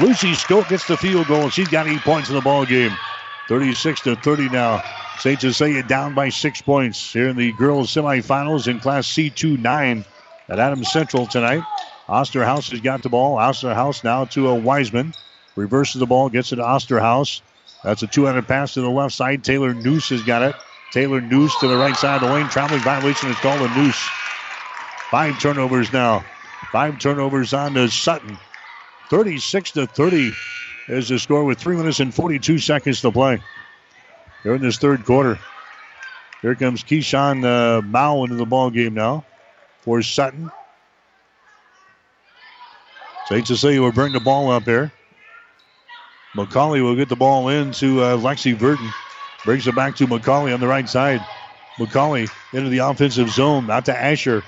Lucy 0.00 0.32
Skoke 0.32 0.68
gets 0.68 0.86
the 0.86 0.96
field 0.96 1.26
goal, 1.26 1.42
and 1.42 1.52
she's 1.52 1.68
got 1.68 1.86
eight 1.86 2.00
points 2.00 2.28
in 2.28 2.34
the 2.34 2.40
ball 2.40 2.64
game. 2.64 2.92
36 3.48 4.00
to 4.02 4.16
30 4.16 4.48
now. 4.48 4.82
St. 5.18 5.40
Cecilia 5.40 5.82
down 5.82 6.14
by 6.14 6.28
six 6.28 6.60
points 6.60 7.12
here 7.12 7.28
in 7.28 7.36
the 7.36 7.52
girls 7.52 7.94
semifinals 7.94 8.66
in 8.66 8.80
Class 8.80 9.06
C2 9.06 9.58
9 9.58 10.04
at 10.48 10.58
Adams 10.58 10.90
Central 10.90 11.26
tonight. 11.26 11.62
Osterhaus 12.08 12.70
has 12.70 12.80
got 12.80 13.02
the 13.02 13.08
ball. 13.08 13.36
Osterhaus 13.36 14.02
now 14.02 14.24
to 14.26 14.48
a 14.48 14.54
Wiseman. 14.54 15.14
Reverses 15.54 16.00
the 16.00 16.06
ball, 16.06 16.28
gets 16.28 16.52
it 16.52 16.56
to 16.56 16.62
Osterhaus. 16.62 17.40
That's 17.84 18.02
a 18.02 18.06
two-handed 18.06 18.48
pass 18.48 18.74
to 18.74 18.80
the 18.80 18.90
left 18.90 19.14
side. 19.14 19.44
Taylor 19.44 19.74
Noose 19.74 20.08
has 20.10 20.22
got 20.22 20.42
it. 20.42 20.54
Taylor 20.92 21.20
Noose 21.20 21.58
to 21.60 21.68
the 21.68 21.76
right 21.76 21.96
side 21.96 22.22
of 22.22 22.28
the 22.28 22.34
lane. 22.34 22.48
Traveling 22.48 22.80
violation 22.80 23.30
is 23.30 23.36
called 23.36 23.60
a 23.60 23.74
Noose. 23.74 24.08
Five 25.10 25.38
turnovers 25.40 25.92
now. 25.92 26.24
Five 26.70 26.98
turnovers 26.98 27.52
on 27.52 27.74
to 27.74 27.88
Sutton. 27.88 28.38
36 29.10 29.72
to 29.72 29.86
30 29.86 30.32
is 30.88 31.08
the 31.08 31.18
score 31.18 31.44
with 31.44 31.58
three 31.58 31.76
minutes 31.76 32.00
and 32.00 32.14
42 32.14 32.58
seconds 32.58 33.00
to 33.02 33.10
play. 33.12 33.42
Here 34.42 34.54
in 34.54 34.62
this 34.62 34.78
third 34.78 35.04
quarter. 35.04 35.38
Here 36.40 36.54
comes 36.54 36.82
Keyshawn 36.82 37.44
uh, 37.44 37.82
Mao 37.82 38.24
into 38.24 38.34
the 38.34 38.46
ball 38.46 38.70
game 38.70 38.94
now 38.94 39.24
for 39.82 40.02
Sutton. 40.02 40.50
St. 43.26 43.46
Cecilia 43.46 43.80
will 43.80 43.92
bring 43.92 44.12
the 44.12 44.20
ball 44.20 44.50
up 44.50 44.64
here. 44.64 44.92
McCauley 46.34 46.82
will 46.82 46.96
get 46.96 47.08
the 47.08 47.16
ball 47.16 47.48
into 47.48 48.02
uh, 48.02 48.16
Lexi 48.16 48.58
Burton. 48.58 48.90
Brings 49.44 49.66
it 49.66 49.74
back 49.74 49.96
to 49.96 50.06
McCauley 50.06 50.52
on 50.52 50.60
the 50.60 50.66
right 50.66 50.88
side. 50.88 51.20
McCauley 51.76 52.28
into 52.52 52.70
the 52.70 52.78
offensive 52.78 53.30
zone. 53.30 53.70
Out 53.70 53.84
to 53.86 53.96
Asher. 53.96 54.42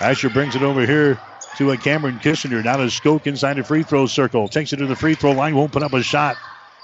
Asher 0.00 0.30
brings 0.30 0.56
it 0.56 0.62
over 0.62 0.86
here 0.86 1.18
to 1.56 1.72
a 1.72 1.76
Cameron 1.76 2.18
Kissinger. 2.18 2.64
Now 2.64 2.76
to 2.76 2.84
Skoke 2.84 3.26
inside 3.26 3.54
the 3.54 3.64
free 3.64 3.82
throw 3.82 4.06
circle. 4.06 4.48
Takes 4.48 4.72
it 4.72 4.76
to 4.76 4.86
the 4.86 4.96
free 4.96 5.14
throw 5.14 5.32
line. 5.32 5.54
Won't 5.54 5.72
put 5.72 5.82
up 5.82 5.92
a 5.92 6.02
shot. 6.02 6.36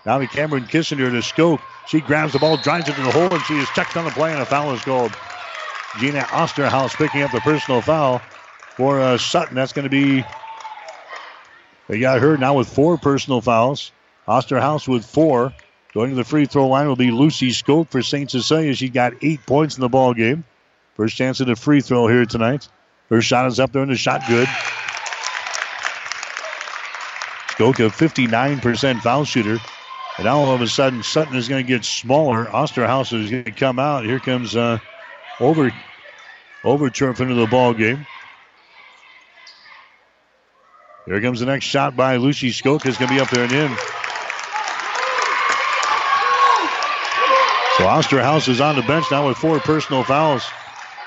Now 0.07 0.19
to 0.19 0.27
Cameron 0.27 0.65
Kissinger 0.65 1.11
to 1.11 1.19
Skoke. 1.19 1.61
She 1.87 2.01
grabs 2.01 2.33
the 2.33 2.39
ball, 2.39 2.57
drives 2.57 2.89
it 2.89 2.97
the 2.97 3.03
hole, 3.03 3.33
and 3.35 3.45
she 3.45 3.59
is 3.59 3.69
checked 3.71 3.97
on 3.97 4.05
the 4.05 4.11
play, 4.11 4.33
and 4.33 4.41
a 4.41 4.47
foul 4.47 4.73
is 4.73 4.83
called. 4.83 5.13
Gina 5.99 6.21
Osterhaus 6.21 6.97
picking 6.97 7.23
up 7.23 7.33
the 7.33 7.41
personal 7.41 7.81
foul 7.81 8.23
for 8.77 9.01
uh, 9.01 9.19
Sutton. 9.19 9.57
That's 9.57 9.73
going 9.73 9.85
to 9.85 9.91
be. 9.91 10.25
They 11.89 11.99
got 11.99 12.21
her 12.21 12.37
now 12.37 12.55
with 12.55 12.69
four 12.69 12.97
personal 12.97 13.41
fouls. 13.41 13.91
Osterhaus 14.29 14.87
with 14.87 15.05
four. 15.05 15.53
Going 15.93 16.11
to 16.11 16.17
the 16.17 16.25
free 16.25 16.47
throw 16.47 16.69
line 16.69 16.87
will 16.87 16.95
be 16.95 17.11
Lucy 17.11 17.49
Skoke 17.49 17.91
for 17.91 18.01
St. 18.01 18.31
Cecilia. 18.31 18.75
She 18.75 18.89
got 18.89 19.15
eight 19.23 19.45
points 19.45 19.77
in 19.77 19.81
the 19.81 19.89
ball 19.89 20.15
game. 20.15 20.45
First 20.95 21.17
chance 21.17 21.41
at 21.41 21.49
a 21.49 21.57
free 21.57 21.81
throw 21.81 22.07
here 22.07 22.25
tonight. 22.25 22.69
Her 23.09 23.21
shot 23.21 23.49
is 23.49 23.59
up 23.59 23.73
there 23.73 23.83
and 23.83 23.91
the 23.91 23.97
shot 23.97 24.23
good. 24.29 24.47
Skoke, 27.59 27.85
a 27.85 27.91
59% 27.91 29.01
foul 29.01 29.25
shooter. 29.25 29.59
And 30.21 30.27
now 30.27 30.37
all 30.37 30.55
of 30.55 30.61
a 30.61 30.69
sudden, 30.69 31.03
Sutton 31.03 31.35
is 31.35 31.49
going 31.49 31.65
to 31.65 31.67
get 31.67 31.83
smaller. 31.83 32.45
Osterhaus 32.45 33.11
is 33.19 33.31
going 33.31 33.45
to 33.45 33.53
come 33.53 33.79
out. 33.79 34.05
Here 34.05 34.21
comes 34.21 34.55
uh, 34.55 34.79
over 35.41 35.73
Overturf 36.63 37.21
into 37.21 37.35
the 37.37 37.47
ball 37.47 37.73
game. 37.73 38.07
Here 41.07 41.23
comes 41.23 41.41
the 41.41 41.47
next 41.47 41.65
shot 41.65 41.97
by 41.97 42.17
Lucy 42.17 42.51
Skoke. 42.51 42.85
Is 42.85 42.99
going 42.99 43.09
to 43.09 43.15
be 43.15 43.19
up 43.19 43.31
there 43.31 43.45
and 43.45 43.53
in. 43.53 43.71
So 47.79 47.87
Osterhaus 47.87 48.47
is 48.51 48.61
on 48.61 48.77
the 48.77 48.83
bench 48.83 49.07
now 49.11 49.27
with 49.27 49.39
four 49.39 49.59
personal 49.61 50.05
fouls. 50.05 50.45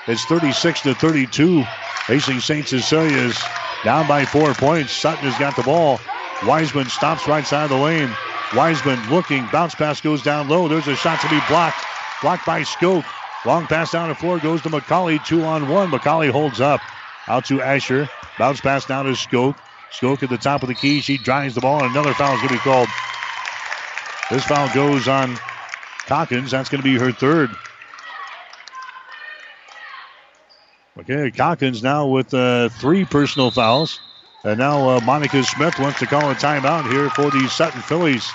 It's 0.08 0.24
36 0.24 0.80
to 0.82 0.94
32. 0.96 1.62
Hastings 2.06 2.44
St. 2.44 2.66
Cecilia 2.66 3.16
is 3.16 3.40
down 3.84 4.08
by 4.08 4.24
four 4.24 4.54
points. 4.54 4.92
Sutton 4.92 5.30
has 5.30 5.38
got 5.38 5.54
the 5.54 5.62
ball. 5.62 6.00
Wiseman 6.44 6.86
stops 6.86 7.28
right 7.28 7.46
side 7.46 7.62
of 7.62 7.70
the 7.70 7.76
lane. 7.76 8.10
Wiseman 8.54 9.10
looking. 9.10 9.46
Bounce 9.52 9.74
pass 9.74 10.00
goes 10.00 10.22
down 10.22 10.48
low. 10.48 10.68
There's 10.68 10.86
a 10.86 10.96
shot 10.96 11.20
to 11.20 11.28
be 11.28 11.40
blocked. 11.48 11.84
Blocked 12.22 12.46
by 12.46 12.62
Skoke. 12.62 13.04
Long 13.44 13.66
pass 13.66 13.92
down 13.92 14.08
the 14.08 14.14
floor 14.14 14.38
goes 14.38 14.62
to 14.62 14.70
McCauley. 14.70 15.24
Two 15.24 15.42
on 15.42 15.68
one. 15.68 15.90
McCauley 15.90 16.30
holds 16.30 16.60
up. 16.60 16.80
Out 17.26 17.44
to 17.46 17.60
Asher. 17.60 18.08
Bounce 18.38 18.60
pass 18.60 18.86
down 18.86 19.06
to 19.06 19.12
Skoke. 19.12 19.56
Skoke 19.90 20.22
at 20.22 20.30
the 20.30 20.38
top 20.38 20.62
of 20.62 20.68
the 20.68 20.74
key. 20.74 21.00
She 21.00 21.18
drives 21.18 21.54
the 21.54 21.60
ball, 21.60 21.82
and 21.82 21.90
another 21.90 22.14
foul 22.14 22.34
is 22.34 22.40
going 22.40 22.48
to 22.48 22.54
be 22.54 22.60
called. 22.60 22.88
This 24.30 24.44
foul 24.44 24.72
goes 24.74 25.06
on 25.08 25.36
Calkins. 26.06 26.50
That's 26.50 26.68
going 26.68 26.82
to 26.82 26.84
be 26.84 26.98
her 26.98 27.12
third. 27.12 27.50
Okay, 30.98 31.30
Calkins 31.30 31.82
now 31.82 32.06
with 32.06 32.32
uh, 32.32 32.68
three 32.68 33.04
personal 33.04 33.50
fouls. 33.50 34.00
And 34.44 34.58
now 34.58 34.90
uh, 34.90 35.00
Monica 35.00 35.42
Smith 35.42 35.78
wants 35.78 35.98
to 36.00 36.06
call 36.06 36.30
a 36.30 36.34
timeout 36.34 36.90
here 36.90 37.08
for 37.10 37.30
the 37.30 37.48
Sutton 37.48 37.80
Fillies. 37.80 38.30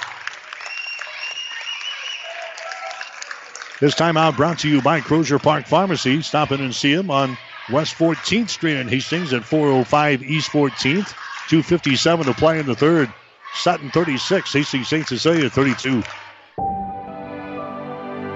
This 3.80 3.94
timeout 3.94 4.36
brought 4.36 4.60
to 4.60 4.70
you 4.70 4.82
by 4.82 5.02
Crozier 5.02 5.38
Park 5.38 5.68
Pharmacy. 5.68 6.22
Stop 6.24 6.52
in 6.52 6.62
and 6.62 6.74
see 6.74 6.96
them 6.96 7.12
on 7.12 7.38
West 7.72 7.96
14th 7.96 8.50
Street 8.50 8.78
in 8.78 8.88
Hastings 8.88 9.34
at 9.34 9.46
405 9.46 10.24
East 10.24 10.50
14th. 10.52 11.14
257 11.48 12.26
to 12.26 12.34
play 12.34 12.60
in 12.60 12.66
the 12.66 12.76
third. 12.76 13.14
Sutton 13.54 13.92
36, 13.92 14.52
Hastings 14.52 14.88
St. 14.88 15.08
Cecilia 15.08 15.50
32. 15.50 16.04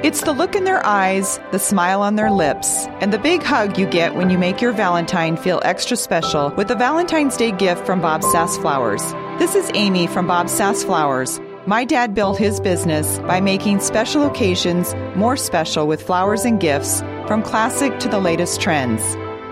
It's 0.03 0.19
the 0.19 0.33
look 0.33 0.53
in 0.53 0.65
their 0.65 0.85
eyes, 0.85 1.39
the 1.53 1.59
smile 1.59 2.01
on 2.01 2.17
their 2.17 2.29
lips, 2.29 2.87
and 2.99 3.13
the 3.13 3.17
big 3.17 3.41
hug 3.41 3.77
you 3.77 3.85
get 3.85 4.15
when 4.15 4.29
you 4.29 4.37
make 4.37 4.59
your 4.59 4.73
Valentine 4.73 5.37
feel 5.37 5.61
extra 5.63 5.95
special 5.95 6.49
with 6.57 6.69
a 6.69 6.75
Valentine's 6.75 7.37
Day 7.37 7.53
gift 7.53 7.85
from 7.85 8.01
Bob 8.01 8.21
Sass 8.21 8.57
Flowers. 8.57 9.01
This 9.39 9.55
is 9.55 9.71
Amy 9.73 10.07
from 10.07 10.27
Bob 10.27 10.49
Sass 10.49 10.83
Flowers. 10.83 11.39
My 11.67 11.85
dad 11.85 12.13
built 12.13 12.37
his 12.37 12.59
business 12.59 13.17
by 13.19 13.39
making 13.39 13.79
special 13.79 14.25
occasions 14.25 14.93
more 15.15 15.37
special 15.37 15.87
with 15.87 16.03
flowers 16.03 16.43
and 16.43 16.59
gifts, 16.59 16.99
from 17.25 17.41
classic 17.41 17.97
to 17.99 18.09
the 18.09 18.19
latest 18.19 18.59
trends. 18.59 19.01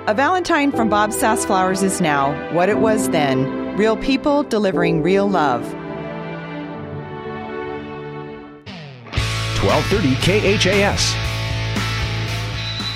A 0.08 0.14
Valentine 0.14 0.74
from 0.74 0.90
Bob 0.90 1.14
Sass 1.14 1.46
Flowers 1.46 1.82
is 1.82 2.02
now 2.02 2.34
what 2.54 2.68
it 2.68 2.80
was 2.80 3.08
then 3.12 3.78
real 3.78 3.96
people 3.96 4.44
delivering 4.44 5.02
real 5.02 5.30
love. 5.30 5.64
1230 9.64 10.58
KHAS. 10.58 11.14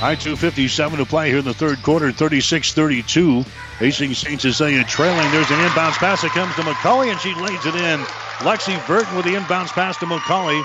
I 0.01 0.15
257 0.15 0.97
to 0.97 1.05
play 1.05 1.29
here 1.29 1.37
in 1.37 1.45
the 1.45 1.53
third 1.53 1.81
quarter, 1.83 2.11
36 2.11 2.73
32. 2.73 3.43
Hastings 3.77 4.17
St. 4.17 4.41
Cecilia 4.41 4.83
trailing. 4.83 5.29
There's 5.31 5.49
an 5.51 5.59
inbounds 5.59 5.97
pass 5.97 6.23
that 6.23 6.31
comes 6.31 6.55
to 6.55 6.61
McCauley, 6.61 7.11
and 7.11 7.19
she 7.19 7.35
lays 7.35 7.65
it 7.65 7.75
in. 7.75 7.99
Lexi 8.41 8.75
Burton 8.87 9.15
with 9.15 9.25
the 9.25 9.35
inbounds 9.35 9.69
pass 9.69 9.97
to 9.97 10.05
McCauley. 10.05 10.63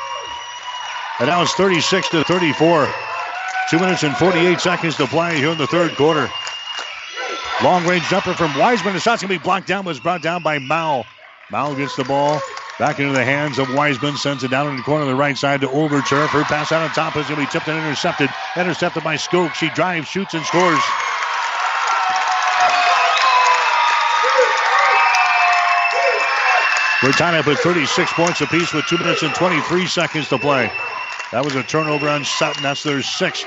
And 1.21 1.29
now 1.29 1.43
it's 1.43 1.53
36 1.55 2.09
to 2.11 2.25
34. 2.25 2.89
Two 3.69 3.79
minutes 3.79 4.03
and 4.03 4.17
48 4.17 4.59
seconds 4.59 4.97
to 4.97 5.07
play 5.07 5.37
here 5.37 5.51
in 5.51 5.59
the 5.59 5.67
third 5.67 5.95
quarter. 5.97 6.31
Long 7.63 7.87
range 7.87 8.09
jumper 8.09 8.33
from 8.33 8.57
Wiseman. 8.57 8.95
The 8.95 9.01
shot's 9.01 9.21
going 9.23 9.35
to 9.35 9.39
be 9.39 9.43
blocked 9.43 9.67
down, 9.67 9.87
it's 9.87 10.01
brought 10.01 10.23
down 10.23 10.43
by 10.43 10.59
Mao. 10.59 11.05
Mao 11.51 11.75
gets 11.75 11.95
the 11.95 12.05
ball 12.05 12.41
back 12.81 12.99
into 12.99 13.13
the 13.13 13.23
hands 13.23 13.59
of 13.59 13.73
Wiseman. 13.75 14.17
Sends 14.17 14.43
it 14.43 14.51
down 14.51 14.67
in 14.69 14.77
the 14.77 14.83
corner 14.83 15.03
of 15.03 15.09
the 15.09 15.15
right 15.15 15.37
side 15.37 15.61
to 15.61 15.69
Overturf. 15.69 16.29
Her 16.29 16.45
pass 16.45 16.73
out 16.73 16.83
on 16.83 16.89
top 16.95 17.15
is 17.15 17.27
going 17.29 17.39
to 17.39 17.47
be 17.47 17.53
tipped 17.53 17.69
and 17.69 17.79
intercepted. 17.79 18.31
Intercepted 18.57 19.05
by 19.05 19.17
Skoke. 19.17 19.53
She 19.53 19.69
drives, 19.71 20.09
shoots, 20.09 20.33
and 20.33 20.45
scores. 20.47 20.81
We're 27.03 27.13
tied 27.13 27.39
up 27.39 27.47
at 27.47 27.59
36 27.59 28.13
points 28.15 28.41
apiece 28.41 28.73
with 28.73 28.87
2 28.87 28.99
minutes 28.99 29.23
and 29.23 29.35
23 29.35 29.87
seconds 29.87 30.29
to 30.31 30.39
play. 30.39 30.71
That 31.33 31.45
was 31.45 31.55
a 31.55 31.63
turnover 31.63 32.09
on 32.09 32.25
Sutton. 32.25 32.63
That's 32.63 32.83
their 32.83 33.03
sixth 33.03 33.47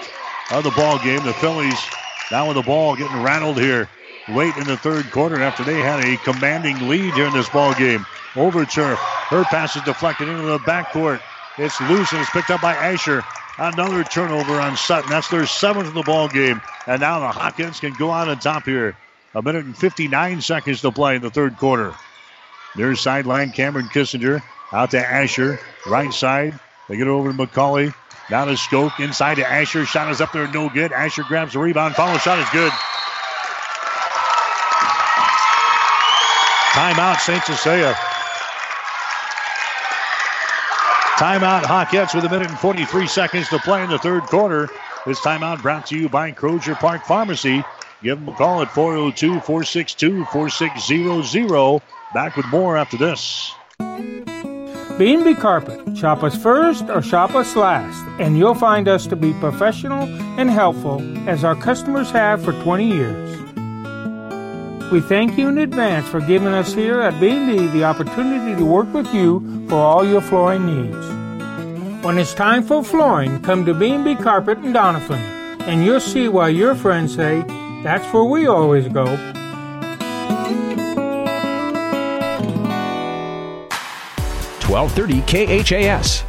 of 0.51 0.63
the 0.63 0.71
ball 0.71 0.99
game. 0.99 1.23
The 1.23 1.34
Fillies 1.34 1.79
now 2.31 2.47
with 2.47 2.55
the 2.55 2.63
ball 2.63 2.95
getting 2.95 3.21
rattled 3.21 3.59
here 3.59 3.89
late 4.29 4.55
in 4.57 4.65
the 4.65 4.77
third 4.77 5.09
quarter 5.11 5.41
after 5.41 5.63
they 5.63 5.81
had 5.81 6.05
a 6.05 6.17
commanding 6.17 6.88
lead 6.88 7.13
here 7.15 7.25
in 7.25 7.34
this 7.34 7.49
ball 7.49 7.73
game. 7.73 8.05
Overturf. 8.34 9.12
Her 9.30 9.43
pass 9.45 9.76
is 9.76 9.82
deflected 9.84 10.28
into 10.28 10.43
the 10.43 10.59
backcourt. 10.59 11.21
It's 11.57 11.80
loose 11.82 12.11
and 12.11 12.21
it's 12.21 12.30
picked 12.32 12.49
up 12.49 12.61
by 12.61 12.74
Asher. 12.74 13.24
Another 13.57 14.03
turnover 14.03 14.59
on 14.59 14.76
Sutton. 14.76 15.09
That's 15.09 15.30
their 15.30 15.45
seventh 15.45 15.88
of 15.88 15.93
the 15.93 16.01
ball 16.03 16.28
game. 16.28 16.61
And 16.88 17.01
now 17.01 17.19
the 17.19 17.28
Hawkins 17.28 17.80
can 17.80 17.93
go 17.93 18.09
on 18.09 18.28
the 18.28 18.36
top 18.36 18.63
here. 18.65 18.97
A 19.36 19.41
minute 19.41 19.65
and 19.65 19.78
59 19.78 20.41
seconds 20.41 20.82
to 20.82 20.91
play 20.91 21.15
in 21.15 21.21
the 21.21 21.30
third 21.30 21.57
quarter. 21.57 21.93
Near 22.76 22.95
sideline, 22.95 23.51
Cameron 23.51 23.88
Kissinger 23.88 24.41
out 24.71 24.91
to 24.91 24.99
Asher. 24.99 25.59
Right 25.86 26.13
side. 26.13 26.59
They 26.89 26.97
get 26.97 27.07
it 27.07 27.11
over 27.11 27.32
to 27.32 27.38
McCauley. 27.38 27.93
Now 28.30 28.45
to 28.45 28.53
Skoke. 28.53 28.99
Inside 28.99 29.36
to 29.36 29.47
Asher. 29.47 29.86
Shot 29.86 30.11
is 30.11 30.21
up 30.21 30.32
there, 30.32 30.47
no 30.47 30.69
good. 30.69 30.91
Asher 30.91 31.24
grabs 31.24 31.53
the 31.53 31.59
rebound. 31.59 31.95
Follow 31.95 32.17
shot 32.17 32.39
is 32.39 32.49
good. 32.49 32.71
Timeout, 36.74 37.19
St. 37.19 37.43
Cecilia. 37.43 37.95
Timeout, 41.24 41.61
Hawkettes 41.61 42.13
with 42.13 42.26
a 42.26 42.30
minute 42.30 42.49
and 42.49 42.59
43 42.59 43.07
seconds 43.07 43.47
to 43.47 43.57
play 43.59 43.82
in 43.82 43.89
the 43.89 43.97
third 43.97 44.24
quarter. 44.24 44.67
This 45.05 45.21
timeout 45.21 45.61
brought 45.61 45.86
to 45.86 45.97
you 45.97 46.09
by 46.09 46.32
Crozier 46.32 46.76
Park 46.76 47.05
Pharmacy. 47.05 47.63
Give 48.03 48.19
them 48.19 48.28
a 48.28 48.36
call 48.36 48.61
at 48.61 48.69
402 48.69 49.39
462 49.39 50.26
4600. 50.26 51.82
Back 52.13 52.36
with 52.36 52.45
more 52.47 52.76
after 52.76 52.97
this. 52.97 53.53
B&B 54.97 55.36
Carpet. 55.36 55.95
Shop 55.95 56.24
us 56.24 56.36
first 56.36 56.89
or 56.89 57.01
shop 57.01 57.36
us 57.36 57.55
last, 57.55 58.03
and 58.19 58.38
you'll 58.38 58.53
find 58.53 58.89
us 58.89 59.07
to 59.07 59.15
be 59.15 59.32
professional 59.36 60.03
and 60.38 60.49
helpful 60.49 61.01
as 61.30 61.45
our 61.45 61.55
customers 61.55 62.11
have 62.11 62.43
for 62.43 62.51
20 62.63 62.86
years. 62.86 63.34
We 64.91 64.99
thank 65.01 65.38
you 65.38 65.47
in 65.47 65.57
advance 65.57 66.07
for 66.07 66.19
giving 66.19 66.49
us 66.49 66.74
here 66.74 66.99
at 66.99 67.19
B&B 67.19 67.67
the 67.67 67.86
opportunity 67.86 68.55
to 68.55 68.65
work 68.65 68.93
with 68.93 69.11
you 69.13 69.65
for 69.67 69.76
all 69.76 70.05
your 70.05 70.21
flooring 70.21 70.65
needs. 70.67 71.12
When 72.04 72.18
it's 72.18 72.34
time 72.34 72.64
for 72.64 72.84
flooring, 72.84 73.41
come 73.43 73.66
to 73.66 73.74
B&B 73.74 74.16
Carpet 74.16 74.58
in 74.58 74.74
Doniphan, 74.74 75.62
and 75.62 75.86
you'll 75.86 76.01
see 76.01 76.28
why 76.28 76.49
your 76.49 76.76
friends 76.76 77.16
say, 77.16 77.45
that's 77.82 78.06
where 78.14 78.26
we 78.26 78.45
always 78.45 78.89
go. 78.89 79.06
1230 84.68 85.64
KHAS. 85.64 86.26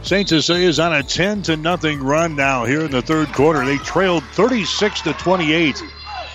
St. 0.00 0.26
Cecilia 0.26 0.66
is 0.66 0.80
on 0.80 0.94
a 0.94 1.02
10 1.02 1.42
to 1.42 1.58
nothing 1.58 2.02
run 2.02 2.34
now 2.34 2.64
here 2.64 2.86
in 2.86 2.90
the 2.90 3.02
third 3.02 3.28
quarter. 3.34 3.66
They 3.66 3.76
trailed 3.76 4.24
36 4.32 5.02
to 5.02 5.12
28, 5.12 5.82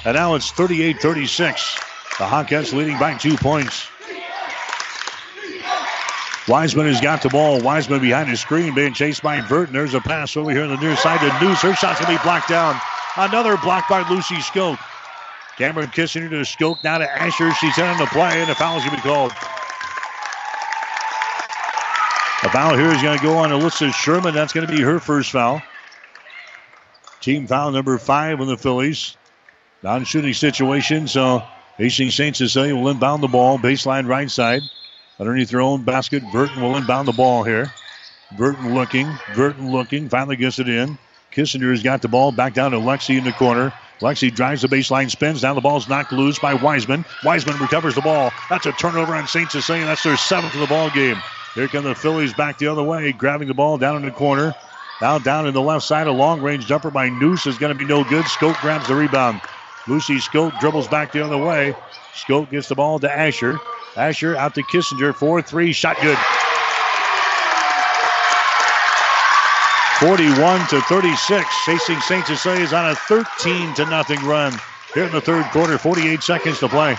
and 0.06 0.16
now 0.16 0.36
it's 0.36 0.52
38 0.52 1.02
36. 1.02 1.76
The 2.20 2.26
Hawkettes 2.26 2.74
leading 2.74 3.00
by 3.00 3.18
two 3.18 3.38
points. 3.38 3.88
Wiseman 6.48 6.88
has 6.88 7.00
got 7.00 7.22
the 7.22 7.30
ball. 7.30 7.62
Wiseman 7.62 8.02
behind 8.02 8.32
the 8.32 8.38
screen, 8.38 8.74
being 8.74 8.94
chased 8.94 9.22
by 9.22 9.42
Burton. 9.42 9.74
There's 9.74 9.94
a 9.94 10.02
pass 10.02 10.36
over 10.36 10.52
here 10.52 10.64
on 10.64 10.70
the 10.70 10.78
near 10.78 10.96
side 10.96 11.20
to 11.20 11.46
Noose. 11.46 11.62
Her 11.62 11.76
shot's 11.76 12.00
going 12.00 12.16
to 12.16 12.20
be 12.20 12.24
blocked 12.24 12.50
down. 12.50 12.76
Another 13.16 13.58
block 13.58 13.88
by 13.88 14.08
Lucy 14.10 14.36
Skoke. 14.36 14.80
Cameron 15.58 15.90
kissing 15.92 16.24
Kissinger 16.24 16.30
to 16.30 16.38
Skoke, 16.38 16.84
now 16.84 16.98
to 16.98 17.22
Asher. 17.22 17.52
She's 17.54 17.78
in 17.78 17.84
on 17.84 17.98
the 17.98 18.08
play, 18.08 18.42
and 18.42 18.50
the 18.50 18.56
foul's 18.56 18.84
going 18.84 18.96
to 18.96 19.04
be 19.04 19.08
called. 19.08 19.32
A 22.44 22.50
foul 22.50 22.76
here 22.76 22.90
is 22.90 23.02
going 23.04 23.20
to 23.20 23.24
go 23.24 23.38
on 23.38 23.52
Alyssa 23.52 23.94
Sherman. 23.94 24.34
That's 24.34 24.52
going 24.52 24.66
to 24.66 24.74
be 24.74 24.82
her 24.82 25.00
first 25.00 25.32
foul. 25.32 25.62
Team 27.20 27.46
foul 27.46 27.72
number 27.72 28.00
five 28.00 28.42
on 28.42 28.48
the 28.48 28.58
Fillies. 28.58 29.16
Non 29.84 30.04
shooting 30.06 30.34
situation, 30.34 31.08
so 31.08 31.44
Hastings 31.78 32.16
St. 32.16 32.36
Cecilia 32.36 32.76
will 32.76 32.90
inbound 32.90 33.22
the 33.22 33.28
ball. 33.28 33.60
Baseline 33.60 34.08
right 34.08 34.30
side. 34.30 34.62
Underneath 35.22 35.52
their 35.52 35.62
own 35.62 35.84
basket, 35.84 36.24
Burton 36.32 36.64
will 36.64 36.76
inbound 36.76 37.08
the 37.08 37.12
ball 37.12 37.44
here. 37.44 37.72
Burton 38.40 38.74
looking, 38.74 39.08
Burton 39.36 39.72
looking, 39.72 40.10
finally 40.10 40.36
gets 40.36 40.58
it 40.58 40.68
in. 40.68 40.98
Kissinger's 41.32 41.84
got 41.84 42.02
the 42.02 42.08
ball 42.08 42.32
back 42.32 42.56
down 42.56 42.72
to 42.72 42.78
Lexi 42.78 43.20
in 43.20 43.24
the 43.24 43.32
corner. 43.32 43.72
Lexi 44.00 44.34
drives 44.34 44.64
the 44.64 44.68
baseline, 44.68 45.12
spins 45.12 45.42
down. 45.42 45.54
The 45.54 45.62
ball's 45.62 45.88
knocked 45.88 46.12
loose 46.12 46.40
by 46.40 46.56
Wiseman. 46.56 47.06
Wiseman 47.24 47.60
recovers 47.60 47.94
the 47.94 48.02
ball. 48.02 48.34
That's 48.50 48.66
a 48.66 48.72
turnover 48.72 49.14
on 49.14 49.28
St. 49.28 49.52
Cecilia. 49.52 49.86
That's 49.86 50.02
their 50.02 50.18
seventh 50.18 50.56
of 50.56 50.60
the 50.60 50.66
ball 50.66 50.90
game. 50.90 51.22
Here 51.54 51.68
come 51.68 51.84
the 51.84 51.94
Fillies 51.94 52.34
back 52.34 52.58
the 52.58 52.66
other 52.66 52.82
way, 52.82 53.12
grabbing 53.12 53.48
the 53.48 53.54
ball 53.54 53.78
down 53.78 53.98
in 53.98 54.02
the 54.02 54.12
corner. 54.12 54.56
Now 55.02 55.20
down 55.20 55.46
in 55.46 55.54
the 55.54 55.62
left 55.62 55.86
side, 55.86 56.08
a 56.08 56.12
long 56.12 56.42
range 56.42 56.66
jumper 56.66 56.90
by 56.90 57.10
Noose 57.10 57.46
is 57.46 57.60
going 57.60 57.72
to 57.72 57.78
be 57.78 57.86
no 57.86 58.04
good. 58.04 58.26
Skoke 58.26 58.60
grabs 58.60 58.88
the 58.88 58.96
rebound. 58.96 59.42
Lucy 59.88 60.18
Skoke 60.18 60.60
dribbles 60.60 60.88
back 60.88 61.12
the 61.12 61.24
other 61.24 61.38
way. 61.38 61.76
Skoke 62.16 62.50
gets 62.50 62.70
the 62.70 62.76
ball 62.76 62.98
to 62.98 63.12
Asher. 63.12 63.60
Asher 63.96 64.36
out 64.36 64.56
to 64.56 64.64
Kissinger. 64.64 65.14
4 65.14 65.42
3, 65.42 65.74
shot 65.74 65.98
good. 66.02 66.18
41 70.00 70.68
to 70.70 70.82
36. 70.82 71.46
Hastings 71.66 72.06
St. 72.06 72.26
Cecilia 72.26 72.64
is 72.64 72.74
on 72.74 72.90
a 72.90 72.96
13 72.96 73.76
to 73.76 73.86
nothing 73.86 74.20
run 74.26 74.52
here 74.96 75.04
in 75.04 75.12
the 75.12 75.22
third 75.22 75.46
quarter. 75.52 75.78
48 75.78 76.24
seconds 76.24 76.60
to 76.60 76.68
play. 76.68 76.98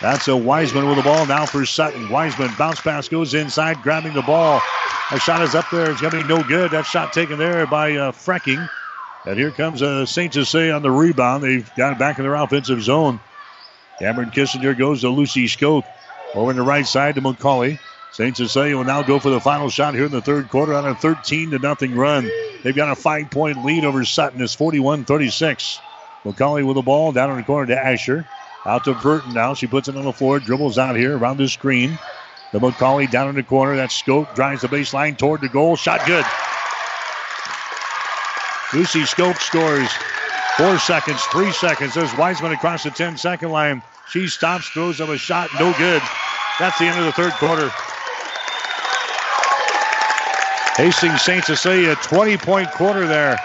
That's 0.00 0.28
a 0.28 0.36
Wiseman 0.36 0.86
with 0.86 0.96
the 0.96 1.02
ball 1.02 1.26
now 1.26 1.44
for 1.44 1.66
Sutton. 1.66 2.08
Wiseman 2.08 2.50
bounce 2.58 2.80
pass 2.80 3.08
goes 3.08 3.34
inside, 3.34 3.82
grabbing 3.82 4.14
the 4.14 4.22
ball. 4.22 4.60
A 5.10 5.20
shot 5.20 5.42
is 5.42 5.54
up 5.54 5.66
there. 5.70 5.90
It's 5.90 6.00
going 6.00 6.12
to 6.12 6.22
be 6.22 6.28
no 6.28 6.42
good. 6.42 6.70
That 6.70 6.86
shot 6.86 7.12
taken 7.12 7.38
there 7.38 7.66
by 7.66 7.94
uh, 7.94 8.12
Frecking. 8.12 8.66
And 9.26 9.38
here 9.38 9.50
comes 9.50 9.82
uh, 9.82 10.06
St. 10.06 10.32
Cecilia 10.32 10.72
on 10.72 10.82
the 10.82 10.90
rebound. 10.90 11.42
They've 11.44 11.70
got 11.76 11.92
it 11.92 11.98
back 11.98 12.18
in 12.18 12.24
their 12.24 12.34
offensive 12.34 12.82
zone. 12.82 13.20
Cameron 14.04 14.30
Kissinger 14.30 14.76
goes 14.76 15.00
to 15.00 15.08
Lucy 15.08 15.46
Skoke. 15.46 15.86
Over 16.34 16.50
on 16.50 16.56
the 16.56 16.62
right 16.62 16.86
side 16.86 17.14
to 17.14 17.22
McCauley. 17.22 17.78
St. 18.12 18.36
Cecilia 18.36 18.76
will 18.76 18.84
now 18.84 19.02
go 19.02 19.18
for 19.18 19.30
the 19.30 19.40
final 19.40 19.70
shot 19.70 19.94
here 19.94 20.04
in 20.04 20.12
the 20.12 20.20
third 20.20 20.50
quarter 20.50 20.74
on 20.74 20.86
a 20.86 20.94
13 20.94 21.52
to 21.52 21.58
nothing 21.58 21.96
run. 21.96 22.30
They've 22.62 22.76
got 22.76 22.92
a 22.92 22.96
five 22.96 23.30
point 23.30 23.64
lead 23.64 23.82
over 23.82 24.04
Sutton. 24.04 24.42
It's 24.42 24.52
41 24.52 25.06
36. 25.06 25.80
McCauley 26.22 26.66
with 26.66 26.74
the 26.74 26.82
ball 26.82 27.12
down 27.12 27.30
in 27.30 27.38
the 27.38 27.44
corner 27.44 27.74
to 27.74 27.82
Asher. 27.82 28.28
Out 28.66 28.84
to 28.84 28.92
Burton 28.92 29.32
now. 29.32 29.54
She 29.54 29.66
puts 29.66 29.88
it 29.88 29.96
on 29.96 30.04
the 30.04 30.12
floor, 30.12 30.38
dribbles 30.38 30.76
out 30.76 30.96
here 30.96 31.16
around 31.16 31.38
the 31.38 31.48
screen. 31.48 31.98
The 32.52 32.58
McCauley 32.58 33.10
down 33.10 33.30
in 33.30 33.36
the 33.36 33.42
corner. 33.42 33.74
That's 33.74 33.98
Skoke. 34.02 34.34
Drives 34.34 34.60
the 34.60 34.68
baseline 34.68 35.16
toward 35.16 35.40
the 35.40 35.48
goal. 35.48 35.76
Shot 35.76 36.04
good. 36.06 36.26
Lucy 38.74 39.04
Skoke 39.04 39.38
scores. 39.38 39.88
Four 40.56 40.78
seconds, 40.78 41.20
three 41.32 41.50
seconds. 41.50 41.94
There's 41.94 42.16
Wiseman 42.16 42.52
across 42.52 42.84
the 42.84 42.90
10 42.90 43.16
second 43.16 43.50
line. 43.50 43.82
She 44.10 44.28
stops, 44.28 44.68
throws 44.68 45.00
up 45.00 45.08
a 45.08 45.18
shot. 45.18 45.50
No 45.58 45.72
good. 45.76 46.00
That's 46.60 46.78
the 46.78 46.84
end 46.84 46.98
of 46.98 47.06
the 47.06 47.12
third 47.12 47.32
quarter. 47.32 47.70
Hastings 50.76 51.22
St. 51.22 51.44
Cecilia, 51.44 51.96
20 51.96 52.36
point 52.36 52.70
quarter 52.70 53.06
there. 53.06 53.36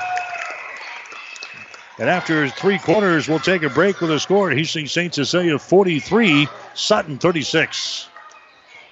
And 1.98 2.10
after 2.10 2.48
three 2.48 2.78
quarters, 2.78 3.28
we'll 3.28 3.40
take 3.40 3.64
a 3.64 3.70
break 3.70 4.00
with 4.02 4.12
a 4.12 4.20
score. 4.20 4.52
Hastings 4.52 4.92
St. 4.92 5.14
Cecilia 5.14 5.58
43, 5.58 6.48
Sutton 6.76 7.18
36. 7.18 8.08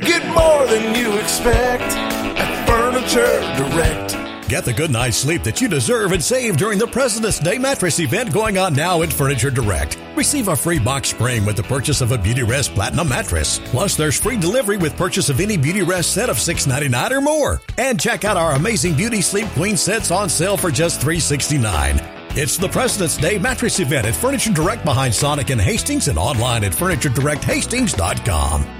Get 0.00 0.26
more 0.34 0.66
than 0.66 0.94
you 0.94 1.16
expect 1.18 1.82
at 1.82 2.66
Furniture 2.66 3.40
Direct. 3.56 4.48
Get 4.48 4.64
the 4.64 4.72
good 4.72 4.90
night's 4.90 5.18
sleep 5.18 5.42
that 5.42 5.60
you 5.60 5.68
deserve 5.68 6.12
and 6.12 6.24
save 6.24 6.56
during 6.56 6.78
the 6.78 6.86
President's 6.86 7.38
Day 7.38 7.58
mattress 7.58 8.00
event 8.00 8.32
going 8.32 8.56
on 8.56 8.74
now 8.74 9.02
at 9.02 9.12
Furniture 9.12 9.50
Direct. 9.50 9.98
Receive 10.16 10.48
a 10.48 10.56
free 10.56 10.78
box 10.78 11.10
spring 11.10 11.44
with 11.44 11.56
the 11.56 11.62
purchase 11.62 12.00
of 12.00 12.12
a 12.12 12.18
Beauty 12.18 12.42
Rest 12.42 12.74
Platinum 12.74 13.10
mattress. 13.10 13.58
Plus, 13.66 13.94
there's 13.94 14.18
free 14.18 14.38
delivery 14.38 14.78
with 14.78 14.96
purchase 14.96 15.28
of 15.28 15.40
any 15.40 15.58
Beauty 15.58 15.82
Rest 15.82 16.14
set 16.14 16.30
of 16.30 16.36
$6.99 16.36 17.10
or 17.10 17.20
more. 17.20 17.60
And 17.76 18.00
check 18.00 18.24
out 18.24 18.38
our 18.38 18.52
amazing 18.52 18.94
Beauty 18.94 19.20
Sleep 19.20 19.48
Queen 19.48 19.76
sets 19.76 20.10
on 20.10 20.30
sale 20.30 20.56
for 20.56 20.70
just 20.70 21.00
$3.69. 21.00 22.36
It's 22.36 22.56
the 22.56 22.68
President's 22.68 23.16
Day 23.16 23.38
mattress 23.38 23.80
event 23.80 24.06
at 24.06 24.14
Furniture 24.14 24.52
Direct 24.52 24.84
behind 24.84 25.14
Sonic 25.14 25.50
and 25.50 25.60
Hastings 25.60 26.08
and 26.08 26.18
online 26.18 26.64
at 26.64 26.72
FurnitureDirectHastings.com. 26.72 28.77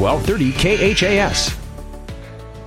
1230 0.00 0.94
KHAS. 0.94 1.54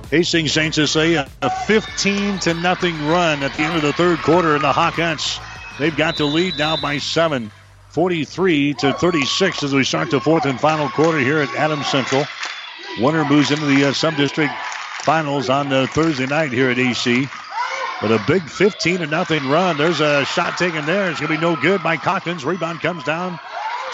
Hastings 0.08 0.52
St. 0.52 0.72
Cecilia 0.72 1.28
a 1.42 1.50
15 1.50 2.38
to 2.38 2.54
nothing 2.54 2.94
run 3.08 3.42
at 3.42 3.52
the 3.54 3.62
end 3.62 3.74
of 3.74 3.82
the 3.82 3.92
third 3.92 4.20
quarter 4.20 4.54
in 4.54 4.62
the 4.62 4.70
Hawkettes. 4.70 5.40
They've 5.76 5.96
got 5.96 6.16
the 6.16 6.26
lead 6.26 6.56
now 6.58 6.76
by 6.76 6.98
seven, 6.98 7.50
43 7.88 8.74
to 8.74 8.92
36 8.92 9.64
as 9.64 9.74
we 9.74 9.82
start 9.82 10.12
the 10.12 10.20
fourth 10.20 10.44
and 10.44 10.60
final 10.60 10.88
quarter 10.90 11.18
here 11.18 11.40
at 11.40 11.52
Adams 11.56 11.88
Central. 11.88 12.24
Winner 13.00 13.24
moves 13.24 13.50
into 13.50 13.66
the 13.66 13.86
uh, 13.86 13.92
sub-district 13.92 14.52
finals 15.02 15.50
on 15.50 15.88
Thursday 15.88 16.26
night 16.26 16.52
here 16.52 16.70
at 16.70 16.78
AC. 16.78 17.26
But 18.00 18.12
a 18.12 18.22
big 18.28 18.42
15 18.44 18.98
to 18.98 19.06
nothing 19.08 19.48
run. 19.48 19.76
There's 19.76 20.00
a 20.00 20.24
shot 20.24 20.56
taken 20.56 20.86
there. 20.86 21.10
It's 21.10 21.18
going 21.18 21.32
to 21.32 21.36
be 21.36 21.40
no 21.40 21.56
good 21.60 21.82
by 21.82 21.96
Calkins. 21.96 22.44
Rebound 22.44 22.80
comes 22.80 23.02
down 23.02 23.40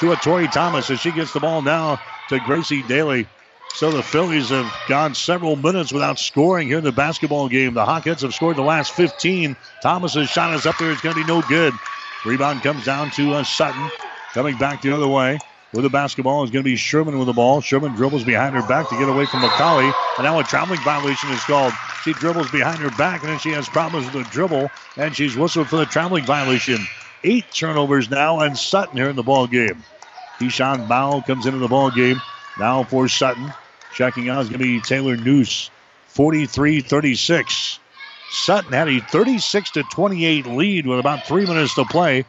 to 0.01 0.13
a 0.13 0.17
Tori 0.17 0.49
Thomas 0.49 0.91
as 0.91 1.01
she 1.01 1.11
gets 1.11 1.33
the 1.33 1.41
ball 1.41 1.63
now 1.63 1.99
to 2.31 2.39
Gracie 2.39 2.83
Daly. 2.83 3.27
So 3.73 3.91
the 3.91 4.03
Fillies 4.03 4.51
have 4.51 4.73
gone 4.89 5.15
several 5.15 5.57
minutes 5.57 5.93
without 5.93 6.17
scoring 6.17 6.69
here 6.69 6.79
in 6.79 6.85
the 6.85 6.93
basketball 6.93 7.49
game. 7.49 7.75
The 7.75 7.85
Hawkettes 7.85 8.23
have 8.23 8.33
scored 8.35 8.57
the 8.57 8.63
last 8.63 8.93
15. 8.93 9.57
Thomas's 9.83 10.29
shot 10.31 10.55
is 10.55 10.65
up 10.65 10.79
there. 10.79 10.93
It's 10.93 11.01
going 11.01 11.17
to 11.17 11.21
be 11.21 11.27
no 11.27 11.43
good. 11.43 11.75
Rebound 12.25 12.63
comes 12.63 12.85
down 12.85 13.11
to 13.13 13.35
uh, 13.35 13.43
Sutton. 13.43 13.91
Coming 14.33 14.57
back 14.59 14.81
the 14.81 14.95
other 14.95 15.09
way 15.09 15.39
with 15.73 15.83
the 15.83 15.91
basketball 15.91 16.45
is 16.45 16.51
going 16.51 16.63
to 16.65 16.71
be 16.71 16.77
Sherman 16.77 17.19
with 17.19 17.27
the 17.27 17.33
ball. 17.33 17.61
Sherman 17.61 17.95
dribbles 17.95 18.23
behind 18.23 18.55
her 18.55 18.63
back 18.69 18.89
to 18.91 18.97
get 18.97 19.09
away 19.09 19.27
from 19.27 19.41
McCauley. 19.41 19.93
And 20.19 20.25
now 20.25 20.39
a 20.39 20.45
traveling 20.45 20.81
violation 20.81 21.31
is 21.31 21.43
called. 21.43 21.73
She 22.05 22.13
dribbles 22.13 22.51
behind 22.53 22.79
her 22.79 22.91
back 22.91 23.23
and 23.23 23.31
then 23.31 23.41
she 23.41 23.51
has 23.51 23.69
problems 23.69 24.07
with 24.07 24.25
the 24.25 24.31
dribble. 24.31 24.71
And 24.97 25.17
she's 25.17 25.37
whistled 25.37 25.69
for 25.69 25.79
the 25.79 25.87
traveling 25.87 26.25
violation. 26.25 26.79
Eight 27.25 27.47
turnovers 27.53 28.09
now 28.09 28.39
and 28.39 28.57
Sutton 28.57 28.97
here 28.97 29.11
in 29.11 29.17
the 29.17 29.25
ball 29.25 29.49
game. 29.49 29.83
Keyshawn 30.41 30.89
Bow 30.89 31.21
comes 31.21 31.45
into 31.45 31.59
the 31.59 31.69
ball 31.69 31.91
game. 31.91 32.21
Now 32.59 32.83
for 32.83 33.09
Sutton. 33.09 33.53
Checking 33.95 34.29
out 34.29 34.43
is 34.43 34.49
going 34.49 34.61
to 34.61 34.65
be 34.65 34.81
Taylor 34.81 35.17
Noose. 35.17 35.71
43 36.09 36.81
36. 36.81 37.79
Sutton 38.31 38.73
had 38.73 38.89
a 38.89 39.01
36 39.01 39.71
to 39.73 39.83
28 39.83 40.47
lead 40.47 40.87
with 40.87 40.99
about 40.99 41.27
three 41.27 41.45
minutes 41.45 41.75
to 41.75 41.85
play 41.85 42.25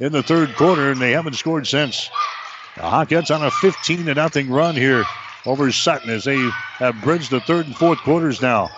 in 0.00 0.10
the 0.10 0.22
third 0.22 0.54
quarter, 0.56 0.90
and 0.90 1.00
they 1.00 1.12
haven't 1.12 1.34
scored 1.34 1.66
since. 1.66 2.10
The 2.76 2.82
Hawkettes 2.82 3.32
on 3.32 3.44
a 3.44 3.50
15 3.50 4.06
to 4.06 4.14
nothing 4.14 4.50
run 4.50 4.74
here 4.74 5.04
over 5.46 5.70
Sutton 5.70 6.10
as 6.10 6.24
they 6.24 6.38
have 6.78 7.00
bridged 7.02 7.30
the 7.30 7.40
third 7.40 7.66
and 7.66 7.76
fourth 7.76 7.98
quarters 7.98 8.42
now. 8.42 8.70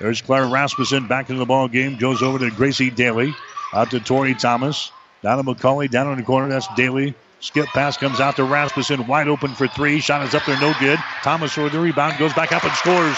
There's 0.00 0.22
Claire 0.22 0.46
Rasmussen 0.46 1.06
back 1.06 1.28
into 1.28 1.38
the 1.38 1.46
ball 1.46 1.68
game. 1.68 1.98
Goes 1.98 2.22
over 2.22 2.38
to 2.38 2.50
Gracie 2.50 2.90
Daly. 2.90 3.34
Out 3.74 3.90
to 3.90 4.00
Tori 4.00 4.34
Thomas. 4.34 4.90
Down 5.22 5.36
to 5.36 5.44
McCauley. 5.44 5.90
Down 5.90 6.10
in 6.10 6.18
the 6.18 6.24
corner. 6.24 6.48
That's 6.48 6.66
Daly. 6.74 7.14
Skip 7.40 7.66
pass 7.68 7.96
comes 7.96 8.20
out 8.20 8.36
to 8.36 8.44
Rasmussen, 8.44 9.06
wide 9.06 9.26
open 9.26 9.54
for 9.54 9.66
three. 9.66 10.00
Shot 10.00 10.26
is 10.26 10.34
up 10.34 10.44
there, 10.44 10.60
no 10.60 10.74
good. 10.78 10.98
Thomas 11.22 11.56
with 11.56 11.72
the 11.72 11.80
rebound, 11.80 12.18
goes 12.18 12.34
back 12.34 12.52
up 12.52 12.64
and 12.64 12.72
scores. 12.74 13.16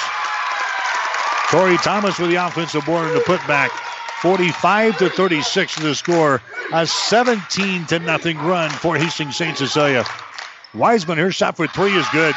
Tori 1.51 1.77
Thomas 1.79 2.19
with 2.19 2.31
the 2.31 2.37
offensive 2.37 2.85
board 2.87 3.09
and 3.09 3.17
the 3.17 3.25
putback. 3.25 3.71
45 4.21 4.99
to 4.99 5.11
36 5.11 5.79
is 5.79 5.83
the 5.83 5.95
score. 5.97 6.41
A 6.73 6.87
17 6.87 7.87
to 7.87 7.99
nothing 7.99 8.39
run 8.39 8.71
for 8.71 8.97
Hastings 8.97 9.37
St. 9.37 9.59
Cecilia. 9.59 10.05
Wiseman, 10.73 11.19
her 11.19 11.33
shot 11.33 11.57
for 11.57 11.67
three 11.67 11.95
is 11.95 12.07
good. 12.11 12.35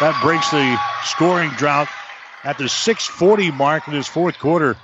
That 0.00 0.18
breaks 0.22 0.50
the 0.50 0.78
scoring 1.04 1.50
drought 1.50 1.88
at 2.44 2.58
the 2.58 2.68
640 2.68 3.50
mark 3.50 3.88
in 3.88 3.94
this 3.94 4.06
fourth 4.06 4.38
quarter. 4.38 4.76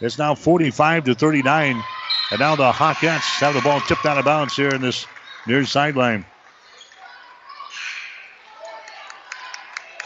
It's 0.00 0.18
now 0.18 0.34
45 0.34 1.04
to 1.04 1.14
39. 1.14 1.82
And 2.30 2.38
now 2.38 2.54
the 2.54 2.70
Hawkettes 2.70 3.40
have 3.40 3.54
the 3.54 3.60
ball 3.60 3.80
tipped 3.80 4.06
out 4.06 4.18
of 4.18 4.24
bounds 4.24 4.54
here 4.54 4.68
in 4.68 4.80
this 4.80 5.06
near 5.46 5.64
sideline. 5.64 6.24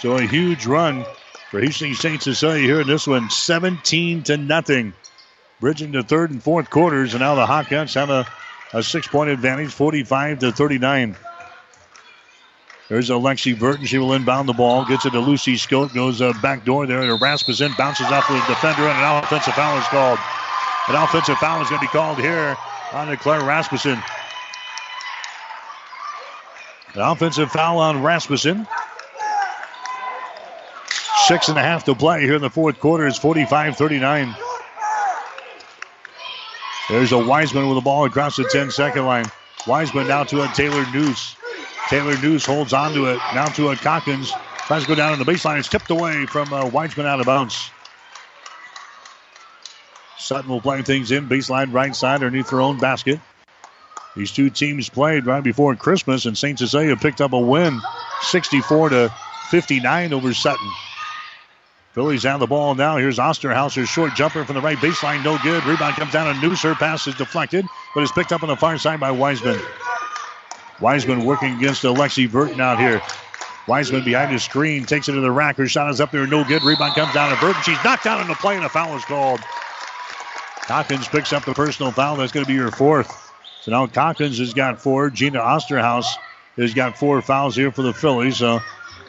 So 0.00 0.16
a 0.16 0.22
huge 0.22 0.66
run 0.66 1.04
for 1.50 1.60
Hastings 1.60 1.98
St. 1.98 2.22
Cecilia 2.22 2.62
here 2.62 2.80
in 2.80 2.86
this 2.86 3.06
one, 3.06 3.28
17 3.30 4.22
to 4.24 4.36
nothing. 4.36 4.92
Bridging 5.60 5.92
the 5.92 6.02
third 6.02 6.30
and 6.30 6.42
fourth 6.42 6.68
quarters, 6.68 7.14
and 7.14 7.20
now 7.20 7.34
the 7.34 7.46
Hawkettes 7.46 7.94
have 7.94 8.10
a, 8.10 8.26
a 8.72 8.82
six-point 8.82 9.30
advantage, 9.30 9.70
45 9.70 10.40
to 10.40 10.52
39. 10.52 11.16
There's 12.88 13.08
Alexi 13.08 13.58
Burton. 13.58 13.86
She 13.86 13.98
will 13.98 14.12
inbound 14.12 14.48
the 14.48 14.52
ball. 14.52 14.84
Gets 14.84 15.06
it 15.06 15.10
to 15.10 15.20
Lucy 15.20 15.54
Skoke. 15.54 15.94
Goes 15.94 16.20
uh, 16.20 16.34
back 16.42 16.64
door 16.64 16.86
there 16.86 17.00
to 17.00 17.14
Rasmussen. 17.14 17.72
Bounces 17.78 18.10
off 18.10 18.28
the 18.28 18.34
defender, 18.46 18.82
and 18.82 18.98
an 18.98 19.24
offensive 19.24 19.54
foul 19.54 19.78
is 19.78 19.86
called. 19.86 20.18
An 20.86 20.96
offensive 20.96 21.38
foul 21.38 21.62
is 21.62 21.68
going 21.70 21.80
to 21.80 21.86
be 21.86 21.90
called 21.90 22.18
here 22.18 22.56
on 22.92 23.16
Claire 23.16 23.42
Rasmussen. 23.42 24.02
An 26.94 27.00
offensive 27.00 27.50
foul 27.50 27.78
on 27.78 28.02
Rasmussen. 28.02 28.66
Six 31.26 31.48
and 31.48 31.56
a 31.56 31.62
half 31.62 31.84
to 31.84 31.94
play 31.94 32.20
here 32.20 32.34
in 32.34 32.42
the 32.42 32.50
fourth 32.50 32.78
quarter. 32.80 33.06
It's 33.06 33.18
45 33.18 33.76
39. 33.76 34.34
There's 36.90 37.12
a 37.12 37.18
Wiseman 37.18 37.66
with 37.68 37.78
the 37.78 37.80
ball 37.80 38.04
across 38.04 38.36
the 38.36 38.44
10 38.44 38.70
second 38.70 39.06
line. 39.06 39.24
Wiseman 39.66 40.06
now 40.06 40.24
to 40.24 40.42
a 40.42 40.48
Taylor 40.48 40.84
Noose. 40.92 41.34
Taylor 41.88 42.16
Noose 42.20 42.44
holds 42.44 42.74
on 42.74 42.92
to 42.92 43.06
it. 43.06 43.18
Now 43.34 43.46
to 43.46 43.70
a 43.70 43.76
Calkins. 43.76 44.32
Tries 44.66 44.82
to 44.82 44.88
go 44.88 44.94
down 44.94 45.12
on 45.12 45.18
the 45.18 45.24
baseline. 45.24 45.58
It's 45.58 45.68
tipped 45.68 45.90
away 45.90 46.26
from 46.26 46.52
uh, 46.52 46.66
Wiseman 46.66 47.06
out 47.06 47.20
of 47.20 47.26
bounds. 47.26 47.70
Sutton 50.18 50.50
will 50.50 50.60
play 50.60 50.82
things 50.82 51.10
in 51.10 51.28
baseline 51.28 51.72
right 51.72 51.94
side 51.94 52.22
underneath 52.22 52.50
their 52.50 52.60
own 52.60 52.78
basket. 52.78 53.20
These 54.16 54.30
two 54.30 54.48
teams 54.48 54.88
played 54.88 55.26
right 55.26 55.42
before 55.42 55.74
Christmas, 55.74 56.26
and 56.26 56.38
St. 56.38 56.58
Cecilia 56.58 56.96
picked 56.96 57.20
up 57.20 57.32
a 57.32 57.38
win 57.38 57.80
64 58.22 58.90
to 58.90 59.14
59 59.50 60.12
over 60.12 60.32
Sutton. 60.32 60.70
Fillies 61.94 62.24
have 62.24 62.40
the 62.40 62.46
ball 62.46 62.74
now. 62.74 62.96
Here's 62.96 63.18
Osterhauser, 63.18 63.86
short 63.86 64.14
jumper 64.14 64.44
from 64.44 64.54
the 64.54 64.60
right 64.60 64.78
baseline, 64.78 65.24
no 65.24 65.38
good. 65.42 65.64
Rebound 65.64 65.94
comes 65.94 66.12
down, 66.12 66.28
and 66.28 66.40
Noose. 66.40 66.62
Her 66.62 66.74
pass 66.74 67.06
is 67.06 67.14
deflected, 67.14 67.66
but 67.94 68.02
is 68.02 68.10
picked 68.12 68.32
up 68.32 68.42
on 68.42 68.48
the 68.48 68.56
far 68.56 68.78
side 68.78 68.98
by 68.98 69.12
Wiseman. 69.12 69.60
Wiseman 70.80 71.24
working 71.24 71.54
against 71.54 71.82
Alexi 71.82 72.30
Burton 72.30 72.60
out 72.60 72.80
here. 72.80 73.00
Wiseman 73.68 74.04
behind 74.04 74.34
the 74.34 74.40
screen 74.40 74.84
takes 74.84 75.08
it 75.08 75.12
to 75.12 75.20
the 75.20 75.30
rack. 75.30 75.56
Her 75.56 75.68
shot 75.68 75.88
is 75.90 76.00
up 76.00 76.10
there, 76.10 76.26
no 76.26 76.44
good. 76.44 76.62
Rebound 76.64 76.94
comes 76.94 77.14
down 77.14 77.34
to 77.34 77.40
Burton. 77.40 77.62
She's 77.62 77.82
knocked 77.84 78.04
down 78.04 78.20
on 78.20 78.28
the 78.28 78.34
play, 78.34 78.56
and 78.56 78.64
a 78.64 78.68
foul 78.68 78.96
is 78.96 79.04
called. 79.04 79.40
Calkins 80.66 81.08
picks 81.08 81.32
up 81.32 81.44
the 81.44 81.52
personal 81.52 81.92
foul. 81.92 82.16
That's 82.16 82.32
going 82.32 82.44
to 82.44 82.48
be 82.48 82.54
your 82.54 82.70
fourth. 82.70 83.32
So 83.62 83.70
now 83.70 83.86
Calkins 83.86 84.38
has 84.38 84.54
got 84.54 84.80
four. 84.80 85.10
Gina 85.10 85.38
Osterhaus 85.38 86.06
has 86.56 86.72
got 86.72 86.96
four 86.96 87.20
fouls 87.20 87.54
here 87.54 87.70
for 87.70 87.82
the 87.82 87.92
Fillies. 87.92 88.38
So 88.38 88.60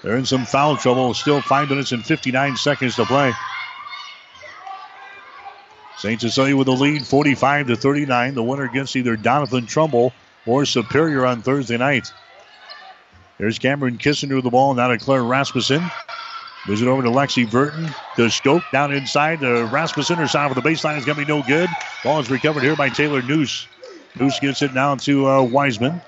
they're 0.02 0.18
in 0.18 0.26
some 0.26 0.46
foul 0.46 0.78
trouble. 0.78 1.14
Still 1.14 1.42
five 1.42 1.70
minutes 1.70 1.92
and 1.92 2.06
59 2.06 2.58
seconds 2.58 2.96
to 2.98 3.06
play. 3.06 3.32
St. 5.98 6.20
Cecilia 6.20 6.58
with 6.58 6.68
the 6.68 6.74
lead, 6.74 7.08
45 7.08 7.68
to 7.68 7.76
39. 7.78 8.36
The 8.36 8.44
winner 8.44 8.64
against 8.64 8.96
either 8.96 9.16
Doniphan 9.16 9.68
Trumbull 9.68 10.14
or 10.46 10.66
Superior 10.66 11.26
on 11.26 11.42
Thursday 11.42 11.78
night. 11.78 12.12
There's 13.38 13.60
Cameron 13.60 13.98
Kissinger 13.98 14.36
with 14.36 14.44
the 14.44 14.50
ball. 14.50 14.74
Now 14.74 14.90
to 14.90 14.98
Claire 14.98 15.24
Rasmussen. 15.24 15.90
Moves 16.68 16.82
it 16.82 16.88
over 16.88 17.04
to 17.04 17.10
Lexi 17.10 17.50
Burton. 17.50 17.86
To 18.16 18.24
Skoke 18.24 18.64
down 18.72 18.92
inside. 18.92 19.40
The 19.40 19.66
Rasmussen. 19.66 20.18
Her 20.18 20.28
side 20.28 20.50
for 20.52 20.60
the 20.60 20.68
baseline 20.68 20.98
is 20.98 21.06
going 21.06 21.18
to 21.18 21.26
be 21.26 21.32
no 21.32 21.44
good. 21.44 21.70
Ball 22.04 22.20
is 22.20 22.30
recovered 22.30 22.64
here 22.64 22.76
by 22.76 22.90
Taylor 22.90 23.22
Noose. 23.22 23.68
Noose 24.20 24.40
gets 24.40 24.62
it 24.62 24.74
down 24.74 24.98
to 25.00 25.28
uh, 25.28 25.44
Wiseman. 25.44 26.02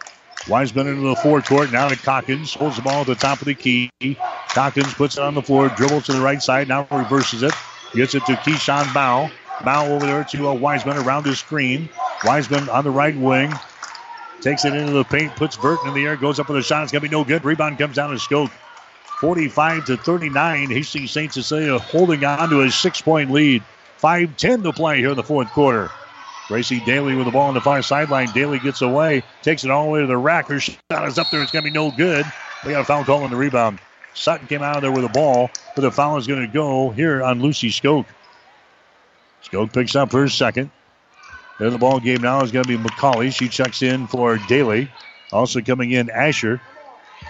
Wiseman 0.47 0.87
into 0.87 1.01
the 1.01 1.15
forecourt. 1.17 1.71
Now 1.71 1.89
to 1.89 1.95
Calkins. 1.95 2.53
Holds 2.53 2.77
the 2.77 2.81
ball 2.81 3.01
at 3.01 3.07
the 3.07 3.15
top 3.15 3.39
of 3.39 3.45
the 3.45 3.53
key. 3.53 3.91
Calkins 4.49 4.93
puts 4.93 5.17
it 5.17 5.23
on 5.23 5.35
the 5.35 5.41
floor. 5.41 5.69
Dribbles 5.69 6.05
to 6.05 6.13
the 6.13 6.21
right 6.21 6.41
side. 6.41 6.67
Now 6.67 6.87
reverses 6.89 7.43
it. 7.43 7.53
Gets 7.93 8.15
it 8.15 8.25
to 8.25 8.33
Keyshawn 8.33 8.91
Bow. 8.93 9.29
Bow 9.63 9.87
over 9.87 10.05
there 10.05 10.23
to 10.23 10.49
uh, 10.49 10.53
Wiseman 10.53 10.97
around 10.97 11.25
his 11.25 11.39
screen. 11.39 11.89
Wiseman 12.23 12.69
on 12.69 12.83
the 12.83 12.91
right 12.91 13.15
wing. 13.15 13.53
Takes 14.41 14.65
it 14.65 14.73
into 14.73 14.91
the 14.91 15.03
paint. 15.03 15.35
Puts 15.35 15.57
Burton 15.57 15.89
in 15.89 15.93
the 15.93 16.05
air. 16.05 16.15
Goes 16.15 16.39
up 16.39 16.47
with 16.49 16.57
a 16.57 16.63
shot. 16.63 16.83
It's 16.83 16.91
going 16.91 17.01
to 17.01 17.09
be 17.09 17.11
no 17.11 17.23
good. 17.23 17.43
Rebound 17.43 17.77
comes 17.77 17.95
down 17.95 18.09
to 18.09 18.15
Skoke. 18.15 18.51
45 19.19 19.85
to 19.85 19.97
39. 19.97 20.69
Hastings 20.69 21.11
St. 21.11 21.33
Cecilia 21.33 21.75
uh, 21.75 21.79
holding 21.79 22.23
on 22.23 22.49
to 22.49 22.61
a 22.61 22.71
six 22.71 23.01
point 23.01 23.31
lead. 23.31 23.63
5 23.97 24.37
10 24.37 24.63
to 24.63 24.71
play 24.71 24.99
here 24.99 25.09
in 25.09 25.15
the 25.15 25.23
fourth 25.23 25.49
quarter. 25.49 25.89
Gracie 26.47 26.79
Daly 26.85 27.15
with 27.15 27.25
the 27.25 27.31
ball 27.31 27.47
on 27.47 27.55
the 27.55 27.61
far 27.61 27.81
sideline. 27.81 28.31
Daly 28.31 28.59
gets 28.59 28.81
away, 28.81 29.23
takes 29.41 29.65
it 29.65 29.71
all 29.71 29.85
the 29.85 29.89
way 29.89 30.01
to 30.01 30.07
the 30.07 30.17
rack. 30.17 30.47
Her 30.47 30.59
shot 30.59 30.77
is 31.07 31.17
up 31.17 31.27
there. 31.31 31.41
It's 31.41 31.51
going 31.51 31.65
to 31.65 31.69
be 31.69 31.73
no 31.73 31.91
good. 31.91 32.25
They 32.63 32.71
got 32.71 32.81
a 32.81 32.85
foul 32.85 33.03
call 33.03 33.23
on 33.23 33.31
the 33.31 33.35
rebound. 33.35 33.79
Sutton 34.13 34.47
came 34.47 34.61
out 34.61 34.77
of 34.77 34.81
there 34.81 34.91
with 34.91 35.01
the 35.01 35.09
ball, 35.09 35.49
but 35.75 35.81
the 35.81 35.91
foul 35.91 36.17
is 36.17 36.25
going 36.25 36.41
to 36.41 36.51
go 36.51 36.89
here 36.91 37.21
on 37.21 37.41
Lucy 37.41 37.69
Skoke. 37.69 38.05
Skoke 39.43 39.73
picks 39.73 39.95
up 39.95 40.11
her 40.11 40.29
second. 40.29 40.71
Then 41.59 41.71
the 41.71 41.77
ball 41.77 41.99
game 41.99 42.21
now 42.21 42.41
is 42.41 42.51
going 42.51 42.63
to 42.63 42.69
be 42.69 42.77
McCauley. 42.77 43.33
She 43.33 43.49
checks 43.49 43.81
in 43.81 44.07
for 44.07 44.37
Daly. 44.47 44.89
Also 45.31 45.61
coming 45.61 45.91
in, 45.91 46.09
Asher. 46.09 46.61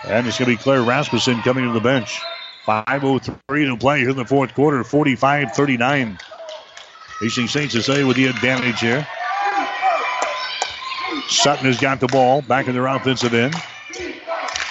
And 0.05 0.27
it's 0.27 0.37
going 0.37 0.51
to 0.51 0.57
be 0.57 0.61
Claire 0.61 0.83
Rasmussen 0.83 1.41
coming 1.41 1.65
to 1.65 1.71
the 1.71 1.81
bench. 1.81 2.19
5.03 2.67 3.65
to 3.65 3.77
play 3.77 3.99
here 3.99 4.09
in 4.09 4.17
the 4.17 4.25
fourth 4.25 4.53
quarter, 4.53 4.83
45 4.83 5.53
39. 5.53 6.17
Hastings 7.19 7.51
St. 7.51 7.71
Cecilia 7.71 8.05
with 8.05 8.17
the 8.17 8.25
advantage 8.25 8.79
here. 8.79 9.07
Sutton 11.29 11.65
has 11.65 11.79
got 11.79 11.99
the 11.99 12.07
ball 12.07 12.41
back 12.41 12.67
in 12.67 12.73
their 12.73 12.87
offensive 12.87 13.33
end. 13.33 13.55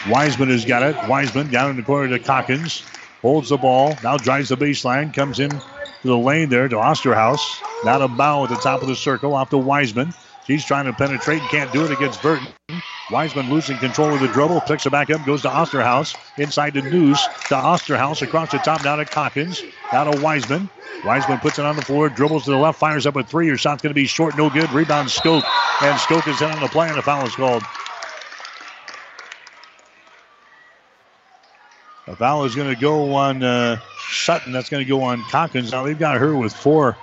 Wiseman 0.09 0.51
has 0.51 0.65
got 0.65 0.82
it. 0.82 0.97
Wiseman 1.09 1.51
down 1.51 1.70
in 1.70 1.77
the 1.77 1.82
corner 1.82 2.16
to 2.16 2.23
Calkins. 2.23 2.82
Holds 3.23 3.48
the 3.48 3.57
ball. 3.57 3.97
Now 4.05 4.16
drives 4.16 4.51
the 4.51 4.57
baseline. 4.57 5.12
Comes 5.12 5.40
in 5.40 5.51
to 5.51 5.62
the 6.03 6.16
lane 6.16 6.48
there 6.48 6.69
to 6.69 6.77
Osterhaus. 6.77 7.40
Now 7.85 7.98
to 7.98 8.09
Bow 8.09 8.44
at 8.44 8.51
the 8.51 8.57
top 8.57 8.82
of 8.82 8.89
the 8.89 8.94
circle 8.94 9.35
off 9.35 9.51
to 9.51 9.59
Wiseman. 9.59 10.15
She's 10.47 10.64
trying 10.64 10.85
to 10.85 10.93
penetrate 10.93 11.40
and 11.40 11.51
can't 11.51 11.73
do 11.73 11.85
it 11.85 11.90
against 11.90 12.23
Burton. 12.23 12.47
Wiseman 13.10 13.51
losing 13.51 13.78
control 13.78 14.14
of 14.14 14.20
the 14.20 14.28
dribble, 14.28 14.60
picks 14.62 14.86
it 14.86 14.90
back 14.90 15.10
up, 15.10 15.24
goes 15.24 15.43
to 15.43 15.48
Osterhaus. 15.48 16.16
Inside 16.39 16.74
to 16.74 16.82
Noose, 16.82 17.24
to 17.48 17.55
Osterhaus, 17.55 18.23
across 18.23 18.51
the 18.52 18.59
top, 18.59 18.85
now 18.85 18.97
to 18.97 19.05
Calkins, 19.05 19.62
now 19.93 20.05
to 20.05 20.20
Wiseman. 20.20 20.68
Wiseman 21.05 21.39
puts 21.39 21.59
it 21.59 21.64
on 21.64 21.77
the 21.77 21.82
floor, 21.82 22.09
dribbles 22.09 22.44
to 22.44 22.51
the 22.51 22.56
left, 22.56 22.78
fires 22.78 23.06
up 23.06 23.16
a 23.16 23.23
three. 23.23 23.47
Your 23.47 23.56
shot's 23.56 23.82
going 23.82 23.90
to 23.90 23.94
be 23.94 24.06
short, 24.06 24.36
no 24.36 24.51
good. 24.51 24.70
Rebound 24.70 25.09
Skoke, 25.09 25.44
and 25.82 25.98
Skoke 25.98 26.27
is 26.28 26.40
in 26.40 26.51
on 26.51 26.60
the 26.60 26.68
play, 26.68 26.89
and 26.89 26.98
a 26.98 27.02
foul 27.02 27.27
is 27.27 27.35
called. 27.35 27.62
A 32.09 32.14
foul 32.14 32.44
is 32.44 32.55
going 32.55 32.73
to 32.73 32.81
go 32.81 33.14
on 33.14 33.43
uh, 33.43 33.78
Sutton. 34.10 34.52
That's 34.52 34.68
going 34.68 34.85
to 34.85 34.89
go 34.89 35.02
on 35.02 35.23
Calkins. 35.24 35.73
Now 35.73 35.82
they've 35.82 35.98
got 35.98 36.18
her 36.18 36.36
with 36.36 36.52
four. 36.52 36.97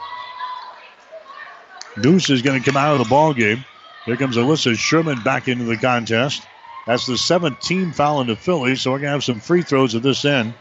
Noose 1.97 2.29
is 2.29 2.41
going 2.41 2.61
to 2.61 2.65
come 2.65 2.77
out 2.77 2.93
of 2.93 2.99
the 2.99 3.09
ball 3.09 3.33
game. 3.33 3.63
Here 4.05 4.17
comes 4.17 4.35
Alyssa 4.35 4.77
Sherman 4.77 5.21
back 5.21 5.47
into 5.47 5.63
the 5.63 5.77
contest. 5.77 6.43
That's 6.85 7.05
the 7.05 7.13
17th 7.13 7.95
foul 7.95 8.21
in 8.21 8.27
the 8.27 8.35
Fillies, 8.35 8.81
so 8.81 8.91
we're 8.91 8.97
going 8.97 9.07
to 9.07 9.13
have 9.13 9.23
some 9.23 9.39
free 9.39 9.61
throws 9.61 9.95
at 9.95 10.03
this 10.03 10.25
end. 10.25 10.53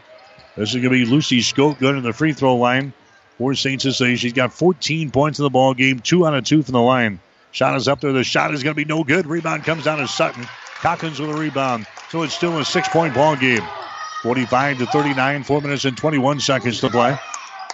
This 0.56 0.68
is 0.68 0.74
going 0.74 0.84
to 0.84 0.90
be 0.90 1.04
Lucy 1.04 1.40
Skoke 1.40 1.78
going 1.80 1.96
to 1.96 2.00
the 2.00 2.12
free 2.12 2.32
throw 2.32 2.56
line 2.56 2.92
for 3.38 3.54
St. 3.54 3.80
Cecilia. 3.80 4.16
She's 4.16 4.32
got 4.32 4.52
14 4.52 5.10
points 5.10 5.38
in 5.38 5.42
the 5.42 5.50
ball 5.50 5.74
game, 5.74 5.98
two 6.00 6.26
out 6.26 6.34
of 6.34 6.44
two 6.44 6.62
from 6.62 6.74
the 6.74 6.80
line. 6.80 7.18
Shot 7.50 7.76
is 7.76 7.88
up 7.88 8.00
there. 8.00 8.12
The 8.12 8.22
shot 8.24 8.54
is 8.54 8.62
going 8.62 8.74
to 8.74 8.76
be 8.76 8.84
no 8.84 9.02
good. 9.02 9.26
Rebound 9.26 9.64
comes 9.64 9.84
down 9.84 9.98
to 9.98 10.06
Sutton. 10.06 10.46
Calkins 10.80 11.20
with 11.20 11.30
a 11.30 11.34
rebound. 11.34 11.86
So 12.10 12.22
it's 12.22 12.34
still 12.34 12.58
a 12.58 12.64
six 12.64 12.88
point 12.88 13.14
ball 13.14 13.36
game. 13.36 13.62
45 14.22 14.78
to 14.78 14.86
39, 14.86 15.42
four 15.42 15.60
minutes 15.60 15.84
and 15.84 15.96
21 15.96 16.40
seconds 16.40 16.80
to 16.80 16.90
play. 16.90 17.16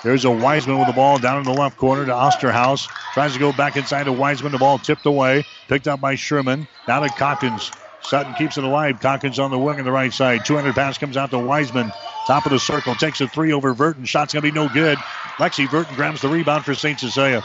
There's 0.04 0.24
a 0.24 0.30
Wiseman 0.30 0.78
with 0.78 0.86
the 0.86 0.92
ball 0.92 1.18
down 1.18 1.38
in 1.38 1.44
the 1.44 1.52
left 1.52 1.76
corner 1.76 2.06
to 2.06 2.12
Osterhaus. 2.12 2.88
Tries 3.14 3.32
to 3.32 3.38
go 3.38 3.52
back 3.52 3.76
inside 3.76 4.04
to 4.04 4.12
Wiseman. 4.12 4.52
The 4.52 4.58
ball 4.58 4.78
tipped 4.78 5.06
away. 5.06 5.44
Picked 5.66 5.88
up 5.88 6.00
by 6.00 6.14
Sherman. 6.14 6.68
Now 6.86 7.00
to 7.00 7.08
Calkins. 7.08 7.72
Sutton 8.00 8.32
keeps 8.34 8.56
it 8.58 8.64
alive. 8.64 9.00
Calkins 9.00 9.40
on 9.40 9.50
the 9.50 9.58
wing 9.58 9.80
on 9.80 9.84
the 9.84 9.90
right 9.90 10.12
side. 10.12 10.44
200 10.44 10.74
pass 10.74 10.98
comes 10.98 11.16
out 11.16 11.30
to 11.32 11.38
Wiseman. 11.38 11.90
Top 12.28 12.46
of 12.46 12.52
the 12.52 12.60
circle. 12.60 12.94
Takes 12.94 13.20
a 13.20 13.26
three 13.26 13.52
over 13.52 13.74
Burton. 13.74 14.04
Shot's 14.04 14.32
going 14.32 14.42
to 14.42 14.52
be 14.52 14.54
no 14.54 14.68
good. 14.68 14.98
Lexi 15.38 15.68
Burton 15.68 15.96
grabs 15.96 16.20
the 16.20 16.28
rebound 16.28 16.64
for 16.64 16.76
St. 16.76 17.00
Cecilia. 17.00 17.42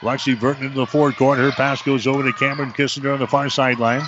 Lexi 0.00 0.38
Burton 0.38 0.64
into 0.64 0.78
the 0.78 0.86
forward 0.86 1.16
court. 1.16 1.38
Her 1.38 1.50
pass 1.52 1.82
goes 1.82 2.06
over 2.06 2.22
to 2.22 2.32
Cameron 2.32 2.72
Kissinger 2.72 3.12
on 3.12 3.18
the 3.18 3.26
far 3.26 3.50
sideline. 3.50 4.02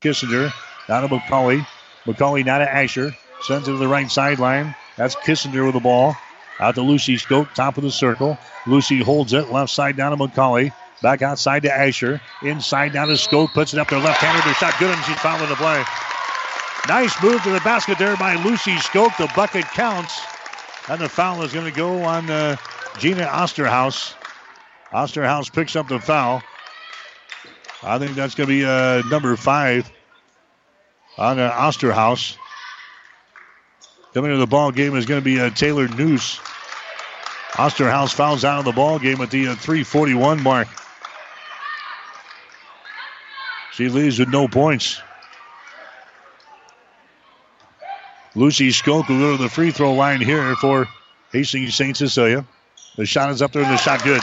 Kissinger 0.00 0.52
down 0.88 1.08
to 1.08 1.14
McCauley. 1.14 1.64
McCauley 2.06 2.44
now 2.44 2.58
to 2.58 2.70
Asher. 2.70 3.14
Sends 3.42 3.68
it 3.68 3.72
to 3.72 3.78
the 3.78 3.88
right 3.88 4.10
sideline. 4.10 4.74
That's 4.96 5.14
Kissinger 5.16 5.64
with 5.64 5.74
the 5.74 5.80
ball. 5.80 6.16
Out 6.60 6.76
to 6.76 6.82
Lucy 6.82 7.16
Skoke, 7.16 7.52
top 7.54 7.76
of 7.76 7.82
the 7.82 7.90
circle. 7.90 8.38
Lucy 8.66 9.02
holds 9.02 9.32
it, 9.32 9.50
left 9.50 9.72
side 9.72 9.96
down 9.96 10.16
to 10.16 10.24
McCauley. 10.24 10.72
Back 11.02 11.22
outside 11.22 11.64
to 11.64 11.74
Asher. 11.74 12.20
Inside 12.42 12.92
down 12.92 13.08
to 13.08 13.14
Skoke, 13.14 13.52
puts 13.52 13.74
it 13.74 13.80
up 13.80 13.88
there 13.88 13.98
left-handed. 13.98 14.44
The 14.44 14.54
shot 14.54 14.74
good, 14.78 14.90
and 14.90 15.04
she's 15.04 15.18
fouling 15.18 15.48
the 15.48 15.56
play. 15.56 15.82
Nice 16.88 17.20
move 17.22 17.42
to 17.42 17.50
the 17.50 17.60
basket 17.60 17.98
there 17.98 18.16
by 18.16 18.36
Lucy 18.44 18.74
Skoke. 18.76 19.16
The 19.16 19.30
bucket 19.34 19.64
counts. 19.64 20.20
And 20.88 21.00
the 21.00 21.08
foul 21.08 21.42
is 21.42 21.52
going 21.52 21.66
to 21.66 21.76
go 21.76 22.02
on 22.02 22.30
uh, 22.30 22.56
Gina 22.98 23.24
Osterhaus. 23.24 24.14
Osterhaus 24.92 25.52
picks 25.52 25.76
up 25.76 25.88
the 25.88 25.98
foul. 25.98 26.42
I 27.82 27.98
think 27.98 28.14
that's 28.14 28.34
going 28.34 28.48
to 28.48 28.54
be 28.54 28.64
uh, 28.64 29.02
number 29.08 29.34
five 29.36 29.90
on 31.18 31.38
uh, 31.38 31.50
Osterhaus. 31.50 32.36
Coming 34.14 34.30
to 34.30 34.36
the 34.36 34.46
ball 34.46 34.70
game 34.70 34.94
is 34.94 35.06
going 35.06 35.20
to 35.20 35.24
be 35.24 35.40
uh, 35.40 35.50
Taylor 35.50 35.88
Noose. 35.88 36.38
Osterhaus 37.54 38.14
fouls 38.14 38.44
out 38.44 38.60
of 38.60 38.64
the 38.64 38.72
ball 38.72 39.00
game 39.00 39.20
at 39.20 39.30
the 39.32 39.48
uh, 39.48 39.54
341 39.56 40.40
mark. 40.40 40.68
She 43.72 43.88
leaves 43.88 44.20
with 44.20 44.28
no 44.28 44.46
points. 44.46 45.00
Lucy 48.36 48.68
Skoke 48.68 49.08
will 49.08 49.18
go 49.18 49.36
to 49.36 49.42
the 49.42 49.48
free 49.48 49.72
throw 49.72 49.94
line 49.94 50.20
here 50.20 50.54
for 50.56 50.86
Hastings 51.32 51.74
St. 51.74 51.96
Cecilia. 51.96 52.46
The 52.96 53.06
shot 53.06 53.30
is 53.30 53.42
up 53.42 53.50
there 53.50 53.64
and 53.64 53.72
the 53.72 53.76
shot 53.78 54.04
good. 54.04 54.22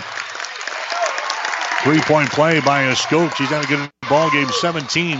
Three 1.83 1.99
point 1.99 2.29
play 2.29 2.61
by 2.61 2.83
a 2.83 2.95
Skoke. 2.95 3.35
She's 3.35 3.49
had 3.49 3.65
a 3.65 3.67
good 3.67 3.91
ball 4.07 4.31
game 4.31 4.47
17 4.47 5.19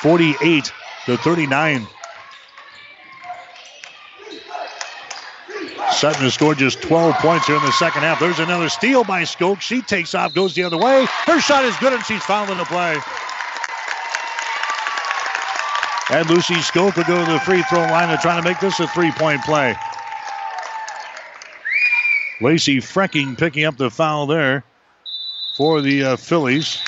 48 0.00 0.72
to 1.06 1.16
39. 1.16 1.86
Sutton 5.92 6.22
has 6.22 6.34
scored 6.34 6.58
just 6.58 6.82
12 6.82 7.14
points 7.16 7.46
here 7.46 7.56
in 7.56 7.62
the 7.62 7.72
second 7.72 8.02
half. 8.02 8.20
There's 8.20 8.38
another 8.38 8.68
steal 8.68 9.04
by 9.04 9.22
Skoke. 9.22 9.60
She 9.60 9.82
takes 9.82 10.14
off, 10.14 10.34
goes 10.34 10.54
the 10.54 10.62
other 10.62 10.76
way. 10.76 11.06
Her 11.26 11.40
shot 11.40 11.64
is 11.64 11.76
good, 11.78 11.92
and 11.92 12.04
she's 12.04 12.22
fouling 12.22 12.58
the 12.58 12.64
play. 12.64 12.98
And 16.10 16.28
Lucy 16.30 16.54
Skoke 16.54 16.96
will 16.96 17.04
go 17.04 17.24
to 17.24 17.32
the 17.32 17.40
free 17.40 17.62
throw 17.64 17.80
line 17.80 18.08
to 18.08 18.16
try 18.16 18.36
to 18.36 18.42
make 18.42 18.60
this 18.60 18.80
a 18.80 18.86
three 18.88 19.10
point 19.12 19.42
play. 19.42 19.74
Lacey 22.40 22.80
Frecking 22.80 23.36
picking 23.36 23.64
up 23.64 23.76
the 23.76 23.90
foul 23.90 24.26
there 24.26 24.64
for 25.56 25.80
the 25.80 26.04
uh, 26.04 26.16
Fillies. 26.16 26.78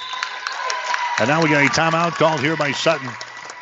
And 1.19 1.29
now 1.29 1.43
we 1.43 1.51
got 1.51 1.65
a 1.65 1.69
timeout 1.69 2.13
called 2.13 2.41
here 2.41 2.57
by 2.57 2.73
Sutton. 2.73 3.11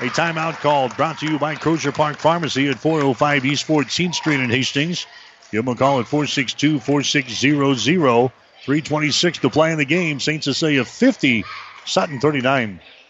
A 0.01 0.11
timeout 0.11 0.61
called 0.61 0.97
brought 0.97 1.19
to 1.19 1.27
you 1.27 1.41
by 1.41 1.57
Crozier 1.57 1.91
Park 1.91 2.19
Pharmacy 2.19 2.69
at 2.69 2.77
405 2.77 3.45
East 3.45 3.67
14th 3.67 4.15
Street 4.15 4.39
in 4.39 4.49
Hastings. 4.49 5.07
Give 5.51 5.65
them 5.65 5.75
a 5.75 5.77
call 5.77 5.99
at 5.99 6.07
462 6.07 6.79
4600. 6.79 8.31
326 8.65 9.39
to 9.39 9.51
play 9.51 9.73
in 9.73 9.79
the 9.79 9.85
game. 9.85 10.21
St. 10.21 10.45
Cecilia 10.45 10.85
50, 10.85 11.45
Sutton 11.85 12.21
39. 12.21 12.79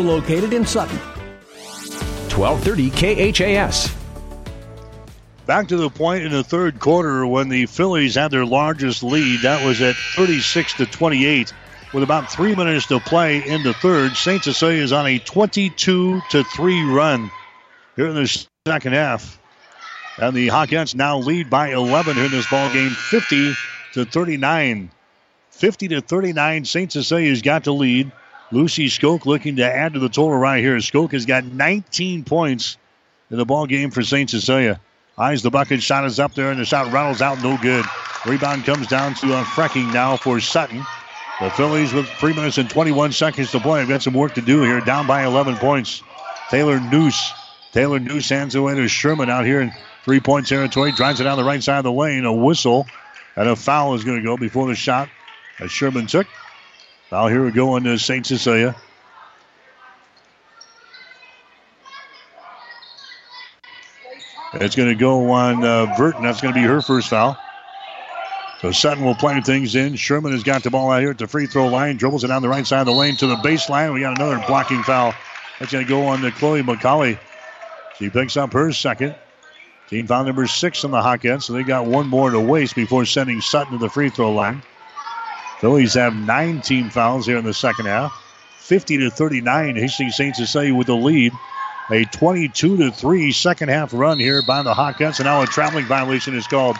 located 0.00 0.52
in 0.52 0.66
Sutton. 0.66 0.98
1230 2.36 3.32
KHAS. 3.32 3.94
Back 5.46 5.68
to 5.68 5.76
the 5.76 5.90
point 5.90 6.24
in 6.24 6.32
the 6.32 6.42
third 6.42 6.80
quarter 6.80 7.26
when 7.26 7.50
the 7.50 7.66
Fillies 7.66 8.14
had 8.14 8.30
their 8.30 8.46
largest 8.46 9.02
lead. 9.02 9.42
That 9.42 9.64
was 9.64 9.82
at 9.82 9.94
36 10.16 10.74
to 10.74 10.86
28. 10.86 11.52
With 11.92 12.02
about 12.02 12.32
three 12.32 12.56
minutes 12.56 12.86
to 12.86 12.98
play 12.98 13.46
in 13.46 13.62
the 13.62 13.74
third, 13.74 14.16
St. 14.16 14.42
Cecilia 14.42 14.82
is 14.82 14.92
on 14.92 15.06
a 15.06 15.20
22 15.20 16.20
to 16.30 16.42
3 16.42 16.84
run 16.90 17.30
here 17.94 18.08
in 18.08 18.16
the 18.16 18.46
second 18.66 18.94
half. 18.94 19.38
And 20.18 20.34
the 20.34 20.48
Hawkettes 20.48 20.94
now 20.94 21.18
lead 21.18 21.50
by 21.50 21.72
11 21.72 22.16
here 22.16 22.24
in 22.24 22.30
this 22.32 22.50
ball 22.50 22.72
game, 22.72 22.90
50 22.90 23.54
to 23.92 24.04
39. 24.04 24.90
50 25.50 25.88
to 25.88 26.00
39, 26.00 26.64
St. 26.64 26.90
Cecilia's 26.90 27.42
got 27.42 27.62
the 27.62 27.72
lead. 27.72 28.10
Lucy 28.50 28.86
Skoke 28.86 29.26
looking 29.26 29.56
to 29.56 29.64
add 29.64 29.94
to 29.94 29.98
the 29.98 30.08
total 30.08 30.36
right 30.36 30.62
here. 30.62 30.76
Skoke 30.76 31.12
has 31.12 31.26
got 31.26 31.44
19 31.44 32.24
points 32.24 32.76
in 33.30 33.36
the 33.36 33.44
ball 33.44 33.66
game 33.66 33.90
for 33.90 34.02
St. 34.02 34.28
Cecilia. 34.28 34.80
Eyes 35.16 35.42
the 35.42 35.50
bucket, 35.50 35.82
shot 35.82 36.04
is 36.04 36.18
up 36.18 36.34
there, 36.34 36.50
and 36.50 36.60
the 36.60 36.64
shot 36.64 36.92
rattles 36.92 37.22
out, 37.22 37.42
no 37.42 37.56
good. 37.56 37.84
Rebound 38.26 38.64
comes 38.64 38.86
down 38.86 39.14
to 39.14 39.34
uh, 39.34 39.44
Frecking 39.44 39.92
now 39.92 40.16
for 40.16 40.40
Sutton. 40.40 40.84
The 41.40 41.50
Fillies 41.50 41.92
with 41.92 42.08
three 42.20 42.32
minutes 42.32 42.58
and 42.58 42.70
21 42.70 43.12
seconds 43.12 43.50
to 43.52 43.60
play. 43.60 43.80
have 43.80 43.88
got 43.88 44.02
some 44.02 44.14
work 44.14 44.34
to 44.34 44.40
do 44.40 44.62
here, 44.62 44.80
down 44.80 45.06
by 45.06 45.24
11 45.24 45.56
points. 45.56 46.02
Taylor 46.48 46.80
Noose. 46.80 47.32
Taylor 47.72 47.98
Noose 47.98 48.28
hands 48.28 48.54
away 48.54 48.74
to 48.74 48.86
Sherman 48.86 49.30
out 49.30 49.44
here 49.44 49.60
in 49.60 49.72
three 50.04 50.20
point 50.20 50.46
territory. 50.46 50.92
Drives 50.92 51.20
it 51.20 51.24
down 51.24 51.36
the 51.36 51.44
right 51.44 51.62
side 51.62 51.78
of 51.78 51.84
the 51.84 51.92
lane. 51.92 52.24
A 52.24 52.32
whistle 52.32 52.86
and 53.36 53.48
a 53.48 53.56
foul 53.56 53.94
is 53.94 54.04
going 54.04 54.18
to 54.18 54.24
go 54.24 54.36
before 54.36 54.68
the 54.68 54.74
shot 54.74 55.08
that 55.58 55.68
Sherman 55.68 56.06
took. 56.06 56.26
Now 57.12 57.28
here 57.28 57.44
we 57.44 57.50
go 57.50 57.76
into 57.76 57.98
St. 57.98 58.26
Cecilia. 58.26 58.74
It's 64.54 64.76
going 64.76 64.88
to 64.88 64.94
go 64.94 65.30
on 65.30 65.64
uh, 65.64 65.94
Burton. 65.96 66.22
That's 66.22 66.40
going 66.40 66.54
to 66.54 66.60
be 66.60 66.66
her 66.66 66.80
first 66.80 67.08
foul. 67.08 67.36
So 68.60 68.70
Sutton 68.72 69.04
will 69.04 69.14
play 69.14 69.40
things 69.40 69.74
in. 69.74 69.96
Sherman 69.96 70.32
has 70.32 70.42
got 70.42 70.62
the 70.62 70.70
ball 70.70 70.90
out 70.90 71.00
here 71.00 71.10
at 71.10 71.18
the 71.18 71.26
free 71.26 71.46
throw 71.46 71.68
line, 71.68 71.96
dribbles 71.96 72.24
it 72.24 72.28
down 72.28 72.40
the 72.40 72.48
right 72.48 72.66
side 72.66 72.80
of 72.80 72.86
the 72.86 72.92
lane 72.92 73.16
to 73.16 73.26
the 73.26 73.36
baseline. 73.36 73.92
We 73.92 74.00
got 74.00 74.16
another 74.16 74.42
blocking 74.46 74.82
foul. 74.84 75.12
That's 75.58 75.72
going 75.72 75.84
to 75.84 75.88
go 75.88 76.06
on 76.06 76.20
to 76.22 76.30
Chloe 76.30 76.62
McCauley. 76.62 77.18
She 77.98 78.10
picks 78.10 78.36
up 78.36 78.52
her 78.52 78.72
second. 78.72 79.14
Team 79.88 80.06
foul 80.06 80.24
number 80.24 80.46
six 80.46 80.82
on 80.84 80.92
the 80.92 81.00
Hawkettes, 81.00 81.42
so 81.42 81.52
they 81.52 81.62
got 81.62 81.86
one 81.86 82.08
more 82.08 82.30
to 82.30 82.40
waste 82.40 82.74
before 82.74 83.04
sending 83.04 83.40
Sutton 83.40 83.72
to 83.72 83.78
the 83.78 83.90
free 83.90 84.08
throw 84.08 84.32
line. 84.32 84.62
Fillies 85.64 85.94
have 85.94 86.14
nine 86.14 86.60
team 86.60 86.90
fouls 86.90 87.24
here 87.24 87.38
in 87.38 87.44
the 87.46 87.54
second 87.54 87.86
half. 87.86 88.12
50 88.58 88.98
to 88.98 89.08
39. 89.08 89.76
Hastings 89.76 90.14
St. 90.14 90.36
Cecilia 90.36 90.74
with 90.74 90.88
the 90.88 90.94
lead. 90.94 91.32
A 91.90 92.04
22 92.04 92.76
to 92.76 92.90
3 92.90 93.32
second 93.32 93.70
half 93.70 93.94
run 93.94 94.18
here 94.18 94.42
by 94.46 94.62
the 94.62 94.74
Hawkettes, 94.74 95.20
and 95.20 95.24
now 95.24 95.40
a 95.40 95.46
traveling 95.46 95.86
violation 95.86 96.34
is 96.34 96.46
called. 96.46 96.76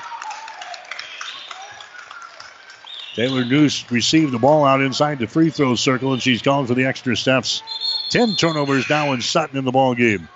Taylor 3.15 3.47
Noose 3.47 3.91
received 3.91 4.33
the 4.33 4.39
ball 4.39 4.67
out 4.67 4.83
inside 4.83 5.19
the 5.19 5.27
free 5.27 5.49
throw 5.49 5.77
circle, 5.77 6.13
and 6.13 6.23
she's 6.23 6.43
called 6.43 6.69
for 6.69 6.75
the 6.75 6.85
extra 6.85 7.17
steps. 7.17 7.63
Ten 8.11 8.37
turnovers 8.37 8.91
now 8.91 9.15
in 9.15 9.23
Sutton 9.23 9.57
in 9.57 9.65
the 9.65 9.73
ball 9.73 9.95
game. 9.95 10.29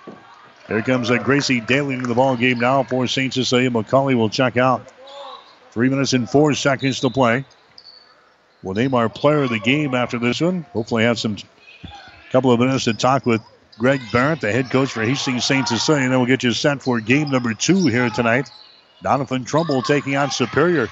Here 0.67 0.81
comes 0.81 1.11
Gracie 1.19 1.61
Daly 1.61 1.93
in 1.93 2.01
the 2.01 2.15
ball 2.15 2.35
game 2.35 2.57
now 2.57 2.81
for 2.81 3.05
St. 3.05 3.31
Cecilia. 3.31 3.69
McCauley 3.69 4.15
will 4.15 4.29
check 4.29 4.57
out. 4.57 4.91
Three 5.69 5.89
minutes 5.89 6.13
and 6.13 6.27
four 6.27 6.55
seconds 6.55 7.01
to 7.01 7.11
play. 7.11 7.45
We'll 8.63 8.75
name 8.75 8.93
our 8.93 9.09
player 9.09 9.43
of 9.43 9.49
the 9.49 9.59
game 9.59 9.95
after 9.95 10.19
this 10.19 10.41
one. 10.41 10.63
Hopefully, 10.73 11.03
have 11.03 11.19
some 11.19 11.37
couple 12.31 12.51
of 12.51 12.59
minutes 12.59 12.83
to 12.85 12.93
talk 12.93 13.25
with 13.25 13.41
Greg 13.77 14.01
Barrett, 14.11 14.41
the 14.41 14.51
head 14.51 14.69
coach 14.69 14.91
for 14.91 15.03
Hastings 15.03 15.45
St. 15.45 15.67
Cecilia. 15.67 16.03
And 16.03 16.11
then 16.11 16.19
we'll 16.19 16.27
get 16.27 16.43
you 16.43 16.51
set 16.51 16.81
for 16.81 16.99
game 16.99 17.31
number 17.31 17.53
two 17.53 17.87
here 17.87 18.09
tonight. 18.09 18.49
Doniphan 19.03 19.45
Trumbull 19.45 19.81
taking 19.81 20.17
on 20.17 20.29
Superior. 20.29 20.89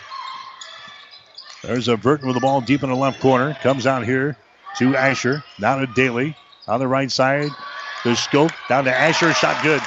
There's 1.64 1.90
a 1.90 1.98
Burton 1.98 2.28
with 2.28 2.36
the 2.36 2.42
ball 2.42 2.62
deep 2.62 2.84
in 2.84 2.90
the 2.90 2.96
left 2.96 3.20
corner. 3.20 3.58
Comes 3.62 3.86
out 3.86 4.06
here 4.06 4.38
to 4.78 4.96
Asher. 4.96 5.44
Now 5.60 5.78
to 5.78 5.88
Daly. 5.88 6.36
On 6.68 6.80
the 6.80 6.88
right 6.88 7.12
side, 7.12 7.50
the 8.04 8.16
scope. 8.16 8.52
Down 8.70 8.86
to 8.86 8.96
Asher. 8.96 9.34
Shot 9.34 9.62
good. 9.64 9.82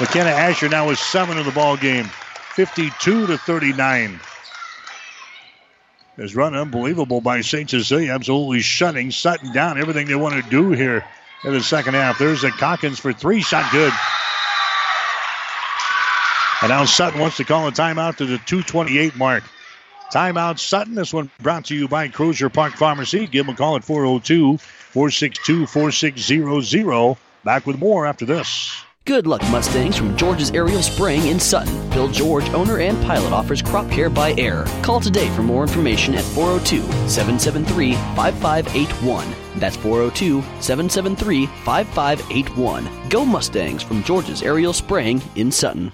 McKenna 0.00 0.30
Asher 0.30 0.68
now 0.68 0.88
is 0.90 1.00
seven 1.00 1.36
in 1.36 1.44
the 1.44 1.52
ball 1.52 1.76
game. 1.76 2.04
52 2.54 3.26
to 3.26 3.36
39. 3.36 4.20
This 6.18 6.34
run 6.34 6.56
unbelievable 6.56 7.20
by 7.20 7.42
St. 7.42 7.70
Cecilia. 7.70 8.12
Absolutely 8.12 8.58
shutting 8.58 9.12
Sutton 9.12 9.52
down. 9.52 9.78
Everything 9.78 10.08
they 10.08 10.16
want 10.16 10.42
to 10.42 10.50
do 10.50 10.72
here 10.72 11.04
in 11.44 11.52
the 11.52 11.62
second 11.62 11.94
half. 11.94 12.18
There's 12.18 12.42
a 12.42 12.50
Calkins 12.50 12.98
for 12.98 13.12
three. 13.12 13.40
Shot 13.40 13.70
good. 13.70 13.92
And 16.60 16.70
now 16.70 16.84
Sutton 16.86 17.20
wants 17.20 17.36
to 17.36 17.44
call 17.44 17.68
a 17.68 17.70
timeout 17.70 18.16
to 18.16 18.26
the 18.26 18.38
228 18.38 19.14
mark. 19.14 19.44
Timeout 20.12 20.58
Sutton. 20.58 20.96
This 20.96 21.14
one 21.14 21.30
brought 21.40 21.66
to 21.66 21.76
you 21.76 21.86
by 21.86 22.08
Crozier 22.08 22.48
Park 22.48 22.72
Pharmacy. 22.72 23.28
Give 23.28 23.46
them 23.46 23.54
a 23.54 23.56
call 23.56 23.76
at 23.76 23.84
402 23.84 24.58
462 24.58 25.66
4600. 25.66 27.16
Back 27.44 27.64
with 27.64 27.78
more 27.78 28.06
after 28.06 28.26
this. 28.26 28.72
Good 29.08 29.26
luck, 29.26 29.40
Mustangs, 29.50 29.96
from 29.96 30.14
George's 30.18 30.50
Aerial 30.50 30.82
Spraying 30.82 31.28
in 31.28 31.40
Sutton. 31.40 31.88
Bill 31.88 32.08
George, 32.08 32.46
owner 32.50 32.76
and 32.76 33.02
pilot, 33.04 33.32
offers 33.32 33.62
crop 33.62 33.90
care 33.90 34.10
by 34.10 34.34
air. 34.36 34.66
Call 34.82 35.00
today 35.00 35.34
for 35.34 35.42
more 35.42 35.62
information 35.62 36.14
at 36.14 36.24
402 36.24 36.82
773 37.08 37.94
5581. 37.94 39.34
That's 39.56 39.76
402 39.76 40.42
773 40.60 41.46
5581. 41.46 43.08
Go 43.08 43.24
Mustangs 43.24 43.82
from 43.82 44.04
George's 44.04 44.42
Aerial 44.42 44.74
Spraying 44.74 45.22
in 45.36 45.50
Sutton. 45.50 45.90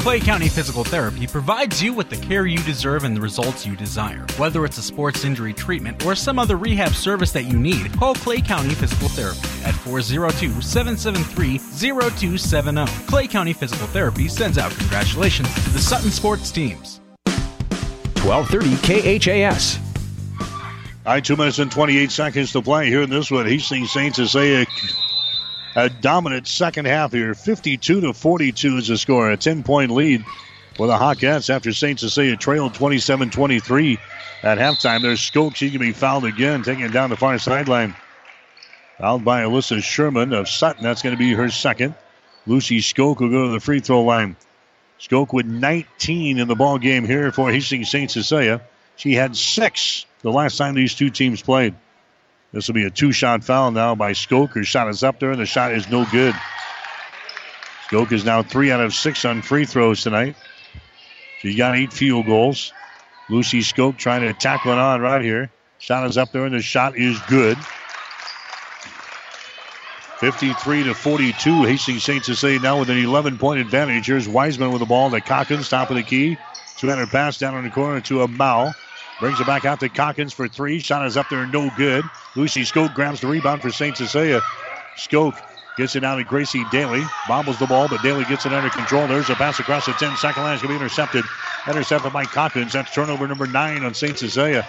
Clay 0.00 0.18
County 0.18 0.48
Physical 0.48 0.82
Therapy 0.82 1.26
provides 1.26 1.82
you 1.82 1.92
with 1.92 2.08
the 2.08 2.16
care 2.16 2.46
you 2.46 2.56
deserve 2.60 3.04
and 3.04 3.14
the 3.14 3.20
results 3.20 3.66
you 3.66 3.76
desire. 3.76 4.24
Whether 4.38 4.64
it's 4.64 4.78
a 4.78 4.82
sports 4.82 5.26
injury 5.26 5.52
treatment 5.52 6.06
or 6.06 6.14
some 6.14 6.38
other 6.38 6.56
rehab 6.56 6.94
service 6.94 7.32
that 7.32 7.42
you 7.42 7.58
need, 7.58 7.92
call 7.92 8.14
Clay 8.14 8.40
County 8.40 8.70
Physical 8.70 9.10
Therapy 9.10 9.40
at 9.62 9.74
402 9.74 10.62
773 10.62 11.58
0270. 11.58 12.86
Clay 13.08 13.28
County 13.28 13.52
Physical 13.52 13.86
Therapy 13.88 14.26
sends 14.26 14.56
out 14.56 14.72
congratulations 14.72 15.52
to 15.52 15.68
the 15.68 15.78
Sutton 15.78 16.10
sports 16.10 16.50
teams. 16.50 17.02
1230 18.24 19.18
KHAS. 19.18 19.78
All 21.04 21.12
right, 21.12 21.22
two 21.22 21.36
minutes 21.36 21.58
and 21.58 21.70
28 21.70 22.10
seconds 22.10 22.52
to 22.52 22.62
play 22.62 22.86
here 22.86 23.02
in 23.02 23.10
this 23.10 23.30
one. 23.30 23.44
Hastings 23.44 23.90
St. 23.90 24.14
Cecilia 24.14 24.62
a 24.62 24.66
dominant 26.00 26.46
second 26.46 26.86
half 26.86 27.12
here. 27.12 27.34
52 27.34 28.00
to 28.00 28.12
42 28.12 28.76
is 28.78 28.88
the 28.88 28.98
score. 28.98 29.30
A 29.30 29.36
10 29.36 29.62
point 29.62 29.90
lead 29.90 30.24
for 30.76 30.86
the 30.86 30.96
Hawkettes 30.96 31.50
after 31.50 31.72
St. 31.72 31.98
Cecilia 31.98 32.36
trailed 32.36 32.74
27 32.74 33.30
23 33.30 33.98
at 34.42 34.58
halftime. 34.58 35.02
There's 35.02 35.20
Skokes. 35.20 35.58
He 35.58 35.70
can 35.70 35.80
be 35.80 35.92
fouled 35.92 36.24
again, 36.24 36.62
taking 36.62 36.84
it 36.84 36.92
down 36.92 37.10
the 37.10 37.16
far 37.16 37.38
sideline. 37.38 37.94
Fouled 38.98 39.24
by 39.24 39.42
Alyssa 39.42 39.82
Sherman 39.82 40.32
of 40.32 40.48
Sutton. 40.48 40.82
That's 40.82 41.02
going 41.02 41.14
to 41.14 41.18
be 41.18 41.32
her 41.32 41.50
second. 41.50 41.94
Lucy 42.46 42.78
Skoke 42.78 43.20
will 43.20 43.30
go 43.30 43.46
to 43.46 43.52
the 43.52 43.60
free 43.60 43.80
throw 43.80 44.02
line. 44.02 44.36
Skoke 44.98 45.32
with 45.32 45.46
19 45.46 46.38
in 46.38 46.48
the 46.48 46.54
ball 46.54 46.78
game 46.78 47.06
here 47.06 47.32
for 47.32 47.50
Hastings 47.50 47.90
St. 47.90 48.10
Cecilia. 48.10 48.60
She 48.96 49.14
had 49.14 49.34
six 49.34 50.04
the 50.20 50.30
last 50.30 50.58
time 50.58 50.74
these 50.74 50.94
two 50.94 51.08
teams 51.08 51.40
played. 51.40 51.74
This 52.52 52.66
will 52.66 52.74
be 52.74 52.84
a 52.84 52.90
two 52.90 53.12
shot 53.12 53.44
foul 53.44 53.70
now 53.70 53.94
by 53.94 54.12
Skoke. 54.12 54.54
Her 54.54 54.64
shot 54.64 54.88
is 54.88 55.04
up 55.04 55.20
there, 55.20 55.30
and 55.30 55.40
the 55.40 55.46
shot 55.46 55.72
is 55.72 55.88
no 55.88 56.04
good. 56.10 56.34
Skoke 57.88 58.12
is 58.12 58.24
now 58.24 58.42
three 58.42 58.70
out 58.72 58.80
of 58.80 58.94
six 58.94 59.24
on 59.24 59.42
free 59.42 59.64
throws 59.64 60.02
tonight. 60.02 60.36
She's 61.40 61.56
got 61.56 61.76
eight 61.76 61.92
field 61.92 62.26
goals. 62.26 62.72
Lucy 63.28 63.60
Skoke 63.60 63.96
trying 63.96 64.22
to 64.22 64.28
attack 64.28 64.64
one 64.64 64.78
on 64.78 65.00
right 65.00 65.22
here. 65.22 65.50
Shot 65.78 66.06
is 66.06 66.18
up 66.18 66.32
there, 66.32 66.44
and 66.44 66.54
the 66.54 66.60
shot 66.60 66.96
is 66.96 67.18
good. 67.28 67.56
53 70.18 70.84
to 70.84 70.94
42. 70.94 71.64
Hastings 71.64 72.04
St. 72.04 72.22
Cecilia 72.22 72.60
now 72.60 72.78
with 72.78 72.90
an 72.90 72.98
11 72.98 73.38
point 73.38 73.60
advantage. 73.60 74.06
Here's 74.06 74.28
Wiseman 74.28 74.70
with 74.70 74.80
the 74.80 74.86
ball 74.86 75.10
to 75.10 75.20
Calkins, 75.20 75.68
top 75.68 75.88
of 75.88 75.96
the 75.96 76.02
key. 76.02 76.36
200 76.76 77.08
pass 77.08 77.38
down 77.38 77.56
in 77.56 77.64
the 77.64 77.70
corner 77.70 78.00
to 78.02 78.22
a 78.22 78.28
Mao. 78.28 78.74
Brings 79.20 79.38
it 79.38 79.46
back 79.46 79.66
out 79.66 79.80
to 79.80 79.88
Calkins 79.90 80.32
for 80.32 80.48
three. 80.48 80.78
Shot 80.78 81.06
is 81.06 81.18
up 81.18 81.28
there, 81.28 81.46
no 81.46 81.70
good. 81.76 82.04
Lucy 82.36 82.62
Skoke 82.62 82.94
grabs 82.94 83.20
the 83.20 83.26
rebound 83.26 83.60
for 83.60 83.70
St. 83.70 83.94
Cecilia. 83.94 84.40
Skoke 84.96 85.38
gets 85.76 85.94
it 85.94 86.04
out 86.04 86.16
to 86.16 86.24
Gracie 86.24 86.64
Daly. 86.72 87.02
Bobbles 87.28 87.58
the 87.58 87.66
ball, 87.66 87.86
but 87.86 88.02
Daly 88.02 88.24
gets 88.24 88.46
it 88.46 88.52
under 88.52 88.70
control. 88.70 89.06
There's 89.06 89.28
a 89.28 89.34
pass 89.34 89.60
across 89.60 89.84
the 89.84 89.92
10 89.92 90.16
second 90.16 90.42
line. 90.42 90.54
It's 90.54 90.62
going 90.62 90.74
to 90.74 90.78
be 90.78 90.84
intercepted. 90.84 91.24
Intercepted 91.68 92.12
by 92.14 92.24
Calkins. 92.24 92.72
That's 92.72 92.94
turnover 92.94 93.28
number 93.28 93.46
nine 93.46 93.84
on 93.84 93.92
St. 93.92 94.18
Cecilia. 94.18 94.66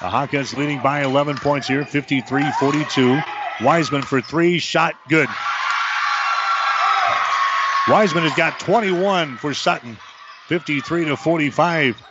The 0.00 0.06
Hawkettes 0.06 0.56
leading 0.56 0.80
by 0.80 1.02
11 1.02 1.36
points 1.38 1.66
here, 1.66 1.84
53 1.84 2.44
42. 2.60 3.20
Wiseman 3.62 4.02
for 4.02 4.20
three. 4.20 4.58
Shot 4.60 4.94
good. 5.08 5.28
Wiseman 7.88 8.22
has 8.22 8.34
got 8.34 8.58
21 8.60 9.36
for 9.36 9.52
Sutton, 9.52 9.98
53 10.46 11.06
to 11.06 11.16
45. 11.16 12.02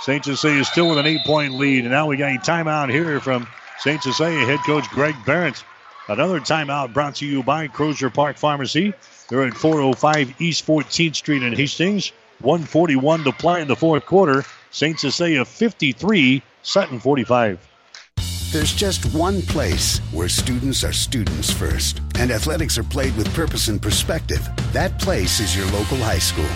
St. 0.00 0.24
Cecilia 0.24 0.60
is 0.60 0.68
still 0.68 0.88
with 0.88 0.98
an 0.98 1.06
eight 1.06 1.24
point 1.24 1.54
lead. 1.54 1.84
And 1.84 1.90
now 1.90 2.06
we 2.06 2.16
got 2.16 2.32
a 2.32 2.38
timeout 2.38 2.90
here 2.90 3.20
from 3.20 3.48
St. 3.80 4.02
Cecilia 4.02 4.46
head 4.46 4.60
coach 4.64 4.88
Greg 4.90 5.14
Barrett. 5.26 5.62
Another 6.08 6.40
timeout 6.40 6.94
brought 6.94 7.16
to 7.16 7.26
you 7.26 7.42
by 7.42 7.68
Crozier 7.68 8.10
Park 8.10 8.36
Pharmacy. 8.36 8.94
They're 9.28 9.44
at 9.44 9.54
405 9.54 10.40
East 10.40 10.66
14th 10.66 11.16
Street 11.16 11.42
in 11.42 11.52
Hastings. 11.52 12.12
141 12.40 13.24
to 13.24 13.32
play 13.32 13.60
in 13.60 13.68
the 13.68 13.76
fourth 13.76 14.06
quarter. 14.06 14.44
St. 14.70 14.98
Cecilia 14.98 15.44
53, 15.44 16.42
Sutton 16.62 17.00
45. 17.00 17.58
There's 18.52 18.72
just 18.72 19.04
one 19.14 19.42
place 19.42 19.98
where 20.12 20.28
students 20.28 20.82
are 20.82 20.92
students 20.92 21.52
first, 21.52 22.00
and 22.18 22.30
athletics 22.30 22.78
are 22.78 22.84
played 22.84 23.14
with 23.16 23.32
purpose 23.34 23.68
and 23.68 23.82
perspective. 23.82 24.48
That 24.72 24.98
place 24.98 25.40
is 25.40 25.54
your 25.54 25.66
local 25.66 25.98
high 25.98 26.18
school. 26.18 26.48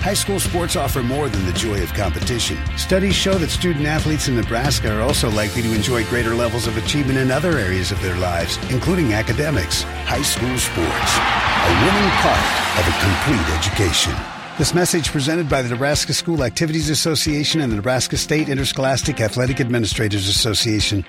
High 0.00 0.14
school 0.14 0.38
sports 0.38 0.76
offer 0.76 1.02
more 1.02 1.28
than 1.28 1.44
the 1.44 1.52
joy 1.52 1.82
of 1.82 1.92
competition. 1.92 2.56
Studies 2.78 3.16
show 3.16 3.34
that 3.34 3.50
student 3.50 3.84
athletes 3.84 4.28
in 4.28 4.36
Nebraska 4.36 4.96
are 4.96 5.02
also 5.02 5.28
likely 5.28 5.60
to 5.62 5.74
enjoy 5.74 6.04
greater 6.04 6.36
levels 6.36 6.68
of 6.68 6.76
achievement 6.76 7.18
in 7.18 7.32
other 7.32 7.58
areas 7.58 7.90
of 7.90 8.00
their 8.00 8.16
lives, 8.16 8.58
including 8.70 9.12
academics. 9.12 9.82
High 9.82 10.22
school 10.22 10.56
sports, 10.56 11.18
a 11.18 11.72
winning 11.82 12.10
part 12.22 12.46
of 12.78 12.86
a 12.86 12.94
complete 13.02 13.48
education. 13.58 14.14
This 14.56 14.72
message 14.72 15.10
presented 15.10 15.48
by 15.48 15.62
the 15.62 15.68
Nebraska 15.68 16.14
School 16.14 16.44
Activities 16.44 16.90
Association 16.90 17.60
and 17.60 17.70
the 17.70 17.76
Nebraska 17.76 18.16
State 18.16 18.48
Interscholastic 18.48 19.20
Athletic 19.20 19.60
Administrators 19.60 20.28
Association. 20.28 21.02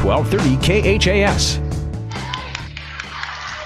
1230 0.00 0.98
KHAS. 0.98 1.58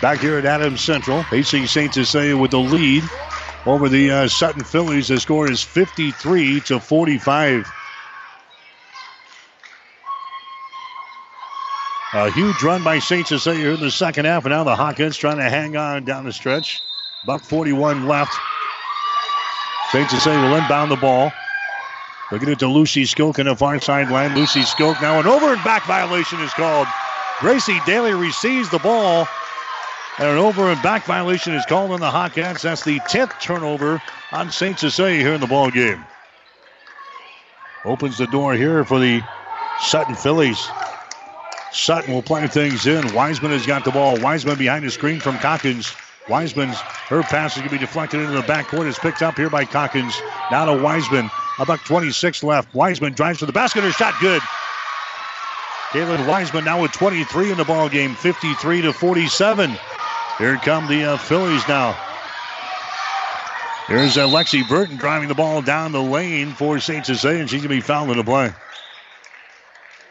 Back 0.03 0.19
here 0.19 0.37
at 0.37 0.45
Adams 0.45 0.81
Central, 0.81 1.23
Hastings 1.23 1.71
St. 1.71 1.95
Cecilia 1.95 2.37
with 2.37 2.51
the 2.51 2.59
lead 2.59 3.05
over 3.67 3.89
the 3.89 4.11
uh, 4.11 4.29
Sutton 4.29 4.65
Fillies. 4.65 5.09
The 5.09 5.21
score 5.21 5.51
is 5.51 5.63
53 5.63 6.61
to 6.61 6.81
45. 6.81 7.67
A 12.15 12.31
huge 12.31 12.63
run 12.63 12.83
by 12.83 12.99
St. 12.99 13.27
Cecilia 13.27 13.71
in 13.71 13.81
the 13.81 13.91
second 13.91 14.25
half, 14.25 14.45
and 14.45 14.53
now 14.53 14.65
the 14.65 14.75
Hawkettes 14.75 15.19
trying 15.19 15.37
to 15.37 15.51
hang 15.51 15.77
on 15.77 16.05
down 16.05 16.25
the 16.25 16.33
stretch. 16.33 16.81
Buck 17.27 17.43
41 17.43 18.07
left. 18.07 18.33
St. 19.91 20.09
Cecilia 20.09 20.41
will 20.41 20.57
inbound 20.57 20.91
the 20.91 20.97
ball. 20.97 21.33
Looking 22.33 22.49
at 22.49 22.53
it 22.55 22.59
to 22.61 22.69
Lucy 22.69 23.05
Skoke 23.05 23.39
on 23.39 23.47
the 23.47 23.55
far 23.55 23.81
sideline. 23.81 24.35
Lucy 24.35 24.63
Skoke 24.63 25.01
now 25.03 25.21
an 25.21 25.27
over 25.27 25.53
and 25.53 25.63
back 25.63 25.85
violation 25.85 26.41
is 26.41 26.53
called. 26.55 26.89
Gracie 27.39 27.79
Daly 27.87 28.15
receives 28.15 28.71
the 28.71 28.79
ball. 28.79 29.29
And 30.19 30.29
an 30.29 30.39
over 30.39 30.71
and 30.71 30.83
back 30.83 31.05
violation 31.05 31.55
is 31.55 31.67
called 31.67 31.91
on 31.91 32.01
the 32.01 32.11
Hawkettes. 32.11 32.63
That's 32.63 32.85
the 32.85 33.01
10th 33.01 33.39
turnover 33.39 34.01
on 34.33 34.51
St. 34.51 34.79
Cecilia 34.79 35.21
here 35.21 35.35
in 35.35 35.41
the 35.41 35.47
ball 35.47 35.71
game. 35.71 36.05
Opens 37.85 38.17
the 38.17 38.27
door 38.27 38.55
here 38.55 38.85
for 38.85 38.99
the 38.99 39.23
Sutton 39.81 40.15
Fillies. 40.15 40.69
Sutton 41.71 42.15
will 42.15 42.23
play 42.23 42.47
things 42.49 42.87
in. 42.87 43.15
Wiseman 43.15 43.51
has 43.51 43.67
got 43.67 43.85
the 43.85 43.91
ball. 43.91 44.19
Wiseman 44.19 44.57
behind 44.57 44.87
the 44.87 44.91
screen 44.91 45.21
from 45.21 45.37
Calkins. 45.39 45.95
Wiseman's 46.31 46.81
her 47.09 47.23
pass 47.23 47.53
is 47.53 47.59
going 47.59 47.69
to 47.69 47.75
be 47.75 47.79
deflected 47.79 48.21
into 48.21 48.33
the 48.33 48.41
backcourt. 48.41 48.89
It's 48.89 48.99
picked 48.99 49.23
up 49.23 49.37
here 49.37 49.51
by 49.51 49.67
Calkins. 49.67 50.21
Now 50.51 50.65
to 50.65 50.83
Wiseman. 50.83 51.31
About 51.59 51.79
26 51.81 52.43
left. 52.43 52.75
Wiseman 52.75 53.13
drives 53.13 53.41
to 53.41 53.47
the 53.47 53.53
basket. 53.53 53.85
Her 53.85 53.93
shot 53.93 54.15
good. 54.21 54.43
Kaylin 55.91 56.27
Wiseman 56.27 56.65
now 56.65 56.83
with 56.83 56.93
23 56.93 57.53
in 57.53 57.59
the 57.59 57.65
ball 57.65 57.89
game, 57.89 58.15
53 58.15 58.83
to 58.83 58.93
47. 58.93 59.79
Here 60.39 60.57
come 60.57 60.87
the 60.87 61.13
uh, 61.13 61.17
Fillies 61.17 61.67
now. 61.67 61.93
Here's 63.87 64.19
uh, 64.19 64.27
Lexi 64.27 64.69
Burton 64.69 64.97
driving 64.97 65.29
the 65.29 65.35
ball 65.35 65.63
down 65.63 65.93
the 65.93 66.03
lane 66.03 66.53
for 66.53 66.79
St. 66.79 67.07
Cecilia, 67.07 67.41
and 67.41 67.49
she's 67.49 67.61
going 67.61 67.71
to 67.71 67.77
be 67.77 67.81
fouled 67.81 68.11
in 68.11 68.19
the 68.19 68.25
play. 68.25 68.53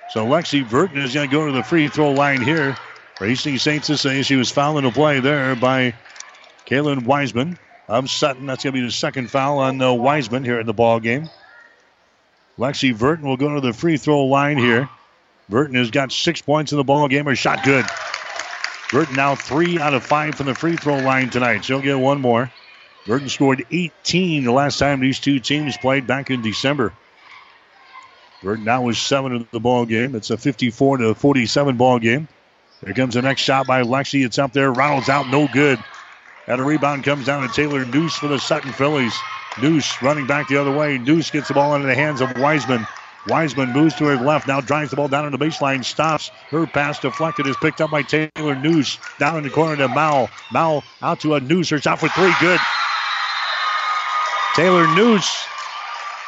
So 0.09 0.25
Lexi 0.25 0.67
Burton 0.67 0.99
is 0.99 1.13
going 1.13 1.29
to 1.29 1.31
go 1.35 1.45
to 1.45 1.51
the 1.51 1.61
free 1.61 1.89
throw 1.89 2.11
line 2.11 2.41
here. 2.41 2.75
Racing 3.19 3.57
St. 3.57 3.85
Cecilia, 3.85 4.23
she 4.23 4.35
was 4.35 4.49
fouled 4.49 4.77
in 4.77 4.85
the 4.85 4.91
play 4.91 5.19
there 5.19 5.55
by 5.55 5.93
Kaylin 6.65 7.05
Wiseman 7.05 7.59
of 7.87 8.09
Sutton. 8.09 8.45
That's 8.45 8.63
going 8.63 8.73
to 8.73 8.81
be 8.81 8.85
the 8.85 8.91
second 8.91 9.29
foul 9.29 9.59
on 9.59 9.81
uh, 9.81 9.93
Wiseman 9.93 10.43
here 10.43 10.59
in 10.59 10.65
the 10.65 10.73
ball 10.73 10.99
game. 10.99 11.29
Lexi 12.57 12.97
Burton 12.97 13.27
will 13.27 13.37
go 13.37 13.55
to 13.55 13.61
the 13.61 13.73
free 13.73 13.97
throw 13.97 14.25
line 14.25 14.57
here. 14.57 14.89
Burton 15.49 15.75
has 15.75 15.91
got 15.91 16.11
six 16.11 16.41
points 16.41 16.71
in 16.71 16.77
the 16.77 16.83
ball 16.83 17.07
game. 17.07 17.25
Her 17.25 17.35
shot 17.35 17.63
good. 17.63 17.85
Burton 18.95 19.17
now 19.17 19.35
three 19.35 19.77
out 19.77 19.93
of 19.93 20.05
five 20.05 20.35
from 20.35 20.45
the 20.45 20.55
free 20.55 20.77
throw 20.77 20.95
line 20.95 21.29
tonight. 21.29 21.65
She'll 21.65 21.81
get 21.81 21.99
one 21.99 22.21
more. 22.21 22.49
Burton 23.05 23.27
scored 23.27 23.65
18 23.69 24.45
the 24.45 24.53
last 24.53 24.79
time 24.79 25.01
these 25.01 25.19
two 25.19 25.41
teams 25.41 25.75
played 25.75 26.07
back 26.07 26.29
in 26.29 26.41
December. 26.41 26.93
Burton 28.41 28.63
now 28.63 28.87
is 28.87 28.97
seven 28.97 29.35
in 29.35 29.47
the 29.51 29.59
ball 29.59 29.85
game. 29.85 30.15
It's 30.15 30.29
a 30.29 30.37
54 30.37 30.99
to 30.99 31.13
47 31.13 31.75
ball 31.75 31.99
game. 31.99 32.29
Here 32.85 32.93
comes 32.93 33.15
the 33.15 33.21
next 33.21 33.41
shot 33.41 33.67
by 33.67 33.81
Lexi. 33.81 34.25
It's 34.25 34.39
up 34.39 34.53
there. 34.53 34.71
Ronald's 34.71 35.09
out, 35.09 35.27
no 35.27 35.49
good. 35.51 35.77
And 36.47 36.61
a 36.61 36.63
rebound 36.63 37.03
comes 37.03 37.25
down 37.25 37.45
to 37.45 37.53
Taylor 37.53 37.83
Noose 37.83 38.15
for 38.15 38.29
the 38.29 38.39
Sutton 38.39 38.71
Fillies. 38.71 39.13
Noose 39.61 40.01
running 40.01 40.25
back 40.25 40.47
the 40.47 40.55
other 40.55 40.71
way. 40.71 40.99
Noose 40.99 41.31
gets 41.31 41.49
the 41.49 41.53
ball 41.53 41.75
into 41.75 41.87
the 41.87 41.95
hands 41.95 42.21
of 42.21 42.37
Wiseman. 42.37 42.87
Wiseman 43.27 43.71
moves 43.73 43.95
to 43.95 44.05
her 44.05 44.17
left, 44.17 44.47
now 44.47 44.61
drives 44.61 44.91
the 44.91 44.95
ball 44.95 45.07
down 45.07 45.25
on 45.25 45.31
the 45.31 45.37
baseline, 45.37 45.83
stops. 45.83 46.29
Her 46.51 46.67
pass 46.67 46.99
deflected 46.99 47.47
is 47.47 47.57
picked 47.57 47.81
up 47.81 47.89
by 47.89 48.03
Taylor 48.03 48.55
Noose. 48.55 48.99
Down 49.19 49.37
in 49.37 49.43
the 49.43 49.49
corner 49.49 49.75
to 49.77 49.87
Mao. 49.87 50.29
Mao 50.51 50.83
out 51.01 51.19
to 51.21 51.35
a 51.35 51.39
Noose. 51.39 51.69
Her 51.69 51.79
shot 51.79 51.99
for 51.99 52.09
three, 52.09 52.33
good. 52.39 52.59
Taylor 54.55 54.87
Noose 54.95 55.45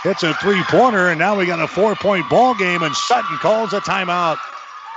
hits 0.03 0.23
a 0.23 0.33
three 0.35 0.61
pointer, 0.63 1.09
and 1.09 1.19
now 1.19 1.37
we 1.37 1.45
got 1.45 1.59
a 1.59 1.67
four 1.67 1.95
point 1.95 2.29
ball 2.29 2.55
game, 2.55 2.81
and 2.81 2.95
Sutton 2.95 3.37
calls 3.37 3.73
a 3.73 3.79
timeout. 3.79 4.37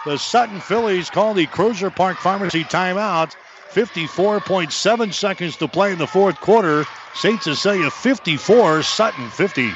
The 0.06 0.16
Sutton 0.16 0.60
Fillies 0.60 1.10
call 1.10 1.34
the 1.34 1.46
Crozier 1.46 1.90
Park 1.90 2.18
Pharmacy 2.18 2.64
timeout. 2.64 3.34
54.7 3.72 5.14
seconds 5.14 5.56
to 5.58 5.68
play 5.68 5.92
in 5.92 5.98
the 5.98 6.06
fourth 6.06 6.40
quarter. 6.40 6.84
St. 7.14 7.40
Cecilia 7.42 7.90
54, 7.90 8.82
Sutton 8.82 9.28
50. 9.28 9.70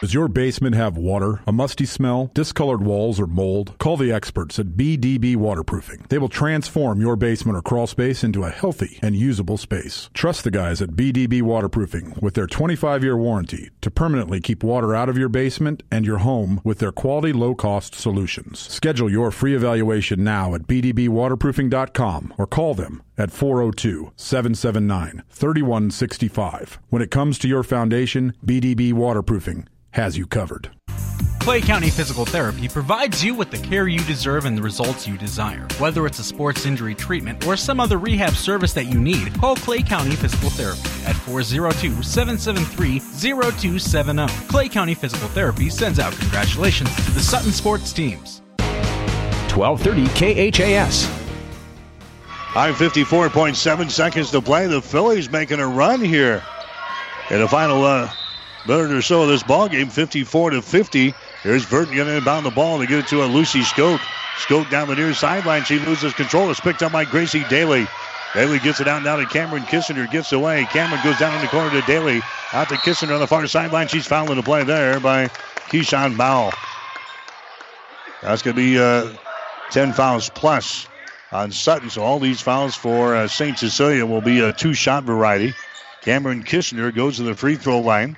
Does 0.00 0.14
your 0.14 0.28
basement 0.28 0.76
have 0.76 0.96
water, 0.96 1.40
a 1.44 1.50
musty 1.50 1.84
smell, 1.84 2.30
discolored 2.32 2.84
walls, 2.84 3.18
or 3.18 3.26
mold? 3.26 3.74
Call 3.78 3.96
the 3.96 4.12
experts 4.12 4.56
at 4.60 4.76
BDB 4.76 5.34
Waterproofing. 5.34 6.06
They 6.08 6.18
will 6.18 6.28
transform 6.28 7.00
your 7.00 7.16
basement 7.16 7.58
or 7.58 7.62
crawl 7.62 7.88
space 7.88 8.22
into 8.22 8.44
a 8.44 8.50
healthy 8.50 9.00
and 9.02 9.16
usable 9.16 9.56
space. 9.56 10.08
Trust 10.14 10.44
the 10.44 10.52
guys 10.52 10.80
at 10.80 10.90
BDB 10.90 11.42
Waterproofing 11.42 12.14
with 12.22 12.34
their 12.34 12.46
25 12.46 13.02
year 13.02 13.16
warranty 13.16 13.70
to 13.80 13.90
permanently 13.90 14.40
keep 14.40 14.62
water 14.62 14.94
out 14.94 15.08
of 15.08 15.18
your 15.18 15.28
basement 15.28 15.82
and 15.90 16.06
your 16.06 16.18
home 16.18 16.60
with 16.62 16.78
their 16.78 16.92
quality 16.92 17.32
low 17.32 17.56
cost 17.56 17.96
solutions. 17.96 18.60
Schedule 18.60 19.10
your 19.10 19.32
free 19.32 19.56
evaluation 19.56 20.22
now 20.22 20.54
at 20.54 20.68
BDBWaterproofing.com 20.68 22.34
or 22.38 22.46
call 22.46 22.74
them 22.74 23.02
at 23.16 23.32
402 23.32 24.12
779 24.14 25.24
3165. 25.28 26.78
When 26.88 27.02
it 27.02 27.10
comes 27.10 27.36
to 27.40 27.48
your 27.48 27.64
foundation, 27.64 28.34
BDB 28.46 28.92
Waterproofing 28.92 29.66
has 29.98 30.16
you 30.16 30.28
covered. 30.28 30.70
Clay 31.40 31.60
County 31.60 31.90
Physical 31.90 32.24
Therapy 32.24 32.68
provides 32.68 33.24
you 33.24 33.34
with 33.34 33.50
the 33.50 33.58
care 33.58 33.88
you 33.88 33.98
deserve 34.00 34.44
and 34.44 34.56
the 34.56 34.62
results 34.62 35.08
you 35.08 35.18
desire. 35.18 35.66
Whether 35.78 36.06
it's 36.06 36.20
a 36.20 36.24
sports 36.24 36.66
injury 36.66 36.94
treatment 36.94 37.44
or 37.46 37.56
some 37.56 37.80
other 37.80 37.98
rehab 37.98 38.34
service 38.34 38.72
that 38.74 38.84
you 38.84 39.00
need, 39.00 39.34
call 39.40 39.56
Clay 39.56 39.82
County 39.82 40.14
Physical 40.14 40.50
Therapy 40.50 40.88
at 41.04 41.16
402 41.16 42.02
773 42.02 43.00
0270. 43.00 44.26
Clay 44.46 44.68
County 44.68 44.94
Physical 44.94 45.26
Therapy 45.28 45.68
sends 45.68 45.98
out 45.98 46.12
congratulations 46.12 46.94
to 46.94 47.10
the 47.10 47.20
Sutton 47.20 47.50
sports 47.50 47.92
teams. 47.92 48.42
1230 49.56 50.52
KHAS. 50.52 51.08
I'm 52.54 52.74
54.7 52.74 53.90
seconds 53.90 54.30
to 54.30 54.40
play. 54.40 54.68
The 54.68 54.80
Fillies 54.80 55.28
making 55.28 55.58
a 55.58 55.66
run 55.66 56.00
here 56.00 56.44
in 57.30 57.40
the 57.40 57.48
final 57.48 57.84
uh, 57.84 58.08
minute 58.68 58.92
or 58.92 59.02
so 59.02 59.22
of 59.22 59.28
this 59.28 59.42
ball 59.42 59.68
game, 59.68 59.88
54 59.88 60.50
to 60.50 60.62
50. 60.62 61.14
Here's 61.42 61.66
Burton 61.66 61.96
going 61.96 62.06
to 62.06 62.16
inbound 62.18 62.44
the 62.44 62.50
ball 62.50 62.78
to 62.78 62.86
get 62.86 62.98
it 62.98 63.06
to 63.08 63.24
a 63.24 63.26
Lucy 63.26 63.62
Skoke. 63.62 64.00
Skoke 64.36 64.70
down 64.70 64.88
the 64.88 64.94
near 64.94 65.14
sideline. 65.14 65.64
She 65.64 65.78
loses 65.80 66.12
control. 66.12 66.50
It's 66.50 66.60
picked 66.60 66.82
up 66.82 66.92
by 66.92 67.04
Gracie 67.04 67.44
Daly. 67.48 67.86
Daly 68.34 68.58
gets 68.58 68.80
it 68.80 68.86
out 68.86 69.02
now 69.02 69.16
to 69.16 69.24
Cameron 69.26 69.62
Kissinger. 69.64 70.10
Gets 70.10 70.32
away. 70.32 70.64
Cameron 70.66 71.00
goes 71.02 71.18
down 71.18 71.34
in 71.34 71.40
the 71.40 71.48
corner 71.48 71.70
to 71.70 71.86
Daly. 71.86 72.20
Out 72.52 72.68
to 72.68 72.76
Kissinger 72.76 73.14
on 73.14 73.20
the 73.20 73.26
far 73.26 73.46
sideline. 73.46 73.88
She's 73.88 74.06
fouling 74.06 74.36
the 74.36 74.42
play 74.42 74.64
there 74.64 75.00
by 75.00 75.28
Keyshawn 75.70 76.14
Mao. 76.14 76.50
That's 78.22 78.42
going 78.42 78.54
to 78.54 78.62
be 78.62 78.78
uh, 78.78 79.12
10 79.70 79.92
fouls 79.92 80.30
plus 80.30 80.86
on 81.32 81.50
Sutton. 81.52 81.88
So 81.90 82.02
all 82.02 82.18
these 82.18 82.40
fouls 82.40 82.74
for 82.74 83.16
uh, 83.16 83.28
St. 83.28 83.58
Cecilia 83.58 84.04
will 84.04 84.20
be 84.20 84.40
a 84.40 84.52
two 84.52 84.74
shot 84.74 85.04
variety. 85.04 85.54
Cameron 86.02 86.44
Kissinger 86.44 86.94
goes 86.94 87.16
to 87.16 87.22
the 87.22 87.34
free 87.34 87.56
throw 87.56 87.80
line. 87.80 88.16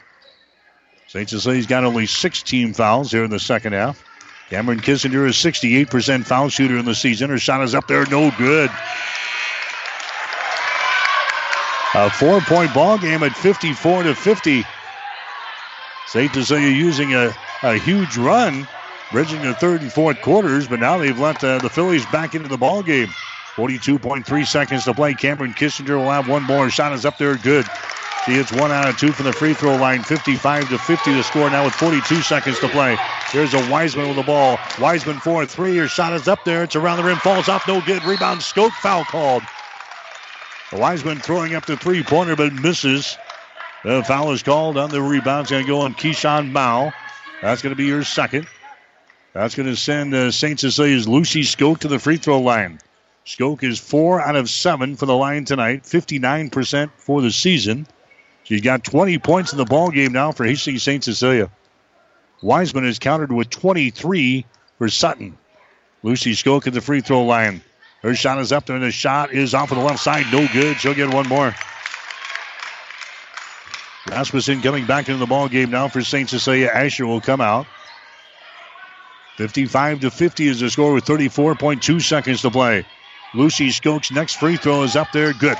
St. 1.10 1.28
Cecilia's 1.28 1.66
got 1.66 1.82
only 1.82 2.06
six 2.06 2.40
team 2.40 2.72
fouls 2.72 3.10
here 3.10 3.24
in 3.24 3.30
the 3.30 3.40
second 3.40 3.72
half. 3.72 4.04
Cameron 4.48 4.78
Kissinger 4.78 5.26
is 5.26 5.34
68% 5.34 6.24
foul 6.24 6.48
shooter 6.48 6.78
in 6.78 6.84
the 6.84 6.94
season. 6.94 7.30
Her 7.30 7.38
shot 7.38 7.64
is 7.64 7.74
up 7.74 7.88
there, 7.88 8.06
no 8.06 8.30
good. 8.38 8.70
A 11.94 12.10
four 12.10 12.40
point 12.42 12.72
ball 12.72 12.96
game 12.96 13.24
at 13.24 13.32
54 13.32 14.04
to 14.04 14.14
50. 14.14 14.64
St. 16.06 16.32
Cecilia 16.32 16.68
using 16.68 17.12
a, 17.12 17.34
a 17.64 17.74
huge 17.74 18.16
run, 18.16 18.68
bridging 19.10 19.42
the 19.42 19.54
third 19.54 19.82
and 19.82 19.92
fourth 19.92 20.22
quarters, 20.22 20.68
but 20.68 20.78
now 20.78 20.96
they've 20.96 21.18
let 21.18 21.42
uh, 21.42 21.58
the 21.58 21.68
Fillies 21.68 22.06
back 22.12 22.36
into 22.36 22.48
the 22.48 22.56
ball 22.56 22.84
game. 22.84 23.08
42.3 23.56 24.46
seconds 24.46 24.84
to 24.84 24.94
play. 24.94 25.14
Cameron 25.14 25.52
Kissinger 25.52 25.96
will 25.96 26.10
have 26.10 26.28
one 26.28 26.42
more. 26.44 26.70
Shot 26.70 26.92
is 26.92 27.04
up 27.04 27.18
there, 27.18 27.36
good. 27.36 27.66
She 28.26 28.32
hits 28.32 28.52
one 28.52 28.70
out 28.70 28.88
of 28.88 28.98
two 28.98 29.12
from 29.12 29.26
the 29.26 29.32
free 29.32 29.54
throw 29.54 29.76
line. 29.76 30.02
55 30.02 30.68
to 30.68 30.78
50 30.78 31.12
to 31.14 31.22
score 31.22 31.48
now 31.48 31.64
with 31.64 31.74
42 31.74 32.22
seconds 32.22 32.58
to 32.60 32.68
play. 32.68 32.96
Here's 33.30 33.54
a 33.54 33.70
Wiseman 33.70 34.08
with 34.08 34.16
the 34.16 34.22
ball. 34.22 34.58
Wiseman 34.78 35.20
for 35.20 35.42
a 35.42 35.46
three. 35.46 35.76
Her 35.78 35.88
shot 35.88 36.12
is 36.12 36.28
up 36.28 36.44
there. 36.44 36.62
It's 36.62 36.76
around 36.76 36.98
the 36.98 37.04
rim. 37.04 37.16
Falls 37.18 37.48
off. 37.48 37.66
No 37.66 37.80
good. 37.80 38.04
Rebound. 38.04 38.40
Skoke 38.40 38.72
foul 38.72 39.04
called. 39.04 39.42
Wiseman 40.72 41.18
throwing 41.18 41.54
up 41.54 41.64
the 41.64 41.76
three 41.78 42.02
pointer 42.02 42.36
but 42.36 42.52
misses. 42.52 43.16
The 43.84 44.04
foul 44.04 44.32
is 44.32 44.42
called 44.42 44.76
on 44.76 44.90
the 44.90 45.00
rebound. 45.00 45.44
It's 45.44 45.50
going 45.50 45.64
to 45.64 45.68
go 45.68 45.80
on 45.80 45.94
Keyshawn 45.94 46.52
Mao. 46.52 46.92
That's 47.40 47.62
going 47.62 47.70
to 47.70 47.76
be 47.76 47.86
your 47.86 48.04
second. 48.04 48.46
That's 49.32 49.54
going 49.54 49.68
to 49.68 49.76
send 49.76 50.14
uh, 50.14 50.30
St. 50.30 50.60
Cecilia's 50.60 51.08
Lucy 51.08 51.42
Skoke 51.42 51.78
to 51.78 51.88
the 51.88 51.98
free 51.98 52.18
throw 52.18 52.40
line. 52.40 52.80
Skoke 53.26 53.62
is 53.62 53.78
four 53.78 54.20
out 54.20 54.36
of 54.36 54.50
seven 54.50 54.96
for 54.96 55.06
the 55.06 55.16
line 55.16 55.44
tonight, 55.44 55.84
59% 55.84 56.90
for 56.96 57.22
the 57.22 57.30
season. 57.30 57.86
She's 58.44 58.62
got 58.62 58.82
20 58.82 59.18
points 59.18 59.52
in 59.52 59.58
the 59.58 59.64
ball 59.64 59.90
game 59.90 60.12
now 60.12 60.32
for 60.32 60.44
Hastings 60.44 60.82
St. 60.82 61.04
Cecilia. 61.04 61.50
Wiseman 62.42 62.86
is 62.86 62.98
countered 62.98 63.30
with 63.30 63.50
23 63.50 64.44
for 64.78 64.88
Sutton. 64.88 65.36
Lucy 66.02 66.32
Skoke 66.32 66.66
at 66.66 66.72
the 66.72 66.80
free 66.80 67.02
throw 67.02 67.24
line. 67.24 67.62
Her 68.02 68.14
shot 68.14 68.38
is 68.38 68.50
up 68.50 68.64
there, 68.64 68.76
and 68.76 68.84
the 68.84 68.90
shot 68.90 69.32
is 69.32 69.52
off 69.52 69.70
of 69.70 69.76
the 69.76 69.84
left 69.84 70.00
side. 70.00 70.24
No 70.32 70.48
good. 70.52 70.78
She'll 70.78 70.94
get 70.94 71.12
one 71.12 71.28
more. 71.28 71.54
Rasmussen 74.08 74.62
coming 74.62 74.86
back 74.86 75.08
into 75.08 75.18
the 75.18 75.26
ball 75.26 75.48
game 75.48 75.70
now 75.70 75.88
for 75.88 76.00
St. 76.00 76.28
Cecilia. 76.28 76.70
Asher 76.72 77.06
will 77.06 77.20
come 77.20 77.42
out. 77.42 77.66
55 79.36 80.00
to 80.00 80.10
50 80.10 80.48
is 80.48 80.60
the 80.60 80.70
score 80.70 80.94
with 80.94 81.04
34.2 81.04 82.00
seconds 82.00 82.42
to 82.42 82.50
play. 82.50 82.86
Lucy 83.32 83.68
Skoke's 83.68 84.10
next 84.10 84.34
free 84.34 84.56
throw 84.56 84.82
is 84.82 84.96
up 84.96 85.12
there. 85.12 85.32
Good. 85.32 85.56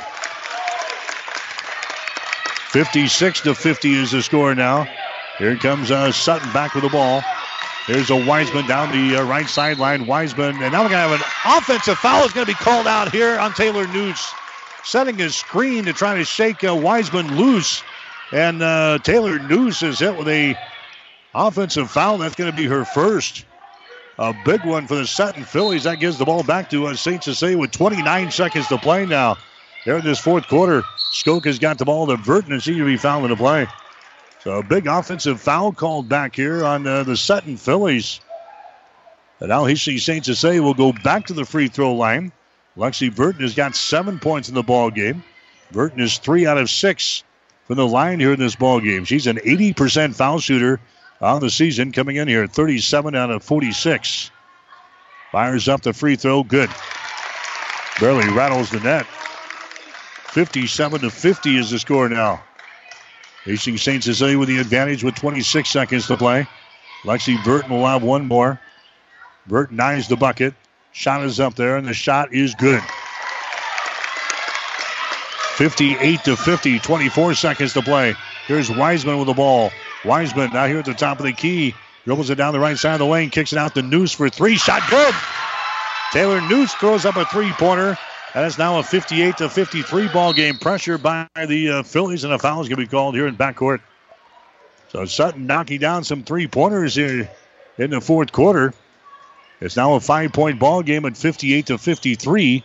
56 2.71 3.41
to 3.43 3.55
50 3.55 3.95
is 3.95 4.11
the 4.11 4.23
score 4.23 4.55
now. 4.55 4.89
Here 5.39 5.57
comes 5.57 5.91
uh, 5.91 6.13
Sutton 6.13 6.53
back 6.53 6.75
with 6.75 6.85
the 6.85 6.91
ball. 6.91 7.23
There's 7.87 8.11
a 8.11 8.27
Wiseman 8.27 8.67
down 8.67 8.93
the 8.93 9.17
uh, 9.17 9.25
right 9.25 9.49
sideline. 9.49 10.07
Wiseman, 10.07 10.63
and 10.63 10.73
now 10.73 10.83
we're 10.83 10.91
going 10.91 11.11
to 11.11 11.17
have 11.17 11.21
an 11.21 11.59
offensive 11.59 11.99
foul 11.99 12.25
is 12.25 12.33
going 12.33 12.47
to 12.47 12.53
be 12.53 12.57
called 12.57 12.87
out 12.87 13.11
here 13.11 13.39
on 13.39 13.53
Taylor 13.55 13.87
Noose, 13.89 14.33
Setting 14.85 15.19
his 15.19 15.37
screen 15.37 15.85
to 15.85 15.93
try 15.93 16.17
to 16.17 16.25
shake 16.25 16.65
uh, 16.65 16.75
Wiseman 16.75 17.37
loose. 17.37 17.83
And 18.33 18.63
uh, 18.63 18.99
Taylor 18.99 19.39
Noose 19.39 19.83
is 19.83 19.99
hit 19.99 20.17
with 20.17 20.29
a 20.29 20.57
offensive 21.35 21.91
foul. 21.91 22.19
That's 22.19 22.35
going 22.35 22.51
to 22.51 22.57
be 22.57 22.67
her 22.67 22.85
first. 22.85 23.45
A 24.21 24.35
big 24.45 24.67
one 24.67 24.87
for 24.87 24.97
the 24.97 25.07
Sutton 25.07 25.45
Fillies. 25.45 25.85
That 25.85 25.99
gives 25.99 26.19
the 26.19 26.27
ball 26.27 26.43
back 26.43 26.69
to 26.71 26.89
uh, 26.89 26.95
St. 26.95 27.25
Cecilia 27.25 27.57
with 27.57 27.71
29 27.71 28.31
seconds 28.31 28.69
to 28.69 28.77
play 28.77 29.07
now. 29.07 29.39
There 29.87 29.97
in 29.97 30.05
this 30.05 30.19
fourth 30.19 30.47
quarter, 30.47 30.83
Skoke 31.15 31.47
has 31.47 31.59
got 31.59 31.79
the 31.79 31.87
ball 31.87 32.07
to 32.07 32.19
Burton 32.19 32.53
and 32.53 32.63
seems 32.63 32.77
to 32.77 32.85
be 32.85 32.99
fouling 32.99 33.31
the 33.31 33.37
play. 33.37 33.67
So 34.45 34.59
a 34.59 34.63
big 34.63 34.87
offensive 34.87 35.41
foul 35.41 35.73
called 35.73 36.11
back 36.11 36.37
here 36.37 36.63
on 36.63 36.87
uh, 36.87 37.03
the 37.03 37.17
Sutton 37.17 37.57
Fillies. 37.57 38.21
And 39.41 39.49
now 39.49 39.65
Hastings 39.65 40.05
St. 40.05 40.23
Cecilia 40.23 40.63
will 40.63 40.75
go 40.75 40.93
back 40.93 41.27
to 41.29 41.33
the 41.33 41.47
free 41.47 41.69
throw 41.69 41.95
line. 41.95 42.31
Lexi 42.77 43.15
Burton 43.15 43.41
has 43.41 43.55
got 43.55 43.75
seven 43.75 44.19
points 44.19 44.51
in 44.51 44.55
the 44.55 44.63
ball 44.63 44.91
game. 44.91 45.25
Burton 45.73 45.99
is 45.99 46.19
three 46.19 46.47
out 46.47 46.59
of 46.59 46.69
six 46.69 47.25
from 47.65 47.77
the 47.77 47.87
line 47.87 48.21
here 48.21 48.35
in 48.35 48.39
this 48.39 48.55
ball 48.55 48.81
game. 48.81 49.07
She's 49.07 49.27
an 49.27 49.39
80% 49.39 50.15
foul 50.15 50.41
shooter 50.41 50.79
on 51.21 51.41
the 51.41 51.51
season, 51.51 51.93
coming 51.93 52.17
in 52.17 52.29
here 52.29 52.47
37 52.47 53.15
out 53.15 53.31
of 53.31 53.43
46. 53.43 54.31
Fires 55.33 55.69
up 55.69 55.83
the 55.83 55.93
free 55.93 56.17
throw, 56.17 56.43
good. 56.43 56.71
Barely 58.01 58.29
rattles 58.33 58.71
the 58.71 58.81
net. 58.81 59.07
57 60.29 61.01
to 61.01 61.11
50 61.11 61.57
is 61.57 61.71
the 61.71 61.79
score 61.79 62.09
now. 62.09 62.43
Hastings 63.45 63.83
St. 63.83 64.03
Cecilia 64.03 64.39
with 64.39 64.49
the 64.49 64.59
advantage 64.59 65.03
with 65.03 65.15
26 65.15 65.69
seconds 65.69 66.07
to 66.07 66.17
play. 66.17 66.47
Lexi 67.05 67.43
Burton 67.45 67.71
will 67.71 67.87
have 67.87 68.03
one 68.03 68.27
more. 68.27 68.61
Burton 69.47 69.77
nines 69.77 70.09
the 70.09 70.17
bucket. 70.17 70.55
Shot 70.93 71.25
is 71.25 71.41
up 71.41 71.55
there, 71.55 71.77
and 71.77 71.87
the 71.87 71.95
shot 71.95 72.33
is 72.33 72.55
good. 72.55 72.83
58 75.57 76.25
to 76.25 76.37
50, 76.37 76.79
24 76.79 77.35
seconds 77.35 77.73
to 77.75 77.83
play. 77.83 78.15
Here's 78.47 78.71
Wiseman 78.71 79.19
with 79.19 79.27
the 79.27 79.35
ball. 79.35 79.71
Wiseman 80.05 80.51
now 80.53 80.67
here 80.67 80.79
at 80.79 80.85
the 80.85 80.95
top 80.95 81.19
of 81.19 81.27
the 81.27 81.33
key. 81.33 81.75
Dribbles 82.05 82.31
it 82.31 82.37
down 82.37 82.53
the 82.53 82.61
right 82.61 82.79
side 82.79 82.95
of 82.95 83.01
the 83.01 83.07
lane, 83.07 83.31
kicks 83.31 83.53
it 83.53 83.59
out 83.59 83.75
to 83.75 83.83
Noose 83.83 84.13
for 84.13 84.29
three. 84.31 84.57
Shot 84.57 84.83
good. 84.89 85.15
Taylor 86.13 86.41
Noose 86.41 86.73
throws 86.75 87.05
up 87.05 87.17
a 87.17 87.25
three 87.27 87.53
pointer. 87.53 87.97
That 88.35 88.45
is 88.45 88.59
now 88.59 88.79
a 88.79 88.83
58 88.83 89.37
to 89.39 89.49
53 89.49 90.09
ball 90.09 90.33
game. 90.33 90.57
Pressure 90.57 90.99
by 90.99 91.29
the 91.35 91.71
uh, 91.71 91.83
Fillies, 91.83 92.25
and 92.25 92.33
a 92.33 92.39
foul 92.39 92.61
is 92.63 92.69
going 92.69 92.79
to 92.79 92.87
be 92.87 92.91
called 92.91 93.15
here 93.15 93.27
in 93.27 93.37
backcourt. 93.37 93.81
So 94.89 95.05
Sutton 95.05 95.47
knocking 95.47 95.79
down 95.79 96.05
some 96.05 96.23
three 96.23 96.47
pointers 96.47 96.95
here 96.95 97.31
in 97.79 97.91
the 97.91 98.01
fourth 98.01 98.33
quarter. 98.33 98.73
It's 99.61 99.77
now 99.77 99.95
a 99.95 100.01
five 100.01 100.33
point 100.33 100.59
ball 100.59 100.83
game 100.83 101.05
at 101.05 101.17
58 101.17 101.67
to 101.67 101.79
53. 101.79 102.65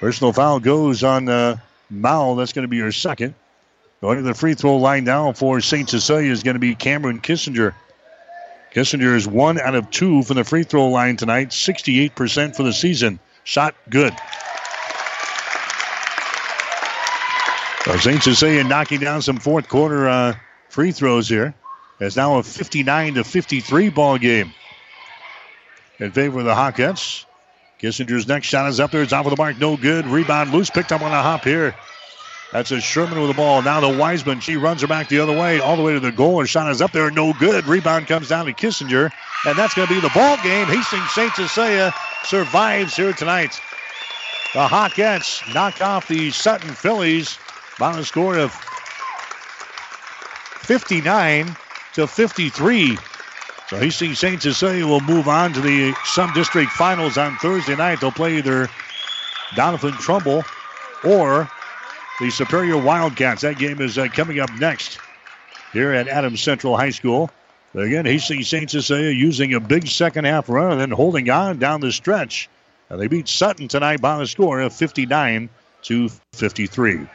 Personal 0.00 0.32
foul 0.32 0.60
goes 0.60 1.04
on 1.04 1.28
uh, 1.28 1.56
Mao. 1.88 2.34
That's 2.34 2.52
going 2.52 2.64
to 2.64 2.68
be 2.68 2.76
your 2.76 2.92
second. 2.92 3.34
Going 4.00 4.18
to 4.18 4.22
the 4.22 4.34
free 4.34 4.54
throw 4.54 4.76
line 4.76 5.04
now 5.04 5.32
for 5.32 5.60
St. 5.60 5.88
Cecilia 5.88 6.30
is 6.30 6.42
going 6.42 6.54
to 6.54 6.60
be 6.60 6.74
Cameron 6.74 7.20
Kissinger. 7.20 7.74
Kissinger 8.74 9.14
is 9.16 9.26
one 9.26 9.58
out 9.58 9.74
of 9.74 9.90
two 9.90 10.22
from 10.22 10.36
the 10.36 10.44
free 10.44 10.64
throw 10.64 10.88
line 10.88 11.16
tonight, 11.16 11.48
68% 11.48 12.56
for 12.56 12.62
the 12.62 12.72
season. 12.72 13.18
Shot 13.44 13.74
good. 13.88 14.12
So 17.84 17.96
St. 17.96 18.22
Cecilia 18.22 18.64
knocking 18.64 19.00
down 19.00 19.22
some 19.22 19.38
fourth 19.38 19.68
quarter 19.68 20.08
uh, 20.08 20.34
free 20.68 20.92
throws 20.92 21.28
here. 21.28 21.54
It's 21.98 22.16
now 22.16 22.38
a 22.38 22.42
59 22.42 23.14
to 23.14 23.24
53 23.24 23.88
ball 23.88 24.18
game 24.18 24.52
in 25.98 26.12
favor 26.12 26.40
of 26.40 26.44
the 26.44 26.54
Hawkettes. 26.54 27.24
Kissinger's 27.80 28.26
next 28.26 28.48
shot 28.48 28.68
is 28.68 28.80
up 28.80 28.90
there. 28.90 29.02
It's 29.02 29.12
off 29.12 29.24
of 29.26 29.30
the 29.30 29.36
mark. 29.36 29.58
No 29.58 29.76
good. 29.76 30.06
Rebound 30.06 30.52
loose. 30.52 30.68
Picked 30.68 30.92
up 30.92 31.02
on 31.02 31.12
a 31.12 31.22
hop 31.22 31.44
here. 31.44 31.74
That's 32.56 32.70
a 32.70 32.80
Sherman 32.80 33.20
with 33.20 33.28
the 33.28 33.34
ball. 33.34 33.60
Now 33.60 33.80
the 33.80 33.98
Wiseman. 33.98 34.40
She 34.40 34.56
runs 34.56 34.80
her 34.80 34.86
back 34.86 35.10
the 35.10 35.18
other 35.18 35.38
way, 35.38 35.60
all 35.60 35.76
the 35.76 35.82
way 35.82 35.92
to 35.92 36.00
the 36.00 36.10
goal. 36.10 36.40
Her 36.40 36.46
shot 36.46 36.70
is 36.70 36.80
up 36.80 36.90
there. 36.90 37.10
No 37.10 37.34
good. 37.34 37.66
Rebound 37.66 38.06
comes 38.06 38.30
down 38.30 38.46
to 38.46 38.54
Kissinger. 38.54 39.12
And 39.44 39.58
that's 39.58 39.74
going 39.74 39.86
to 39.86 39.92
be 39.92 40.00
the 40.00 40.08
ball 40.14 40.38
game. 40.38 40.64
Hastings 40.64 41.10
St. 41.10 41.34
Cecilia 41.34 41.92
survives 42.24 42.96
here 42.96 43.12
tonight. 43.12 43.60
The 44.54 44.66
Hawkettes 44.66 45.52
knock 45.52 45.82
off 45.82 46.08
the 46.08 46.30
Sutton 46.30 46.70
Fillies 46.70 47.36
by 47.78 47.98
a 47.98 48.02
score 48.02 48.38
of 48.38 48.52
59 50.62 51.54
to 51.92 52.06
53. 52.06 52.98
So 53.68 53.76
Hastings 53.76 54.18
St. 54.18 54.40
Cecilia 54.40 54.86
will 54.86 55.02
move 55.02 55.28
on 55.28 55.52
to 55.52 55.60
the 55.60 55.94
Sub 56.06 56.32
District 56.32 56.72
Finals 56.72 57.18
on 57.18 57.36
Thursday 57.36 57.76
night. 57.76 58.00
They'll 58.00 58.12
play 58.12 58.38
either 58.38 58.66
Doniphan 59.50 59.98
Trumbull 59.98 60.42
or 61.04 61.50
the 62.20 62.30
Superior 62.30 62.78
Wildcats. 62.78 63.42
That 63.42 63.58
game 63.58 63.80
is 63.80 63.98
uh, 63.98 64.08
coming 64.08 64.40
up 64.40 64.50
next 64.58 64.98
here 65.72 65.92
at 65.92 66.08
Adams 66.08 66.40
Central 66.40 66.76
High 66.76 66.90
School. 66.90 67.30
Again, 67.74 68.06
Hastings 68.06 68.48
St. 68.48 68.70
Cecilia 68.70 69.10
using 69.10 69.52
a 69.52 69.60
big 69.60 69.86
second 69.86 70.24
half 70.24 70.48
run 70.48 70.72
and 70.72 70.80
then 70.80 70.90
holding 70.90 71.28
on 71.28 71.58
down 71.58 71.80
the 71.80 71.92
stretch. 71.92 72.48
And 72.88 72.98
they 72.98 73.06
beat 73.06 73.28
Sutton 73.28 73.68
tonight 73.68 74.00
by 74.00 74.22
a 74.22 74.26
score 74.26 74.60
of 74.60 74.72
59 74.72 75.50
to 75.82 76.08
53. 76.32 77.06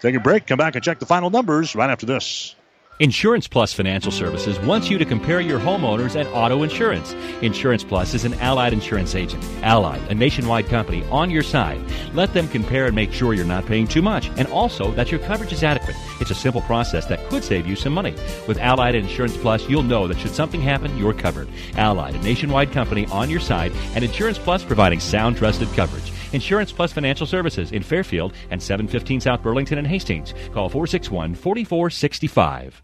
Take 0.00 0.14
a 0.14 0.20
break, 0.20 0.46
come 0.46 0.58
back 0.58 0.74
and 0.74 0.82
check 0.82 0.98
the 0.98 1.06
final 1.06 1.30
numbers 1.30 1.74
right 1.74 1.90
after 1.90 2.06
this. 2.06 2.56
Insurance 3.00 3.46
Plus 3.46 3.72
Financial 3.72 4.10
Services 4.10 4.58
wants 4.58 4.90
you 4.90 4.98
to 4.98 5.04
compare 5.04 5.40
your 5.40 5.60
homeowners 5.60 6.16
and 6.16 6.28
auto 6.30 6.64
insurance. 6.64 7.12
Insurance 7.42 7.84
Plus 7.84 8.12
is 8.12 8.24
an 8.24 8.34
allied 8.34 8.72
insurance 8.72 9.14
agent. 9.14 9.44
Allied, 9.62 10.02
a 10.10 10.14
nationwide 10.14 10.66
company, 10.66 11.04
on 11.04 11.30
your 11.30 11.44
side. 11.44 11.80
Let 12.12 12.34
them 12.34 12.48
compare 12.48 12.86
and 12.86 12.96
make 12.96 13.12
sure 13.12 13.34
you're 13.34 13.44
not 13.44 13.66
paying 13.66 13.86
too 13.86 14.02
much, 14.02 14.30
and 14.30 14.48
also 14.48 14.90
that 14.94 15.12
your 15.12 15.20
coverage 15.20 15.52
is 15.52 15.62
adequate. 15.62 15.94
It's 16.20 16.32
a 16.32 16.34
simple 16.34 16.60
process 16.62 17.06
that 17.06 17.24
could 17.28 17.44
save 17.44 17.68
you 17.68 17.76
some 17.76 17.92
money. 17.92 18.16
With 18.48 18.58
Allied 18.58 18.96
Insurance 18.96 19.36
Plus, 19.36 19.68
you'll 19.68 19.84
know 19.84 20.08
that 20.08 20.18
should 20.18 20.34
something 20.34 20.60
happen, 20.60 20.98
you're 20.98 21.14
covered. 21.14 21.48
Allied, 21.76 22.16
a 22.16 22.22
nationwide 22.22 22.72
company 22.72 23.06
on 23.12 23.30
your 23.30 23.38
side, 23.38 23.70
and 23.94 24.02
Insurance 24.02 24.40
Plus 24.40 24.64
providing 24.64 24.98
sound, 24.98 25.36
trusted 25.36 25.68
coverage. 25.74 26.10
Insurance 26.32 26.72
Plus 26.72 26.92
Financial 26.92 27.28
Services 27.28 27.70
in 27.70 27.84
Fairfield 27.84 28.32
and 28.50 28.60
715 28.60 29.20
South 29.20 29.40
Burlington 29.40 29.78
and 29.78 29.86
Hastings. 29.86 30.34
Call 30.52 30.68
461 30.68 31.36
4465. 31.36 32.82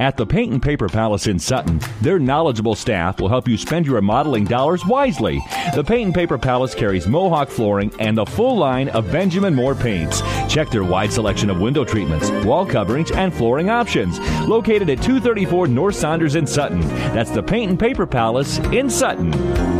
At 0.00 0.16
the 0.16 0.24
Paint 0.24 0.50
and 0.50 0.62
Paper 0.62 0.88
Palace 0.88 1.26
in 1.26 1.38
Sutton, 1.38 1.78
their 2.00 2.18
knowledgeable 2.18 2.74
staff 2.74 3.20
will 3.20 3.28
help 3.28 3.46
you 3.46 3.58
spend 3.58 3.84
your 3.84 3.96
remodeling 3.96 4.46
dollars 4.46 4.82
wisely. 4.86 5.42
The 5.74 5.84
Paint 5.84 6.06
and 6.06 6.14
Paper 6.14 6.38
Palace 6.38 6.74
carries 6.74 7.06
Mohawk 7.06 7.50
flooring 7.50 7.92
and 8.00 8.18
a 8.18 8.24
full 8.24 8.56
line 8.56 8.88
of 8.88 9.12
Benjamin 9.12 9.54
Moore 9.54 9.74
paints. 9.74 10.22
Check 10.48 10.70
their 10.70 10.84
wide 10.84 11.12
selection 11.12 11.50
of 11.50 11.60
window 11.60 11.84
treatments, 11.84 12.30
wall 12.46 12.64
coverings, 12.64 13.10
and 13.10 13.34
flooring 13.34 13.68
options. 13.68 14.18
Located 14.48 14.88
at 14.88 15.02
234 15.02 15.66
North 15.66 15.96
Saunders 15.96 16.34
in 16.34 16.46
Sutton. 16.46 16.80
That's 17.12 17.30
the 17.30 17.42
Paint 17.42 17.72
and 17.72 17.78
Paper 17.78 18.06
Palace 18.06 18.56
in 18.72 18.88
Sutton. 18.88 19.79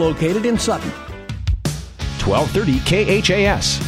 located 0.01 0.45
in 0.45 0.59
Sutton. 0.59 0.89
1230 2.19 3.21
KHAS. 3.21 3.79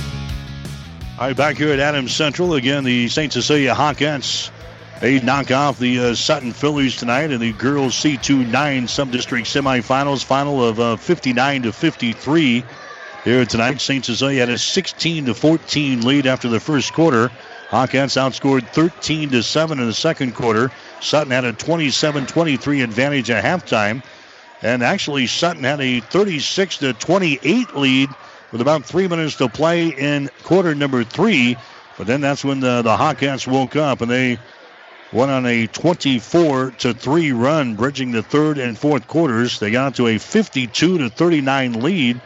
All 1.20 1.28
right, 1.28 1.36
back 1.36 1.58
here 1.58 1.74
at 1.74 1.80
Adams 1.80 2.16
Central 2.16 2.54
again. 2.54 2.84
The 2.84 3.10
St. 3.10 3.34
Cecilia 3.34 3.74
Hawkettes 3.74 4.50
they 5.04 5.20
knock 5.20 5.52
off 5.52 5.80
the 5.80 6.00
uh, 6.00 6.16
Sutton 6.16 6.54
Fillies 6.54 6.96
tonight 6.96 7.30
in 7.30 7.42
the 7.42 7.52
girls 7.52 7.94
C2 7.94 8.50
9 8.50 8.88
sub-district 8.88 9.48
semifinals. 9.48 10.24
Final 10.24 10.64
of 10.64 10.80
uh, 10.80 10.96
59 10.96 11.64
to 11.64 11.74
53 11.74 12.64
here 13.26 13.46
tonight. 13.46 13.82
St. 13.82 14.06
Cecilia 14.06 14.40
had 14.40 14.50
a 14.50 14.58
16 14.58 15.26
to 15.26 15.34
14 15.34 16.08
lead 16.08 16.26
after 16.26 16.48
the 16.48 16.62
first 16.62 16.94
quarter. 16.94 17.30
Hawkettes 17.70 18.16
outscored 18.16 18.66
13 18.70 19.32
to 19.32 19.44
7 19.44 19.78
in 19.78 19.88
the 19.88 19.94
second 19.94 20.36
quarter. 20.36 20.72
Sutton 21.02 21.32
had 21.32 21.44
a 21.44 21.52
27-23 21.52 22.82
advantage 22.82 23.30
at 23.30 23.44
halftime. 23.44 24.02
And 24.64 24.82
actually, 24.82 25.28
Sutton 25.28 25.64
had 25.64 25.82
a 25.82 26.00
36 26.00 26.78
to 26.78 26.94
28 26.94 27.76
lead 27.76 28.10
with 28.52 28.62
about 28.62 28.86
three 28.86 29.08
minutes 29.10 29.36
to 29.36 29.50
play 29.50 29.90
in 29.90 30.30
quarter 30.44 30.74
number 30.74 31.04
three. 31.04 31.58
But 31.98 32.08
then 32.08 32.22
that's 32.22 32.46
when 32.46 32.62
the, 32.62 32.82
the 32.82 32.96
Hawkettes 32.96 33.46
woke 33.46 33.76
up 33.76 34.02
and 34.02 34.10
they 34.10 34.40
went 35.12 35.32
on 35.32 35.46
a 35.46 35.68
24 35.68 36.72
to 36.72 36.94
3 36.94 37.32
run, 37.34 37.76
bridging 37.76 38.12
the 38.12 38.24
third 38.24 38.58
and 38.58 38.78
fourth 38.78 39.06
quarters. 39.08 39.60
They 39.60 39.70
got 39.70 39.96
to 39.96 40.08
a 40.08 40.18
52 40.18 40.98
to 40.98 41.10
39 41.10 41.74
lead 41.82 42.22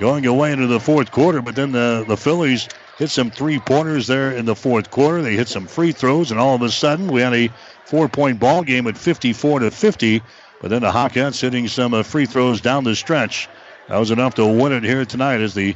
going 0.00 0.26
away 0.26 0.52
into 0.52 0.66
the 0.66 0.80
fourth 0.80 1.12
quarter. 1.12 1.42
But 1.42 1.54
then 1.54 1.72
the, 1.72 2.04
the 2.06 2.16
Fillies 2.16 2.68
hit 2.98 3.10
some 3.10 3.30
three 3.30 3.60
pointers 3.60 4.08
there 4.08 4.32
in 4.32 4.44
the 4.46 4.56
fourth 4.56 4.90
quarter. 4.90 5.22
They 5.22 5.36
hit 5.36 5.48
some 5.48 5.66
free 5.66 5.92
throws, 5.92 6.32
and 6.32 6.40
all 6.40 6.56
of 6.56 6.62
a 6.62 6.70
sudden 6.70 7.06
we 7.06 7.20
had 7.20 7.34
a 7.34 7.50
four 7.84 8.08
point 8.08 8.40
ball 8.40 8.64
game 8.64 8.88
at 8.88 8.98
54 8.98 9.60
to 9.60 9.70
50. 9.70 10.22
But 10.60 10.70
then 10.70 10.82
the 10.82 10.90
Hawkettes 10.90 11.40
hitting 11.40 11.68
some 11.68 11.94
uh, 11.94 12.02
free 12.02 12.26
throws 12.26 12.60
down 12.60 12.84
the 12.84 12.96
stretch. 12.96 13.48
That 13.88 13.98
was 13.98 14.10
enough 14.10 14.34
to 14.34 14.46
win 14.46 14.72
it 14.72 14.84
here 14.84 15.04
tonight 15.04 15.40
as 15.40 15.54
the 15.54 15.74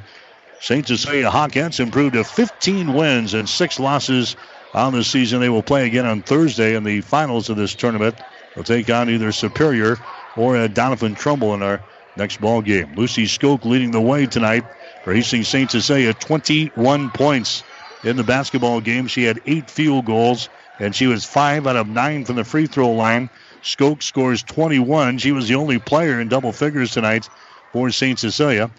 St. 0.61 0.87
Cecilia 0.87 1.31
Hawkettes 1.31 1.81
improved 1.81 2.15
to 2.15 2.25
15 2.25 2.93
wins 2.93 3.35
and 3.35 3.49
six 3.49 3.81
losses 3.81 4.37
on 4.75 4.93
the 4.93 5.05
season. 5.05 5.41
They 5.41 5.49
will 5.49 5.63
play 5.63 5.87
again 5.87 6.07
on 6.07 6.23
Thursday 6.23 6.75
in 6.75 6.85
the 6.85 7.01
finals 7.01 7.49
of 7.49 7.57
this 7.57 7.75
tournament. 7.75 8.17
They'll 8.55 8.65
take 8.65 8.91
on 8.91 9.09
either 9.09 9.33
Superior 9.33 9.97
or 10.37 10.57
uh, 10.57 10.69
Doniphan 10.69 11.17
Trumbull 11.17 11.55
in 11.55 11.63
our 11.63 11.81
next 12.17 12.41
ball 12.41 12.63
game. 12.63 12.95
Lucy 12.97 13.25
Skoke 13.25 13.65
leading 13.65 13.91
the 13.91 14.01
way 14.01 14.27
tonight 14.27 14.65
Hastings 15.05 15.49
St. 15.49 15.71
Cecilia, 15.71 16.15
21 16.15 17.11
points 17.11 17.65
in 18.05 18.17
the 18.17 18.23
basketball 18.23 18.81
game. 18.81 19.07
She 19.07 19.25
had 19.25 19.41
eight 19.47 19.69
field 19.69 20.05
goals, 20.05 20.49
and 20.79 20.95
she 20.95 21.07
was 21.07 21.25
five 21.25 21.67
out 21.67 21.77
of 21.77 21.89
nine 21.89 22.25
from 22.25 22.37
the 22.37 22.45
free 22.45 22.67
throw 22.67 22.93
line. 22.93 23.31
Skoke 23.63 24.03
scores 24.03 24.43
21. 24.43 25.19
She 25.19 25.33
was 25.33 25.49
the 25.49 25.55
only 25.55 25.79
player 25.79 26.21
in 26.21 26.29
double 26.29 26.53
figures 26.53 26.91
tonight 26.91 27.29
for 27.73 27.91
St. 27.91 28.19
Cecilia. 28.19 28.71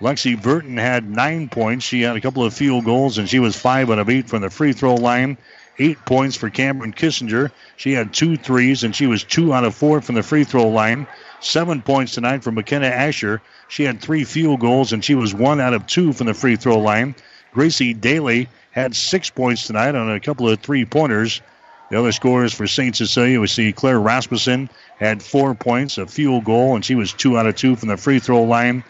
Lexi 0.00 0.40
Burton 0.40 0.76
had 0.76 1.08
nine 1.08 1.48
points. 1.48 1.86
She 1.86 2.02
had 2.02 2.16
a 2.16 2.20
couple 2.20 2.44
of 2.44 2.52
field 2.52 2.84
goals, 2.84 3.16
and 3.16 3.28
she 3.28 3.38
was 3.38 3.56
five 3.56 3.90
out 3.90 3.98
of 3.98 4.10
eight 4.10 4.28
from 4.28 4.42
the 4.42 4.50
free 4.50 4.74
throw 4.74 4.94
line. 4.94 5.38
Eight 5.78 5.98
points 6.04 6.36
for 6.36 6.50
Cameron 6.50 6.92
Kissinger. 6.92 7.50
She 7.76 7.92
had 7.92 8.12
two 8.12 8.36
threes, 8.36 8.84
and 8.84 8.94
she 8.94 9.06
was 9.06 9.24
two 9.24 9.54
out 9.54 9.64
of 9.64 9.74
four 9.74 10.02
from 10.02 10.14
the 10.14 10.22
free 10.22 10.44
throw 10.44 10.68
line. 10.68 11.06
Seven 11.40 11.80
points 11.80 12.12
tonight 12.12 12.42
for 12.42 12.52
McKenna 12.52 12.86
Asher. 12.86 13.40
She 13.68 13.84
had 13.84 14.00
three 14.00 14.24
field 14.24 14.60
goals, 14.60 14.92
and 14.92 15.04
she 15.04 15.14
was 15.14 15.34
one 15.34 15.60
out 15.60 15.74
of 15.74 15.86
two 15.86 16.12
from 16.12 16.26
the 16.26 16.34
free 16.34 16.56
throw 16.56 16.78
line. 16.78 17.14
Gracie 17.52 17.94
Daly 17.94 18.48
had 18.70 18.94
six 18.94 19.30
points 19.30 19.66
tonight 19.66 19.94
on 19.94 20.10
a 20.10 20.20
couple 20.20 20.48
of 20.48 20.60
three 20.60 20.84
pointers. 20.84 21.40
The 21.88 21.98
other 21.98 22.12
scorers 22.12 22.52
for 22.52 22.66
St. 22.66 22.96
Cecilia, 22.96 23.40
we 23.40 23.46
see 23.46 23.72
Claire 23.72 24.00
Rasmussen 24.00 24.68
had 24.98 25.22
four 25.22 25.54
points, 25.54 25.98
a 25.98 26.06
field 26.06 26.44
goal, 26.44 26.74
and 26.74 26.84
she 26.84 26.96
was 26.96 27.12
two 27.12 27.38
out 27.38 27.46
of 27.46 27.54
two 27.54 27.76
from 27.76 27.88
the 27.90 27.96
free 27.96 28.18
throw 28.18 28.42
line. 28.42 28.82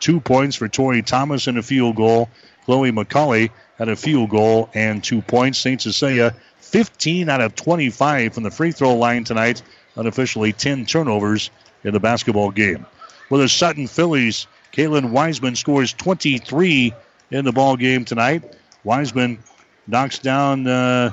Two 0.00 0.20
points 0.20 0.56
for 0.56 0.68
Tori 0.68 1.02
Thomas 1.02 1.46
and 1.46 1.58
a 1.58 1.62
field 1.62 1.96
goal. 1.96 2.30
Chloe 2.64 2.90
McCauley 2.90 3.50
had 3.76 3.88
a 3.88 3.96
field 3.96 4.30
goal 4.30 4.70
and 4.72 5.04
two 5.04 5.20
points. 5.20 5.58
St. 5.58 5.80
Cecilia, 5.80 6.34
15 6.60 7.28
out 7.28 7.40
of 7.42 7.54
25 7.54 8.32
from 8.32 8.44
the 8.44 8.50
free 8.50 8.72
throw 8.72 8.94
line 8.94 9.24
tonight. 9.24 9.62
Unofficially, 9.96 10.52
10 10.52 10.86
turnovers 10.86 11.50
in 11.84 11.92
the 11.92 12.00
basketball 12.00 12.50
game. 12.50 12.86
For 13.28 13.36
the 13.36 13.48
Sutton 13.48 13.86
Fillies, 13.86 14.46
Caitlin 14.72 15.10
Wiseman 15.10 15.54
scores 15.54 15.92
23 15.92 16.94
in 17.30 17.44
the 17.44 17.52
ball 17.52 17.76
game 17.76 18.04
tonight. 18.04 18.56
Wiseman 18.84 19.38
knocks 19.86 20.18
down 20.18 20.66
uh, 20.66 21.10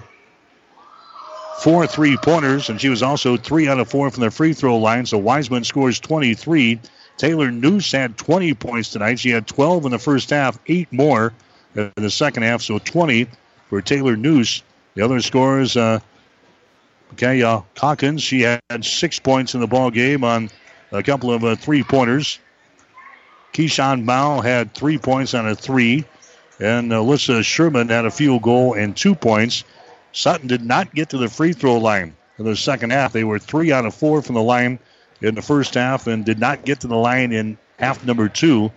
four 1.59 1.87
three 1.87 2.17
pointers, 2.17 2.69
and 2.69 2.79
she 2.79 2.89
was 2.89 3.01
also 3.01 3.37
three 3.37 3.67
out 3.67 3.79
of 3.79 3.89
four 3.89 4.09
from 4.11 4.21
the 4.21 4.31
free 4.31 4.53
throw 4.53 4.77
line. 4.77 5.05
So 5.05 5.17
Wiseman 5.17 5.63
scores 5.63 5.99
23. 5.99 6.79
Taylor 7.17 7.49
Noose 7.49 7.91
had 7.91 8.17
20 8.17 8.53
points 8.55 8.91
tonight. 8.91 9.19
She 9.19 9.29
had 9.29 9.47
12 9.47 9.85
in 9.85 9.91
the 9.91 9.99
first 9.99 10.29
half, 10.29 10.59
eight 10.67 10.91
more 10.91 11.33
in 11.75 11.91
the 11.95 12.09
second 12.09 12.43
half, 12.43 12.61
so 12.61 12.79
20 12.79 13.27
for 13.69 13.81
Taylor 13.81 14.15
Noose. 14.15 14.63
The 14.95 15.01
other 15.01 15.21
scorers, 15.21 15.75
uh, 15.75 15.99
okay, 17.13 17.41
uh, 17.41 17.61
Calkins, 17.73 18.21
she 18.21 18.41
had 18.41 18.61
six 18.81 19.19
points 19.19 19.53
in 19.53 19.61
the 19.61 19.67
ball 19.67 19.91
game 19.91 20.23
on 20.23 20.49
a 20.91 21.03
couple 21.03 21.31
of 21.31 21.43
uh, 21.43 21.55
three 21.55 21.83
pointers. 21.83 22.39
Keyshawn 23.53 24.03
Mao 24.03 24.41
had 24.41 24.73
three 24.73 24.97
points 24.97 25.33
on 25.33 25.47
a 25.47 25.55
three, 25.55 26.05
and 26.59 26.91
Alyssa 26.91 27.43
Sherman 27.43 27.89
had 27.89 28.05
a 28.05 28.11
field 28.11 28.41
goal 28.41 28.73
and 28.73 28.95
two 28.95 29.15
points. 29.15 29.63
Sutton 30.15 30.47
did 30.47 30.63
not 30.63 30.95
get 30.95 31.09
to 31.09 31.17
the 31.17 31.27
free 31.27 31.51
throw 31.51 31.77
line 31.77 32.15
in 32.39 32.45
the 32.45 32.55
second 32.55 32.91
half. 32.91 33.11
They 33.11 33.25
were 33.25 33.37
three 33.37 33.73
out 33.73 33.85
of 33.85 33.93
four 33.93 34.21
from 34.21 34.35
the 34.35 34.41
line 34.41 34.79
in 35.21 35.35
the 35.35 35.41
first 35.41 35.73
half 35.73 36.07
and 36.07 36.23
did 36.23 36.39
not 36.39 36.63
get 36.63 36.79
to 36.79 36.87
the 36.87 36.95
line 36.95 37.33
in 37.33 37.57
half 37.77 38.05
number 38.05 38.29
two. 38.29 38.71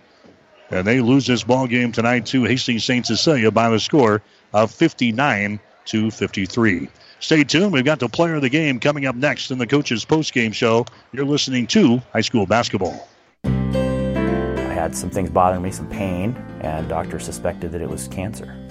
And 0.69 0.85
they 0.85 0.99
lose 0.99 1.25
this 1.25 1.43
ball 1.43 1.65
game 1.65 1.93
tonight 1.93 2.25
to 2.27 2.43
Hastings 2.43 2.83
St. 2.83 3.05
Cecilia 3.05 3.51
by 3.51 3.69
the 3.69 3.79
score 3.79 4.21
of 4.53 4.69
59 4.69 5.61
to 5.85 6.11
53. 6.11 6.89
Stay 7.21 7.43
tuned. 7.45 7.71
We've 7.71 7.85
got 7.85 7.99
the 7.99 8.09
player 8.09 8.35
of 8.35 8.41
the 8.41 8.49
game 8.49 8.77
coming 8.77 9.05
up 9.05 9.15
next 9.15 9.49
in 9.49 9.59
the 9.59 9.67
coach's 9.67 10.03
post-game 10.03 10.51
show. 10.51 10.85
You're 11.13 11.25
listening 11.25 11.67
to 11.67 11.99
high 12.11 12.19
school 12.19 12.47
basketball. 12.47 13.07
I 13.45 14.73
had 14.73 14.93
some 14.93 15.09
things 15.09 15.29
bothering 15.29 15.61
me, 15.61 15.71
some 15.71 15.89
pain, 15.89 16.35
and 16.61 16.89
doctor 16.89 17.17
suspected 17.17 17.71
that 17.71 17.81
it 17.81 17.89
was 17.89 18.09
cancer. 18.09 18.68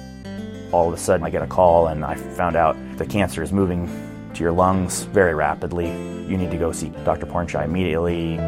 All 0.73 0.89
of 0.89 0.95
a 0.95 0.99
sudden, 0.99 1.25
I 1.25 1.31
get 1.31 1.43
a 1.43 1.47
call, 1.47 1.87
and 1.87 2.05
I 2.05 2.15
found 2.15 2.57
out 2.57 2.77
the 2.99 3.07
cancer 3.07 3.43
is 3.43 3.53
moving 3.53 3.89
to 4.35 4.41
your 4.41 4.53
lungs 4.53 5.05
very 5.05 5.35
rapidly. 5.35 5.87
You 5.87 6.37
need 6.37 6.51
to 6.51 6.59
go 6.59 6.73
see 6.73 6.91
Dr. 7.05 7.27
Pornchai 7.27 7.65
immediately. 7.65 8.39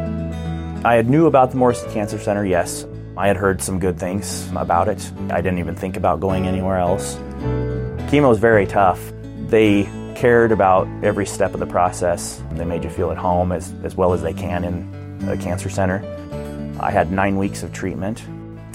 I 0.83 0.95
had 0.95 1.09
knew 1.09 1.25
about 1.27 1.51
the 1.51 1.57
Morris 1.57 1.83
Cancer 1.91 2.19
Center, 2.19 2.45
yes. 2.45 2.85
I 3.17 3.27
had 3.27 3.37
heard 3.37 3.61
some 3.61 3.79
good 3.79 3.99
things 3.99 4.49
about 4.55 4.87
it. 4.87 5.11
I 5.29 5.41
didn't 5.41 5.59
even 5.59 5.75
think 5.75 5.97
about 5.97 6.19
going 6.19 6.47
anywhere 6.47 6.77
else. 6.77 7.15
Chemo 8.09 8.31
is 8.31 8.39
very 8.39 8.65
tough. 8.65 9.11
They 9.47 9.83
cared 10.15 10.51
about 10.51 10.87
every 11.03 11.25
step 11.25 11.53
of 11.53 11.59
the 11.59 11.65
process. 11.65 12.41
They 12.51 12.65
made 12.65 12.83
you 12.83 12.89
feel 12.89 13.11
at 13.11 13.17
home 13.17 13.51
as, 13.51 13.73
as 13.83 13.95
well 13.95 14.13
as 14.13 14.21
they 14.21 14.33
can 14.33 14.63
in 14.63 15.29
a 15.29 15.37
cancer 15.37 15.69
center. 15.69 16.03
I 16.79 16.91
had 16.91 17.11
nine 17.11 17.37
weeks 17.37 17.63
of 17.63 17.73
treatment, 17.73 18.23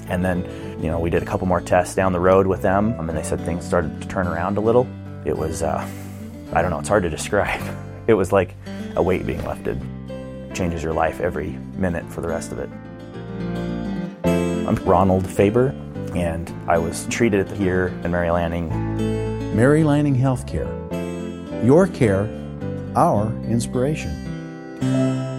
and 0.09 0.25
then, 0.25 0.45
you 0.81 0.89
know, 0.91 0.99
we 0.99 1.11
did 1.11 1.23
a 1.23 1.27
couple 1.27 1.47
more 1.47 1.61
tests 1.61 1.95
down 1.95 2.13
the 2.13 2.21
road 2.21 2.47
with 2.47 2.63
them, 2.63 2.99
and 2.99 3.09
they 3.11 3.23
said 3.23 3.41
things 3.41 3.65
started 3.65 4.01
to 4.03 4.09
turn 4.09 4.27
around 4.27 4.59
a 4.59 4.61
little. 4.61 4.87
It 5.25 5.37
was, 5.37 5.63
uh, 5.63 5.89
I 6.53 6.63
don't 6.63 6.71
know, 6.71 6.79
it's 6.79 6.89
hard 6.89 7.03
to 7.05 7.11
describe. 7.19 7.63
It 8.07 8.15
was 8.15 8.33
like 8.33 8.55
a 8.95 9.03
weight 9.03 9.27
being 9.27 9.45
lifted. 9.45 9.81
It 10.11 10.55
changes 10.55 10.83
your 10.83 10.93
life 10.93 11.21
every 11.21 11.51
minute 11.77 12.05
for 12.11 12.21
the 12.21 12.29
rest 12.29 12.53
of 12.53 12.59
it. 12.59 12.71
I'm 14.25 14.75
Ronald 14.85 15.27
Faber, 15.27 15.69
and 16.15 16.53
I 16.69 16.79
was 16.79 17.07
treated 17.07 17.51
here 17.53 17.89
in 18.05 18.11
Mary 18.11 18.31
Lanning. 18.31 18.69
Mary 19.57 19.85
Lanning 19.85 20.15
Healthcare. 20.15 20.67
Your 21.65 21.87
care, 21.87 22.29
our 22.95 23.33
inspiration. 23.45 25.36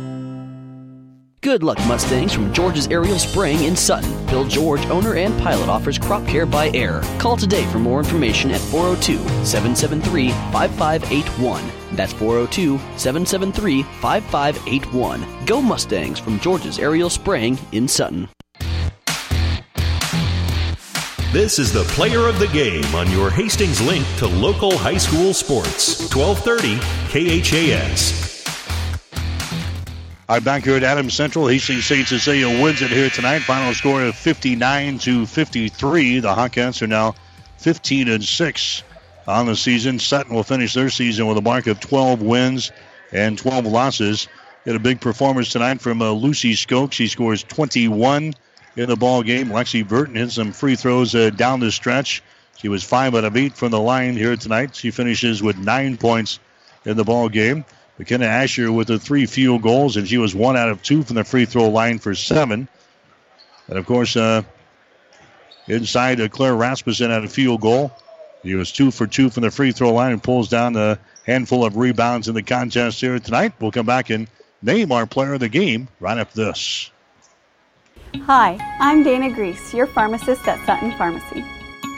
Good 1.47 1.63
luck, 1.63 1.77
Mustangs, 1.87 2.33
from 2.33 2.51
George's 2.51 2.87
Aerial 2.87 3.17
Spraying 3.17 3.63
in 3.63 3.73
Sutton. 3.73 4.11
Bill 4.25 4.45
George, 4.45 4.85
owner 4.87 5.13
and 5.13 5.39
pilot, 5.39 5.69
offers 5.69 5.97
crop 5.97 6.27
care 6.27 6.45
by 6.45 6.69
air. 6.71 7.01
Call 7.19 7.37
today 7.37 7.65
for 7.67 7.79
more 7.79 7.99
information 7.99 8.51
at 8.51 8.59
402 8.59 9.17
773 9.45 10.31
5581. 10.31 11.63
That's 11.93 12.11
402 12.11 12.77
773 12.97 13.83
5581. 13.83 15.45
Go 15.45 15.61
Mustangs 15.61 16.19
from 16.19 16.37
George's 16.41 16.79
Aerial 16.79 17.09
Spraying 17.09 17.57
in 17.71 17.87
Sutton. 17.87 18.27
This 21.31 21.59
is 21.59 21.71
the 21.71 21.85
player 21.93 22.27
of 22.27 22.39
the 22.39 22.49
game 22.51 22.93
on 22.93 23.09
your 23.09 23.29
Hastings 23.29 23.79
link 23.79 24.05
to 24.17 24.27
local 24.27 24.77
high 24.77 24.97
school 24.97 25.33
sports. 25.33 26.13
1230 26.13 27.41
KHAS. 27.41 28.26
Right, 30.29 30.43
back 30.43 30.65
here 30.65 30.75
at 30.75 30.83
Adams 30.83 31.13
Central, 31.13 31.47
Hastings 31.47 31.85
St. 31.85 32.05
Cecilia 32.05 32.49
wins 32.61 32.81
it 32.81 32.91
here 32.91 33.09
tonight. 33.09 33.43
Final 33.43 33.73
score 33.73 34.03
of 34.03 34.13
59 34.13 34.99
to 34.99 35.25
53. 35.25 36.19
The 36.19 36.27
Hawkettes 36.27 36.81
are 36.81 36.87
now 36.87 37.15
15 37.59 38.09
and 38.09 38.21
6 38.21 38.83
on 39.25 39.45
the 39.45 39.55
season. 39.55 39.99
Sutton 39.99 40.35
will 40.35 40.43
finish 40.43 40.73
their 40.73 40.89
season 40.89 41.27
with 41.27 41.37
a 41.37 41.41
mark 41.41 41.67
of 41.67 41.79
12 41.79 42.21
wins 42.21 42.73
and 43.13 43.37
12 43.37 43.67
losses. 43.67 44.27
Had 44.65 44.75
a 44.75 44.79
big 44.79 44.99
performance 44.99 45.49
tonight 45.49 45.79
from 45.79 46.01
uh, 46.01 46.11
Lucy 46.11 46.55
Skoke. 46.55 46.91
She 46.91 47.07
scores 47.07 47.43
21 47.43 48.33
in 48.75 48.89
the 48.89 48.97
ball 48.97 49.23
game. 49.23 49.47
Lexi 49.47 49.87
Burton 49.87 50.15
hit 50.15 50.31
some 50.31 50.51
free 50.51 50.75
throws 50.75 51.15
uh, 51.15 51.29
down 51.29 51.61
the 51.61 51.71
stretch. 51.71 52.21
She 52.57 52.67
was 52.67 52.83
five 52.83 53.15
out 53.15 53.23
of 53.23 53.37
eight 53.37 53.55
from 53.55 53.71
the 53.71 53.79
line 53.79 54.17
here 54.17 54.35
tonight. 54.35 54.75
She 54.75 54.91
finishes 54.91 55.41
with 55.41 55.57
nine 55.57 55.95
points 55.95 56.41
in 56.83 56.97
the 56.97 57.05
ball 57.05 57.29
game. 57.29 57.63
McKenna 57.97 58.25
Asher 58.25 58.71
with 58.71 58.87
the 58.87 58.99
three 58.99 59.25
field 59.25 59.61
goals, 59.61 59.97
and 59.97 60.07
she 60.07 60.17
was 60.17 60.35
one 60.35 60.55
out 60.55 60.69
of 60.69 60.81
two 60.83 61.03
from 61.03 61.15
the 61.15 61.23
free 61.23 61.45
throw 61.45 61.69
line 61.69 61.99
for 61.99 62.13
seven. 62.13 62.67
And 63.67 63.77
of 63.77 63.85
course, 63.85 64.15
uh, 64.15 64.43
inside 65.67 66.21
uh, 66.21 66.27
Claire 66.29 66.55
Rasmussen 66.55 67.09
had 67.09 67.23
a 67.23 67.29
field 67.29 67.61
goal. 67.61 67.91
He 68.43 68.55
was 68.55 68.71
two 68.71 68.91
for 68.91 69.07
two 69.07 69.29
from 69.29 69.43
the 69.43 69.51
free 69.51 69.71
throw 69.71 69.93
line 69.93 70.13
and 70.13 70.21
pulls 70.21 70.47
down 70.47 70.75
a 70.75 70.99
handful 71.25 71.65
of 71.65 71.75
rebounds 71.75 72.27
in 72.27 72.35
the 72.35 72.43
contest 72.43 73.01
here 73.01 73.19
tonight. 73.19 73.53
We'll 73.59 73.71
come 73.71 73.85
back 73.85 74.09
and 74.09 74.27
name 74.61 74.91
our 74.91 75.05
player 75.05 75.33
of 75.33 75.39
the 75.39 75.49
game 75.49 75.87
right 75.99 76.17
after 76.17 76.45
this. 76.45 76.91
Hi, 78.25 78.57
I'm 78.79 79.03
Dana 79.03 79.33
Grease, 79.33 79.73
your 79.73 79.87
pharmacist 79.87 80.47
at 80.47 80.63
Sutton 80.65 80.91
Pharmacy. 80.97 81.43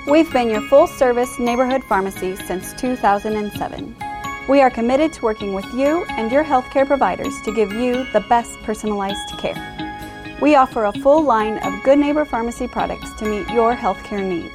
We've 0.10 0.32
been 0.32 0.50
your 0.50 0.62
full 0.70 0.88
service 0.88 1.38
neighborhood 1.38 1.84
pharmacy 1.84 2.36
since 2.36 2.74
2007. 2.74 3.96
We 4.50 4.62
are 4.62 4.72
committed 4.72 5.14
to 5.14 5.22
working 5.22 5.54
with 5.54 5.72
you 5.76 6.06
and 6.06 6.32
your 6.32 6.44
healthcare 6.44 6.88
providers 6.88 7.40
to 7.44 7.54
give 7.54 7.72
you 7.72 8.06
the 8.14 8.22
best 8.22 8.60
personalized 8.64 9.38
care. 9.38 9.54
We 10.42 10.56
offer 10.56 10.86
a 10.86 10.92
full 10.92 11.22
line 11.22 11.60
of 11.60 11.84
Good 11.84 12.00
Neighbor 12.00 12.26
Pharmacy 12.26 12.68
products 12.68 13.14
to 13.20 13.26
meet 13.26 13.48
your 13.52 13.76
healthcare 13.76 14.28
needs. 14.28 14.52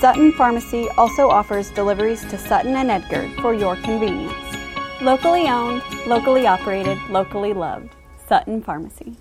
Sutton 0.00 0.32
Pharmacy 0.32 0.88
also 0.98 1.28
offers 1.28 1.70
deliveries 1.70 2.22
to 2.22 2.36
Sutton 2.36 2.74
and 2.74 2.90
Edgar 2.90 3.30
for 3.40 3.54
your 3.54 3.76
convenience. 3.76 4.34
Locally 5.00 5.46
owned, 5.46 5.84
locally 6.08 6.48
operated, 6.48 6.98
locally 7.08 7.52
loved. 7.52 7.94
Sutton 8.26 8.60
Pharmacy. 8.60 9.16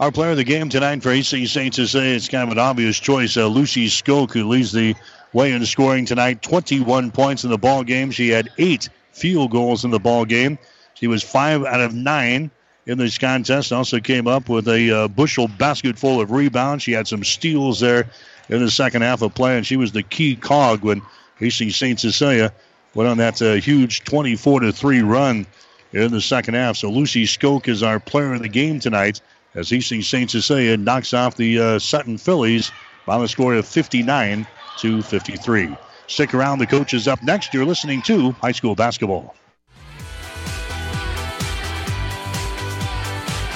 Our 0.00 0.10
player 0.10 0.32
of 0.32 0.38
the 0.38 0.44
game 0.44 0.68
tonight 0.70 1.04
for 1.04 1.10
AC 1.10 1.46
St. 1.46 1.72
Cecilia, 1.72 2.16
it's 2.16 2.28
kind 2.28 2.42
of 2.42 2.50
an 2.50 2.58
obvious 2.58 2.98
choice. 2.98 3.36
Uh, 3.36 3.46
Lucy 3.46 3.86
Skoke, 3.86 4.32
who 4.32 4.48
leads 4.48 4.72
the 4.72 4.96
in 5.44 5.66
scoring 5.66 6.06
tonight, 6.06 6.42
21 6.42 7.10
points 7.10 7.44
in 7.44 7.50
the 7.50 7.58
ball 7.58 7.84
game. 7.84 8.10
She 8.10 8.30
had 8.30 8.48
eight 8.58 8.88
field 9.12 9.50
goals 9.50 9.84
in 9.84 9.90
the 9.90 9.98
ball 9.98 10.24
game. 10.24 10.58
She 10.94 11.06
was 11.06 11.22
five 11.22 11.64
out 11.64 11.80
of 11.80 11.94
nine 11.94 12.50
in 12.86 12.98
this 12.98 13.18
contest. 13.18 13.72
Also 13.72 14.00
came 14.00 14.26
up 14.26 14.48
with 14.48 14.66
a 14.66 14.90
uh, 14.90 15.08
bushel 15.08 15.46
basket 15.46 15.98
full 15.98 16.20
of 16.20 16.30
rebounds. 16.30 16.82
She 16.82 16.92
had 16.92 17.06
some 17.06 17.22
steals 17.22 17.80
there 17.80 18.08
in 18.48 18.60
the 18.60 18.70
second 18.70 19.02
half 19.02 19.22
of 19.22 19.34
play, 19.34 19.56
and 19.56 19.66
she 19.66 19.76
was 19.76 19.92
the 19.92 20.02
key 20.02 20.36
cog 20.36 20.82
when 20.82 21.02
AC 21.40 21.70
St. 21.70 22.00
Cecilia 22.00 22.52
went 22.94 23.10
on 23.10 23.18
that 23.18 23.42
uh, 23.42 23.54
huge 23.54 24.04
24 24.04 24.60
to 24.60 24.72
three 24.72 25.02
run 25.02 25.46
in 25.92 26.10
the 26.12 26.20
second 26.20 26.54
half. 26.54 26.76
So 26.76 26.90
Lucy 26.90 27.24
Skoke 27.24 27.68
is 27.68 27.82
our 27.82 28.00
player 28.00 28.34
of 28.34 28.42
the 28.42 28.48
game 28.48 28.80
tonight 28.80 29.20
as 29.54 29.72
AC 29.72 30.00
St. 30.00 30.30
Cecilia 30.30 30.76
knocks 30.78 31.12
off 31.12 31.36
the 31.36 31.58
uh, 31.58 31.78
Sutton 31.78 32.16
Fillies 32.16 32.72
by 33.04 33.18
the 33.18 33.28
score 33.28 33.54
of 33.54 33.66
59 33.66 34.46
to 34.78 35.02
53. 35.02 35.76
Stick 36.06 36.34
around. 36.34 36.58
The 36.58 36.66
coach 36.66 36.94
is 36.94 37.08
up 37.08 37.22
next. 37.22 37.52
You're 37.52 37.64
listening 37.64 38.02
to 38.02 38.32
high 38.32 38.52
school 38.52 38.74
basketball. 38.74 39.34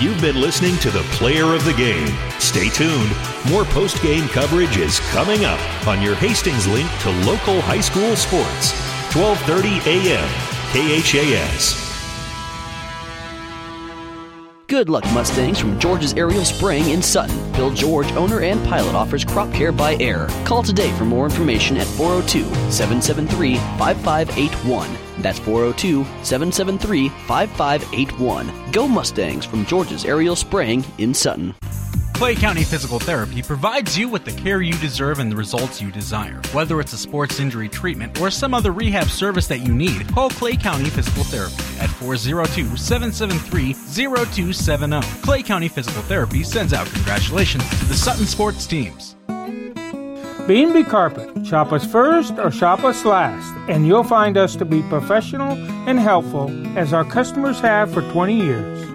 You've 0.00 0.20
been 0.22 0.40
listening 0.40 0.78
to 0.78 0.90
the 0.90 1.02
player 1.12 1.54
of 1.54 1.62
the 1.66 1.74
game. 1.74 2.16
Stay 2.38 2.70
tuned. 2.70 3.12
More 3.50 3.66
post 3.66 4.02
game 4.02 4.28
coverage 4.28 4.78
is 4.78 4.98
coming 5.10 5.44
up 5.44 5.60
on 5.86 6.00
your 6.00 6.14
Hastings 6.14 6.66
link 6.66 6.90
to 7.00 7.10
local 7.26 7.60
high 7.60 7.82
school 7.82 8.16
sports. 8.16 8.72
1230 9.14 10.08
a.m. 10.08 10.28
KHAS. 10.72 11.89
Good 14.70 14.88
luck, 14.88 15.02
Mustangs, 15.12 15.58
from 15.58 15.80
George's 15.80 16.14
Aerial 16.14 16.44
Spraying 16.44 16.90
in 16.90 17.02
Sutton. 17.02 17.36
Bill 17.54 17.70
George, 17.70 18.12
owner 18.12 18.40
and 18.40 18.64
pilot, 18.68 18.94
offers 18.94 19.24
crop 19.24 19.52
care 19.52 19.72
by 19.72 19.96
air. 19.98 20.28
Call 20.44 20.62
today 20.62 20.96
for 20.96 21.04
more 21.04 21.24
information 21.24 21.76
at 21.76 21.88
402 21.88 22.44
773 22.70 23.56
5581. 23.56 24.88
That's 25.18 25.40
402 25.40 26.04
773 26.22 27.08
5581. 27.08 28.70
Go 28.70 28.86
Mustangs 28.86 29.44
from 29.44 29.66
George's 29.66 30.04
Aerial 30.04 30.36
Spraying 30.36 30.84
in 30.98 31.14
Sutton. 31.14 31.52
Clay 32.20 32.34
County 32.34 32.64
Physical 32.64 32.98
Therapy 32.98 33.40
provides 33.40 33.96
you 33.96 34.06
with 34.06 34.26
the 34.26 34.32
care 34.32 34.60
you 34.60 34.74
deserve 34.74 35.20
and 35.20 35.32
the 35.32 35.36
results 35.36 35.80
you 35.80 35.90
desire. 35.90 36.38
Whether 36.52 36.78
it's 36.78 36.92
a 36.92 36.98
sports 36.98 37.40
injury 37.40 37.66
treatment 37.66 38.20
or 38.20 38.30
some 38.30 38.52
other 38.52 38.72
rehab 38.72 39.06
service 39.08 39.46
that 39.46 39.60
you 39.60 39.74
need, 39.74 40.06
call 40.12 40.28
Clay 40.28 40.54
County 40.54 40.90
Physical 40.90 41.24
Therapy 41.24 41.54
at 41.80 41.88
402 41.88 42.76
773 42.76 43.72
0270. 43.72 45.00
Clay 45.22 45.42
County 45.42 45.68
Physical 45.68 46.02
Therapy 46.02 46.42
sends 46.42 46.74
out 46.74 46.86
congratulations 46.88 47.66
to 47.70 47.86
the 47.86 47.94
Sutton 47.94 48.26
sports 48.26 48.66
teams. 48.66 49.16
B&B 50.46 50.84
Carpet. 50.84 51.46
Shop 51.46 51.72
us 51.72 51.90
first 51.90 52.34
or 52.38 52.50
shop 52.50 52.84
us 52.84 53.06
last, 53.06 53.50
and 53.70 53.86
you'll 53.86 54.04
find 54.04 54.36
us 54.36 54.56
to 54.56 54.66
be 54.66 54.82
professional 54.90 55.52
and 55.88 55.98
helpful 55.98 56.50
as 56.76 56.92
our 56.92 57.04
customers 57.06 57.60
have 57.60 57.90
for 57.90 58.02
20 58.12 58.36
years. 58.36 58.89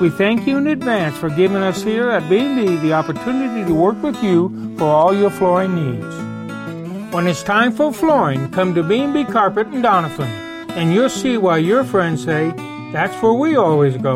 We 0.00 0.08
thank 0.08 0.46
you 0.46 0.56
in 0.56 0.66
advance 0.68 1.18
for 1.18 1.28
giving 1.28 1.58
us 1.58 1.82
here 1.82 2.08
at 2.08 2.26
B&B 2.30 2.76
the 2.76 2.94
opportunity 2.94 3.66
to 3.66 3.74
work 3.74 4.02
with 4.02 4.22
you 4.22 4.74
for 4.78 4.84
all 4.84 5.14
your 5.14 5.28
flooring 5.28 5.74
needs. 5.74 7.12
When 7.14 7.26
it's 7.26 7.42
time 7.42 7.70
for 7.70 7.92
flooring, 7.92 8.50
come 8.50 8.74
to 8.76 8.82
B&B 8.82 9.24
Carpet 9.24 9.66
in 9.66 9.82
Doniphan, 9.82 10.70
and 10.70 10.94
you'll 10.94 11.10
see 11.10 11.36
why 11.36 11.58
your 11.58 11.84
friends 11.84 12.24
say, 12.24 12.50
that's 12.94 13.14
where 13.22 13.34
we 13.34 13.56
always 13.56 13.98
go. 13.98 14.14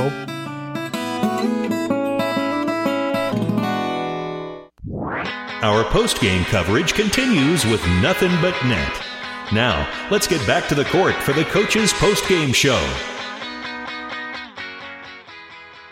Our 5.60 5.84
post 5.90 6.18
game 6.18 6.44
coverage 6.46 6.94
continues 6.94 7.66
with 7.66 7.86
nothing 8.00 8.32
but 8.40 8.54
net. 8.64 9.02
Now, 9.52 9.86
let's 10.10 10.26
get 10.26 10.46
back 10.46 10.66
to 10.68 10.74
the 10.74 10.86
court 10.86 11.14
for 11.16 11.34
the 11.34 11.44
coach's 11.44 11.92
post 11.92 12.26
game 12.26 12.54
show. 12.54 12.80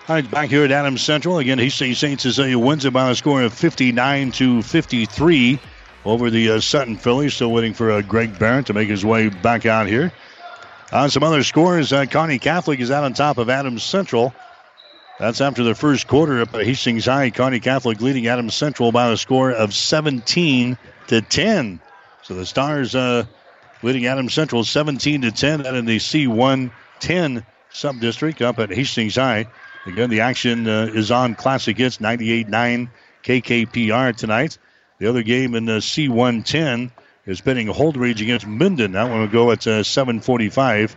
All 0.08 0.16
right, 0.16 0.28
back 0.28 0.50
here 0.50 0.64
at 0.64 0.72
Adams 0.72 1.00
Central. 1.00 1.38
Again, 1.38 1.60
Hastings 1.60 1.98
St. 1.98 2.20
Cecilia 2.20 2.58
wins 2.58 2.84
it 2.84 2.92
by 2.92 3.08
a 3.10 3.14
score 3.14 3.40
of 3.42 3.54
59 3.54 4.32
to 4.32 4.60
53 4.60 5.60
over 6.04 6.28
the 6.28 6.50
uh, 6.50 6.60
Sutton 6.60 6.96
Fillies. 6.96 7.34
Still 7.34 7.52
waiting 7.52 7.72
for 7.72 7.92
uh, 7.92 8.02
Greg 8.02 8.36
Barrett 8.36 8.66
to 8.66 8.72
make 8.72 8.88
his 8.88 9.04
way 9.04 9.28
back 9.28 9.64
out 9.64 9.86
here. 9.86 10.12
On 10.90 11.08
some 11.08 11.22
other 11.22 11.44
scores, 11.44 11.92
uh, 11.92 12.06
Kearney 12.06 12.40
Catholic 12.40 12.80
is 12.80 12.90
out 12.90 13.04
on 13.04 13.14
top 13.14 13.38
of 13.38 13.48
Adams 13.48 13.84
Central. 13.84 14.34
That's 15.20 15.40
after 15.40 15.62
the 15.62 15.76
first 15.76 16.08
quarter 16.08 16.40
up 16.40 16.52
at 16.52 16.64
Hastings 16.64 17.04
High. 17.04 17.30
Kearney 17.30 17.60
Catholic 17.60 18.00
leading 18.00 18.26
Adams 18.26 18.56
Central 18.56 18.90
by 18.90 19.12
a 19.12 19.16
score 19.16 19.52
of 19.52 19.72
17 19.72 20.76
to 21.06 21.20
10. 21.20 21.80
So 22.22 22.34
the 22.34 22.44
Stars 22.44 22.96
uh, 22.96 23.24
leading 23.84 24.06
Adams 24.06 24.34
Central 24.34 24.64
17 24.64 25.22
to 25.22 25.30
10 25.30 25.64
out 25.64 25.76
in 25.76 25.84
the 25.84 25.98
C110 25.98 27.46
sub 27.70 28.00
district 28.00 28.42
up 28.42 28.58
at 28.58 28.70
Hastings 28.70 29.14
High. 29.14 29.46
Again, 29.86 30.10
the 30.10 30.20
action 30.20 30.68
uh, 30.68 30.90
is 30.94 31.10
on 31.10 31.34
Classic 31.34 31.76
Hits 31.76 31.98
98.9 31.98 32.88
KKPR 33.24 34.16
tonight. 34.16 34.58
The 34.98 35.08
other 35.08 35.22
game 35.22 35.54
in 35.54 35.64
the 35.64 35.78
C110 35.78 36.92
is 37.26 37.40
pitting 37.40 37.66
Holdrege 37.66 38.20
against 38.20 38.46
Minden. 38.46 38.92
That 38.92 39.10
one 39.10 39.20
will 39.20 39.28
go 39.28 39.50
at 39.50 39.66
uh, 39.66 39.82
7:45 39.82 40.94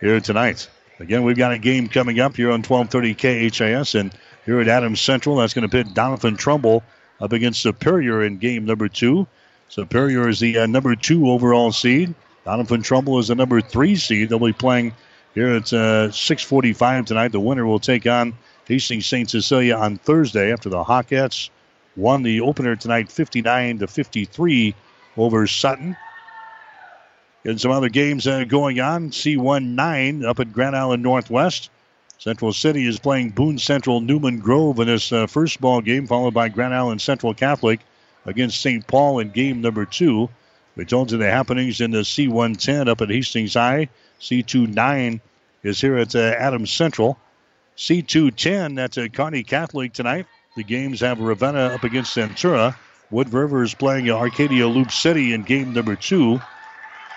here 0.00 0.20
tonight. 0.20 0.68
Again, 1.00 1.24
we've 1.24 1.36
got 1.36 1.52
a 1.52 1.58
game 1.58 1.88
coming 1.88 2.20
up 2.20 2.36
here 2.36 2.50
on 2.50 2.62
12:30 2.62 3.14
KHAS 3.14 3.94
and 3.94 4.14
here 4.44 4.60
at 4.60 4.68
Adams 4.68 5.00
Central, 5.00 5.36
that's 5.36 5.54
going 5.54 5.68
to 5.68 5.72
pit 5.72 5.94
Doniphan 5.94 6.36
Trumbull 6.36 6.82
up 7.20 7.32
against 7.32 7.62
Superior 7.62 8.22
in 8.22 8.38
game 8.38 8.64
number 8.64 8.88
two. 8.88 9.26
Superior 9.68 10.28
is 10.28 10.40
the 10.40 10.58
uh, 10.58 10.66
number 10.66 10.94
two 10.94 11.30
overall 11.30 11.72
seed. 11.72 12.14
Doniphan 12.44 12.84
Trumbull 12.84 13.18
is 13.18 13.28
the 13.28 13.34
number 13.34 13.60
three 13.60 13.96
seed. 13.96 14.28
They'll 14.28 14.38
be 14.38 14.52
playing 14.52 14.92
here 15.34 15.54
at 15.54 15.72
uh, 15.72 16.08
6:45 16.08 17.06
tonight. 17.06 17.32
The 17.32 17.40
winner 17.40 17.66
will 17.66 17.80
take 17.80 18.06
on 18.06 18.34
Hastings 18.66 19.06
St. 19.06 19.28
Cecilia 19.28 19.76
on 19.76 19.98
Thursday 19.98 20.52
after 20.52 20.68
the 20.68 20.82
Hawkettes 20.82 21.50
won 21.96 22.22
the 22.22 22.40
opener 22.40 22.76
tonight 22.76 23.10
59 23.10 23.78
to 23.78 23.86
53 23.86 24.74
over 25.16 25.46
Sutton. 25.46 25.96
And 27.44 27.60
some 27.60 27.70
other 27.70 27.90
games 27.90 28.26
uh, 28.26 28.44
going 28.44 28.80
on. 28.80 29.10
C1-9 29.10 30.24
up 30.24 30.40
at 30.40 30.52
Grand 30.52 30.74
Island 30.74 31.02
Northwest. 31.02 31.70
Central 32.18 32.52
City 32.52 32.86
is 32.86 32.98
playing 32.98 33.30
Boone 33.30 33.58
Central 33.58 34.00
Newman 34.00 34.38
Grove 34.38 34.78
in 34.78 34.86
this 34.86 35.12
uh, 35.12 35.26
first 35.26 35.60
ball 35.60 35.82
game, 35.82 36.06
followed 36.06 36.32
by 36.32 36.48
Grand 36.48 36.74
Island 36.74 37.02
Central 37.02 37.34
Catholic 37.34 37.80
against 38.24 38.60
St. 38.60 38.86
Paul 38.86 39.18
in 39.18 39.30
game 39.30 39.60
number 39.60 39.84
two. 39.84 40.30
We 40.74 40.84
told 40.86 41.12
you 41.12 41.18
the 41.18 41.30
happenings 41.30 41.80
in 41.80 41.90
the 41.90 41.98
C110 41.98 42.88
up 42.88 43.02
at 43.02 43.10
Hastings 43.10 43.54
High. 43.54 43.88
C2-9 44.24 45.20
is 45.62 45.80
here 45.80 45.98
at 45.98 46.14
uh, 46.14 46.18
Adams 46.18 46.70
Central. 46.70 47.18
C2-10, 47.76 48.76
that's 48.76 48.96
at 48.96 49.12
Kearney 49.12 49.42
Catholic 49.42 49.92
tonight. 49.92 50.26
The 50.56 50.64
games 50.64 51.00
have 51.00 51.20
Ravenna 51.20 51.74
up 51.74 51.84
against 51.84 52.16
Centura. 52.16 52.74
Wood 53.10 53.32
River 53.32 53.62
is 53.62 53.74
playing 53.74 54.10
Arcadia 54.10 54.66
Loop 54.66 54.90
City 54.90 55.34
in 55.34 55.42
game 55.42 55.74
number 55.74 55.94
two. 55.94 56.40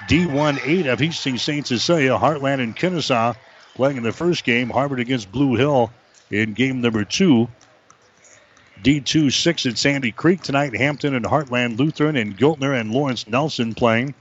D1-8 0.09 0.91
of 0.91 0.99
Hastings 0.99 1.41
St. 1.41 1.65
Cecilia, 1.65 2.17
Heartland 2.17 2.61
and 2.61 2.75
Kenesaw 2.75 3.35
playing 3.75 3.97
in 3.97 4.03
the 4.03 4.11
first 4.11 4.43
game. 4.43 4.69
Harvard 4.69 4.99
against 4.99 5.31
Blue 5.31 5.55
Hill 5.55 5.91
in 6.29 6.53
game 6.53 6.81
number 6.81 7.05
two. 7.05 7.47
D2-6 8.83 9.71
at 9.71 9.77
Sandy 9.77 10.11
Creek 10.11 10.41
tonight. 10.41 10.75
Hampton 10.75 11.15
and 11.15 11.25
Heartland 11.25 11.79
Lutheran 11.79 12.15
and 12.15 12.37
Giltner 12.37 12.79
and 12.79 12.91
Lawrence 12.91 13.27
Nelson 13.27 13.73
playing. 13.73 14.13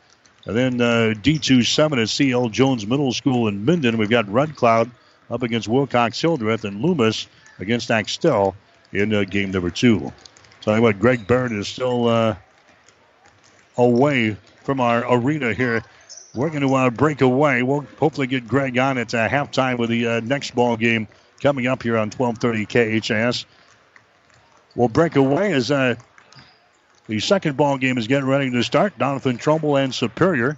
And 0.47 0.57
then 0.57 0.81
uh, 0.81 1.15
D2-7 1.15 2.01
at 2.01 2.09
CL 2.09 2.49
Jones 2.51 2.87
Middle 2.87 3.13
School 3.13 3.49
in 3.49 3.65
Minden. 3.65 3.99
We've 3.99 4.09
got 4.09 4.29
Red 4.29 4.55
Cloud 4.55 4.91
up 5.29 5.43
against 5.43 5.67
Wilcox 5.67 6.21
Hildreth 6.21 6.65
and 6.65 6.81
Loomis 6.81 7.27
against 7.59 7.91
Axtell 7.91 8.55
in 8.93 9.13
uh, 9.13 9.25
game 9.25 9.51
number 9.51 9.71
two. 9.71 10.13
You 10.67 10.83
what, 10.83 10.99
Greg 10.99 11.29
Barrett 11.29 11.53
is 11.53 11.69
still 11.69 12.09
uh, 12.09 12.37
away 13.77 14.37
from 14.65 14.81
our 14.81 15.05
arena 15.09 15.53
here. 15.53 15.85
We're 16.35 16.49
going 16.51 16.63
to 16.63 16.75
uh, 16.75 16.91
break 16.91 17.21
away. 17.21 17.63
We'll 17.63 17.87
hopefully 17.99 18.27
get 18.27 18.49
Greg 18.49 18.77
on 18.77 18.99
at 18.99 19.15
uh, 19.15 19.29
halftime 19.29 19.79
with 19.79 19.91
the 19.91 20.07
uh, 20.07 20.21
next 20.21 20.55
ball 20.55 20.77
game 20.77 21.07
coming 21.41 21.69
up 21.69 21.83
here 21.83 21.97
on 21.97 22.11
1230 22.11 23.01
KHAS. 23.01 23.47
We'll 24.75 24.89
break 24.89 25.15
away 25.17 25.53
as 25.53 25.71
the 27.09 27.21
second 27.21 27.57
ball 27.57 27.79
game 27.79 27.99
is 27.99 28.07
getting 28.07 28.29
ready 28.29 28.51
to 28.51 28.63
start. 28.63 28.99
Doniphan 28.99 29.39
Trumbull 29.39 29.77
and 29.77 29.95
Superior. 29.95 30.57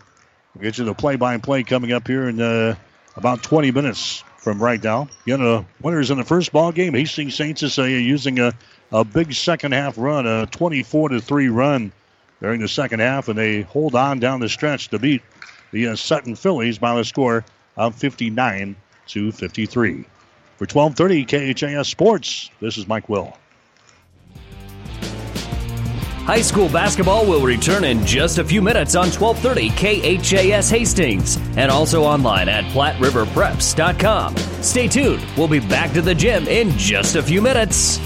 We'll 0.54 0.62
get 0.62 0.78
you 0.78 0.84
the 0.84 0.94
play-by-play 0.94 1.64
coming 1.64 1.92
up 1.92 2.06
here 2.06 2.28
in 2.28 2.40
uh, 2.40 2.74
about 3.16 3.42
20 3.42 3.70
minutes 3.70 4.24
from 4.38 4.62
right 4.62 4.82
now. 4.82 5.08
You 5.26 5.36
know, 5.36 5.66
winners 5.82 6.10
in 6.10 6.18
the 6.18 6.24
first 6.24 6.52
ball 6.52 6.72
game, 6.72 6.94
Hastings 6.94 7.34
St. 7.34 7.58
Cecilia 7.58 7.98
using 7.98 8.38
a, 8.38 8.54
a 8.90 9.04
big 9.04 9.34
second 9.34 9.72
half 9.72 9.98
run, 9.98 10.26
a 10.26 10.46
24 10.46 11.10
to 11.10 11.20
3 11.20 11.48
run 11.48 11.92
during 12.40 12.60
the 12.60 12.68
second 12.68 13.00
half, 13.00 13.28
and 13.28 13.38
they 13.38 13.62
hold 13.62 13.94
on 13.94 14.20
down 14.20 14.40
the 14.40 14.48
stretch 14.48 14.88
to 14.88 14.98
beat 14.98 15.22
the 15.72 15.88
uh, 15.88 15.96
Sutton 15.96 16.34
Fillies 16.34 16.78
by 16.78 16.94
the 16.94 17.04
score 17.04 17.44
of 17.76 17.94
59 17.94 18.76
to 19.08 19.32
53. 19.32 20.04
For 20.56 20.66
1230 20.66 21.54
KHAS 21.54 21.88
Sports, 21.88 22.50
this 22.60 22.78
is 22.78 22.88
Mike 22.88 23.08
Will. 23.08 23.36
High 26.28 26.42
school 26.42 26.68
basketball 26.68 27.24
will 27.24 27.40
return 27.40 27.84
in 27.84 28.05
just 28.05 28.36
a 28.36 28.44
few 28.44 28.60
minutes 28.60 28.94
on 28.94 29.09
1230 29.09 29.70
KHAS 30.20 30.68
Hastings 30.68 31.38
and 31.56 31.70
also 31.70 32.02
online 32.02 32.50
at 32.50 32.64
PlatteRiverPreps.com. 32.64 34.36
Stay 34.36 34.88
tuned. 34.88 35.24
We'll 35.38 35.48
be 35.48 35.59
back 35.59 35.94
to 35.94 36.02
the 36.02 36.14
gym 36.14 36.46
in 36.46 36.72
just 36.72 37.16
a 37.16 37.22
few 37.22 37.40
minutes. 37.40 37.98